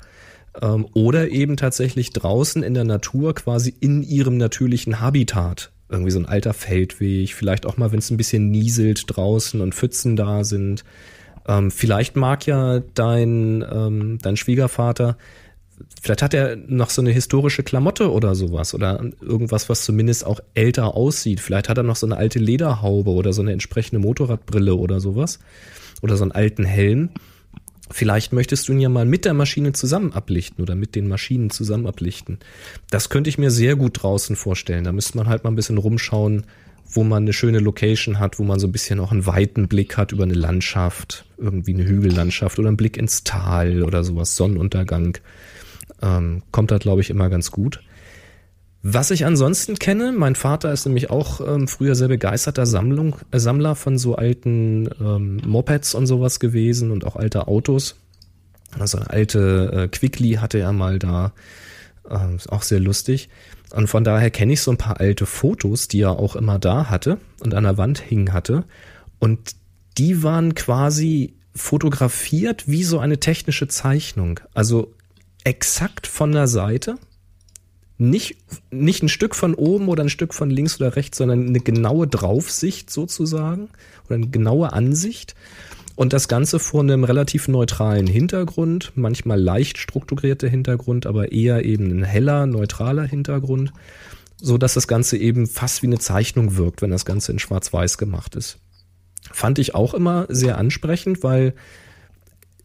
Ähm, 0.61 0.87
oder 0.93 1.29
eben 1.29 1.55
tatsächlich 1.55 2.11
draußen 2.11 2.63
in 2.63 2.73
der 2.73 2.83
Natur, 2.83 3.35
quasi 3.35 3.73
in 3.79 4.03
ihrem 4.03 4.37
natürlichen 4.37 4.99
Habitat. 4.99 5.71
Irgendwie 5.89 6.11
so 6.11 6.19
ein 6.19 6.25
alter 6.25 6.53
Feldweg, 6.53 7.33
vielleicht 7.33 7.65
auch 7.65 7.77
mal, 7.77 7.91
wenn 7.91 7.99
es 7.99 8.09
ein 8.09 8.17
bisschen 8.17 8.49
nieselt 8.49 9.03
draußen 9.07 9.61
und 9.61 9.73
Pfützen 9.73 10.15
da 10.15 10.43
sind. 10.43 10.83
Ähm, 11.47 11.71
vielleicht 11.71 12.15
mag 12.15 12.45
ja 12.45 12.79
dein, 12.93 13.63
ähm, 13.71 14.17
dein 14.21 14.37
Schwiegervater, 14.37 15.17
vielleicht 16.01 16.21
hat 16.21 16.33
er 16.33 16.55
noch 16.55 16.89
so 16.89 17.01
eine 17.01 17.11
historische 17.11 17.63
Klamotte 17.63 18.11
oder 18.11 18.35
sowas 18.35 18.73
oder 18.73 19.03
irgendwas, 19.21 19.69
was 19.69 19.83
zumindest 19.83 20.25
auch 20.25 20.39
älter 20.53 20.95
aussieht. 20.95 21.39
Vielleicht 21.39 21.69
hat 21.69 21.77
er 21.77 21.83
noch 21.83 21.95
so 21.95 22.07
eine 22.07 22.17
alte 22.17 22.39
Lederhaube 22.39 23.11
oder 23.11 23.33
so 23.33 23.41
eine 23.41 23.53
entsprechende 23.53 23.99
Motorradbrille 23.99 24.75
oder 24.75 24.99
sowas 24.99 25.39
oder 26.01 26.17
so 26.17 26.23
einen 26.23 26.31
alten 26.31 26.65
Helm. 26.65 27.09
Vielleicht 27.89 28.33
möchtest 28.33 28.67
du 28.67 28.73
ihn 28.73 28.81
ja 28.81 28.89
mal 28.89 29.05
mit 29.05 29.23
der 29.23 29.33
Maschine 29.33 29.71
zusammen 29.71 30.11
ablichten 30.11 30.61
oder 30.61 30.75
mit 30.75 30.95
den 30.95 31.07
Maschinen 31.07 31.49
zusammen 31.51 31.87
ablichten. 31.87 32.39
Das 32.89 33.09
könnte 33.09 33.29
ich 33.29 33.37
mir 33.37 33.49
sehr 33.49 33.75
gut 33.75 34.03
draußen 34.03 34.35
vorstellen. 34.35 34.83
Da 34.83 34.91
müsste 34.91 35.17
man 35.17 35.27
halt 35.27 35.43
mal 35.43 35.51
ein 35.51 35.55
bisschen 35.55 35.77
rumschauen, 35.77 36.43
wo 36.89 37.03
man 37.03 37.23
eine 37.23 37.33
schöne 37.33 37.59
Location 37.59 38.19
hat, 38.19 38.39
wo 38.39 38.43
man 38.43 38.59
so 38.59 38.67
ein 38.67 38.71
bisschen 38.71 38.99
auch 38.99 39.11
einen 39.11 39.25
weiten 39.25 39.67
Blick 39.67 39.97
hat 39.97 40.11
über 40.11 40.23
eine 40.23 40.33
Landschaft, 40.33 41.25
irgendwie 41.37 41.73
eine 41.73 41.85
Hügellandschaft 41.85 42.59
oder 42.59 42.69
einen 42.69 42.77
Blick 42.77 42.97
ins 42.97 43.23
Tal 43.23 43.83
oder 43.83 44.03
sowas, 44.03 44.35
Sonnenuntergang. 44.35 45.17
Ähm, 46.01 46.43
kommt 46.51 46.71
da, 46.71 46.77
glaube 46.77 47.01
ich, 47.01 47.09
immer 47.09 47.29
ganz 47.29 47.51
gut. 47.51 47.81
Was 48.83 49.11
ich 49.11 49.25
ansonsten 49.25 49.79
kenne, 49.79 50.13
mein 50.13 50.35
Vater 50.35 50.71
ist 50.71 50.85
nämlich 50.85 51.09
auch 51.09 51.41
ähm, 51.41 51.67
früher 51.67 51.95
sehr 51.95 52.07
begeisterter 52.07 52.65
Sammlung, 52.65 53.17
äh, 53.31 53.39
Sammler 53.39 53.75
von 53.75 53.97
so 53.97 54.15
alten 54.15 54.89
ähm, 55.01 55.41
Mopeds 55.45 55.93
und 55.93 56.07
sowas 56.07 56.39
gewesen 56.39 56.91
und 56.91 57.05
auch 57.05 57.15
alte 57.15 57.47
Autos. 57.47 57.95
Also 58.79 58.99
eine 58.99 59.09
alte 59.09 59.71
äh, 59.73 59.87
Quickly 59.87 60.35
hatte 60.35 60.59
er 60.59 60.73
mal 60.73 60.99
da. 60.99 61.33
Äh, 62.09 62.35
ist 62.35 62.51
auch 62.51 62.61
sehr 62.61 62.79
lustig. 62.79 63.29
Und 63.73 63.87
von 63.87 64.03
daher 64.03 64.31
kenne 64.31 64.53
ich 64.53 64.61
so 64.61 64.71
ein 64.71 64.77
paar 64.77 64.99
alte 64.99 65.25
Fotos, 65.25 65.87
die 65.87 66.01
er 66.01 66.19
auch 66.19 66.35
immer 66.35 66.59
da 66.59 66.89
hatte 66.89 67.19
und 67.41 67.53
an 67.53 67.63
der 67.63 67.77
Wand 67.77 67.99
hingen 67.99 68.33
hatte. 68.33 68.63
Und 69.19 69.55
die 69.97 70.23
waren 70.23 70.55
quasi 70.55 71.33
fotografiert 71.53 72.67
wie 72.67 72.83
so 72.83 72.99
eine 72.99 73.19
technische 73.19 73.67
Zeichnung. 73.67 74.39
Also 74.53 74.93
exakt 75.43 76.07
von 76.07 76.31
der 76.31 76.47
Seite. 76.47 76.97
Nicht, 77.97 78.37
nicht 78.69 79.01
ein 79.01 79.09
Stück 79.09 79.35
von 79.35 79.55
oben 79.55 79.87
oder 79.89 80.03
ein 80.03 80.09
Stück 80.09 80.33
von 80.33 80.51
links 80.51 80.79
oder 80.79 80.95
rechts, 80.95 81.17
sondern 81.17 81.47
eine 81.47 81.59
genaue 81.59 82.07
Draufsicht 82.07 82.91
sozusagen 82.91 83.69
oder 84.05 84.15
eine 84.15 84.27
genaue 84.27 84.71
Ansicht. 84.71 85.33
Und 85.97 86.13
das 86.13 86.27
Ganze 86.27 86.59
vor 86.59 86.81
einem 86.81 87.03
relativ 87.03 87.47
neutralen 87.47 88.05
Hintergrund, 88.05 88.91
manchmal 88.93 89.41
leicht 89.41 89.79
strukturierter 89.79 90.47
Hintergrund, 90.47 91.07
aber 91.07 91.31
eher 91.31 91.65
eben 91.65 91.89
ein 91.89 92.03
heller, 92.03 92.45
neutraler 92.45 93.03
Hintergrund, 93.03 93.73
so 94.39 94.59
dass 94.59 94.75
das 94.75 94.87
Ganze 94.87 95.17
eben 95.17 95.47
fast 95.47 95.81
wie 95.81 95.87
eine 95.87 95.97
Zeichnung 95.97 96.55
wirkt, 96.55 96.83
wenn 96.83 96.91
das 96.91 97.03
Ganze 97.03 97.31
in 97.31 97.39
schwarz-weiß 97.39 97.97
gemacht 97.97 98.35
ist. 98.35 98.59
Fand 99.31 99.57
ich 99.57 99.73
auch 99.73 99.95
immer 99.95 100.27
sehr 100.29 100.59
ansprechend, 100.59 101.23
weil 101.23 101.55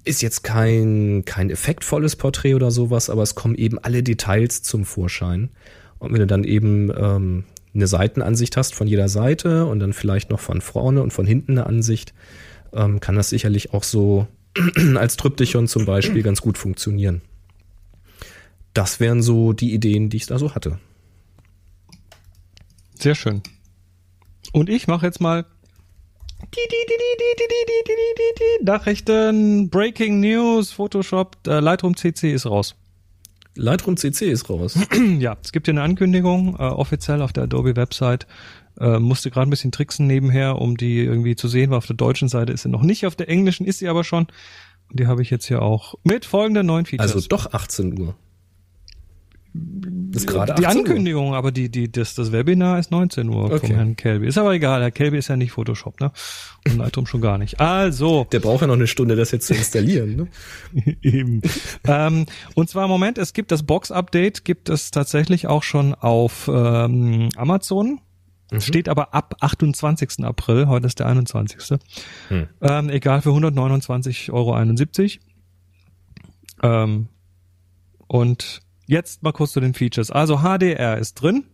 ist 0.05 0.21
jetzt 0.21 0.45
kein, 0.45 1.25
kein 1.25 1.49
effektvolles 1.49 2.17
Porträt 2.17 2.55
oder 2.55 2.71
sowas, 2.71 3.09
aber 3.09 3.23
es 3.23 3.35
kommen 3.35 3.55
eben 3.55 3.79
alle 3.79 4.03
Details 4.03 4.63
zum 4.63 4.85
Vorschein. 4.85 5.49
Und 5.99 6.13
wenn 6.13 6.21
du 6.21 6.27
dann 6.27 6.45
eben 6.45 6.93
ähm, 6.95 7.45
eine 7.75 7.87
Seitenansicht 7.87 8.59
hast 8.59 8.75
von 8.75 8.87
jeder 8.87 9.09
Seite 9.09 9.65
und 9.65 9.81
dann 9.81 9.95
vielleicht 9.95 10.29
noch 10.29 10.41
von 10.41 10.61
vorne 10.61 11.03
und 11.03 11.15
von 11.15 11.25
hinten 11.25 11.53
eine 11.53 11.67
Ansicht, 11.67 12.13
ähm, 12.73 13.01
kann 13.01 13.17
das 13.17 13.31
sicherlich 13.31 13.73
auch 13.73 13.85
so 13.85 14.27
als 14.97 15.17
Tryptychon 15.17 15.69
zum 15.69 15.87
Beispiel 15.87 16.23
ganz 16.23 16.41
gut 16.41 16.59
funktionieren. 16.59 17.23
Das 18.75 19.01
wären 19.01 19.23
so 19.23 19.53
die 19.53 19.75
Ideen, 19.75 20.09
die 20.09 20.17
ich 20.19 20.27
da 20.27 20.39
so 20.39 20.55
hatte. 20.55 20.79
Sehr 22.99 23.15
schön. 23.15 23.43
Und 24.53 24.69
ich 24.69 24.87
mache 24.87 25.07
jetzt 25.07 25.21
mal 25.21 25.45
Nachrichten, 28.63 29.71
Breaking 29.71 30.21
News, 30.21 30.73
Photoshop, 30.73 31.37
äh, 31.47 31.61
Lightroom 31.61 31.97
CC 31.97 32.33
ist 32.33 32.47
raus. 32.47 32.75
Lightroom 33.55 33.97
CC 33.97 34.31
ist 34.31 34.49
raus. 34.49 34.79
ja, 35.19 35.37
es 35.43 35.53
gibt 35.53 35.67
hier 35.67 35.75
eine 35.75 35.83
Ankündigung 35.83 36.57
äh, 36.57 36.63
offiziell 36.63 37.23
auf 37.23 37.33
der 37.33 37.45
Adobe 37.45 37.77
Website 37.77 38.27
äh, 38.81 38.99
musste 38.99 39.31
gerade 39.31 39.49
ein 39.49 39.51
bisschen 39.51 39.73
tricksen 39.73 40.07
nebenher, 40.07 40.61
um 40.61 40.77
die 40.77 40.99
irgendwie 41.01 41.37
zu 41.37 41.49
sehen, 41.49 41.71
weil 41.71 41.79
auf 41.79 41.87
der 41.87 41.97
deutschen 41.97 42.29
Seite 42.29 42.53
ist 42.53 42.63
sie 42.63 42.69
noch 42.69 42.83
nicht, 42.83 43.07
auf 43.07 43.17
der 43.17 43.29
englischen 43.29 43.67
ist 43.67 43.79
sie 43.79 43.89
aber 43.89 44.05
schon. 44.05 44.27
Und 44.91 45.01
die 45.01 45.07
habe 45.07 45.23
ich 45.23 45.31
jetzt 45.31 45.47
hier 45.47 45.63
auch 45.63 45.95
mit 46.05 46.25
folgenden 46.25 46.67
neuen 46.67 46.87
Features. 46.87 47.15
Also 47.15 47.29
doch 47.29 47.53
18 47.53 47.99
Uhr. 47.99 48.15
Das 49.55 50.23
ist 50.23 50.29
gerade 50.29 50.55
Die 50.55 50.67
Ankündigung, 50.67 51.31
Uhr. 51.31 51.37
aber 51.37 51.53
die, 51.53 51.69
die, 51.69 51.93
das, 51.93 52.15
das 52.15 52.33
Webinar 52.33 52.79
ist 52.79 52.91
19 52.91 53.29
Uhr 53.29 53.45
okay. 53.45 53.59
vom 53.59 53.71
Herrn 53.77 53.97
Kelby. 53.97 54.27
Ist 54.27 54.39
aber 54.39 54.55
egal, 54.55 54.81
Herr 54.81 54.91
Kelby 54.91 55.19
ist 55.19 55.29
ja 55.29 55.37
nicht 55.37 55.53
Photoshop, 55.53 56.01
ne? 56.01 56.11
Und 56.67 56.79
Lightroom 56.79 57.07
schon 57.07 57.21
gar 57.21 57.37
nicht. 57.37 57.61
Also. 57.61 58.27
Der 58.33 58.41
braucht 58.41 58.63
ja 58.63 58.67
noch 58.67 58.75
eine 58.75 58.87
Stunde, 58.87 59.15
das 59.15 59.31
jetzt 59.31 59.47
zu 59.47 59.55
installieren, 59.55 60.17
ne? 60.17 60.97
Eben. 61.03 61.43
ähm, 61.87 62.25
und 62.55 62.71
zwar, 62.71 62.89
Moment, 62.89 63.19
es 63.19 63.35
gibt 63.35 63.53
das 63.53 63.63
Box-Update, 63.63 64.47
gibt 64.47 64.71
es 64.71 64.91
tatsächlich 64.91 65.49
auch 65.49 65.63
schon 65.63 65.95
auf 65.95 66.49
ähm, 66.53 67.29
Amazon. 67.37 68.01
Mhm. 68.53 68.61
Steht 68.61 68.89
aber 68.89 69.15
ab 69.15 69.35
28. 69.41 70.25
April, 70.25 70.69
heute 70.69 70.87
ist 70.87 70.99
der 70.99 71.07
21. 71.07 71.79
Hm. 72.29 72.49
Ähm, 72.61 72.91
egal 72.91 73.23
für 73.23 73.31
129,71 73.31 74.31
Euro. 74.33 74.59
Ähm, 76.63 77.09
und 78.07 78.61
jetzt 78.87 79.23
mal 79.23 79.33
kurz 79.33 79.53
zu 79.53 79.61
den 79.61 79.73
Features. 79.73 80.11
Also 80.11 80.41
HDR 80.41 80.99
ist 80.99 81.15
drin. 81.15 81.45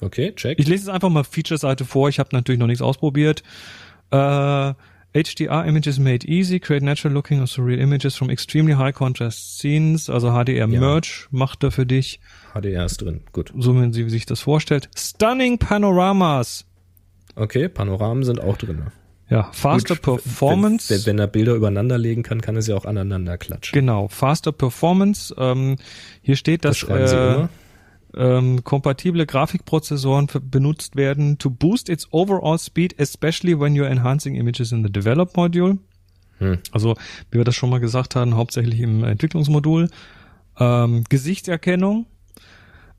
Okay, 0.00 0.34
check. 0.34 0.58
Ich 0.58 0.66
lese 0.66 0.84
jetzt 0.86 0.94
einfach 0.94 1.08
mal 1.08 1.24
Feature-Seite 1.24 1.86
vor. 1.86 2.10
Ich 2.10 2.18
habe 2.18 2.28
natürlich 2.32 2.58
noch 2.58 2.66
nichts 2.66 2.82
ausprobiert. 2.82 3.42
Äh, 4.10 4.74
HDR 5.14 5.64
images 5.64 6.00
made 6.00 6.26
easy, 6.26 6.58
create 6.58 6.82
natural 6.82 7.14
looking 7.14 7.40
or 7.40 7.46
surreal 7.46 7.78
images 7.78 8.16
from 8.16 8.30
extremely 8.30 8.74
high 8.74 8.92
contrast 8.92 9.58
scenes. 9.58 10.10
Also 10.10 10.30
HDR 10.30 10.66
Merge 10.66 11.28
macht 11.30 11.62
er 11.62 11.70
für 11.70 11.86
dich, 11.86 12.18
HDR 12.52 12.84
ist 12.84 13.00
drin. 13.00 13.20
Gut. 13.32 13.52
so 13.56 13.80
wie 13.80 13.92
sie 13.92 14.08
sich 14.10 14.26
das 14.26 14.40
vorstellt. 14.40 14.88
Stunning 14.96 15.58
Panoramas. 15.58 16.66
Okay, 17.36 17.68
Panoramen 17.68 18.24
sind 18.24 18.40
auch 18.40 18.56
drin. 18.56 18.82
Ja, 19.30 19.50
faster 19.52 19.94
Gut, 19.94 20.02
Performance. 20.02 20.92
Wenn, 20.92 21.06
wenn 21.06 21.18
er 21.18 21.26
Bilder 21.28 21.54
übereinander 21.54 21.96
legen 21.96 22.22
kann, 22.22 22.40
kann 22.40 22.56
er 22.56 22.62
sie 22.62 22.72
auch 22.72 22.84
aneinander 22.84 23.38
klatschen. 23.38 23.72
Genau, 23.74 24.08
faster 24.08 24.52
Performance. 24.52 25.34
Ähm, 25.38 25.76
hier 26.22 26.36
steht, 26.36 26.64
dass 26.64 26.72
Das 26.72 26.78
schreiben 26.78 27.06
sie 27.06 27.16
äh, 27.16 27.34
immer. 27.34 27.48
Ähm, 28.16 28.64
kompatible 28.64 29.26
Grafikprozessoren 29.26 30.28
benutzt 30.50 30.96
werden 30.96 31.38
to 31.38 31.50
boost 31.50 31.88
its 31.88 32.08
overall 32.12 32.58
speed, 32.58 32.94
especially 32.98 33.58
when 33.58 33.74
you're 33.74 33.90
enhancing 33.90 34.34
images 34.34 34.72
in 34.72 34.82
the 34.82 34.90
develop 34.90 35.36
module. 35.36 35.78
Hm. 36.38 36.58
Also, 36.72 36.94
wie 37.30 37.38
wir 37.38 37.44
das 37.44 37.54
schon 37.54 37.70
mal 37.70 37.80
gesagt 37.80 38.16
haben, 38.16 38.34
hauptsächlich 38.34 38.80
im 38.80 39.04
Entwicklungsmodul. 39.04 39.88
Ähm, 40.58 41.04
Gesichtserkennung, 41.08 42.06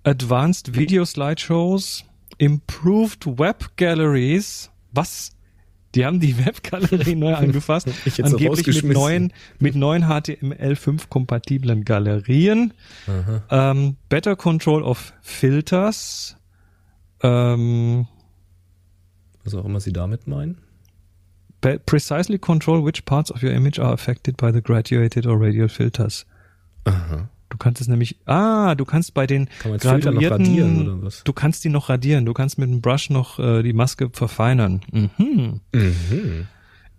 Advanced 0.04 0.76
Video 0.76 1.06
Slideshows, 1.06 2.06
Improved 2.38 3.40
Web 3.40 3.72
Galleries. 3.78 4.70
Was? 4.92 5.35
Die 5.96 6.06
haben 6.06 6.20
die 6.20 6.38
Webgalerie 6.46 7.16
neu 7.16 7.34
angefasst. 7.36 7.88
Ich 8.06 8.24
Angeblich 8.24 8.84
mit 8.84 8.94
neuen, 8.94 9.34
mit 9.60 9.76
neuen 9.76 10.06
HTML5 10.06 11.10
kompatiblen 11.10 11.86
Galerien. 11.86 12.74
Ähm, 13.50 13.96
better 14.10 14.36
Control 14.36 14.84
of 14.84 15.14
Filters. 15.22 16.38
Ähm, 17.22 18.08
Was 19.44 19.56
auch 19.56 19.66
immer 19.66 19.80
sie 19.80 19.94
damit 19.94 20.28
meinen. 20.28 20.58
precisely 21.88 22.38
control 22.38 22.86
which 22.86 23.06
parts 23.06 23.32
of 23.32 23.42
your 23.42 23.52
image 23.52 23.80
are 23.80 23.92
affected 23.92 24.38
by 24.38 24.52
the 24.52 24.62
graduated 24.62 25.26
or 25.26 25.40
radial 25.40 25.68
filters. 25.68 26.26
Aha. 26.84 27.30
Du 27.50 27.58
kannst 27.58 27.80
es 27.80 27.88
nämlich, 27.88 28.18
ah, 28.26 28.76
du 28.76 28.86
kannst 28.86 29.14
bei 29.14 29.28
den 29.28 29.50
Kann 29.60 29.74
was? 31.02 31.24
du 31.24 31.34
kannst 31.34 31.64
die 31.64 31.70
noch 31.70 31.90
radieren, 31.90 32.26
du 32.26 32.34
kannst 32.34 32.58
mit 32.58 32.70
dem 32.70 32.82
Brush 32.82 33.10
noch 33.10 33.40
äh, 33.40 33.62
die 33.62 33.74
Maske 33.74 34.10
verfeinern. 34.12 34.82
Mhm. 34.92 35.62
Mhm. 35.74 36.48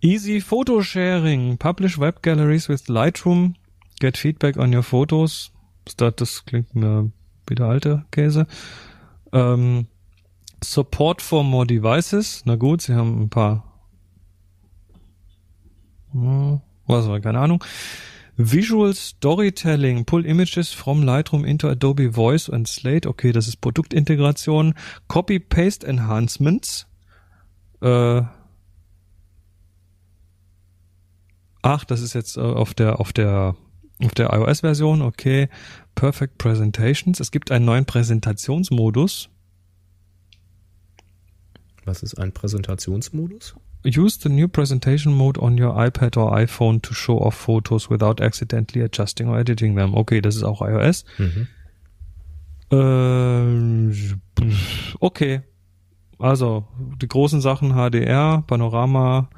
Easy 0.01 0.41
Photo 0.41 0.81
Sharing, 0.81 1.57
publish 1.57 1.99
web 1.99 2.21
galleries 2.21 2.69
with 2.69 2.87
Lightroom, 2.87 3.55
get 3.99 4.17
feedback 4.17 4.57
on 4.57 4.73
your 4.73 4.83
photos. 4.83 5.51
Das, 5.97 6.15
das 6.15 6.45
klingt 6.45 6.75
mir 6.75 7.11
wieder 7.47 7.65
alter 7.67 8.05
Käse. 8.11 8.47
Ähm, 9.33 9.87
Support 10.63 11.21
for 11.21 11.43
more 11.43 11.67
devices. 11.67 12.43
Na 12.45 12.55
gut, 12.55 12.81
sie 12.81 12.95
haben 12.95 13.23
ein 13.23 13.29
paar. 13.29 13.63
Hm, 16.11 16.61
was 16.87 17.07
war, 17.07 17.19
keine 17.19 17.39
Ahnung. 17.39 17.63
Visual 18.37 18.93
Storytelling, 18.93 20.05
pull 20.05 20.23
images 20.23 20.71
from 20.71 21.01
Lightroom 21.01 21.43
into 21.43 21.67
Adobe 21.67 22.07
Voice 22.07 22.47
and 22.49 22.67
Slate. 22.67 23.07
Okay, 23.07 23.31
das 23.31 23.47
ist 23.47 23.61
Produktintegration. 23.61 24.75
Copy-Paste 25.07 25.85
Enhancements. 25.87 26.85
Äh, 27.81 28.21
ach, 31.63 31.83
das 31.85 32.01
ist 32.01 32.13
jetzt 32.13 32.37
äh, 32.37 32.41
auf 32.41 32.75
der, 32.75 32.99
auf 32.99 33.11
der, 33.11 33.55
auf 34.03 34.13
der 34.13 34.31
iOS-Version. 34.31 35.01
Okay. 35.01 35.49
Perfect 35.95 36.37
Presentations. 36.37 37.19
Es 37.19 37.31
gibt 37.31 37.51
einen 37.51 37.65
neuen 37.65 37.85
Präsentationsmodus. 37.85 39.29
Was 41.85 42.03
ist 42.03 42.19
ein 42.19 42.33
Präsentationsmodus? 42.33 43.55
Use 43.87 44.17
the 44.17 44.29
new 44.29 44.47
presentation 44.47 45.13
mode 45.13 45.37
on 45.37 45.57
your 45.57 45.73
iPad 45.73 46.17
or 46.17 46.31
iPhone 46.33 46.81
to 46.81 46.93
show 46.93 47.19
off 47.19 47.35
photos 47.35 47.89
without 47.89 48.19
accidentally 48.21 48.83
adjusting 48.83 49.29
or 49.29 49.39
editing 49.39 49.75
them. 49.75 49.95
Okay, 49.95 50.19
das 50.19 50.35
ist 50.35 50.43
auch 50.43 50.61
iOS. 50.61 51.05
Mhm. 51.17 51.47
Pff, 54.39 54.97
okay. 54.99 55.41
Also, 56.19 56.65
die 57.01 57.07
großen 57.07 57.41
Sachen 57.41 57.73
HDR, 57.73 58.43
Panorama, 58.45 59.29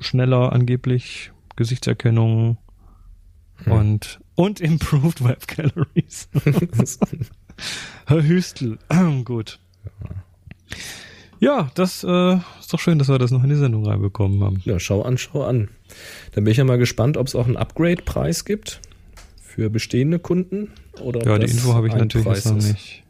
schneller 0.00 0.52
angeblich, 0.52 1.32
Gesichtserkennung 1.56 2.58
und, 3.66 4.20
und 4.36 4.60
Improved 4.60 5.24
Web 5.24 5.46
Galleries. 5.48 6.28
Herr 8.06 8.22
Hüstel. 8.22 8.78
Gut. 9.24 9.58
Ja, 10.70 10.80
das 11.74 12.04
äh, 12.04 12.36
ist 12.60 12.72
doch 12.72 12.80
schön, 12.80 12.98
dass 12.98 13.08
wir 13.08 13.18
das 13.18 13.30
noch 13.30 13.42
in 13.42 13.50
die 13.50 13.56
Sendung 13.56 13.86
reinbekommen 13.86 14.42
haben. 14.42 14.60
Ja, 14.64 14.78
schau 14.78 15.02
an, 15.02 15.18
schau 15.18 15.44
an. 15.44 15.68
Dann 16.32 16.44
bin 16.44 16.50
ich 16.50 16.56
ja 16.56 16.64
mal 16.64 16.78
gespannt, 16.78 17.16
ob 17.16 17.26
es 17.26 17.34
auch 17.34 17.46
einen 17.46 17.56
Upgrade-Preis 17.56 18.44
gibt 18.44 18.80
für 19.40 19.70
bestehende 19.70 20.18
Kunden. 20.18 20.72
Oder 21.00 21.24
Ja, 21.24 21.38
die 21.38 21.50
Info 21.50 21.74
habe 21.74 21.88
ich 21.88 21.94
natürlich 21.94 22.26
Preis 22.26 22.44
noch 22.46 22.56
nicht. 22.56 23.02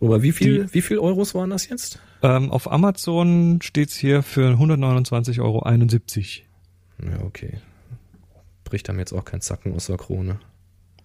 Aber 0.00 0.22
wie 0.22 0.32
viel, 0.32 0.72
wie 0.72 0.82
viel 0.82 0.98
Euros 0.98 1.34
waren 1.34 1.50
das 1.50 1.68
jetzt? 1.68 2.00
Ähm, 2.22 2.50
auf 2.50 2.70
Amazon 2.70 3.60
steht's 3.62 3.96
hier 3.96 4.22
für 4.22 4.54
129,71 4.54 5.40
Euro. 5.40 5.64
Ja, 7.10 7.24
okay. 7.24 7.58
Bricht 8.64 8.88
einem 8.88 8.98
jetzt 8.98 9.12
auch 9.12 9.24
kein 9.24 9.40
Zacken 9.40 9.74
aus 9.74 9.86
der 9.86 9.96
Krone. 9.96 10.38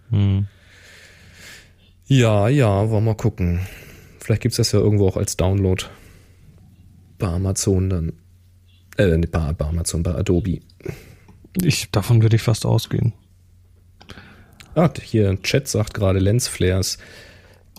Hm. 0.10 0.48
Ja, 2.06 2.48
ja, 2.50 2.90
wollen 2.90 3.06
wir 3.06 3.12
mal 3.12 3.16
gucken. 3.16 3.62
Vielleicht 4.24 4.42
gibt's 4.42 4.56
das 4.56 4.72
ja 4.72 4.80
irgendwo 4.80 5.06
auch 5.06 5.18
als 5.18 5.36
Download. 5.36 5.84
Bei 7.18 7.28
Amazon 7.28 7.90
dann. 7.90 8.14
Äh, 8.98 9.18
nicht 9.18 9.34
bei, 9.34 9.52
bei 9.52 9.66
Amazon, 9.66 10.02
bei 10.02 10.16
Adobe. 10.16 10.60
Ich, 11.62 11.92
davon 11.92 12.22
würde 12.22 12.38
ich 12.38 12.42
fast 12.42 12.66
ausgehen. 12.66 13.12
Ah, 14.76 14.90
hier 15.02 15.30
ein 15.30 15.44
Chat 15.44 15.68
sagt 15.68 15.94
gerade 15.94 16.20
Lensflares. 16.20 17.00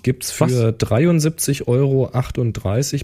Gibt's 0.03 0.33
für 0.33 0.45
Was? 0.45 0.53
73,38 0.53 1.67
Euro 1.67 2.11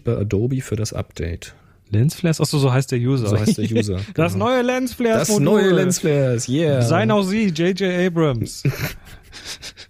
bei 0.05 0.17
Adobe 0.19 0.61
für 0.61 0.77
das 0.77 0.93
Update. 0.93 1.55
Lensflares? 1.89 2.43
Achso, 2.43 2.59
so 2.59 2.71
heißt 2.71 2.93
der 2.93 2.99
User. 2.99 3.29
So 3.29 3.39
heißt 3.41 3.57
der 3.57 3.65
User. 3.65 4.01
Das 4.15 4.35
genau. 4.35 4.49
neue 4.49 4.61
Lensflares. 4.61 5.29
Das 5.29 5.39
neue 5.39 5.71
Lensflares, 5.71 6.47
yeah. 6.47 6.83
Seien 6.83 7.11
auch 7.11 7.23
Sie, 7.23 7.47
J.J. 7.47 8.07
Abrams. 8.07 8.65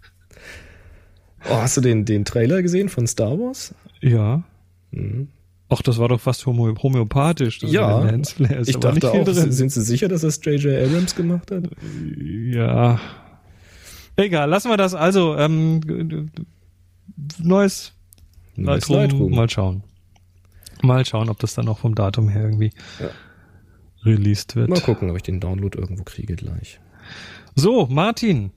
Oh, 1.48 1.54
hast 1.54 1.76
du 1.76 1.80
den, 1.80 2.04
den 2.04 2.24
Trailer 2.24 2.62
gesehen 2.62 2.88
von 2.88 3.06
Star 3.06 3.38
Wars? 3.38 3.74
ja. 4.00 4.42
Mhm. 4.92 5.28
Ach, 5.72 5.82
das 5.82 5.98
war 5.98 6.08
doch 6.08 6.20
fast 6.20 6.44
homö 6.46 6.74
homöopathisch. 6.82 7.60
Das 7.60 7.70
Ja. 7.70 8.04
Ich 8.12 8.76
dachte 8.80 9.12
auch, 9.12 9.24
drin. 9.24 9.52
sind 9.52 9.70
Sie 9.70 9.82
sicher, 9.82 10.08
dass 10.08 10.22
das 10.22 10.40
J.J. 10.44 10.84
Abrams 10.84 11.14
gemacht 11.14 11.52
hat? 11.52 11.70
Ja. 12.16 13.00
Egal, 14.16 14.50
lassen 14.50 14.68
wir 14.68 14.76
das. 14.76 14.96
Also, 14.96 15.36
ähm, 15.36 15.80
neues 17.38 17.92
Neues 18.56 18.88
Lightroom. 18.88 18.96
Lightroom. 18.98 19.30
Mal 19.36 19.48
schauen. 19.48 19.82
Mal 20.82 21.06
schauen, 21.06 21.28
ob 21.28 21.38
das 21.38 21.54
dann 21.54 21.68
auch 21.68 21.78
vom 21.78 21.94
Datum 21.94 22.28
her 22.28 22.42
irgendwie 22.42 22.72
Ja. 22.98 23.10
released 24.04 24.56
wird. 24.56 24.70
Mal 24.70 24.80
gucken, 24.80 25.08
ob 25.08 25.16
ich 25.16 25.22
den 25.22 25.38
Download 25.38 25.78
irgendwo 25.78 26.02
kriege 26.02 26.34
gleich. 26.34 26.80
So, 27.54 27.86
Martin 27.86 28.50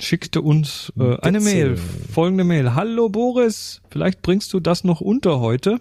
schickte 0.00 0.40
uns 0.40 0.92
äh, 0.98 1.18
eine. 1.20 1.40
Mail, 1.40 1.76
folgende 1.76 2.44
Mail. 2.44 2.74
Hallo 2.74 3.08
Boris, 3.08 3.82
vielleicht 3.90 4.22
bringst 4.22 4.52
du 4.52 4.60
das 4.60 4.84
noch 4.84 5.00
unter 5.00 5.40
heute. 5.40 5.80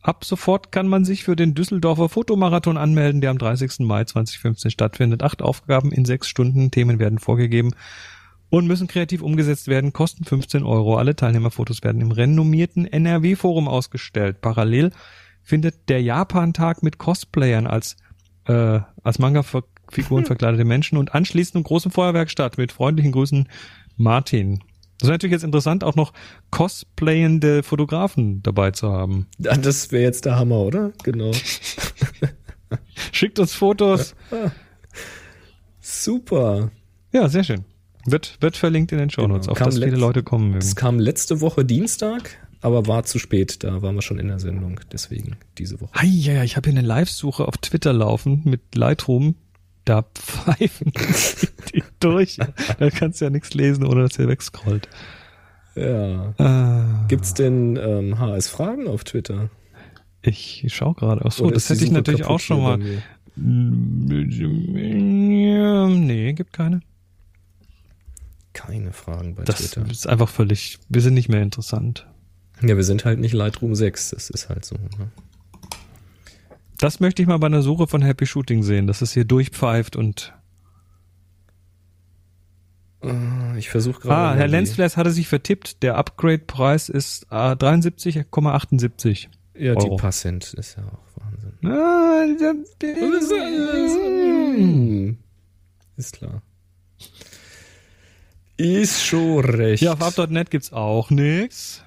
Ab 0.00 0.24
sofort 0.24 0.70
kann 0.72 0.88
man 0.88 1.04
sich 1.04 1.24
für 1.24 1.36
den 1.36 1.54
Düsseldorfer 1.54 2.08
Fotomarathon 2.08 2.76
anmelden, 2.76 3.20
der 3.20 3.30
am 3.30 3.38
30. 3.38 3.80
Mai 3.80 4.04
2015 4.04 4.70
stattfindet. 4.70 5.22
Acht 5.22 5.42
Aufgaben 5.42 5.92
in 5.92 6.04
sechs 6.04 6.28
Stunden, 6.28 6.70
Themen 6.70 6.98
werden 6.98 7.18
vorgegeben 7.18 7.72
und 8.50 8.66
müssen 8.66 8.86
kreativ 8.88 9.22
umgesetzt 9.22 9.68
werden, 9.68 9.92
kosten 9.92 10.24
15 10.24 10.62
Euro. 10.62 10.96
Alle 10.96 11.16
Teilnehmerfotos 11.16 11.82
werden 11.82 12.00
im 12.00 12.12
renommierten 12.12 12.86
NRW-Forum 12.86 13.68
ausgestellt. 13.68 14.40
Parallel 14.40 14.92
findet 15.42 15.88
der 15.88 16.02
Japan-Tag 16.02 16.82
mit 16.82 16.98
Cosplayern 16.98 17.66
als, 17.66 17.96
äh, 18.46 18.80
als 19.02 19.18
Manga-Figuren 19.88 20.26
verkleidete 20.26 20.64
Menschen 20.64 20.98
und 20.98 21.14
anschließend 21.14 21.56
im 21.56 21.62
großen 21.64 21.90
Feuerwerk 21.90 22.30
statt. 22.30 22.58
Mit 22.58 22.72
freundlichen 22.72 23.12
Grüßen, 23.12 23.48
Martin. 23.96 24.60
Das 24.98 25.08
ist 25.08 25.12
natürlich 25.12 25.32
jetzt 25.32 25.44
interessant, 25.44 25.84
auch 25.84 25.94
noch 25.94 26.12
cosplayende 26.50 27.62
Fotografen 27.62 28.42
dabei 28.42 28.72
zu 28.72 28.90
haben. 28.90 29.28
Das 29.38 29.92
wäre 29.92 30.02
jetzt 30.02 30.24
der 30.24 30.36
Hammer, 30.36 30.56
oder? 30.58 30.92
Genau. 31.04 31.30
Schickt 33.12 33.38
uns 33.38 33.54
Fotos. 33.54 34.14
Super. 35.80 36.70
Ja, 37.12 37.28
sehr 37.28 37.44
schön. 37.44 37.64
Wird, 38.06 38.38
wird 38.40 38.56
verlinkt 38.56 38.90
in 38.92 38.98
den 38.98 39.10
Shownotes, 39.10 39.46
Genau. 39.46 39.52
auf 39.52 39.58
Kam 39.58 39.66
das 39.70 39.78
viele 39.78 39.96
Leute 39.96 40.22
kommen 40.22 40.48
mögen. 40.48 40.58
Es 40.58 40.74
kam 40.76 40.98
letzte 40.98 41.40
Woche 41.40 41.64
Dienstag, 41.64 42.36
aber 42.60 42.86
war 42.86 43.04
zu 43.04 43.18
spät. 43.20 43.62
Da 43.62 43.82
waren 43.82 43.94
wir 43.94 44.02
schon 44.02 44.18
in 44.18 44.28
der 44.28 44.40
Sendung. 44.40 44.80
Deswegen 44.92 45.36
diese 45.58 45.80
Woche. 45.80 45.92
Ja, 46.04 46.42
ich 46.42 46.56
habe 46.56 46.70
hier 46.70 46.78
eine 46.78 46.86
Live-Suche 46.86 47.46
auf 47.46 47.56
Twitter 47.58 47.92
laufen 47.92 48.42
mit 48.44 48.74
Lightroom. 48.74 49.36
Da 49.88 50.02
pfeifen 50.02 50.92
die 51.74 51.82
durch. 51.98 52.36
Da 52.78 52.90
kannst 52.90 53.22
du 53.22 53.24
ja 53.24 53.30
nichts 53.30 53.54
lesen, 53.54 53.86
ohne 53.86 54.02
dass 54.02 54.18
ihr 54.18 54.28
wegscrollt. 54.28 54.86
Ja. 55.74 56.34
Äh, 56.36 57.08
Gibt's 57.08 57.32
denn 57.32 57.78
ähm, 57.80 58.18
HS-Fragen 58.18 58.86
auf 58.86 59.04
Twitter? 59.04 59.48
ich 60.20 60.66
schau 60.68 60.92
gerade. 60.92 61.22
Ach 61.24 61.32
so, 61.32 61.44
Oder 61.44 61.54
das 61.54 61.70
hätte 61.70 61.84
ich 61.84 61.90
natürlich 61.90 62.26
auch 62.26 62.40
schon 62.40 62.60
mal. 62.60 62.78
Ja, 63.36 65.86
Nee, 65.88 66.34
gibt 66.34 66.52
keine. 66.52 66.82
Keine 68.52 68.92
Fragen 68.92 69.36
bei 69.36 69.44
Das 69.44 69.56
Twitter. 69.56 69.90
ist 69.90 70.06
einfach 70.06 70.28
völlig, 70.28 70.80
wir 70.90 71.00
sind 71.00 71.14
nicht 71.14 71.30
mehr 71.30 71.40
interessant. 71.40 72.06
Ja, 72.60 72.76
wir 72.76 72.84
sind 72.84 73.06
halt 73.06 73.20
nicht 73.20 73.32
Lightroom 73.32 73.74
6, 73.74 74.10
das 74.10 74.28
ist 74.28 74.50
halt 74.50 74.66
so. 74.66 74.74
Ne? 74.74 75.08
Das 76.78 77.00
möchte 77.00 77.22
ich 77.22 77.28
mal 77.28 77.38
bei 77.38 77.46
einer 77.46 77.62
Suche 77.62 77.86
von 77.86 78.02
Happy 78.02 78.24
Shooting 78.26 78.62
sehen, 78.62 78.86
dass 78.86 79.02
es 79.02 79.12
hier 79.12 79.24
durchpfeift 79.24 79.96
und. 79.96 80.32
Äh, 83.02 83.58
Ich 83.58 83.68
versuche 83.70 84.00
gerade. 84.02 84.14
Ah, 84.14 84.34
Herr 84.34 84.46
die- 84.46 84.52
Lenzflers 84.52 84.96
hatte 84.96 85.10
sich 85.10 85.28
vertippt. 85.28 85.82
Der 85.82 85.96
Upgrade-Preis 85.96 86.88
ist 86.88 87.24
äh, 87.30 87.34
73,78. 87.56 89.28
Ja, 89.54 89.74
die 89.74 89.86
Euro. 89.86 89.96
Passent 89.96 90.54
ist 90.54 90.76
ja 90.76 90.84
auch 90.84 91.00
Wahnsinn. 91.20 91.52
Ah. 91.64 92.22
Ist 95.96 96.12
klar. 96.14 96.42
Ist 98.56 99.04
schon 99.04 99.44
recht. 99.44 99.82
Ja, 99.82 99.92
auf 99.94 100.02
up.net 100.02 100.50
gibt's 100.50 100.72
auch 100.72 101.10
nix. 101.10 101.82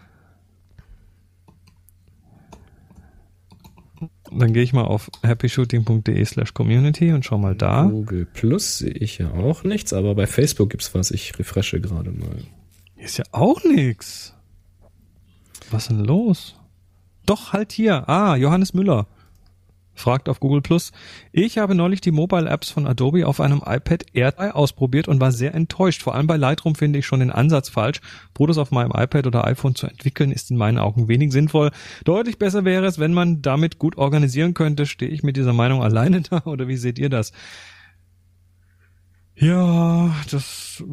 Dann 4.32 4.54
gehe 4.54 4.64
ich 4.64 4.72
mal 4.72 4.86
auf 4.86 5.10
happyshooting.de 5.24 6.24
slash 6.26 6.54
community 6.54 7.12
und 7.12 7.26
schau 7.26 7.38
mal 7.38 7.56
da. 7.56 7.84
Google 7.84 8.26
Plus 8.26 8.78
sehe 8.78 8.92
ich 8.92 9.18
ja 9.18 9.32
auch 9.32 9.64
nichts, 9.64 9.92
aber 9.92 10.16
bei 10.16 10.26
Facebook 10.26 10.70
gibt's 10.70 10.94
was. 10.96 11.12
Ich 11.12 11.38
refreshe 11.38 11.82
gerade 11.82 12.12
mal. 12.12 12.38
Hier 12.96 13.06
ist 13.06 13.18
ja 13.18 13.26
auch 13.32 13.62
nix. 13.64 14.34
Was 15.70 15.88
denn 15.88 16.00
los? 16.00 16.56
Doch, 17.26 17.54
halt 17.54 17.72
hier. 17.72 18.08
Ah, 18.08 18.36
Johannes 18.36 18.74
Müller. 18.74 19.08
Fragt 19.94 20.30
auf 20.30 20.40
Google 20.40 20.62
Plus. 20.62 20.92
Ich 21.32 21.58
habe 21.58 21.76
neulich 21.76 22.02
die 22.02 22.12
Mobile 22.12 22.50
Apps 22.50 22.70
von 22.70 22.88
Adobe 22.88 23.28
auf 23.28 23.40
einem 23.40 23.62
iPad 23.66 24.06
Air 24.14 24.32
3 24.32 24.52
ausprobiert 24.52 25.08
und 25.08 25.20
war 25.20 25.32
sehr 25.32 25.54
enttäuscht. 25.54 26.02
Vor 26.02 26.16
allem 26.16 26.28
bei 26.28 26.38
Lightroom 26.38 26.76
finde 26.76 27.00
ich 27.00 27.06
schon 27.06 27.20
den 27.20 27.32
Ansatz 27.32 27.70
falsch. 27.70 28.02
Fotos 28.36 28.58
auf 28.58 28.72
meinem 28.72 28.92
iPad 28.92 29.28
oder 29.28 29.46
iPhone 29.46 29.76
zu 29.76 29.88
entwickeln 29.88 30.32
ist 30.32 30.50
in 30.50 30.58
meinen 30.58 30.78
Augen 30.78 31.08
wenig 31.08 31.32
sinnvoll. 31.32 31.72
Deutlich 32.04 32.40
besser 32.40 32.66
wäre 32.66 32.86
es, 32.86 33.00
wenn 33.00 33.14
man 33.14 33.42
damit 33.42 33.80
gut 33.80 33.98
organisieren 33.98 34.54
könnte. 34.54 34.86
Stehe 34.86 35.12
ich 35.12 35.24
mit 35.24 35.38
dieser 35.38 35.54
Meinung 35.54 35.84
alleine 35.84 36.22
da 36.22 36.42
oder 36.46 36.68
wie 36.68 36.78
seht 36.78 36.98
ihr 36.98 37.10
das? 37.10 37.32
Ja, 39.36 40.16
das 40.30 40.84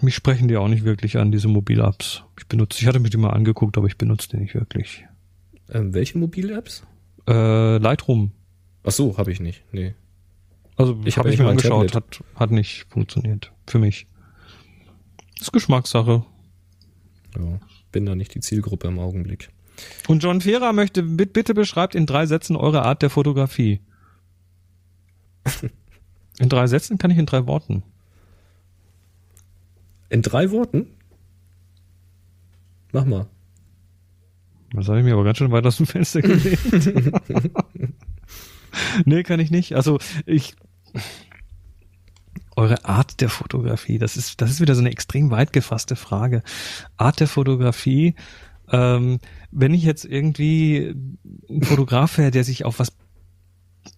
mich 0.00 0.14
sprechen 0.14 0.48
die 0.48 0.56
auch 0.56 0.68
nicht 0.68 0.84
wirklich 0.84 1.18
an, 1.18 1.30
diese 1.30 1.48
Mobile-Apps. 1.48 2.24
Ich 2.38 2.46
benutze, 2.46 2.80
ich 2.80 2.86
hatte 2.86 3.00
mir 3.00 3.10
die 3.10 3.16
mal 3.16 3.30
angeguckt, 3.30 3.76
aber 3.78 3.86
ich 3.86 3.96
benutze 3.96 4.28
die 4.30 4.38
nicht 4.38 4.54
wirklich. 4.54 5.06
Ähm, 5.70 5.94
welche 5.94 6.18
Mobile-Apps? 6.18 6.84
Äh, 7.28 7.78
Lightroom. 7.78 8.32
Ach 8.84 8.90
so, 8.92 9.16
habe 9.18 9.30
ich 9.32 9.40
nicht. 9.40 9.62
Nee. 9.72 9.94
Also 10.76 10.98
Ich 11.04 11.18
habe 11.18 11.28
hab 11.28 11.34
ich 11.34 11.40
mir 11.40 11.48
angeschaut, 11.48 11.94
hat, 11.94 12.24
hat 12.34 12.50
nicht 12.50 12.86
funktioniert. 12.88 13.52
Für 13.66 13.78
mich. 13.78 14.06
ist 15.40 15.52
Geschmackssache. 15.52 16.24
Ja, 17.38 17.60
bin 17.92 18.06
da 18.06 18.14
nicht 18.14 18.34
die 18.34 18.40
Zielgruppe 18.40 18.88
im 18.88 18.98
Augenblick. 18.98 19.50
Und 20.08 20.22
John 20.22 20.40
Fehrer 20.40 20.72
möchte, 20.72 21.02
bit- 21.02 21.32
bitte 21.32 21.54
beschreibt 21.54 21.94
in 21.94 22.06
drei 22.06 22.26
Sätzen 22.26 22.56
eure 22.56 22.82
Art 22.84 23.02
der 23.02 23.10
Fotografie. 23.10 23.80
In 26.38 26.48
drei 26.48 26.66
Sätzen 26.66 26.96
kann 26.96 27.10
ich 27.10 27.18
in 27.18 27.26
drei 27.26 27.46
Worten. 27.46 27.82
In 30.08 30.22
drei 30.22 30.50
Worten? 30.50 30.86
Mach 32.92 33.04
mal. 33.04 33.26
Das 34.72 34.88
habe 34.88 34.98
ich 34.98 35.04
mir 35.04 35.14
aber 35.14 35.24
ganz 35.24 35.38
schön 35.38 35.50
weit 35.50 35.66
aus 35.66 35.78
dem 35.78 35.86
Fenster 35.86 36.22
gelegt. 36.22 36.60
nee, 39.04 39.22
kann 39.22 39.40
ich 39.40 39.50
nicht. 39.50 39.74
Also 39.74 39.98
ich. 40.26 40.54
Eure 42.56 42.84
Art 42.84 43.20
der 43.20 43.30
Fotografie, 43.30 43.98
das 43.98 44.16
ist, 44.18 44.40
das 44.42 44.50
ist 44.50 44.60
wieder 44.60 44.74
so 44.74 44.80
eine 44.80 44.90
extrem 44.90 45.30
weit 45.30 45.52
gefasste 45.52 45.96
Frage. 45.96 46.42
Art 46.98 47.20
der 47.20 47.28
Fotografie, 47.28 48.16
ähm, 48.70 49.18
wenn 49.50 49.72
ich 49.72 49.82
jetzt 49.82 50.04
irgendwie 50.04 50.94
ein 51.48 51.62
Fotograf 51.62 52.18
wäre, 52.18 52.30
der 52.30 52.44
sich 52.44 52.64
auf 52.64 52.78
was, 52.78 52.92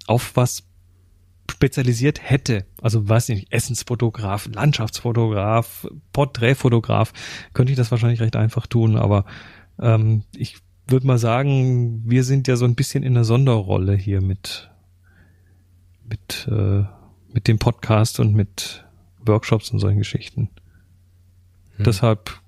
auf 0.06 0.36
was 0.36 0.64
spezialisiert 1.50 2.20
hätte, 2.22 2.66
also 2.80 3.08
weiß 3.08 3.30
ich 3.30 3.36
nicht, 3.36 3.52
Essensfotograf, 3.52 4.48
Landschaftsfotograf, 4.52 5.88
Porträtfotograf, 6.12 7.12
könnte 7.54 7.72
ich 7.72 7.76
das 7.76 7.90
wahrscheinlich 7.90 8.20
recht 8.20 8.36
einfach 8.36 8.66
tun, 8.66 8.96
aber 8.96 9.24
ähm, 9.82 10.22
ich 10.34 10.56
würde 10.86 11.06
mal 11.06 11.18
sagen, 11.18 12.02
wir 12.08 12.24
sind 12.24 12.48
ja 12.48 12.56
so 12.56 12.64
ein 12.64 12.74
bisschen 12.74 13.02
in 13.02 13.14
einer 13.14 13.24
Sonderrolle 13.24 13.94
hier 13.94 14.20
mit 14.20 14.70
mit 16.04 16.48
äh, 16.50 16.84
mit 17.32 17.48
dem 17.48 17.58
Podcast 17.58 18.20
und 18.20 18.34
mit 18.34 18.84
Workshops 19.24 19.70
und 19.70 19.78
solchen 19.78 19.98
Geschichten. 19.98 20.50
Hm. 21.76 21.84
Deshalb 21.84 22.40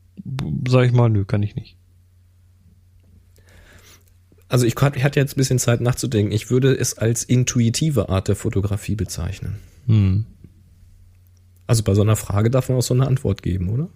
sage 0.69 0.87
ich 0.87 0.93
mal, 0.93 1.11
nö, 1.11 1.25
kann 1.25 1.43
ich 1.43 1.55
nicht. 1.55 1.77
Also 4.49 4.67
ich 4.67 4.75
ich 4.77 5.05
hatte 5.05 5.19
jetzt 5.21 5.33
ein 5.33 5.39
bisschen 5.39 5.59
Zeit 5.59 5.81
nachzudenken. 5.81 6.33
Ich 6.33 6.51
würde 6.51 6.73
es 6.73 6.97
als 6.97 7.25
intuitive 7.25 8.09
Art 8.09 8.29
der 8.29 8.37
Fotografie 8.37 8.95
bezeichnen. 8.95 9.57
Hm. 9.87 10.27
Also 11.67 11.83
bei 11.83 11.95
so 11.95 12.03
einer 12.03 12.17
Frage 12.17 12.51
darf 12.51 12.69
man 12.69 12.79
auch 12.79 12.83
so 12.83 12.95
eine 12.95 13.07
Antwort 13.07 13.43
geben, 13.43 13.71
oder? 13.71 13.89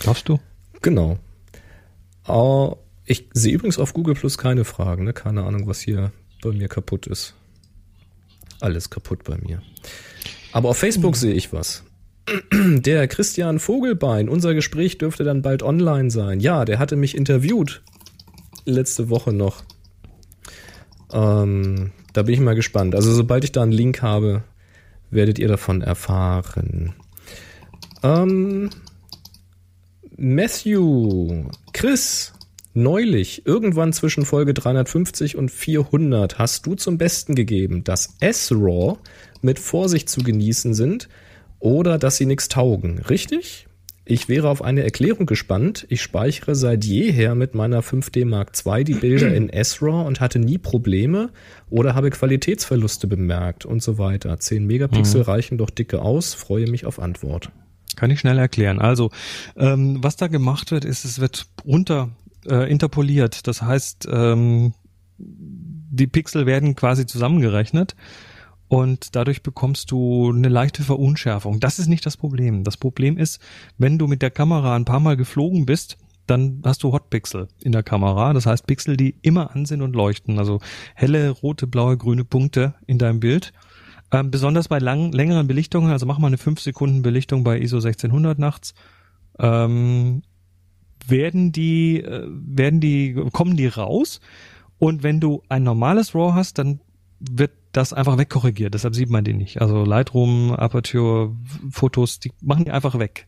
Glaubst 0.00 0.28
du? 0.28 0.40
Genau. 0.82 1.18
Äh, 2.28 2.68
ich 3.04 3.28
sehe 3.32 3.54
übrigens 3.54 3.78
auf 3.78 3.94
Google 3.94 4.14
Plus 4.14 4.38
keine 4.38 4.64
Fragen, 4.64 5.04
ne? 5.04 5.12
Keine 5.12 5.44
Ahnung, 5.44 5.66
was 5.66 5.80
hier 5.80 6.12
bei 6.42 6.50
mir 6.50 6.68
kaputt 6.68 7.06
ist. 7.06 7.34
Alles 8.60 8.90
kaputt 8.90 9.24
bei 9.24 9.36
mir. 9.38 9.62
Aber 10.52 10.70
auf 10.70 10.78
Facebook 10.78 11.16
sehe 11.16 11.34
ich 11.34 11.52
was. 11.52 11.84
Der 12.52 13.06
Christian 13.08 13.58
Vogelbein, 13.58 14.28
unser 14.28 14.54
Gespräch 14.54 14.98
dürfte 14.98 15.24
dann 15.24 15.42
bald 15.42 15.62
online 15.62 16.10
sein. 16.10 16.40
Ja, 16.40 16.64
der 16.64 16.78
hatte 16.78 16.96
mich 16.96 17.14
interviewt. 17.14 17.82
Letzte 18.64 19.08
Woche 19.10 19.32
noch. 19.32 19.62
Ähm, 21.12 21.92
da 22.12 22.22
bin 22.22 22.34
ich 22.34 22.40
mal 22.40 22.54
gespannt. 22.54 22.94
Also 22.94 23.12
sobald 23.12 23.44
ich 23.44 23.52
da 23.52 23.62
einen 23.62 23.70
Link 23.70 24.02
habe, 24.02 24.42
werdet 25.10 25.38
ihr 25.38 25.48
davon 25.48 25.82
erfahren. 25.82 26.94
Ähm, 28.02 28.70
Matthew, 30.18 31.50
Chris, 31.74 32.32
neulich, 32.72 33.46
irgendwann 33.46 33.92
zwischen 33.92 34.24
Folge 34.24 34.54
350 34.54 35.36
und 35.36 35.50
400, 35.50 36.38
hast 36.38 36.64
du 36.64 36.74
zum 36.74 36.96
Besten 36.96 37.34
gegeben, 37.34 37.84
dass 37.84 38.16
S-RAW 38.20 38.96
mit 39.42 39.58
Vorsicht 39.58 40.08
zu 40.08 40.22
genießen 40.22 40.72
sind 40.72 41.10
oder 41.58 41.98
dass 41.98 42.16
sie 42.16 42.24
nichts 42.24 42.48
taugen, 42.48 43.00
richtig? 43.10 43.66
Ich 44.06 44.26
wäre 44.26 44.48
auf 44.48 44.62
eine 44.62 44.84
Erklärung 44.84 45.26
gespannt. 45.26 45.84
Ich 45.90 46.00
speichere 46.00 46.54
seit 46.54 46.86
jeher 46.86 47.34
mit 47.34 47.54
meiner 47.54 47.82
5D 47.82 48.24
Mark 48.24 48.52
II 48.64 48.84
die 48.84 48.94
Bilder 48.94 49.34
in 49.34 49.50
S-RAW 49.50 50.06
und 50.06 50.20
hatte 50.20 50.38
nie 50.38 50.56
Probleme 50.56 51.28
oder 51.68 51.94
habe 51.94 52.08
Qualitätsverluste 52.08 53.06
bemerkt 53.06 53.66
und 53.66 53.82
so 53.82 53.98
weiter. 53.98 54.38
10 54.38 54.64
Megapixel 54.64 55.20
reichen 55.20 55.58
doch 55.58 55.68
dicke 55.68 56.00
aus, 56.00 56.32
freue 56.32 56.70
mich 56.70 56.86
auf 56.86 57.00
Antwort. 57.00 57.50
Kann 57.96 58.10
ich 58.10 58.20
schnell 58.20 58.38
erklären. 58.38 58.78
Also, 58.78 59.10
ähm, 59.56 60.02
was 60.02 60.16
da 60.16 60.28
gemacht 60.28 60.70
wird, 60.70 60.84
ist, 60.84 61.04
es 61.04 61.18
wird 61.18 61.46
runter 61.64 62.10
äh, 62.48 62.70
interpoliert. 62.70 63.46
Das 63.46 63.62
heißt, 63.62 64.08
ähm, 64.10 64.74
die 65.18 66.06
Pixel 66.06 66.46
werden 66.46 66.76
quasi 66.76 67.06
zusammengerechnet 67.06 67.96
und 68.68 69.14
dadurch 69.14 69.42
bekommst 69.42 69.90
du 69.90 70.30
eine 70.30 70.48
leichte 70.48 70.82
Verunschärfung. 70.82 71.60
Das 71.60 71.78
ist 71.78 71.86
nicht 71.86 72.04
das 72.04 72.16
Problem. 72.16 72.64
Das 72.64 72.76
Problem 72.76 73.16
ist, 73.16 73.40
wenn 73.78 73.98
du 73.98 74.06
mit 74.06 74.22
der 74.22 74.30
Kamera 74.30 74.74
ein 74.74 74.84
paar 74.84 75.00
Mal 75.00 75.16
geflogen 75.16 75.66
bist, 75.66 75.98
dann 76.26 76.60
hast 76.64 76.82
du 76.82 76.92
Hotpixel 76.92 77.48
in 77.62 77.72
der 77.72 77.84
Kamera. 77.84 78.32
Das 78.32 78.46
heißt 78.46 78.66
Pixel, 78.66 78.96
die 78.96 79.14
immer 79.22 79.54
an 79.54 79.64
sind 79.64 79.82
und 79.82 79.94
leuchten. 79.94 80.38
Also 80.38 80.60
helle, 80.94 81.30
rote, 81.30 81.68
blaue, 81.68 81.96
grüne 81.96 82.24
Punkte 82.24 82.74
in 82.86 82.98
deinem 82.98 83.20
Bild. 83.20 83.52
Ähm, 84.12 84.30
besonders 84.30 84.68
bei 84.68 84.78
lang, 84.78 85.12
längeren 85.12 85.46
Belichtungen, 85.46 85.90
also 85.90 86.06
mach 86.06 86.18
mal 86.18 86.28
eine 86.28 86.38
5 86.38 86.60
Sekunden 86.60 87.02
Belichtung 87.02 87.42
bei 87.42 87.58
ISO 87.58 87.76
1600 87.76 88.38
nachts, 88.38 88.74
ähm, 89.38 90.22
werden 91.06 91.52
die, 91.52 92.00
äh, 92.02 92.26
werden 92.28 92.80
die, 92.80 93.14
kommen 93.32 93.56
die 93.56 93.66
raus 93.66 94.20
und 94.78 95.02
wenn 95.02 95.20
du 95.20 95.42
ein 95.48 95.62
normales 95.62 96.14
RAW 96.14 96.34
hast, 96.34 96.58
dann 96.58 96.80
wird 97.18 97.52
das 97.72 97.92
einfach 97.92 98.18
wegkorrigiert, 98.18 98.74
deshalb 98.74 98.94
sieht 98.94 99.10
man 99.10 99.24
die 99.24 99.34
nicht. 99.34 99.60
Also 99.60 99.84
Lightroom, 99.84 100.52
Aperture, 100.52 101.34
Fotos, 101.70 102.20
die 102.20 102.32
machen 102.40 102.64
die 102.64 102.70
einfach 102.70 102.98
weg. 102.98 103.26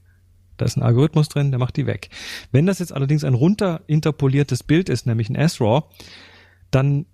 Da 0.57 0.65
ist 0.65 0.77
ein 0.77 0.83
Algorithmus 0.83 1.29
drin, 1.29 1.51
der 1.51 1.61
macht 1.61 1.77
die 1.77 1.87
weg. 1.87 2.11
Wenn 2.51 2.67
das 2.67 2.81
jetzt 2.81 2.93
allerdings 2.93 3.25
ein 3.25 3.35
runter 3.35 3.83
interpoliertes 3.87 4.63
Bild 4.63 4.89
ist, 4.89 5.07
nämlich 5.07 5.29
ein 5.29 5.37
S-RAW, 5.37 5.85
dann 6.71 7.07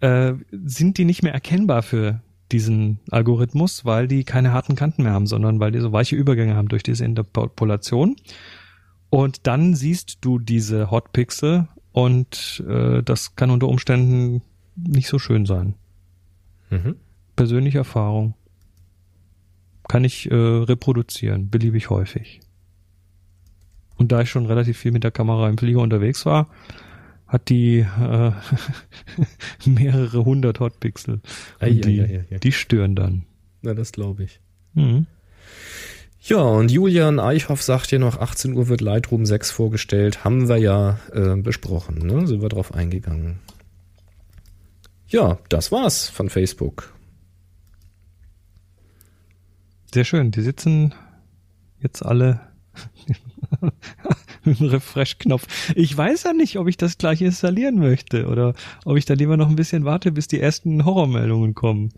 äh, 0.00 0.34
sind 0.50 0.98
die 0.98 1.04
nicht 1.04 1.22
mehr 1.22 1.34
erkennbar 1.34 1.82
für 1.82 2.22
diesen 2.52 2.98
Algorithmus, 3.10 3.84
weil 3.84 4.08
die 4.08 4.24
keine 4.24 4.52
harten 4.52 4.74
Kanten 4.76 5.02
mehr 5.02 5.12
haben, 5.12 5.26
sondern 5.26 5.60
weil 5.60 5.72
die 5.72 5.80
so 5.80 5.92
weiche 5.92 6.16
Übergänge 6.16 6.54
haben 6.56 6.68
durch 6.68 6.82
diese 6.82 7.04
Interpolation. 7.04 8.16
Und 9.08 9.46
dann 9.46 9.74
siehst 9.74 10.18
du 10.20 10.38
diese 10.38 10.90
Hotpixel 10.90 11.68
und 11.92 12.62
äh, 12.68 13.02
das 13.02 13.34
kann 13.36 13.50
unter 13.50 13.68
Umständen 13.68 14.42
nicht 14.76 15.08
so 15.08 15.18
schön 15.18 15.46
sein. 15.46 15.74
Mhm. 16.70 16.96
Persönliche 17.36 17.78
Erfahrung. 17.78 18.34
Kann 19.88 20.04
ich 20.04 20.30
äh, 20.30 20.34
reproduzieren, 20.34 21.50
beliebig 21.50 21.90
häufig. 21.90 22.40
Und 23.96 24.12
da 24.12 24.20
ich 24.20 24.30
schon 24.30 24.46
relativ 24.46 24.78
viel 24.78 24.92
mit 24.92 25.04
der 25.04 25.10
Kamera 25.10 25.48
im 25.48 25.58
Flieger 25.58 25.80
unterwegs 25.80 26.24
war, 26.24 26.48
hat 27.30 27.48
die 27.48 27.78
äh, 27.78 28.32
mehrere 29.64 30.24
hundert 30.24 30.58
Hotpixel. 30.60 31.14
Und 31.14 31.22
Ei, 31.60 31.70
die, 31.74 32.00
ei, 32.00 32.26
ei. 32.30 32.38
die 32.38 32.52
stören 32.52 32.96
dann. 32.96 33.24
Na, 33.62 33.72
das 33.72 33.92
glaube 33.92 34.24
ich. 34.24 34.40
Mhm. 34.74 35.06
Ja, 36.22 36.42
und 36.42 36.70
Julian 36.70 37.18
Eichhoff 37.18 37.62
sagt 37.62 37.86
hier 37.88 37.98
noch, 37.98 38.20
18 38.20 38.52
Uhr 38.54 38.68
wird 38.68 38.82
Lightroom 38.82 39.24
6 39.24 39.52
vorgestellt. 39.52 40.24
Haben 40.24 40.48
wir 40.48 40.58
ja 40.58 40.98
äh, 41.12 41.36
besprochen, 41.36 41.98
ne? 41.98 42.26
Sind 42.26 42.42
wir 42.42 42.48
drauf 42.50 42.74
eingegangen. 42.74 43.38
Ja, 45.08 45.38
das 45.48 45.72
war's 45.72 46.08
von 46.08 46.28
Facebook. 46.28 46.92
Sehr 49.92 50.04
schön. 50.04 50.30
Die 50.30 50.42
sitzen 50.42 50.94
jetzt 51.80 52.04
alle 52.04 52.40
mit 54.44 54.60
dem 54.60 54.66
Refresh-Knopf. 54.68 55.72
Ich 55.74 55.96
weiß 55.96 56.24
ja 56.24 56.32
nicht, 56.32 56.58
ob 56.58 56.68
ich 56.68 56.76
das 56.76 56.98
gleich 56.98 57.20
installieren 57.22 57.78
möchte 57.78 58.26
oder 58.26 58.54
ob 58.84 58.96
ich 58.96 59.04
da 59.04 59.14
lieber 59.14 59.36
noch 59.36 59.48
ein 59.48 59.56
bisschen 59.56 59.84
warte, 59.84 60.12
bis 60.12 60.28
die 60.28 60.40
ersten 60.40 60.84
Horrormeldungen 60.84 61.54
kommen. 61.54 61.90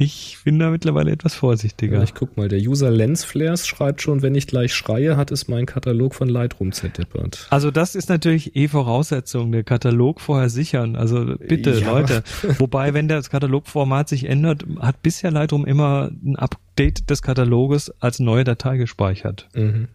Ich 0.00 0.38
bin 0.44 0.60
da 0.60 0.70
mittlerweile 0.70 1.10
etwas 1.10 1.34
vorsichtiger. 1.34 1.96
Ja, 1.96 2.04
ich 2.04 2.14
guck 2.14 2.36
mal, 2.36 2.46
der 2.48 2.60
User 2.60 2.88
Lensflares 2.88 3.66
schreibt 3.66 4.00
schon, 4.00 4.22
wenn 4.22 4.36
ich 4.36 4.46
gleich 4.46 4.72
schreie, 4.72 5.16
hat 5.16 5.32
es 5.32 5.48
mein 5.48 5.66
Katalog 5.66 6.14
von 6.14 6.28
Lightroom 6.28 6.70
zerdeppert. 6.70 7.48
Also 7.50 7.72
das 7.72 7.96
ist 7.96 8.08
natürlich 8.08 8.54
eh 8.54 8.68
Voraussetzung, 8.68 9.50
der 9.50 9.64
Katalog 9.64 10.20
vorher 10.20 10.50
sichern. 10.50 10.94
Also 10.94 11.34
bitte, 11.40 11.72
Ja. 11.72 11.90
Leute. 11.90 12.22
Wobei, 12.58 12.94
wenn 12.94 13.08
das 13.08 13.28
Katalogformat 13.28 14.08
sich 14.08 14.26
ändert, 14.26 14.64
hat 14.78 15.02
bisher 15.02 15.32
Lightroom 15.32 15.66
immer 15.66 16.12
ein 16.24 16.36
Update 16.36 17.10
des 17.10 17.20
Kataloges 17.20 17.92
als 17.98 18.20
neue 18.20 18.44
Datei 18.44 18.76
gespeichert. 18.76 19.48
Mhm. 19.56 19.88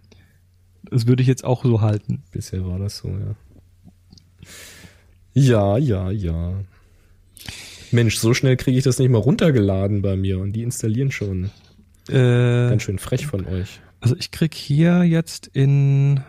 Das 0.89 1.07
würde 1.07 1.21
ich 1.21 1.27
jetzt 1.27 1.43
auch 1.43 1.63
so 1.63 1.81
halten. 1.81 2.23
Bisher 2.31 2.65
war 2.65 2.79
das 2.79 2.97
so, 2.97 3.09
ja. 3.09 3.35
Ja, 5.33 5.77
ja, 5.77 6.11
ja. 6.11 6.53
Mensch, 7.91 8.17
so 8.17 8.33
schnell 8.33 8.57
kriege 8.57 8.77
ich 8.77 8.83
das 8.83 8.99
nicht 8.99 9.09
mal 9.09 9.17
runtergeladen 9.19 10.01
bei 10.01 10.15
mir 10.15 10.39
und 10.39 10.53
die 10.53 10.63
installieren 10.63 11.11
schon. 11.11 11.51
Äh, 12.09 12.69
Ganz 12.69 12.83
schön 12.83 12.99
frech 12.99 13.25
von 13.27 13.45
euch. 13.45 13.79
also 14.01 14.15
ich 14.17 14.31
krieg 14.31 14.53
hier 14.53 15.03
jetzt 15.03 15.47
in 15.47 16.21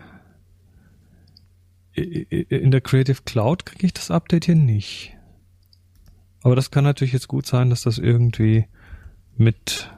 in 1.93 2.71
der 2.71 2.81
Creative 2.81 3.19
Cloud 3.25 3.65
kriege 3.65 3.85
ich 3.85 3.93
das 3.93 4.11
Update 4.11 4.45
hier 4.45 4.55
nicht. 4.55 5.13
Aber 6.43 6.55
das 6.55 6.69
kann 6.69 6.83
natürlich 6.83 7.13
jetzt 7.13 7.27
gut 7.29 7.45
sein, 7.45 7.69
dass 7.69 7.81
das 7.83 7.97
irgendwie 7.97 8.65
mit 9.37 9.89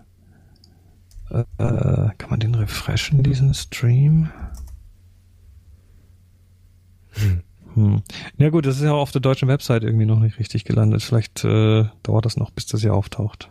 äh, 1.29 1.43
kann 2.17 2.29
man 2.29 2.39
den 2.39 2.55
refreshen, 2.55 3.23
diesen 3.23 3.53
Stream? 3.53 4.29
Hm. 7.73 8.01
Ja 8.37 8.49
gut, 8.49 8.65
das 8.65 8.77
ist 8.77 8.83
ja 8.83 8.93
auf 8.93 9.11
der 9.11 9.21
deutschen 9.21 9.47
Website 9.47 9.83
irgendwie 9.83 10.05
noch 10.05 10.19
nicht 10.19 10.39
richtig 10.39 10.63
gelandet. 10.63 11.03
Vielleicht 11.03 11.43
äh, 11.43 11.85
dauert 12.03 12.25
das 12.25 12.37
noch, 12.37 12.51
bis 12.51 12.65
das 12.65 12.81
hier 12.81 12.93
auftaucht. 12.93 13.49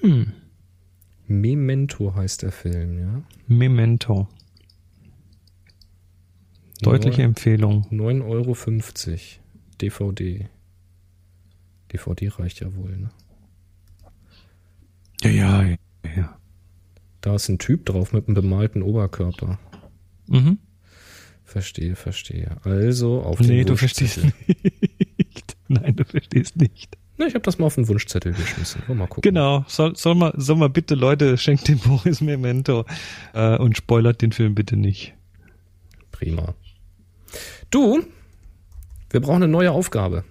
Hm. 0.00 0.32
Memento 1.26 2.14
heißt 2.14 2.42
der 2.42 2.52
Film, 2.52 2.98
ja. 2.98 3.22
Memento. 3.46 4.28
Deutliche 6.82 7.22
Empfehlung. 7.22 7.86
9,50 7.90 8.22
Euro. 8.24 8.56
DVD. 9.80 10.48
DVD 11.92 12.28
reicht 12.28 12.60
ja 12.60 12.74
wohl, 12.74 12.96
ne? 12.96 13.10
Ja, 15.22 15.62
ja, 15.62 15.76
ja. 16.16 16.36
Da 17.20 17.34
ist 17.34 17.48
ein 17.48 17.58
Typ 17.58 17.86
drauf 17.86 18.12
mit 18.12 18.26
einem 18.26 18.34
bemalten 18.34 18.82
Oberkörper. 18.82 19.58
Mhm. 20.28 20.58
Verstehe, 21.44 21.96
verstehe. 21.96 22.56
Also 22.64 23.22
auf 23.22 23.40
Nee, 23.40 23.58
den 23.58 23.66
du 23.66 23.76
verstehst 23.76 24.20
nicht. 24.22 25.56
Nein, 25.68 25.96
du 25.96 26.04
verstehst 26.04 26.56
nicht. 26.56 26.96
Na, 27.18 27.26
ich 27.26 27.34
habe 27.34 27.42
das 27.42 27.58
mal 27.58 27.66
auf 27.66 27.74
den 27.74 27.86
Wunschzettel 27.88 28.32
geschmissen. 28.32 28.80
Wollen 28.86 28.98
wir 28.98 29.02
mal 29.02 29.06
gucken. 29.08 29.22
Genau. 29.22 29.64
Soll, 29.68 29.94
soll, 29.96 30.14
mal, 30.14 30.32
soll 30.36 30.56
mal 30.56 30.70
bitte, 30.70 30.94
Leute, 30.94 31.36
schenkt 31.36 31.68
dem 31.68 31.78
Boris 31.78 32.20
Memento 32.20 32.86
äh, 33.34 33.58
und 33.58 33.76
spoilert 33.76 34.22
den 34.22 34.32
Film 34.32 34.54
bitte 34.54 34.76
nicht. 34.76 35.14
Prima. 36.12 36.54
Du, 37.70 38.02
wir 39.10 39.20
brauchen 39.20 39.42
eine 39.42 39.48
neue 39.48 39.72
Aufgabe. 39.72 40.24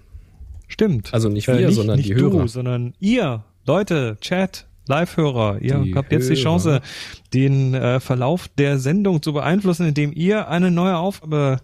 Stimmt. 0.68 1.12
Also 1.12 1.28
nicht 1.28 1.46
wir, 1.48 1.70
sondern 1.70 1.96
nicht 1.98 2.08
die 2.08 2.14
du, 2.14 2.32
Hörer. 2.32 2.48
sondern 2.48 2.94
ihr, 2.98 3.44
Leute, 3.66 4.16
Chat, 4.20 4.66
Live-Hörer. 4.90 5.60
Ihr 5.62 5.78
Die 5.78 5.94
habt 5.94 6.10
jetzt 6.12 6.28
die 6.28 6.34
Hörer. 6.34 6.42
Chance, 6.42 6.80
den 7.32 7.74
äh, 7.74 8.00
Verlauf 8.00 8.48
der 8.48 8.78
Sendung 8.78 9.22
zu 9.22 9.32
beeinflussen, 9.32 9.86
indem 9.86 10.12
ihr 10.12 10.48
eine 10.48 10.70
neue 10.70 10.96
Aufgabe 10.96 11.60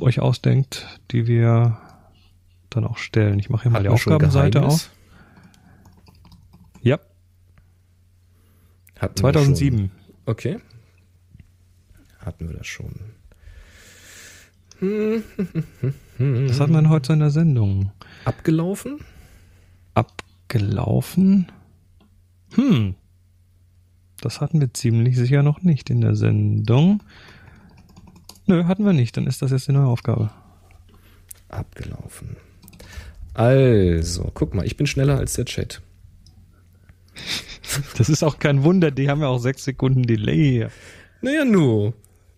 euch 0.00 0.18
ausdenkt, 0.20 0.86
die 1.12 1.26
wir 1.28 1.78
dann 2.70 2.84
auch 2.84 2.98
stellen. 2.98 3.38
Ich 3.38 3.48
mache 3.50 3.62
hier 3.64 3.70
mal 3.70 3.82
die 3.82 3.88
Aufgabenseite 3.88 4.62
auf. 4.62 4.90
Ja, 6.82 6.98
Hatten 8.98 9.16
wir 9.22 9.32
2007. 9.32 9.78
Schon. 9.78 9.90
Okay. 10.26 10.58
Hatten 12.18 12.48
wir 12.48 12.56
das 12.56 12.66
schon. 12.66 12.90
Was 16.18 16.60
hat 16.60 16.70
man 16.70 16.88
heute 16.88 17.06
so 17.08 17.12
in 17.12 17.20
der 17.20 17.30
Sendung? 17.30 17.92
Abgelaufen? 18.24 18.98
Abgelaufen? 20.44 21.50
Hm. 22.54 22.94
Das 24.20 24.40
hatten 24.40 24.60
wir 24.60 24.72
ziemlich 24.72 25.16
sicher 25.16 25.42
noch 25.42 25.62
nicht 25.62 25.90
in 25.90 26.00
der 26.00 26.14
Sendung. 26.14 27.02
Nö, 28.46 28.64
hatten 28.64 28.84
wir 28.84 28.92
nicht. 28.92 29.16
Dann 29.16 29.26
ist 29.26 29.42
das 29.42 29.50
jetzt 29.50 29.68
die 29.68 29.72
neue 29.72 29.86
Aufgabe. 29.86 30.30
Abgelaufen. 31.48 32.36
Also, 33.32 34.30
guck 34.34 34.54
mal, 34.54 34.66
ich 34.66 34.76
bin 34.76 34.86
schneller 34.86 35.18
als 35.18 35.34
der 35.34 35.46
Chat. 35.46 35.80
Das 37.96 38.08
ist 38.08 38.22
auch 38.22 38.38
kein 38.38 38.62
Wunder, 38.62 38.90
die 38.90 39.08
haben 39.08 39.22
ja 39.22 39.28
auch 39.28 39.38
sechs 39.38 39.64
Sekunden 39.64 40.02
Delay. 40.02 40.68
Naja, 41.22 41.44
nu. 41.44 41.94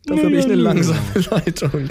Dafür 0.06 0.24
habe 0.26 0.36
ich 0.36 0.44
eine 0.44 0.54
langsame 0.54 1.00
Leitung. 1.30 1.88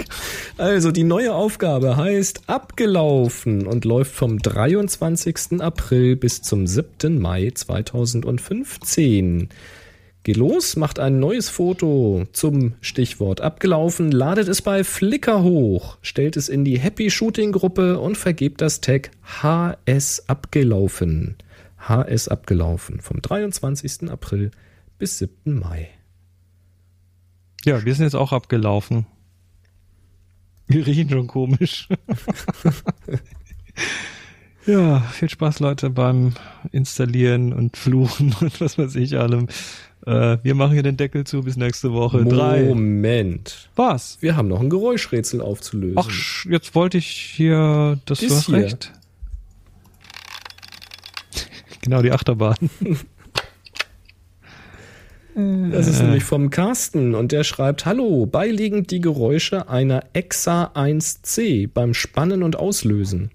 Also, 0.56 0.90
die 0.90 1.04
neue 1.04 1.34
Aufgabe 1.34 1.96
heißt 1.96 2.48
abgelaufen 2.48 3.66
und 3.66 3.84
läuft 3.84 4.14
vom 4.14 4.38
23. 4.38 5.60
April 5.60 6.16
bis 6.16 6.40
zum 6.40 6.66
7. 6.66 7.20
Mai 7.20 7.50
2015. 7.54 9.50
Geht 10.22 10.36
los, 10.38 10.76
macht 10.76 10.98
ein 10.98 11.20
neues 11.20 11.50
Foto 11.50 12.24
zum 12.32 12.74
Stichwort 12.80 13.42
abgelaufen, 13.42 14.10
ladet 14.10 14.48
es 14.48 14.60
bei 14.60 14.82
Flickr 14.82 15.42
hoch, 15.44 15.98
stellt 16.02 16.36
es 16.36 16.48
in 16.48 16.64
die 16.64 16.80
Happy 16.80 17.10
Shooting 17.10 17.52
Gruppe 17.52 18.00
und 18.00 18.16
vergebt 18.16 18.60
das 18.60 18.80
Tag 18.80 19.10
HS 19.42 20.24
abgelaufen. 20.26 21.36
HS 21.78 22.28
abgelaufen 22.28 23.00
vom 23.00 23.22
23. 23.22 24.10
April 24.10 24.50
bis 24.98 25.18
7. 25.18 25.60
Mai. 25.60 25.90
Ja, 27.66 27.84
wir 27.84 27.94
sind 27.94 28.04
jetzt 28.04 28.14
auch 28.14 28.32
abgelaufen. 28.32 29.06
Wir 30.68 30.84
riechen 30.84 31.08
schon 31.08 31.28
komisch. 31.28 31.86
ja, 34.66 34.98
viel 35.00 35.30
Spaß, 35.30 35.60
Leute, 35.60 35.90
beim 35.90 36.32
Installieren 36.72 37.52
und 37.52 37.76
Fluchen 37.76 38.34
und 38.40 38.60
was 38.60 38.76
weiß 38.76 38.96
ich 38.96 39.16
allem. 39.16 39.46
Äh, 40.06 40.38
wir 40.42 40.56
machen 40.56 40.72
hier 40.72 40.82
den 40.82 40.96
Deckel 40.96 41.24
zu 41.24 41.42
bis 41.42 41.56
nächste 41.56 41.92
Woche. 41.92 42.24
Drei. 42.24 42.64
Moment. 42.64 43.70
Was? 43.76 44.18
Wir 44.20 44.34
haben 44.36 44.48
noch 44.48 44.60
ein 44.60 44.68
Geräuschrätsel 44.68 45.40
aufzulösen. 45.40 45.98
Ach, 45.98 46.10
jetzt 46.48 46.74
wollte 46.74 46.98
ich 46.98 47.06
hier, 47.06 48.00
das 48.06 48.18
Das 48.18 48.28
du 48.28 48.34
hast 48.34 48.46
hier. 48.46 48.56
recht. 48.56 48.92
genau, 51.82 52.02
die 52.02 52.10
Achterbahn. 52.10 52.56
Das 55.36 55.86
ist 55.86 56.00
nämlich 56.00 56.24
vom 56.24 56.48
Carsten 56.48 57.14
und 57.14 57.30
der 57.30 57.44
schreibt, 57.44 57.84
Hallo, 57.84 58.24
beiliegend 58.24 58.90
die 58.90 59.02
Geräusche 59.02 59.68
einer 59.68 60.04
EXA 60.14 60.72
1C 60.74 61.68
beim 61.72 61.92
Spannen 61.92 62.42
und 62.42 62.56
Auslösen. 62.56 63.30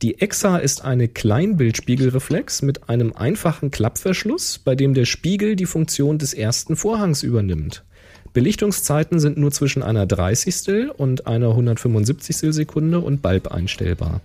Die 0.00 0.18
EXA 0.18 0.56
ist 0.56 0.82
eine 0.82 1.08
Kleinbildspiegelreflex 1.08 2.62
mit 2.62 2.88
einem 2.88 3.12
einfachen 3.12 3.70
Klappverschluss, 3.70 4.58
bei 4.58 4.74
dem 4.74 4.94
der 4.94 5.04
Spiegel 5.04 5.56
die 5.56 5.66
Funktion 5.66 6.16
des 6.16 6.32
ersten 6.32 6.74
Vorhangs 6.74 7.22
übernimmt. 7.22 7.84
Belichtungszeiten 8.32 9.20
sind 9.20 9.36
nur 9.36 9.50
zwischen 9.50 9.82
einer 9.82 10.06
30. 10.06 10.90
und 10.96 11.26
einer 11.26 11.50
175. 11.50 12.54
Sekunde 12.54 13.00
und 13.00 13.20
Bulb 13.20 13.48
einstellbar. 13.48 14.22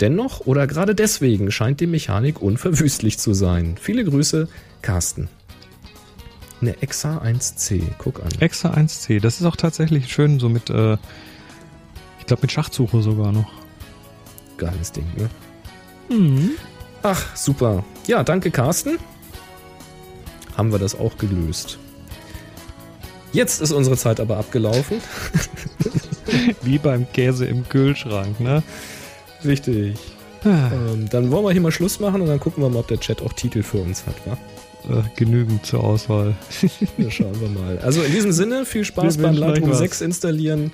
Dennoch 0.00 0.46
oder 0.46 0.66
gerade 0.66 0.96
deswegen 0.96 1.52
scheint 1.52 1.78
die 1.78 1.86
Mechanik 1.86 2.42
unverwüstlich 2.42 3.18
zu 3.18 3.32
sein. 3.32 3.76
Viele 3.80 4.04
Grüße, 4.04 4.48
Carsten. 4.82 5.28
Eine 6.60 6.80
Exa 6.82 7.18
1C, 7.18 7.82
guck 7.98 8.20
an. 8.20 8.30
Exa 8.40 8.70
1C, 8.70 9.20
das 9.20 9.40
ist 9.40 9.46
auch 9.46 9.56
tatsächlich 9.56 10.12
schön, 10.12 10.40
so 10.40 10.48
mit, 10.48 10.70
äh, 10.70 10.94
ich 12.18 12.26
glaube 12.26 12.42
mit 12.42 12.52
Schachtsuche 12.52 13.00
sogar 13.00 13.32
noch. 13.32 13.50
Geiles 14.56 14.90
Ding, 14.90 15.06
ne? 15.16 15.30
Mhm. 16.14 16.50
Ach, 17.02 17.36
super. 17.36 17.84
Ja, 18.06 18.24
danke, 18.24 18.50
Carsten. 18.50 18.98
Haben 20.56 20.72
wir 20.72 20.80
das 20.80 20.98
auch 20.98 21.16
gelöst. 21.16 21.78
Jetzt 23.32 23.60
ist 23.60 23.70
unsere 23.70 23.96
Zeit 23.96 24.18
aber 24.18 24.38
abgelaufen. 24.38 25.00
Wie 26.62 26.78
beim 26.78 27.10
Käse 27.12 27.46
im 27.46 27.68
Kühlschrank, 27.68 28.40
ne? 28.40 28.62
Richtig. 29.44 29.96
Ah. 30.44 30.70
Ähm, 30.72 31.08
dann 31.08 31.30
wollen 31.30 31.44
wir 31.44 31.52
hier 31.52 31.60
mal 31.60 31.72
Schluss 31.72 32.00
machen 32.00 32.22
und 32.22 32.28
dann 32.28 32.40
gucken 32.40 32.62
wir 32.62 32.68
mal, 32.68 32.80
ob 32.80 32.88
der 32.88 32.98
Chat 32.98 33.22
auch 33.22 33.32
Titel 33.32 33.62
für 33.62 33.78
uns 33.78 34.06
hat, 34.06 34.14
wa? 34.26 34.36
Äh, 34.84 35.02
genügend 35.16 35.66
zur 35.66 35.82
Auswahl. 35.84 36.34
ja, 36.98 37.10
schauen 37.10 37.38
wir 37.40 37.48
mal. 37.48 37.78
Also 37.78 38.02
in 38.02 38.12
diesem 38.12 38.30
Sinne, 38.32 38.64
viel 38.64 38.84
Spaß 38.84 39.18
beim 39.18 39.34
Lightroom 39.34 39.74
6 39.74 40.00
installieren. 40.00 40.72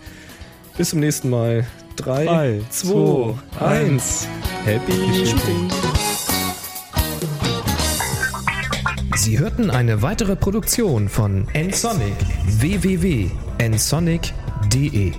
Bis 0.76 0.90
zum 0.90 1.00
nächsten 1.00 1.30
Mal. 1.30 1.66
3, 1.96 2.60
2, 2.70 3.34
1. 3.60 4.28
Happy 4.64 4.92
Shooting! 5.24 5.70
Sie 9.16 9.38
hörten 9.38 9.70
eine 9.70 10.02
weitere 10.02 10.36
Produktion 10.36 11.08
von 11.08 11.46
nsonic 11.54 12.12
www.nsonic.de 12.58 15.12